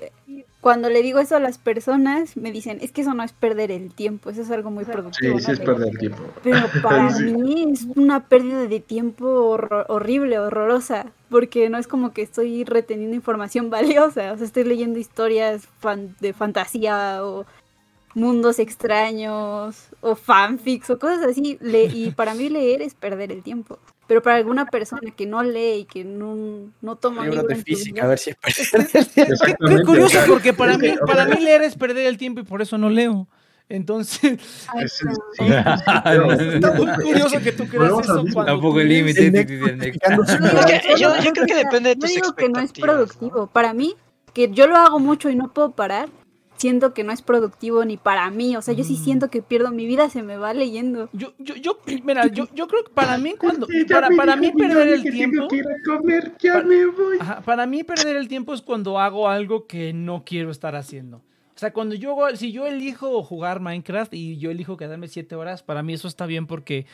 cuando 0.61 0.89
le 0.89 1.01
digo 1.01 1.19
eso 1.19 1.37
a 1.37 1.39
las 1.39 1.57
personas, 1.57 2.35
me 2.35 2.51
dicen, 2.51 2.79
es 2.81 2.91
que 2.91 3.01
eso 3.01 3.13
no 3.13 3.23
es 3.23 3.31
perder 3.31 3.71
el 3.71 3.93
tiempo, 3.93 4.29
eso 4.29 4.41
es 4.41 4.51
algo 4.51 4.71
muy 4.71 4.83
Sí, 4.85 4.91
productivo. 4.91 5.39
sí 5.39 5.45
¿no? 5.47 5.53
es 5.53 5.59
Leer". 5.59 5.65
perder 5.71 5.87
el 5.89 5.97
tiempo. 5.97 6.23
Pero 6.43 6.67
para 6.83 7.13
Sí. 7.13 7.23
mí 7.23 7.71
es 7.71 7.87
una 7.95 8.27
pérdida 8.27 8.67
de 8.67 8.79
tiempo 8.79 9.57
horrible, 9.87 10.37
horrorosa, 10.39 11.05
porque 11.29 11.69
no 11.69 11.77
es 11.77 11.87
como 11.87 12.11
que 12.11 12.21
estoy 12.23 12.65
reteniendo 12.65 13.15
información 13.15 13.69
valiosa, 14.17 14.33
o 14.33 14.37
sea, 14.37 14.45
estoy 14.45 14.65
leyendo 14.65 14.99
historias 14.99 15.67
fan- 15.79 16.15
de 16.19 16.33
fantasía 16.33 17.23
o 17.25 17.45
mundos 18.15 18.59
extraños 18.59 19.87
o 20.01 20.15
fanfics 20.15 20.89
o 20.89 20.99
cosas 20.99 21.23
así, 21.23 21.57
le- 21.61 21.85
y 21.85 22.11
para 22.11 22.33
mí 22.33 22.49
leer 22.49 22.81
es 22.81 22.93
perder 22.95 23.31
el 23.31 23.43
tiempo. 23.43 23.77
Pero 24.09 24.23
para 24.23 24.37
alguna 24.37 24.65
persona 24.65 25.11
que 25.15 25.27
no 25.27 25.43
lee 25.43 25.81
y 25.81 25.85
que 25.85 26.03
no, 26.03 26.71
no 26.81 26.95
toma 26.95 27.21
Libros 27.25 27.43
libro 27.43 27.55
de 27.57 27.63
física, 27.63 28.03
a 28.05 28.07
ver 28.07 28.17
si 28.17 28.31
es 28.31 28.37
Qué, 29.45 29.55
qué 29.67 29.81
curioso, 29.85 30.17
porque 30.27 30.51
para 30.51 30.79
mí, 30.79 30.95
para 31.05 31.25
mí 31.27 31.39
leer 31.39 31.61
es 31.61 31.75
perder 31.75 32.07
el 32.07 32.17
tiempo 32.17 32.39
y 32.41 32.43
por 32.43 32.59
eso 32.63 32.79
no 32.79 32.89
leo. 32.89 33.27
Entonces, 33.69 34.39
ay, 34.67 36.17
no. 36.17 36.31
está 36.33 36.71
muy 36.73 36.87
curioso 37.03 37.39
que 37.39 37.51
tú 37.51 37.67
creas 37.67 37.91
eso 38.01 38.25
cuando 38.33 38.45
Tampoco 38.45 38.79
el 38.79 38.89
límite 38.89 39.29
yo 40.97 40.97
yo- 40.97 41.21
yo 41.21 41.31
creo 41.31 41.45
que 41.45 41.55
depende 41.55 41.89
de 41.89 41.95
yo 41.95 42.01
tus 42.01 42.09
digo 42.09 42.33
que 42.33 42.49
no 42.49 42.59
es 42.61 42.71
productivo. 42.71 43.45
Para 43.45 43.75
mí, 43.75 43.93
que 44.33 44.49
yo 44.49 44.65
lo 44.65 44.75
hago 44.75 44.97
mucho 44.99 45.29
y 45.29 45.35
no 45.35 45.53
puedo 45.53 45.69
parar, 45.69 46.09
siento 46.59 46.93
que 46.93 47.03
no 47.03 47.11
es 47.11 47.21
productivo 47.23 47.83
ni 47.85 47.97
para 47.97 48.29
mí. 48.29 48.55
O 48.55 48.61
sea, 48.61 48.73
yo 48.75 48.83
sí 48.83 48.93
Mm. 48.93 49.03
siento 49.03 49.29
que 49.29 49.41
pierdo 49.41 49.71
mi 49.71 49.85
vida, 49.87 50.09
se 50.09 50.21
me 50.21 50.37
va 50.37 50.53
leyendo. 50.53 51.09
Yo, 51.13 51.33
yo, 51.39 51.55
yo, 51.55 51.79
mira, 52.03 52.27
yo, 52.27 52.47
yo 52.53 52.67
creo 52.67 52.83
que 52.83 52.91
para 52.91 53.17
mí 53.17 53.33
cuando, 53.39 53.65
Sí, 53.65 53.85
para, 53.85 54.09
para 54.15 54.35
mí 54.35 54.51
perder 54.51 54.89
el 54.89 55.03
tiempo, 55.03 55.47
comer, 55.85 56.33
ya 56.39 56.61
me 56.61 56.85
voy. 56.85 57.17
Ajá, 57.19 57.41
para 57.41 57.65
mí 57.65 57.83
perder 57.83 58.17
el 58.17 58.27
tiempo 58.27 58.53
es 58.53 58.61
cuando 58.61 58.99
hago 58.99 59.27
algo 59.27 59.65
que 59.65 59.93
no 59.93 60.23
quiero 60.25 60.51
estar 60.51 60.75
haciendo. 60.75 61.17
O 61.17 61.59
sea, 61.59 61.73
cuando 61.73 61.95
yo, 61.95 62.15
si 62.35 62.51
yo 62.53 62.67
elijo 62.67 63.21
jugar 63.23 63.59
Minecraft 63.59 64.13
y 64.13 64.37
yo 64.37 64.49
elijo 64.51 64.77
quedarme 64.77 65.07
siete 65.09 65.35
horas, 65.35 65.61
para 65.63 65.83
mí 65.83 65.93
eso 65.93 66.07
está 66.07 66.25
bien 66.25 66.47
porque, 66.47 66.85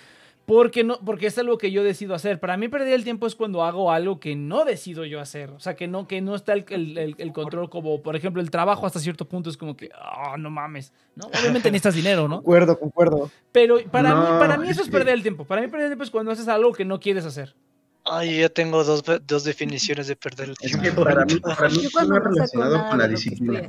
porque, 0.46 0.84
no, 0.84 1.00
porque 1.00 1.28
es 1.28 1.38
algo 1.38 1.58
que 1.58 1.72
yo 1.72 1.84
decido 1.84 2.14
hacer. 2.14 2.40
Para 2.40 2.56
mí 2.58 2.68
perder 2.68 2.94
el 2.94 3.04
tiempo 3.04 3.26
es 3.28 3.36
cuando 3.36 3.64
hago 3.64 3.92
algo 3.92 4.20
que 4.20 4.36
no 4.36 4.64
decido 4.66 5.04
yo 5.06 5.20
hacer. 5.20 5.50
O 5.52 5.60
sea, 5.60 5.76
que 5.76 5.88
no, 5.88 6.08
que 6.08 6.22
no 6.22 6.36
está 6.36 6.54
el, 6.54 6.66
el- 6.70 6.98
el- 6.98 7.16
el 7.18 7.32
control 7.34 7.70
como, 7.70 8.02
por 8.04 8.16
ejemplo, 8.16 8.42
el 8.42 8.52
trabajo 8.52 8.86
hasta 8.86 9.00
cierto 9.00 9.26
punto 9.28 9.50
es 9.50 9.58
como 9.58 9.76
que, 9.76 9.90
ah, 10.00 10.36
no 10.38 10.50
mames. 10.50 10.94
¿no? 11.16 11.26
Obviamente 11.28 11.70
necesitas 11.72 11.96
dinero, 11.96 12.28
¿no? 12.28 12.38
Concuerdo, 12.38 12.78
concuerdo. 12.80 13.32
Pero 13.52 13.78
para, 13.92 14.14
mí, 14.14 14.22
No, 14.22 14.40
para 14.40 14.58
mí 14.58 14.66
es 14.66 14.72
eso 14.74 14.84
es 14.84 14.90
perder 14.90 15.16
el 15.16 15.22
tiempo. 15.24 15.46
Para 15.46 15.62
mí 15.62 15.68
perder 15.68 15.86
el 15.86 15.90
tiempo 15.92 16.04
es 16.04 16.12
cuando 16.12 16.32
haces 16.32 16.48
algo 16.48 16.74
que 16.74 16.86
no 16.86 17.00
quieres 17.00 17.26
hacer. 17.26 17.56
Ay, 18.04 18.38
yo 18.42 18.52
tengo 18.52 18.84
dos, 18.84 19.04
dos 19.26 19.44
definiciones 19.46 20.06
de 20.06 20.16
perder 20.16 20.50
el 20.50 20.56
Es 20.62 20.80
tiempo. 20.80 21.04
que 21.04 21.10
para 21.10 21.26
mí, 21.26 21.40
para 21.40 21.70
mí 21.70 21.88
no 22.08 22.20
relacionado 22.20 22.88
con 22.90 23.00
la 23.00 23.08
disciplina. 23.08 23.68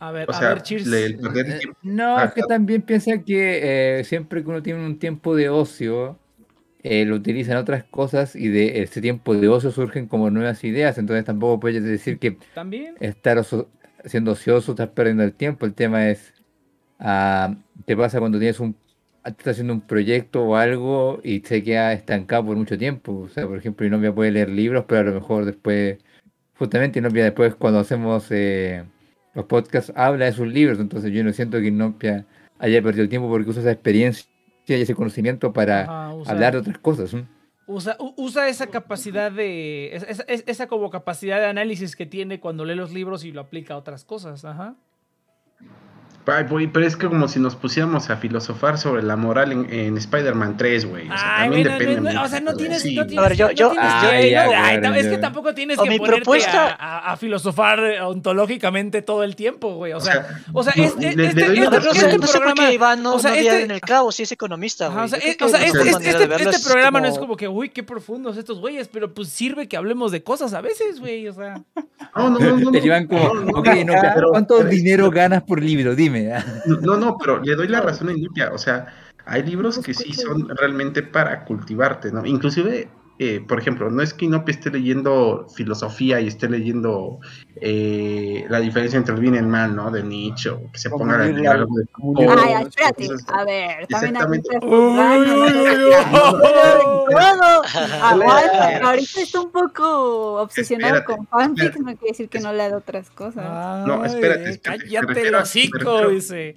A 0.00 0.12
ver, 0.12 0.28
O 0.28 0.32
a 0.32 0.38
sea, 0.38 0.48
ver, 0.50 0.62
Cheers. 0.62 0.86
le- 0.86 1.04
el 1.06 1.18
perder 1.18 1.46
el 1.46 1.52
Eh. 1.52 1.72
No, 1.82 2.22
es 2.22 2.32
que 2.32 2.42
también 2.42 2.82
piensa 2.82 3.22
que 3.22 3.98
eh, 4.00 4.04
siempre 4.04 4.42
que 4.42 4.48
uno 4.50 4.62
tiene 4.62 4.84
un 4.84 4.98
tiempo 4.98 5.34
de 5.34 5.48
ocio, 5.48 6.18
eh, 6.84 7.04
lo 7.04 7.16
utiliza 7.16 7.52
en 7.52 7.58
otras 7.58 7.82
cosas 7.84 8.36
y 8.36 8.48
de 8.48 8.82
ese 8.82 9.00
tiempo 9.00 9.34
de 9.34 9.48
ocio 9.48 9.70
surgen 9.72 10.06
como 10.06 10.30
nuevas 10.30 10.62
ideas. 10.62 10.98
Entonces 10.98 11.24
tampoco 11.24 11.58
puedes 11.60 11.82
decir 11.82 12.18
que 12.18 12.36
También. 12.54 12.94
estar 13.00 13.38
oso- 13.38 13.68
siendo 14.04 14.32
ocioso 14.32 14.72
estás 14.72 14.88
perdiendo 14.90 15.24
el 15.24 15.32
tiempo. 15.32 15.66
El 15.66 15.74
tema 15.74 16.08
es, 16.08 16.32
ah, 17.00 17.54
te 17.84 17.96
pasa 17.96 18.20
cuando 18.20 18.38
tienes 18.38 18.60
un, 18.60 18.76
estás 19.24 19.48
haciendo 19.48 19.72
un 19.72 19.80
proyecto 19.80 20.44
o 20.44 20.54
algo 20.56 21.20
y 21.24 21.40
se 21.40 21.62
queda 21.64 21.92
estancado 21.92 22.46
por 22.46 22.56
mucho 22.56 22.78
tiempo. 22.78 23.12
O 23.22 23.28
sea, 23.28 23.46
por 23.48 23.58
ejemplo, 23.58 23.84
Inopia 23.84 24.14
puede 24.14 24.30
leer 24.30 24.48
libros, 24.48 24.84
pero 24.86 25.00
a 25.00 25.04
lo 25.12 25.14
mejor 25.20 25.44
después, 25.44 25.98
justamente 26.56 27.00
Inopia 27.00 27.24
después 27.24 27.56
cuando 27.56 27.80
hacemos 27.80 28.28
eh, 28.30 28.84
los 29.38 29.46
podcasts 29.46 29.92
habla 29.94 30.24
de 30.24 30.32
sus 30.32 30.48
libros. 30.48 30.80
Entonces 30.80 31.12
yo 31.12 31.22
no 31.22 31.32
siento 31.32 31.58
que 31.60 31.68
Inopia 31.68 32.26
haya 32.58 32.82
perdido 32.82 33.04
el 33.04 33.08
tiempo 33.08 33.28
porque 33.28 33.48
usa 33.48 33.60
esa 33.62 33.70
experiencia 33.70 34.26
y 34.66 34.72
ese 34.74 34.94
conocimiento 34.96 35.52
para 35.52 35.82
Ajá, 35.82 36.14
usa- 36.14 36.32
hablar 36.32 36.52
de 36.54 36.58
otras 36.58 36.78
cosas. 36.78 37.14
Usa, 37.68 37.96
usa 38.16 38.48
esa 38.48 38.66
capacidad 38.66 39.30
de. 39.30 39.94
es- 39.94 40.02
es- 40.08 40.24
es- 40.26 40.44
esa 40.46 40.66
como 40.66 40.90
capacidad 40.90 41.38
de 41.38 41.46
análisis 41.46 41.94
que 41.94 42.04
tiene 42.06 42.40
cuando 42.40 42.64
lee 42.64 42.74
los 42.74 42.92
libros 42.92 43.24
y 43.24 43.30
lo 43.30 43.40
aplica 43.42 43.74
a 43.74 43.76
otras 43.76 44.04
cosas. 44.04 44.44
Ajá. 44.44 44.74
Ay, 46.30 46.44
güey, 46.48 46.66
pero 46.66 46.86
es 46.86 46.96
que 46.96 47.06
como 47.06 47.26
si 47.28 47.40
nos 47.40 47.56
pusiéramos 47.56 48.10
a 48.10 48.16
filosofar 48.16 48.78
sobre 48.78 49.02
la 49.02 49.16
moral 49.16 49.52
en, 49.52 49.72
en 49.72 49.96
Spider-Man 49.96 50.56
3, 50.56 50.86
güey. 50.86 51.04
O 51.08 51.16
sea, 51.16 51.36
Ay, 51.42 51.48
también 51.50 51.62
bueno, 51.68 51.78
depende. 51.78 52.00
no, 52.00 52.02
no, 52.02 52.08
o 52.10 52.22
mucho, 52.22 52.28
sea, 52.30 52.40
no 52.40 52.54
tienes. 52.54 52.82
Sí, 52.82 52.94
no 52.94 53.06
tienes 53.06 53.24
A 53.24 53.28
ver, 53.28 53.36
yo- 53.38 53.46
no 53.48 53.52
yo- 53.52 53.70
tienes 53.70 53.92
Ah, 53.92 54.62
ay, 54.64 54.78
no, 54.80 54.94
es 54.94 55.06
que 55.08 55.18
tampoco 55.18 55.54
tienes 55.54 55.78
O 55.78 55.82
que 55.84 55.90
mi 55.90 55.98
ponerte 55.98 56.20
propuesta- 56.22 56.76
a, 56.78 56.98
a- 56.98 57.12
a 57.12 57.16
filosofar 57.16 57.80
eh, 57.80 58.00
ontológicamente 58.00 59.02
todo 59.02 59.24
el 59.24 59.36
tiempo, 59.36 59.74
güey. 59.74 59.92
O 59.92 60.00
sea, 60.00 60.42
o 60.52 60.62
sea, 60.62 60.72
este, 60.76 61.08
este- 61.08 61.26
este 61.26 62.18
programa. 62.18 62.72
Iván 62.72 63.02
no, 63.02 63.14
o 63.14 63.18
sea, 63.18 63.34
este- 63.36 63.62
en 63.62 63.70
el 63.70 63.80
cabo, 63.80 64.12
si 64.12 64.22
es 64.24 64.32
economista, 64.32 64.88
güey. 64.88 65.04
o 65.04 65.08
sea, 65.08 65.18
Yo 65.18 65.22
creo 65.22 65.30
es- 65.30 65.36
que 65.38 65.44
o 65.44 65.48
sea, 65.48 65.60
la 65.60 66.36
este, 66.36 66.50
este- 66.50 66.68
programa 66.70 67.00
no 67.00 67.06
es 67.08 67.18
como- 67.18 67.36
que, 67.36 67.48
uy, 67.48 67.70
qué 67.70 67.82
profundos 67.82 68.36
estos 68.36 68.60
güeyes, 68.60 68.88
pero 68.88 69.12
pues 69.14 69.28
sirve 69.28 69.68
que 69.68 69.76
hablemos 69.76 70.12
de 70.12 70.22
cosas 70.22 70.52
a 70.54 70.60
veces, 70.60 71.00
güey. 71.00 71.28
O 71.28 71.32
sea, 71.32 71.62
No, 72.16 72.30
no, 72.30 72.38
Te 72.72 72.80
llevan 72.80 73.06
como, 73.06 73.24
ok, 73.58 73.68
¿cuánto 74.30 74.64
dinero 74.64 75.10
ganas 75.10 75.42
por 75.42 75.62
libro? 75.62 75.94
Dime. 75.94 76.17
No, 76.82 76.96
no, 76.96 77.16
pero 77.18 77.40
le 77.42 77.54
doy 77.54 77.68
la 77.68 77.80
razón 77.80 78.08
a 78.08 78.12
Inopia. 78.12 78.50
O 78.52 78.58
sea, 78.58 78.86
hay 79.26 79.42
libros 79.42 79.78
que 79.78 79.94
sí 79.94 80.12
son 80.12 80.48
realmente 80.56 81.02
para 81.02 81.44
cultivarte, 81.44 82.10
¿no? 82.10 82.24
Inclusive, 82.24 82.88
eh, 83.20 83.44
por 83.46 83.58
ejemplo, 83.58 83.90
no 83.90 84.00
es 84.00 84.14
que 84.14 84.26
Inopia 84.26 84.52
esté 84.52 84.70
leyendo 84.70 85.48
filosofía 85.54 86.20
y 86.20 86.28
esté 86.28 86.48
leyendo 86.48 87.18
eh, 87.60 88.46
la 88.48 88.60
diferencia 88.60 88.96
entre 88.96 89.16
el 89.16 89.20
bien 89.20 89.34
y 89.34 89.38
el 89.38 89.48
mal, 89.48 89.74
¿no? 89.74 89.90
De 89.90 90.04
Nietzsche, 90.04 90.50
o 90.50 90.70
que 90.70 90.78
se 90.78 90.88
ponga 90.88 91.16
a 91.16 91.26
leer 91.26 91.48
algo 91.48 91.74
de 91.76 91.86
Ay, 92.28 92.52
ay, 92.54 92.62
espérate. 92.62 93.08
A 93.26 93.44
ver, 93.44 93.86
también 93.88 94.16
ahorita 98.82 99.20
está 99.20 99.40
un 99.40 99.50
poco 99.50 100.40
obsesionado 100.40 100.98
Espérate, 100.98 101.16
con 101.16 101.26
fanfics, 101.26 101.80
no 101.80 101.96
quiere 101.96 102.08
decir 102.08 102.28
que 102.28 102.38
no 102.38 102.52
lea 102.52 102.68
de 102.68 102.76
otras 102.76 103.10
cosas. 103.10 103.84
No, 103.84 104.04
espérate, 104.04 104.44
Ay, 104.44 104.50
espérate, 104.52 104.84
Cállate 104.88 105.28
el 105.28 105.34
hocico, 105.34 106.08
dice. 106.08 106.54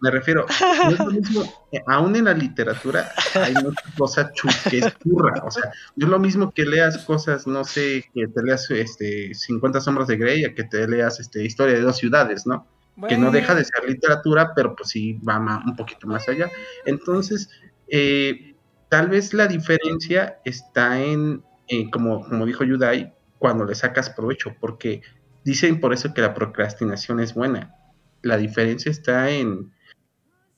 Me 0.00 0.10
refiero, 0.10 0.46
no 0.84 0.90
es 0.90 0.98
lo 0.98 1.10
mismo, 1.10 1.42
eh, 1.72 1.82
aún 1.86 2.16
en 2.16 2.24
la 2.24 2.32
literatura 2.34 3.10
hay 3.34 3.54
mucha 3.54 3.82
cosa 3.96 4.32
chu- 4.32 4.48
que 4.70 4.78
es 4.78 4.98
churra, 4.98 5.42
o 5.44 5.50
sea, 5.50 5.70
no 5.96 6.06
es 6.06 6.10
lo 6.10 6.18
mismo 6.18 6.50
que 6.52 6.64
leas 6.64 6.98
cosas, 7.04 7.46
no 7.46 7.64
sé, 7.64 8.04
que 8.14 8.26
te 8.28 8.42
leas 8.42 8.70
este 8.70 9.34
50 9.34 9.80
sombras 9.80 10.08
de 10.08 10.16
Grey 10.16 10.44
a 10.44 10.54
que 10.54 10.64
te 10.64 10.88
leas 10.88 11.20
este 11.20 11.44
Historia 11.44 11.74
de 11.74 11.82
dos 11.82 11.96
ciudades, 11.98 12.46
¿no? 12.46 12.66
Que 13.08 13.16
no 13.16 13.30
deja 13.30 13.54
de 13.54 13.64
ser 13.64 13.84
literatura, 13.88 14.52
pero 14.54 14.74
pues 14.76 14.90
sí 14.90 15.14
va 15.26 15.38
un 15.38 15.76
poquito 15.76 16.06
más 16.06 16.28
allá. 16.28 16.50
Entonces, 16.84 17.48
eh, 17.88 18.54
tal 18.88 19.08
vez 19.08 19.32
la 19.34 19.46
diferencia 19.46 20.38
está 20.44 21.00
en, 21.00 21.42
eh, 21.68 21.90
como, 21.90 22.26
como 22.28 22.44
dijo 22.46 22.64
Yudai, 22.64 23.14
cuando 23.38 23.64
le 23.64 23.74
sacas 23.74 24.10
provecho, 24.10 24.54
porque 24.60 25.02
dicen 25.44 25.80
por 25.80 25.92
eso 25.94 26.12
que 26.12 26.20
la 26.20 26.34
procrastinación 26.34 27.20
es 27.20 27.32
buena. 27.34 27.74
La 28.22 28.36
diferencia 28.36 28.90
está 28.90 29.30
en 29.30 29.72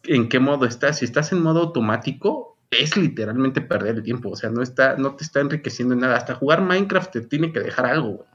en 0.04 0.28
qué 0.28 0.38
modo 0.38 0.66
estás. 0.66 0.98
Si 0.98 1.04
estás 1.04 1.32
en 1.32 1.42
modo 1.42 1.60
automático, 1.60 2.58
es 2.70 2.96
literalmente 2.96 3.60
perder 3.60 3.96
el 3.96 4.02
tiempo. 4.02 4.30
O 4.30 4.36
sea, 4.36 4.50
no 4.50 4.62
está, 4.62 4.96
no 4.96 5.14
te 5.14 5.24
está 5.24 5.40
enriqueciendo 5.40 5.94
en 5.94 6.00
nada. 6.00 6.16
Hasta 6.16 6.34
jugar 6.34 6.62
Minecraft 6.62 7.12
te 7.12 7.20
tiene 7.22 7.52
que 7.52 7.60
dejar 7.60 7.86
algo, 7.86 8.08
güey. 8.08 8.28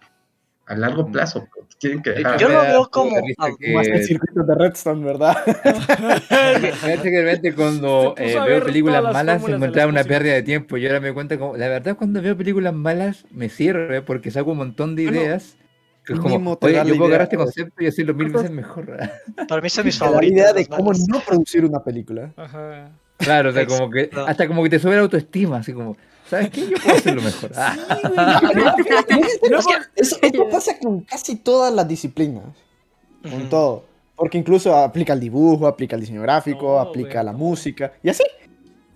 A 0.69 0.75
largo 0.75 1.09
plazo, 1.09 1.47
pero 1.53 1.65
te 1.65 1.75
tienen 1.79 2.01
que 2.03 2.09
dejar 2.11 2.37
Yo 2.37 2.49
lo 2.49 2.61
veo 2.61 2.89
como- 2.91 3.15
que- 3.57 3.73
Más 3.73 3.87
el 3.87 4.03
circuito 4.03 4.43
de 4.43 4.53
Redstone, 4.53 5.05
¿verdad? 5.05 5.37
Fíjate 6.29 7.03
que 7.03 7.21
realmente 7.21 7.55
cuando 7.55 8.13
Se 8.17 8.23
puso 8.23 8.37
eh, 8.37 8.39
a 8.39 8.45
veo 8.45 8.63
películas 8.63 9.03
malas 9.13 9.47
encontraba 9.47 9.91
las 9.91 10.01
una 10.01 10.03
pérdida 10.03 10.33
de 10.33 10.43
tiempo. 10.43 10.75
Yo 10.77 10.89
ahora 10.89 10.99
me 10.99 11.07
doy 11.07 11.13
cuenta 11.15 11.37
como, 11.37 11.55
la 11.55 11.69
verdad 11.69 11.95
cuando 11.95 12.21
veo 12.21 12.35
películas 12.35 12.73
malas 12.73 13.25
me 13.31 13.47
sirve 13.49 14.01
porque 14.01 14.29
saco 14.29 14.51
un 14.51 14.57
montón 14.57 14.95
de 14.95 15.03
ideas. 15.03 15.55
Que 15.57 15.66
es 16.13 16.19
como, 16.19 16.57
te 16.57 16.67
oye, 16.67 16.75
yo 16.85 16.95
puedo 16.95 17.05
agarrar 17.07 17.25
este 17.25 17.37
concepto 17.37 17.83
y 17.83 17.87
hacerlo 17.87 18.13
mil 18.13 18.29
veces 18.29 18.51
mejor. 18.51 18.85
Para 19.47 19.61
mí 19.61 19.69
son 19.69 19.85
mis 19.85 19.97
da 19.99 20.05
la 20.05 20.11
favoritos. 20.11 20.37
idea 20.37 20.53
de 20.53 20.65
cómo 20.65 20.91
no 21.07 21.19
producir 21.19 21.65
una 21.65 21.83
película. 21.83 22.31
Ajá. 22.37 22.91
claro, 23.17 23.49
o 23.49 23.53
sea, 23.53 23.65
como 23.65 23.89
que, 23.89 24.09
hasta 24.27 24.47
como 24.47 24.63
que 24.63 24.69
te 24.69 24.79
sube 24.79 24.95
la 24.95 25.01
autoestima, 25.01 25.57
así 25.57 25.73
como, 25.73 25.97
¿sabes 26.29 26.49
qué? 26.49 26.67
Yo 26.69 26.77
puedo 26.83 26.97
hacerlo 26.97 27.21
mejor. 27.21 27.51
Eso, 29.49 29.69
eso- 29.95 30.17
esto 30.21 30.49
pasa 30.49 30.77
con 30.79 31.01
casi 31.01 31.35
todas 31.37 31.73
las 31.73 31.87
disciplinas, 31.87 32.43
con 33.23 33.33
Ujú. 33.33 33.49
todo. 33.49 33.83
Porque 34.15 34.37
incluso 34.39 34.75
aplica 34.75 35.13
al 35.13 35.19
dibujo, 35.19 35.67
aplica 35.67 35.95
al 35.95 35.99
diseño 36.01 36.21
gráfico, 36.23 36.59
Todo, 36.61 36.79
aplica 36.79 37.21
la 37.21 37.33
música. 37.33 37.93
Y 38.01 38.09
así. 38.09 38.23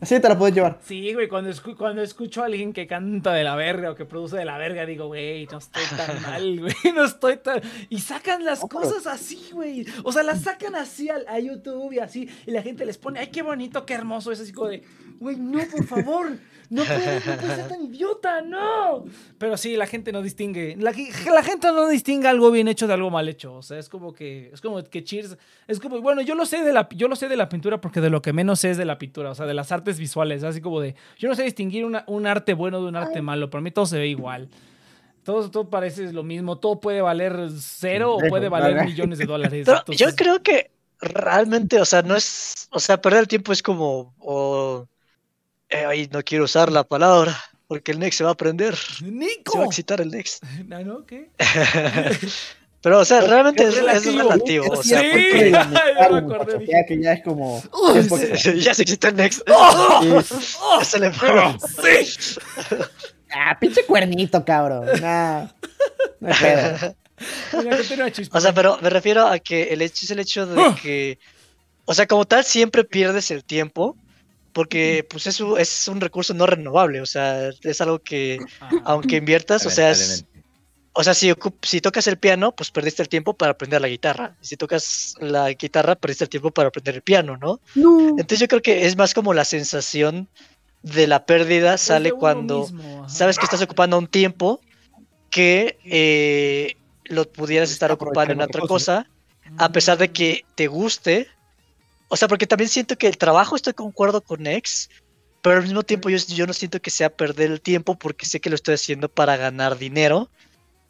Así 0.01 0.19
te 0.19 0.27
la 0.27 0.35
puedes 0.37 0.55
llevar. 0.55 0.79
Sí, 0.83 1.13
güey, 1.13 1.27
cuando, 1.27 1.51
escu- 1.51 1.77
cuando 1.77 2.01
escucho 2.01 2.41
a 2.41 2.45
alguien 2.47 2.73
que 2.73 2.87
canta 2.87 3.33
de 3.33 3.43
la 3.43 3.55
verga 3.55 3.91
o 3.91 3.95
que 3.95 4.03
produce 4.05 4.35
de 4.35 4.45
la 4.45 4.57
verga, 4.57 4.83
digo, 4.85 5.05
güey, 5.05 5.45
no 5.45 5.59
estoy 5.59 5.83
tan 5.95 6.21
mal, 6.23 6.59
güey, 6.59 6.73
no 6.95 7.05
estoy 7.05 7.37
tan... 7.37 7.61
Y 7.89 7.99
sacan 7.99 8.43
las 8.43 8.61
cosas 8.61 9.05
así, 9.05 9.49
güey. 9.53 9.85
O 10.03 10.11
sea, 10.11 10.23
las 10.23 10.41
sacan 10.41 10.73
así 10.75 11.09
al- 11.09 11.27
a, 11.27 11.39
YouTube 11.39 11.93
y 11.93 11.99
así, 11.99 12.27
y 12.47 12.51
la 12.51 12.63
gente 12.63 12.83
les 12.85 12.97
pone, 12.97 13.19
ay, 13.19 13.27
qué 13.27 13.43
bonito, 13.43 13.85
qué 13.85 13.93
hermoso. 13.93 14.31
Es 14.31 14.39
así 14.39 14.51
como 14.51 14.69
de, 14.69 14.81
güey, 15.21 15.37
no, 15.37 15.59
por 15.71 15.85
favor, 15.85 16.31
no 16.69 16.83
puedes, 16.83 17.25
no 17.25 17.35
puedes 17.37 17.55
ser 17.55 17.67
tan 17.69 17.83
idiota, 17.85 18.41
no. 18.41 19.05
Pero 19.37 19.55
sí, 19.55 19.75
la 19.77 19.85
gente 19.87 20.11
no 20.11 20.21
distingue, 20.21 20.75
la, 20.79 20.91
la 21.33 21.43
gente 21.43 21.67
no 21.71 21.87
distingue 21.87 22.27
algo 22.27 22.49
bien 22.51 22.67
hecho 22.67 22.87
de 22.87 22.93
algo 22.93 23.09
mal 23.09 23.29
hecho. 23.29 23.53
O 23.55 23.61
sea, 23.61 23.77
es 23.79 23.87
como 23.87 24.13
que, 24.13 24.49
es 24.53 24.59
como 24.61 24.83
que 24.83 25.03
Cheers, 25.03 25.37
es 25.67 25.79
como, 25.79 26.01
bueno, 26.01 26.21
yo 26.21 26.35
lo 26.35 26.45
sé 26.45 26.63
de 26.63 26.73
la, 26.73 26.89
yo 26.89 27.07
lo 27.07 27.15
sé 27.15 27.29
de 27.29 27.37
la 27.37 27.47
pintura 27.49 27.79
porque 27.79 28.01
de 28.01 28.09
lo 28.09 28.21
que 28.21 28.33
menos 28.33 28.59
sé 28.59 28.71
es 28.71 28.77
de 28.77 28.85
la 28.85 28.97
pintura, 28.97 29.29
o 29.31 29.35
sea, 29.35 29.45
de 29.45 29.53
las 29.53 29.71
artes 29.71 29.99
visuales, 29.99 30.43
así 30.43 30.59
como 30.59 30.81
de, 30.81 30.95
yo 31.17 31.29
no 31.29 31.35
sé 31.35 31.43
distinguir 31.43 31.85
una- 31.85 32.03
un 32.07 32.25
arte 32.27 32.53
bueno 32.53 32.81
de 32.81 32.87
un 32.89 32.95
arte 32.95 33.21
malo, 33.21 33.49
para 33.49 33.61
mí 33.61 33.71
todo 33.71 33.85
se 33.85 33.97
ve 33.99 34.07
igual. 34.07 34.49
Todo, 35.23 35.51
todo 35.51 35.69
parece 35.69 36.11
lo 36.11 36.23
mismo, 36.23 36.57
todo 36.57 36.79
puede 36.79 36.99
valer 37.01 37.47
cero 37.59 38.15
o 38.15 38.19
puede 38.27 38.49
valer 38.49 38.71
¿verdad? 38.73 38.85
millones 38.85 39.19
de 39.19 39.25
dólares. 39.27 39.67
Yo 39.95 40.07
creo 40.15 40.41
que 40.41 40.71
realmente, 40.99 41.79
o 41.79 41.85
sea, 41.85 42.01
no 42.01 42.15
es, 42.15 42.67
o 42.71 42.79
sea, 42.79 42.99
perder 42.99 43.19
el 43.21 43.27
tiempo 43.27 43.51
es 43.51 43.61
como, 43.61 44.15
o, 44.19 44.87
eh, 45.71 45.85
ay, 45.87 46.09
no 46.11 46.21
quiero 46.23 46.43
usar 46.45 46.71
la 46.71 46.83
palabra, 46.83 47.37
porque 47.67 47.91
el 47.91 47.99
Next 47.99 48.17
se 48.17 48.23
va 48.23 48.31
a 48.31 48.35
prender. 48.37 48.75
Se 48.75 49.03
va 49.03 49.07
a 49.07 49.11
¡Nico! 49.11 49.63
excitar 49.63 50.01
el 50.01 50.09
Next. 50.11 50.43
¿Ah, 50.71 50.79
no? 50.83 51.05
¿Qué? 51.05 51.29
Pero, 52.83 52.97
o 52.99 53.05
sea, 53.05 53.21
realmente 53.21 53.63
es, 53.63 53.75
relativo. 53.75 54.65
O 54.71 54.81
sea, 54.81 55.01
porque 55.03 55.51
ya 55.53 55.65
me 55.65 55.75
Claro, 55.93 56.15
acordé, 56.17 56.53
muchacho, 56.57 56.71
ya 56.71 56.85
que 56.87 57.01
ya 57.01 57.13
es 57.13 57.23
como. 57.23 57.63
es 57.95 58.07
porque- 58.07 58.59
ya 58.59 58.73
se 58.73 58.81
excita 58.81 59.09
el 59.09 59.15
Next. 59.17 59.41
¡Oh! 59.49 60.21
Ya 60.79 60.85
se 60.85 60.99
le 60.99 61.11
fue. 61.11 61.29
¡Sí! 62.03 62.39
Ah, 63.31 63.55
pinche 63.59 63.85
cuernito, 63.85 64.43
cabrón. 64.43 64.87
Nah. 64.99 65.45
No 66.19 66.29
pedo. 66.39 66.95
O 68.31 68.41
sea, 68.41 68.51
pero 68.53 68.79
me 68.81 68.89
refiero 68.89 69.27
a 69.27 69.37
que 69.37 69.65
el 69.73 69.83
hecho 69.83 70.05
es 70.05 70.11
el 70.11 70.19
hecho 70.19 70.47
de 70.47 70.75
que, 70.81 71.19
o 71.85 71.93
sea, 71.93 72.07
como 72.07 72.25
tal, 72.25 72.43
siempre 72.43 72.83
pierdes 72.83 73.29
el 73.29 73.43
tiempo, 73.43 73.95
porque 74.53 75.05
pues 75.09 75.27
es 75.27 75.39
un, 75.39 75.59
es 75.59 75.87
un 75.87 76.01
recurso 76.01 76.33
no 76.33 76.45
renovable, 76.45 77.01
o 77.01 77.05
sea, 77.05 77.49
es 77.61 77.81
algo 77.81 77.99
que, 77.99 78.39
Ah. 78.59 78.69
aunque 78.85 79.17
inviertas, 79.17 79.65
o 79.65 79.69
sea, 79.69 79.91
es- 79.91 80.25
o 80.93 81.03
sea, 81.05 81.13
si, 81.13 81.29
ocup- 81.29 81.55
si 81.65 81.79
tocas 81.79 82.05
el 82.07 82.17
piano, 82.17 82.51
pues 82.53 82.69
perdiste 82.69 83.01
el 83.01 83.07
tiempo 83.07 83.33
para 83.33 83.53
aprender 83.53 83.79
la 83.81 83.87
guitarra, 83.87 84.35
si 84.41 84.57
tocas 84.57 85.15
la 85.19 85.49
guitarra, 85.53 85.95
perdiste 85.95 86.25
el 86.25 86.29
tiempo 86.29 86.51
para 86.51 86.67
aprender 86.67 86.95
el 86.95 87.01
piano, 87.01 87.37
¿no? 87.37 87.61
No. 87.75 88.09
Entonces 88.09 88.39
yo 88.39 88.47
creo 88.49 88.61
que 88.61 88.85
es 88.85 88.97
más 88.97 89.13
como 89.13 89.33
la 89.33 89.45
sensación 89.45 90.27
de 90.83 91.07
la 91.07 91.25
pérdida 91.25 91.77
sale 91.77 92.11
cuando 92.11 92.61
mismo, 92.63 93.07
sabes 93.07 93.37
que 93.37 93.45
estás 93.45 93.61
ocupando 93.61 93.97
un 93.97 94.07
tiempo 94.07 94.59
que 95.29 95.77
eh, 95.85 96.75
lo 97.05 97.23
pudieras 97.31 97.71
estar 97.71 97.91
ocupando 97.91 98.33
en 98.33 98.41
otra 98.41 98.61
cosa, 98.61 99.07
a 99.57 99.71
pesar 99.71 99.97
de 99.97 100.11
que 100.11 100.43
te 100.55 100.67
guste. 100.67 101.27
O 102.13 102.17
sea, 102.17 102.27
porque 102.27 102.45
también 102.45 102.67
siento 102.67 102.97
que 102.97 103.07
el 103.07 103.17
trabajo, 103.17 103.55
estoy 103.55 103.71
concuerdo 103.71 104.19
con 104.21 104.45
X, 104.45 104.89
pero 105.41 105.55
al 105.55 105.63
mismo 105.63 105.81
tiempo 105.81 106.09
yo, 106.09 106.17
yo 106.17 106.45
no 106.45 106.51
siento 106.51 106.81
que 106.81 106.89
sea 106.89 107.09
perder 107.09 107.51
el 107.51 107.61
tiempo 107.61 107.97
porque 107.97 108.25
sé 108.25 108.41
que 108.41 108.49
lo 108.49 108.55
estoy 108.55 108.73
haciendo 108.73 109.07
para 109.07 109.37
ganar 109.37 109.77
dinero. 109.77 110.29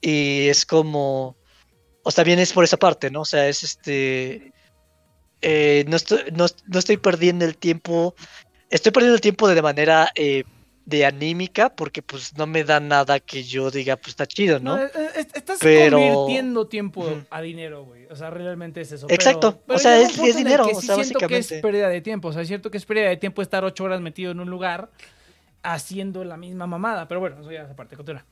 Y 0.01 0.47
es 0.47 0.65
como. 0.65 1.37
O 2.01 2.09
sea, 2.09 2.23
bien 2.23 2.39
es 2.39 2.53
por 2.53 2.63
esa 2.63 2.77
parte, 2.77 3.11
¿no? 3.11 3.21
O 3.21 3.25
sea, 3.25 3.47
es 3.47 3.61
este. 3.61 4.51
eh, 5.43 5.85
no, 5.87 5.95
estoy, 5.95 6.23
no, 6.33 6.47
no 6.65 6.79
estoy 6.79 6.97
perdiendo 6.97 7.45
el 7.45 7.55
tiempo. 7.55 8.15
Estoy 8.71 8.91
perdiendo 8.91 9.13
el 9.13 9.21
tiempo 9.21 9.47
de 9.47 9.61
manera 9.61 10.09
eh, 10.15 10.43
de 10.85 11.05
anímica 11.05 11.69
porque 11.69 12.01
pues 12.01 12.35
no 12.37 12.47
me 12.47 12.63
da 12.63 12.79
nada 12.79 13.19
que 13.19 13.43
yo 13.43 13.69
diga, 13.71 13.95
pues 13.97 14.09
está 14.09 14.25
chido, 14.25 14.59
¿no? 14.59 14.77
No, 14.77 14.83
eh, 14.83 14.91
eh, 14.95 15.27
estás 15.35 15.59
Pero- 15.61 15.97
convirtiendo 15.97 16.67
tiempo 16.67 17.07
a 17.29 17.41
dinero, 17.41 17.85
güey. 17.85 18.07
O 18.07 18.15
sea, 18.15 18.29
realmente 18.31 18.81
es 18.81 18.91
eso. 18.91 19.05
Exacto. 19.09 19.51
Pero- 19.53 19.63
pero 19.67 19.77
O 19.77 19.79
sea, 19.79 19.99
es- 20.01 20.35
dinero, 20.35 20.65
que 20.65 20.73
o 20.75 20.81
sea, 20.81 20.95
siento 20.95 21.19
que 21.19 21.25
es 21.25 21.31
básicamente. 21.45 21.61
pérdida 21.61 21.89
de 21.89 22.01
tiempo. 22.01 22.27
O 22.29 22.33
sea, 22.33 22.41
es 22.41 22.47
cierto 22.47 22.71
que 22.71 22.77
es 22.77 22.85
pérdida 22.85 23.09
de 23.09 23.17
tiempo 23.17 23.41
estar 23.41 23.63
ocho 23.63 23.83
horas 23.83 24.01
metido 24.01 24.31
en 24.31 24.39
un 24.39 24.49
lugar 24.49 24.89
haciendo 25.63 26.23
la 26.23 26.35
misma 26.37 26.65
mamada. 26.67 27.07
Pero 27.07 27.19
bueno, 27.19 27.39
eso 27.41 27.51
ya 27.51 27.61
es 27.63 27.69
aparte, 27.69 27.95
continúa. 27.95 28.25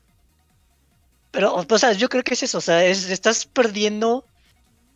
Pero, 1.30 1.54
o 1.54 1.78
sea, 1.78 1.92
yo 1.92 2.08
creo 2.08 2.24
que 2.24 2.34
es 2.34 2.42
eso, 2.42 2.58
o 2.58 2.60
sea, 2.60 2.84
es- 2.84 3.08
estás 3.08 3.46
perdiendo 3.46 4.24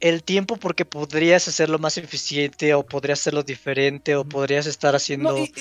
el 0.00 0.24
tiempo 0.24 0.56
porque 0.56 0.84
podrías 0.84 1.46
hacerlo 1.46 1.78
más 1.78 1.96
eficiente 1.96 2.74
o 2.74 2.84
podrías 2.84 3.20
hacerlo 3.20 3.44
diferente 3.44 4.16
o 4.16 4.24
podrías 4.24 4.66
estar 4.66 4.96
haciendo... 4.96 5.30
No, 5.30 5.38
y- 5.38 5.52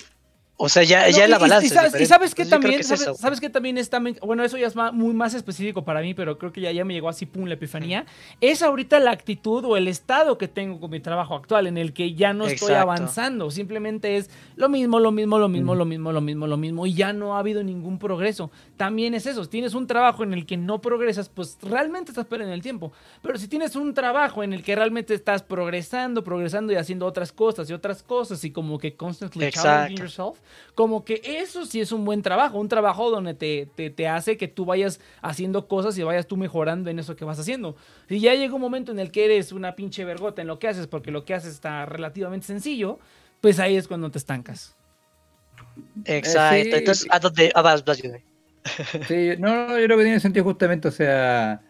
o 0.56 0.70
sea, 0.70 0.84
ya, 0.84 1.08
No, 1.10 1.18
ya 1.18 1.26
y- 1.26 1.30
la 1.30 1.38
y- 1.38 1.40
balanza 1.40 1.64
Y, 1.64 1.68
es 1.68 1.74
sabes, 1.74 2.00
y 2.02 2.06
sabes 2.06 2.36
que 2.36 2.44
Entonces, 2.44 2.62
también, 2.62 2.80
es 2.82 2.88
sabes, 2.88 3.02
eso. 3.02 3.16
sabes 3.16 3.42
que 3.42 3.50
también 3.50 3.78
está, 3.78 4.00
bueno, 4.22 4.44
eso 4.44 4.58
ya 4.58 4.68
es 4.68 4.76
ma- 4.76 4.92
muy 4.92 5.14
más 5.14 5.34
específico 5.34 5.84
para 5.84 6.02
mí, 6.02 6.14
pero 6.14 6.38
creo 6.38 6.54
que 6.54 6.62
ya, 6.62 6.72
ya 6.72 6.86
me 6.86 6.94
llegó 6.94 7.10
así, 7.10 7.26
pum, 7.26 7.46
la 7.46 7.56
epifanía. 7.56 8.06
Es 8.40 8.62
ahorita 8.62 9.00
la 9.00 9.12
actitud 9.12 9.66
o 9.66 9.76
el 9.78 9.88
estado 9.88 10.38
que 10.38 10.48
tengo 10.48 10.80
con 10.80 10.92
mi 10.92 11.00
trabajo 11.00 11.36
actual, 11.36 11.68
en 11.68 11.78
el 11.78 11.92
que 11.92 12.14
ya 12.14 12.34
no 12.34 12.46
estoy 12.46 12.70
Exacto. 12.70 12.82
avanzando. 12.92 13.52
Simplemente 13.52 14.16
es 14.18 14.30
lo 14.56 14.70
mismo, 14.70 15.00
lo 15.00 15.12
mismo, 15.12 15.40
lo 15.40 15.50
mismo, 15.50 15.74
lo 15.76 15.86
mismo, 15.86 16.12
lo 16.12 16.22
mismo, 16.22 16.48
lo 16.48 16.58
mismo, 16.58 16.86
y 16.86 16.94
ya 16.94 17.14
no 17.14 17.36
ha 17.36 17.40
habido 17.40 17.64
ningún 17.64 17.98
progreso. 17.98 18.52
También 18.78 19.16
es 19.16 19.26
eso, 19.26 19.44
si 19.44 19.50
tienes 19.50 19.74
un 19.74 19.88
trabajo 19.88 20.24
en 20.24 20.34
el 20.34 20.46
que 20.46 20.56
no 20.58 20.80
progresas, 20.82 21.30
pues 21.30 21.58
realmente 21.64 22.12
estás 22.12 22.26
perdiendo 22.28 22.54
el 22.54 22.62
tiempo. 22.62 22.92
Pero 23.22 23.38
si 23.40 23.48
tienes 23.48 23.76
un 23.76 23.94
trabajo 23.94 24.44
en 24.44 24.54
el 24.54 24.62
que 24.64 24.76
realmente 24.76 25.14
estás 25.16 25.42
progresando, 25.42 26.24
progresando 26.24 26.72
y 26.74 26.76
haciendo 26.76 27.06
otras 27.06 27.32
cosas 27.32 27.70
y 27.70 27.74
otras 27.74 28.04
cosas 28.04 28.44
y 28.44 28.52
como 28.52 28.78
que 28.78 28.96
constantly 28.96 29.50
challenging 29.52 29.98
Exacto. 29.98 30.02
yourself, 30.04 30.40
como 30.76 31.06
que 31.06 31.22
eso 31.24 31.65
sí 31.65 31.82
es 31.82 31.91
un 31.91 32.06
buen 32.06 32.22
trabajo, 32.22 32.60
un 32.60 32.68
trabajo 32.68 33.10
donde 33.10 33.34
te, 33.34 33.68
te, 33.76 33.90
te 33.90 34.07
hace 34.07 34.38
que 34.38 34.48
tú 34.48 34.65
vayas 34.65 34.99
haciendo 35.22 35.68
cosas 35.68 35.98
y 35.98 36.03
vayas 36.03 36.28
tú 36.28 36.38
mejorando 36.38 36.90
en 36.90 36.99
eso 36.99 37.15
que 37.15 37.26
vas 37.26 37.40
haciendo. 37.40 37.76
Si 38.10 38.20
ya 38.20 38.34
llega 38.36 38.56
un 38.56 38.61
momento 38.61 38.91
en 38.91 38.99
el 38.99 39.11
que 39.11 39.26
eres 39.26 39.52
una 39.52 39.76
pinche 39.76 40.06
vergota 40.06 40.41
en 40.41 40.48
lo 40.48 40.60
que 40.60 40.68
haces 40.68 40.88
porque 40.88 41.11
lo 41.11 41.26
que 41.26 41.34
haces 41.34 41.53
está 41.53 41.86
relativamente 41.86 42.48
sencillo, 42.48 42.99
pues 43.41 43.60
ahí 43.60 43.76
es 43.76 43.88
cuando 43.88 44.10
te 44.10 44.18
estancas. 44.18 44.76
Exacto. 46.06 46.64
Sí. 46.64 46.72
Entonces, 46.74 47.07
¿a 47.10 47.20
dónde? 47.20 47.52
Ah, 47.56 47.61
vas. 47.61 47.84
Sí, 49.07 49.32
no, 49.40 49.68
no, 49.68 49.78
yo 49.78 49.86
creo 49.86 49.98
que 49.98 50.03
tiene 50.06 50.20
sentido 50.22 50.45
justamente, 50.45 50.88
o 50.88 50.91
sea, 50.91 51.61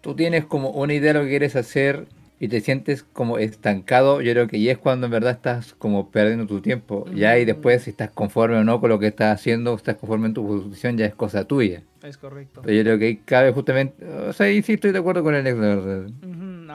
tú 0.00 0.16
tienes 0.16 0.46
como 0.46 0.70
una 0.70 0.92
idea 0.94 1.12
de 1.12 1.18
lo 1.20 1.24
que 1.24 1.30
quieres 1.30 1.54
hacer 1.54 2.08
y 2.42 2.48
te 2.48 2.62
sientes 2.62 3.02
como 3.02 3.36
estancado, 3.36 4.22
yo 4.22 4.32
creo 4.32 4.48
que 4.48 4.60
ya 4.60 4.72
es 4.72 4.78
cuando 4.78 5.06
en 5.06 5.12
verdad 5.12 5.32
estás 5.32 5.74
como 5.74 6.10
perdiendo 6.10 6.46
tu 6.46 6.62
tiempo, 6.62 7.04
ya 7.14 7.38
y 7.38 7.44
después 7.44 7.82
si 7.82 7.90
estás 7.90 8.10
conforme 8.10 8.56
o 8.56 8.64
no 8.64 8.80
con 8.80 8.88
lo 8.88 8.98
que 8.98 9.08
estás 9.08 9.38
haciendo, 9.38 9.74
estás 9.74 9.96
conforme 9.96 10.28
en 10.28 10.34
tu 10.34 10.46
posición, 10.46 10.96
ya 10.96 11.04
es 11.04 11.14
cosa 11.14 11.44
tuya. 11.44 11.82
Es 12.02 12.16
correcto. 12.16 12.62
Pero 12.64 12.74
yo 12.74 12.82
creo 12.82 12.98
que 12.98 13.04
ahí 13.04 13.16
cabe 13.18 13.52
justamente, 13.52 14.06
o 14.06 14.32
sea, 14.32 14.46
ahí 14.46 14.62
sí 14.62 14.72
estoy 14.72 14.92
de 14.92 14.98
acuerdo 14.98 15.22
con 15.22 15.34
el 15.34 15.46
ex, 15.46 15.58
la 15.58 15.66
verdad. 15.66 16.10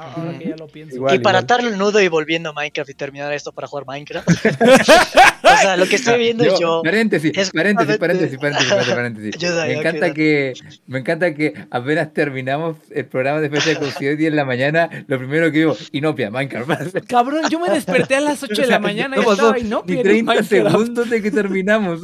Ahora 0.04 0.38
que 0.38 0.50
ya 0.50 0.56
lo 0.56 0.68
pienso. 0.68 0.96
Igual. 0.96 1.16
y 1.16 1.20
para 1.20 1.40
atarle 1.40 1.70
el 1.70 1.78
nudo 1.78 2.02
y 2.02 2.08
volviendo 2.08 2.50
a 2.50 2.54
Minecraft 2.54 2.90
y 2.90 2.94
terminar 2.94 3.32
esto 3.34 3.52
para 3.52 3.68
jugar 3.68 3.86
Minecraft. 3.88 4.28
o 5.44 5.58
sea, 5.62 5.78
lo 5.78 5.86
que 5.88 5.96
estoy 5.96 6.20
viendo 6.20 6.44
Yo- 6.44 6.60
yo. 6.60 6.82
paréntesis, 6.84 7.32
es 7.36 7.52
paréntesis, 7.52 7.98
paréntesis, 7.98 8.38
paréntesis, 8.38 8.70
paréntesis, 8.70 9.40
paréntesis. 9.40 9.68
Me 9.68 9.74
encanta 9.74 10.14
que, 10.14 10.54
me 10.88 11.00
encanta 11.00 11.34
que 11.34 11.54
apenas 11.72 12.14
terminamos 12.14 12.78
el 12.92 13.06
programa 13.06 13.40
de 13.42 13.50
fecha 13.50 13.70
de 13.70 13.76
coincidencia 13.78 14.10
hoy 14.10 14.16
día 14.18 14.28
en 14.28 14.36
la 14.36 14.46
mañana, 14.46 14.90
lo 15.08 15.18
primero 15.18 15.52
que 15.52 15.60
digo, 15.60 15.78
Inopia, 15.92 16.30
Minecraft. 16.30 16.98
Cabrón, 17.08 17.44
yo 17.50 17.60
me 17.60 17.70
desperté 17.70 18.16
a 18.16 18.22
las 18.22 18.44
8 18.44 18.62
de 18.62 18.68
la 18.68 18.80
mañana 18.80 19.18
y 19.18 19.22
no 19.22 19.32
estaba 19.32 19.56
no, 19.64 19.84
ni 19.88 19.96
pero 19.98 20.04
30 20.10 20.34
Minecraft. 20.34 20.50
segundos 20.50 21.10
de 21.10 21.22
que 21.22 21.32
terminamos. 21.32 22.02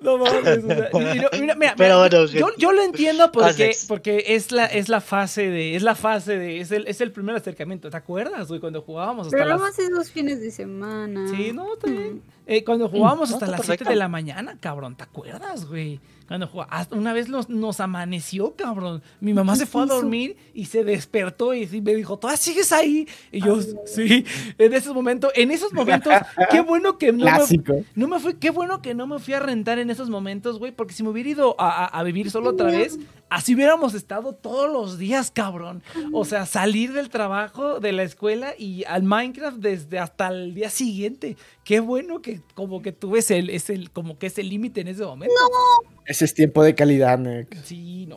No 0.00 0.16
mames, 0.16 0.64
o 0.64 0.68
sea, 0.68 0.90
mira, 1.40 1.54
mira, 1.56 1.74
Pero 1.76 1.98
bueno, 1.98 2.26
yo, 2.26 2.46
yo 2.56 2.72
lo 2.72 2.82
entiendo 2.82 3.32
porque, 3.32 3.76
porque 3.88 4.24
es 4.28 4.52
la, 4.52 4.66
es 4.66 4.88
la 4.88 5.00
fase 5.00 5.50
de, 5.50 5.74
es 5.74 5.82
la 5.82 5.96
fase 5.96 6.38
de, 6.38 6.60
es 6.60 6.70
el, 6.70 6.86
es 6.86 7.00
el 7.00 7.10
primer 7.10 7.34
acercamiento. 7.34 7.90
¿Te 7.90 7.96
acuerdas, 7.96 8.46
güey? 8.48 8.60
Cuando 8.60 8.82
jugábamos 8.82 9.26
hasta 9.26 9.36
Pero 9.36 9.58
las... 9.58 9.78
esos 9.78 10.10
fines 10.10 10.40
de 10.40 10.52
semana. 10.52 11.28
Sí, 11.28 11.52
no, 11.52 11.66
bien. 11.84 12.16
Mm. 12.16 12.22
Eh, 12.46 12.64
cuando 12.64 12.88
jugábamos 12.88 13.30
no, 13.30 13.36
hasta 13.36 13.46
las 13.46 13.60
7 13.60 13.66
perfecto. 13.66 13.90
de 13.90 13.96
la 13.96 14.08
mañana, 14.08 14.56
cabrón, 14.60 14.96
¿te 14.96 15.02
acuerdas, 15.02 15.66
güey? 15.66 16.00
Cuando 16.28 16.46
jugá- 16.46 16.66
hasta 16.70 16.94
una 16.94 17.12
vez 17.14 17.28
nos, 17.30 17.48
nos 17.48 17.80
amaneció, 17.80 18.54
cabrón. 18.54 19.02
Mi 19.20 19.32
mamá 19.32 19.56
se 19.56 19.64
fue 19.66 19.82
a 19.82 19.86
dormir 19.86 20.36
y 20.54 20.66
se 20.66 20.84
despertó 20.84 21.54
y 21.54 21.66
me 21.80 21.94
dijo, 21.94 22.18
¿todavía 22.18 22.36
sigues 22.36 22.70
ahí? 22.70 23.08
Y 23.32 23.40
yo, 23.40 23.58
sí, 23.86 24.24
en 24.58 24.74
esos 24.74 24.94
momentos, 24.94 25.32
en 25.34 25.50
esos 25.50 25.72
momentos, 25.72 26.12
qué 26.50 26.60
bueno 26.60 26.98
que 26.98 27.12
no 27.12 27.24
me, 27.24 27.30
Clásico. 27.32 27.82
no 27.94 28.08
me 28.08 28.20
fui, 28.20 28.34
qué 28.34 28.50
bueno 28.50 28.82
que 28.82 28.94
no 28.94 29.06
me 29.06 29.18
fui 29.18 29.32
a 29.34 29.40
rentar 29.40 29.78
en 29.78 29.88
esos 29.90 30.10
momentos, 30.10 30.58
güey, 30.58 30.70
porque 30.70 30.92
si 30.92 31.02
me 31.02 31.08
hubiera 31.08 31.30
ido 31.30 31.56
a, 31.58 31.84
a- 31.84 31.86
a 31.86 32.02
vivir 32.02 32.30
solo 32.30 32.50
otra 32.50 32.66
vez, 32.70 32.98
así 33.30 33.54
hubiéramos 33.54 33.94
estado 33.94 34.34
todos 34.34 34.70
los 34.70 34.98
días, 34.98 35.30
cabrón. 35.30 35.82
O 36.12 36.26
sea, 36.26 36.44
salir 36.44 36.92
del 36.92 37.08
trabajo, 37.08 37.80
de 37.80 37.92
la 37.92 38.02
escuela 38.02 38.52
y 38.58 38.84
al 38.84 39.02
Minecraft 39.02 39.56
desde 39.58 39.98
hasta 39.98 40.28
el 40.28 40.54
día 40.54 40.68
siguiente. 40.68 41.36
Qué 41.68 41.80
bueno 41.80 42.22
que 42.22 42.40
como 42.54 42.80
que 42.80 42.92
tuve 42.92 43.18
ese, 43.18 43.44
ese 43.54 43.88
como 43.92 44.18
que 44.18 44.28
ese 44.28 44.42
límite 44.42 44.80
en 44.80 44.88
ese 44.88 45.04
momento. 45.04 45.34
Ese 46.06 46.24
es 46.24 46.32
tiempo 46.32 46.62
de 46.62 46.74
calidad, 46.74 47.18
Nick. 47.18 47.62
Sí, 47.62 48.06
no, 48.06 48.16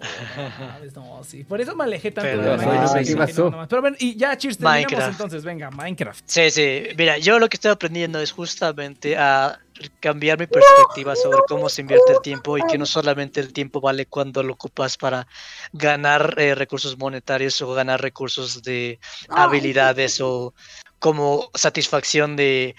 no, 0.96 1.18
no, 1.18 1.24
sí. 1.26 1.44
Por 1.44 1.60
eso 1.60 1.76
me 1.76 1.84
alejé 1.84 2.12
tanto 2.12 2.30
Pero 2.30 2.44
de 2.44 2.66
no, 2.66 2.94
Minecraft, 2.94 3.38
no, 3.38 3.50
no 3.50 3.58
más. 3.58 3.68
Pero 3.68 3.82
bueno, 3.82 3.98
y 4.00 4.16
ya, 4.16 4.38
cheers, 4.38 4.58
terminamos 4.58 4.90
Minecraft. 4.90 5.12
entonces, 5.12 5.44
venga, 5.44 5.70
Minecraft. 5.70 6.24
Sí, 6.26 6.50
sí. 6.50 6.84
Mira, 6.98 7.18
yo 7.18 7.40
lo 7.40 7.50
que 7.50 7.58
estoy 7.58 7.72
aprendiendo 7.72 8.22
es 8.22 8.32
justamente 8.32 9.18
a 9.18 9.60
cambiar 10.00 10.40
mi 10.40 10.48
perspectiva 10.48 11.14
sobre 11.18 11.40
cómo 11.50 11.68
se 11.68 11.82
invierte 11.82 12.14
el 12.14 12.22
tiempo 12.22 12.58
y 12.58 12.62
que 12.68 12.78
no 12.78 12.86
solamente 12.86 13.42
el 13.42 13.52
tiempo 13.52 13.82
vale 13.82 14.06
cuando 14.06 14.44
lo 14.44 14.54
ocupas 14.54 14.96
para 14.96 15.28
ganar 15.74 16.36
eh, 16.38 16.56
recursos 16.56 16.98
monetarios 16.98 17.62
o 17.62 17.74
ganar 17.74 18.02
recursos 18.02 18.64
de 18.64 18.98
habilidades 19.28 20.22
o 20.22 20.54
como 21.02 21.50
satisfacción 21.56 22.36
de, 22.36 22.76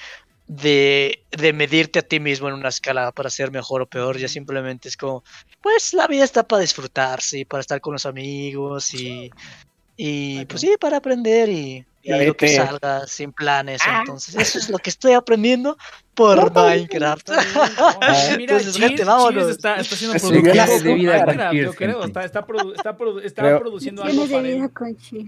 de, 0.56 1.24
de 1.30 1.52
medirte 1.52 1.98
a 1.98 2.02
ti 2.02 2.20
mismo 2.20 2.48
en 2.48 2.54
una 2.54 2.68
escala 2.68 3.12
para 3.12 3.30
ser 3.30 3.50
mejor 3.50 3.82
o 3.82 3.86
peor. 3.86 4.18
Ya 4.18 4.28
simplemente 4.28 4.88
es 4.88 4.96
como, 4.96 5.24
pues 5.60 5.94
la 5.94 6.06
vida 6.06 6.24
está 6.24 6.46
para 6.46 6.62
disfrutarse 6.62 7.40
y 7.40 7.44
para 7.44 7.62
estar 7.62 7.80
con 7.80 7.94
los 7.94 8.06
amigos 8.06 8.92
y, 8.94 9.30
y 9.96 10.44
pues 10.46 10.60
sí, 10.60 10.74
para 10.78 10.98
aprender 10.98 11.48
y 11.48 11.86
Digo 12.02 12.34
que 12.34 12.48
salga 12.56 13.06
sin 13.06 13.32
planes. 13.32 13.80
Entonces, 14.00 14.34
eso 14.34 14.58
es 14.58 14.68
lo 14.70 14.78
que 14.78 14.90
estoy 14.90 15.12
aprendiendo 15.12 15.76
por 16.14 16.52
Minecraft. 16.52 17.30
Mira, 18.36 18.56
Entonces, 18.58 18.76
Cheers- 18.76 18.88
gente, 18.88 19.04
vámonos. 19.04 19.48
Está, 19.48 19.76
está 19.76 19.94
Eso 20.16 20.28
productivo 20.28 20.52
es 20.64 20.82
de 20.82 20.94
vida 20.94 21.12
con 21.24 21.26
Minecraft, 21.26 21.54
yo 21.56 21.72
creo. 21.74 21.92
gente. 22.02 22.06
Está, 22.06 22.24
está, 22.24 22.46
produ- 22.46 22.74
está, 22.76 22.98
produ- 22.98 23.22
está 23.24 23.42
Creo- 23.42 23.60
produciendo 23.60 24.02
algo 24.02 24.26
para 24.26 24.38
vida 24.42 24.48
él 24.48 24.68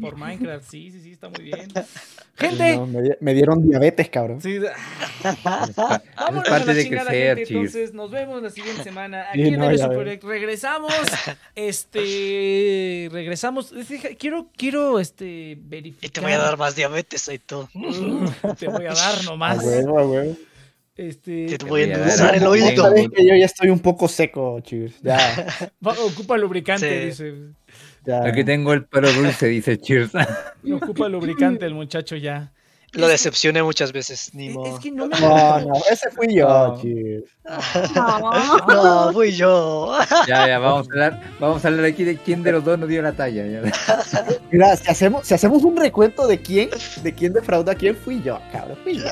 por 0.01 0.17
Minecraft. 0.17 0.69
Sí, 0.69 0.91
sí, 0.91 1.01
sí, 1.01 1.12
está 1.12 1.28
muy 1.28 1.43
bien. 1.44 1.69
Gente, 2.36 2.75
No, 2.77 2.86
me, 2.89 3.17
me 3.20 3.33
dieron 3.33 3.62
diabetes, 3.62 4.09
cabrón. 4.11 4.41
sí, 4.41 4.57
Es 5.25 5.44
vámonos 5.44 6.03
a 6.17 6.51
parte 6.51 6.67
la 6.67 6.75
de 6.75 6.83
chingada, 6.83 7.11
crecer, 7.11 7.36
gente. 7.36 7.44
Cheers. 7.49 7.51
Entonces, 7.75 7.94
nos 7.94 8.11
vemos 8.11 8.43
la 8.43 8.51
siguiente 8.51 8.83
semana 8.83 9.27
Sí, 9.33 9.41
aquí 9.43 9.55
en 9.55 9.61
no, 9.61 9.70
el 9.70 9.78
Super. 9.78 10.19
Regresamos. 10.25 10.93
Este, 11.55 13.09
regresamos. 13.12 13.73
Quiero, 14.19 14.49
quiero, 14.57 14.99
este, 14.99 15.57
verificar. 15.61 16.07
Y 16.07 16.09
te 16.12 16.20
voy 16.20 16.33
a 16.33 16.39
dar 16.39 16.57
más 16.65 16.75
diabetes 16.76 17.28
y 17.28 17.39
todo. 17.39 17.68
Te 18.59 18.68
voy 18.68 18.86
a 18.86 18.94
dar 18.94 19.18
A 19.18 19.23
nomás. 19.25 19.62
huevo, 19.62 19.99
a 19.99 20.07
huevo. 20.07 20.34
Este, 20.97 21.47
Te 21.47 21.59
Te 21.59 21.65
voy 21.67 21.83
a 21.83 21.84
endulzar 21.84 22.34
el 22.36 22.47
oído. 22.47 22.83
Sabes 22.83 23.09
que 23.15 23.26
yo 23.26 23.34
ya 23.34 23.44
estoy 23.44 23.68
un 23.68 23.81
poco 23.81 24.09
seco, 24.09 24.60
chicos. 24.60 24.93
Ya, 25.02 25.18
va- 25.86 25.93
ocupa 26.05 26.39
lubricante, 26.39 27.12
Sí. 27.12 27.25
dice. 27.25 27.34
ya. 28.07 28.25
Aquí 28.25 28.44
tengo 28.44 28.73
el 28.73 28.86
pelo 28.86 29.12
dulce, 29.12 29.47
dice 29.49 29.76
Cheers. 29.78 30.12
Ocupa 30.73 31.09
lubricante 31.10 31.67
el 31.67 31.75
muchacho 31.75 32.17
ya. 32.17 32.53
Lo 32.95 33.09
decepcioné 33.09 33.63
muchas 33.63 33.93
veces, 33.93 34.31
ni 34.35 34.49
Es, 34.49 34.55
modo. 34.55 34.75
es 34.77 34.81
que 34.83 34.91
no 34.93 35.07
me. 35.07 35.19
No, 35.21 35.61
no, 35.61 35.73
ese 35.91 36.11
fui 36.11 36.35
yo, 36.35 36.49
No. 36.49 36.81
chicos. 36.81 37.31
No. 37.95 38.65
No, 39.07 39.13
fui 39.13 39.33
yo. 39.33 39.97
Ya, 40.27 40.47
ya, 40.49 40.59
vamos 40.59 40.87
a 40.89 40.93
hablar, 40.93 41.21
vamos 41.41 41.65
a 41.65 41.69
hablar 41.69 41.85
aquí 41.87 42.05
de 42.05 42.17
quién 42.17 42.43
de 42.43 42.53
los 42.53 42.65
dos 42.65 42.79
nos 42.79 42.89
dio 42.89 43.03
la 43.03 43.13
talla. 43.13 43.45
ya. 43.47 43.61
Mira, 44.51 44.77
si 44.77 44.91
hacemos, 44.91 45.27
si 45.27 45.35
hacemos 45.35 45.63
un 45.65 45.77
recuento 45.77 46.27
de 46.27 46.41
quién, 46.41 46.71
de 47.03 47.13
quién 47.15 47.33
defrauda 47.33 47.73
a 47.73 47.75
quién, 47.75 47.97
fui 47.97 48.23
yo, 48.23 48.39
cabrón, 48.53 48.79
fui 48.83 48.99
yo. 48.99 49.07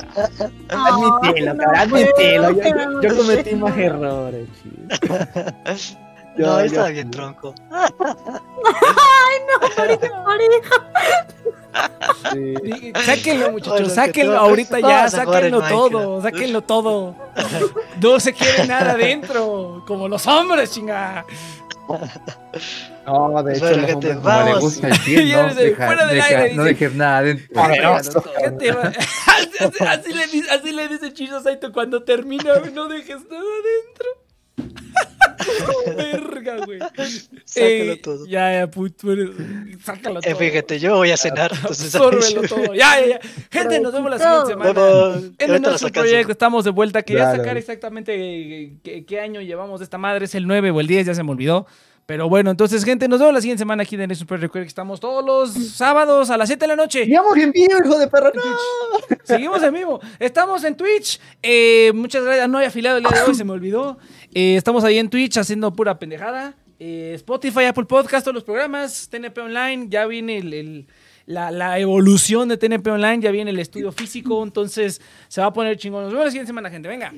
Admitilo, 0.69 1.57
cabrón, 1.57 1.75
admitilo. 1.75 2.51
Yo, 2.51 2.61
yo- 2.63 3.01
yo 3.01 3.17
cometí 3.17 3.55
más 3.55 3.77
errores, 3.77 4.47
chicos. 4.61 5.97
Yo- 6.37 6.45
No, 6.47 6.59
estaba 6.59 6.89
bien 6.89 7.11
tronco. 7.11 7.53
Sí. 12.31 12.53
Sí, 12.63 12.93
Sáquenlo, 13.03 13.51
muchachos, 13.51 13.81
Oye, 13.81 13.89
sáquenlo 13.89 14.37
ahorita 14.37 14.79
ya, 14.79 15.09
sáquenlo 15.09 15.61
todo, 15.63 15.89
Minecraft. 16.19 16.23
sáquenlo 16.35 16.61
todo. 16.61 17.15
No 18.01 18.19
se 18.19 18.33
quiere 18.33 18.67
nada 18.67 18.91
adentro, 18.91 19.83
como 19.87 20.07
los 20.07 20.25
hombres, 20.27 20.71
chinga. 20.71 21.25
No, 23.07 23.43
de 23.43 23.53
hecho, 23.53 23.61
Bueno, 23.65 23.77
los 23.81 23.89
gente, 23.89 24.13
hombres- 24.15 24.21
Como 24.21 24.43
le 24.43 24.53
gusta 24.59 24.87
el 24.87 24.93
Ya 25.27 25.47
¿no? 25.47 25.53
Deja- 25.55 25.85
fuera 25.87 26.05
del 26.05 26.15
deja- 26.15 26.27
aire, 26.39 26.53
no 26.55 26.63
dejes 26.63 26.93
nada 26.95 27.17
adentro. 27.17 27.61
Poderoso. 27.61 28.23
Así, 29.87 30.43
así 30.49 30.71
le 30.71 30.87
dice 30.87 31.13
Chizo 31.13 31.41
Saito 31.41 31.73
cuando 31.73 32.03
termina, 32.03 32.53
no 32.73 32.87
dejes 32.87 33.21
nada 33.29 33.41
adentro. 33.41 34.07
Verga, 35.95 36.57
güey. 36.65 36.79
Sácalo 36.79 37.93
Eh, 37.93 37.99
todo. 38.03 38.25
Ya, 38.27 38.53
ya, 38.59 38.67
puto, 38.71 39.07
sácalo 39.83 40.19
Eh, 40.19 40.23
todo. 40.29 40.35
fíjate, 40.37 40.79
yo 40.79 40.95
voy 40.97 41.11
a 41.11 41.17
cenar. 41.17 41.51
Entonces, 41.55 41.93
Absórbelo 41.95 42.41
todo. 42.47 42.73
Ya, 42.73 42.99
ya, 42.99 43.07
ya. 43.07 43.19
Gente, 43.51 43.79
nos 43.79 43.93
vemos 43.93 44.09
la 44.11 44.17
siguiente 44.19 44.47
semana. 44.47 44.71
Vamos. 44.73 45.23
En 45.37 45.61
nuestro 45.61 45.89
proyecto 45.89 46.31
estamos 46.31 46.63
de 46.65 46.71
vuelta. 46.71 47.01
Quería 47.01 47.25
Dale. 47.25 47.37
sacar 47.39 47.57
exactamente 47.57 48.13
eh, 48.15 48.77
qué, 48.83 49.05
qué 49.05 49.19
año 49.19 49.41
llevamos 49.41 49.79
de 49.79 49.83
esta 49.85 49.97
madre. 49.97 50.25
Es 50.25 50.35
el 50.35 50.47
9 50.47 50.71
o 50.71 50.79
el 50.79 50.87
10, 50.87 51.07
ya 51.07 51.13
se 51.15 51.23
me 51.23 51.31
olvidó. 51.31 51.65
Pero 52.05 52.27
bueno, 52.27 52.51
entonces, 52.51 52.83
gente, 52.83 53.07
nos 53.07 53.19
vemos 53.19 53.33
la 53.33 53.39
siguiente 53.39 53.59
semana 53.61 53.83
aquí 53.83 53.95
en 53.95 54.01
el 54.11 54.15
Super 54.17 54.37
Recuerda 54.41 54.65
que 54.65 54.67
estamos 54.67 54.99
todos 54.99 55.23
los 55.23 55.53
sábados 55.73 56.29
a 56.29 56.37
las 56.37 56.49
7 56.49 56.59
de 56.61 56.67
la 56.67 56.75
noche. 56.75 57.05
Sigamos 57.05 57.37
en 57.37 57.51
vivo, 57.53 57.77
hijo 57.81 57.97
de 57.97 58.07
perro. 58.09 58.29
No. 58.35 58.41
Seguimos 59.23 59.63
en 59.63 59.73
vivo. 59.73 60.01
Estamos 60.19 60.65
en 60.65 60.75
Twitch. 60.75 61.21
Eh, 61.41 61.93
muchas 61.95 62.25
gracias. 62.25 62.49
No 62.49 62.57
hay 62.57 62.65
afiliado 62.65 62.97
el 62.97 63.03
día 63.05 63.17
de 63.17 63.23
hoy, 63.23 63.35
se 63.35 63.45
me 63.45 63.53
olvidó. 63.53 63.97
Eh, 64.33 64.55
estamos 64.55 64.83
ahí 64.83 64.97
en 64.97 65.09
Twitch 65.09 65.37
haciendo 65.37 65.73
pura 65.73 65.97
pendejada. 65.99 66.55
Eh, 66.79 67.13
Spotify, 67.15 67.65
Apple 67.65 67.85
Podcast, 67.85 68.23
todos 68.25 68.35
los 68.35 68.43
programas. 68.43 69.07
TNP 69.09 69.41
Online, 69.41 69.87
ya 69.89 70.05
viene 70.05 70.37
el- 70.37 70.87
la, 71.25 71.79
evolución 71.79 72.49
de 72.49 72.57
TNP 72.57 72.89
Online, 72.89 73.21
ya 73.21 73.31
viene 73.31 73.51
el 73.51 73.59
estudio 73.59 73.91
físico. 73.91 74.43
Entonces 74.43 75.01
se 75.27 75.41
va 75.41 75.47
a 75.47 75.53
poner 75.53 75.77
chingón. 75.77 76.03
Nos 76.03 76.11
vemos 76.11 76.25
la 76.25 76.31
siguiente 76.31 76.47
semana, 76.49 76.69
gente. 76.69 76.87
Venga. 76.87 77.13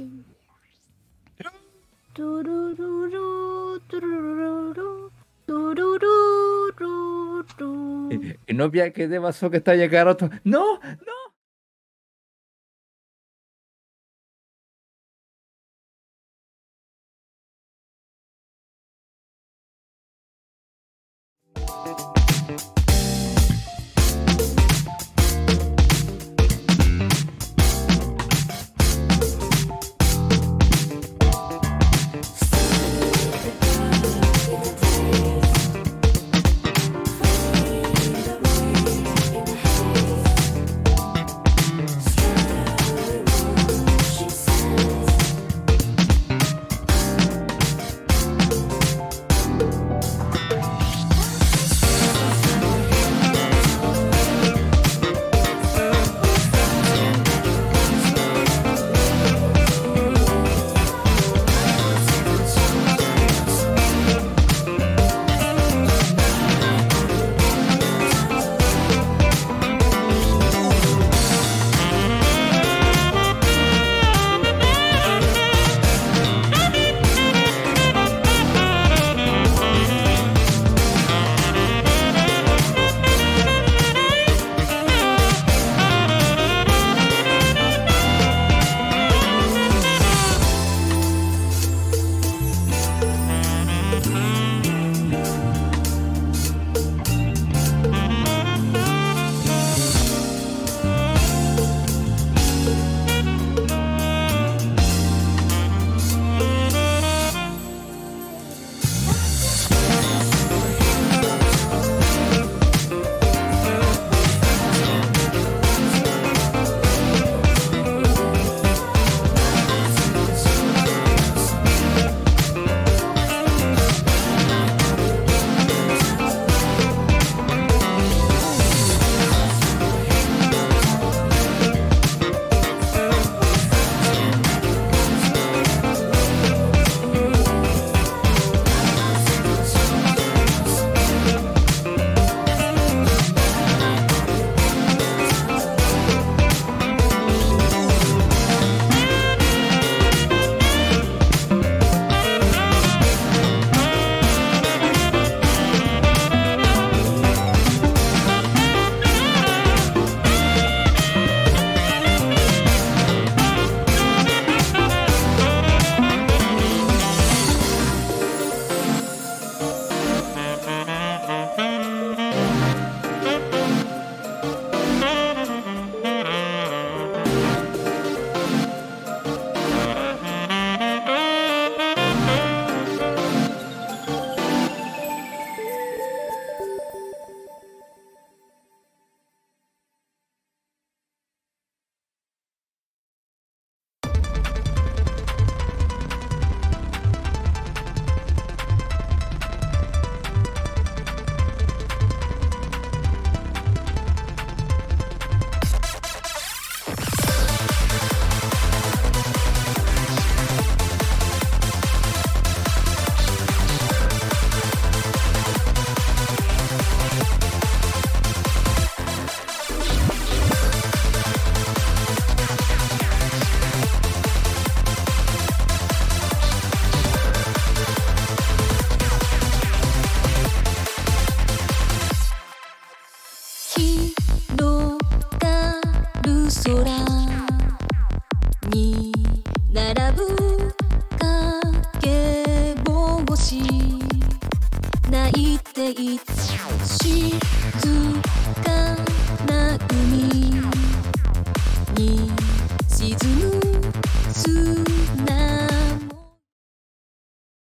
Turururu, 2.13 3.79
turururu, 3.87 5.11
turururu. 5.45 6.25
Y 8.47 8.53
no 8.53 8.69
vea 8.69 8.91
que 8.91 9.03
está 9.53 9.75
llegando. 9.75 10.29
No, 10.43 10.79
no. 10.79 11.24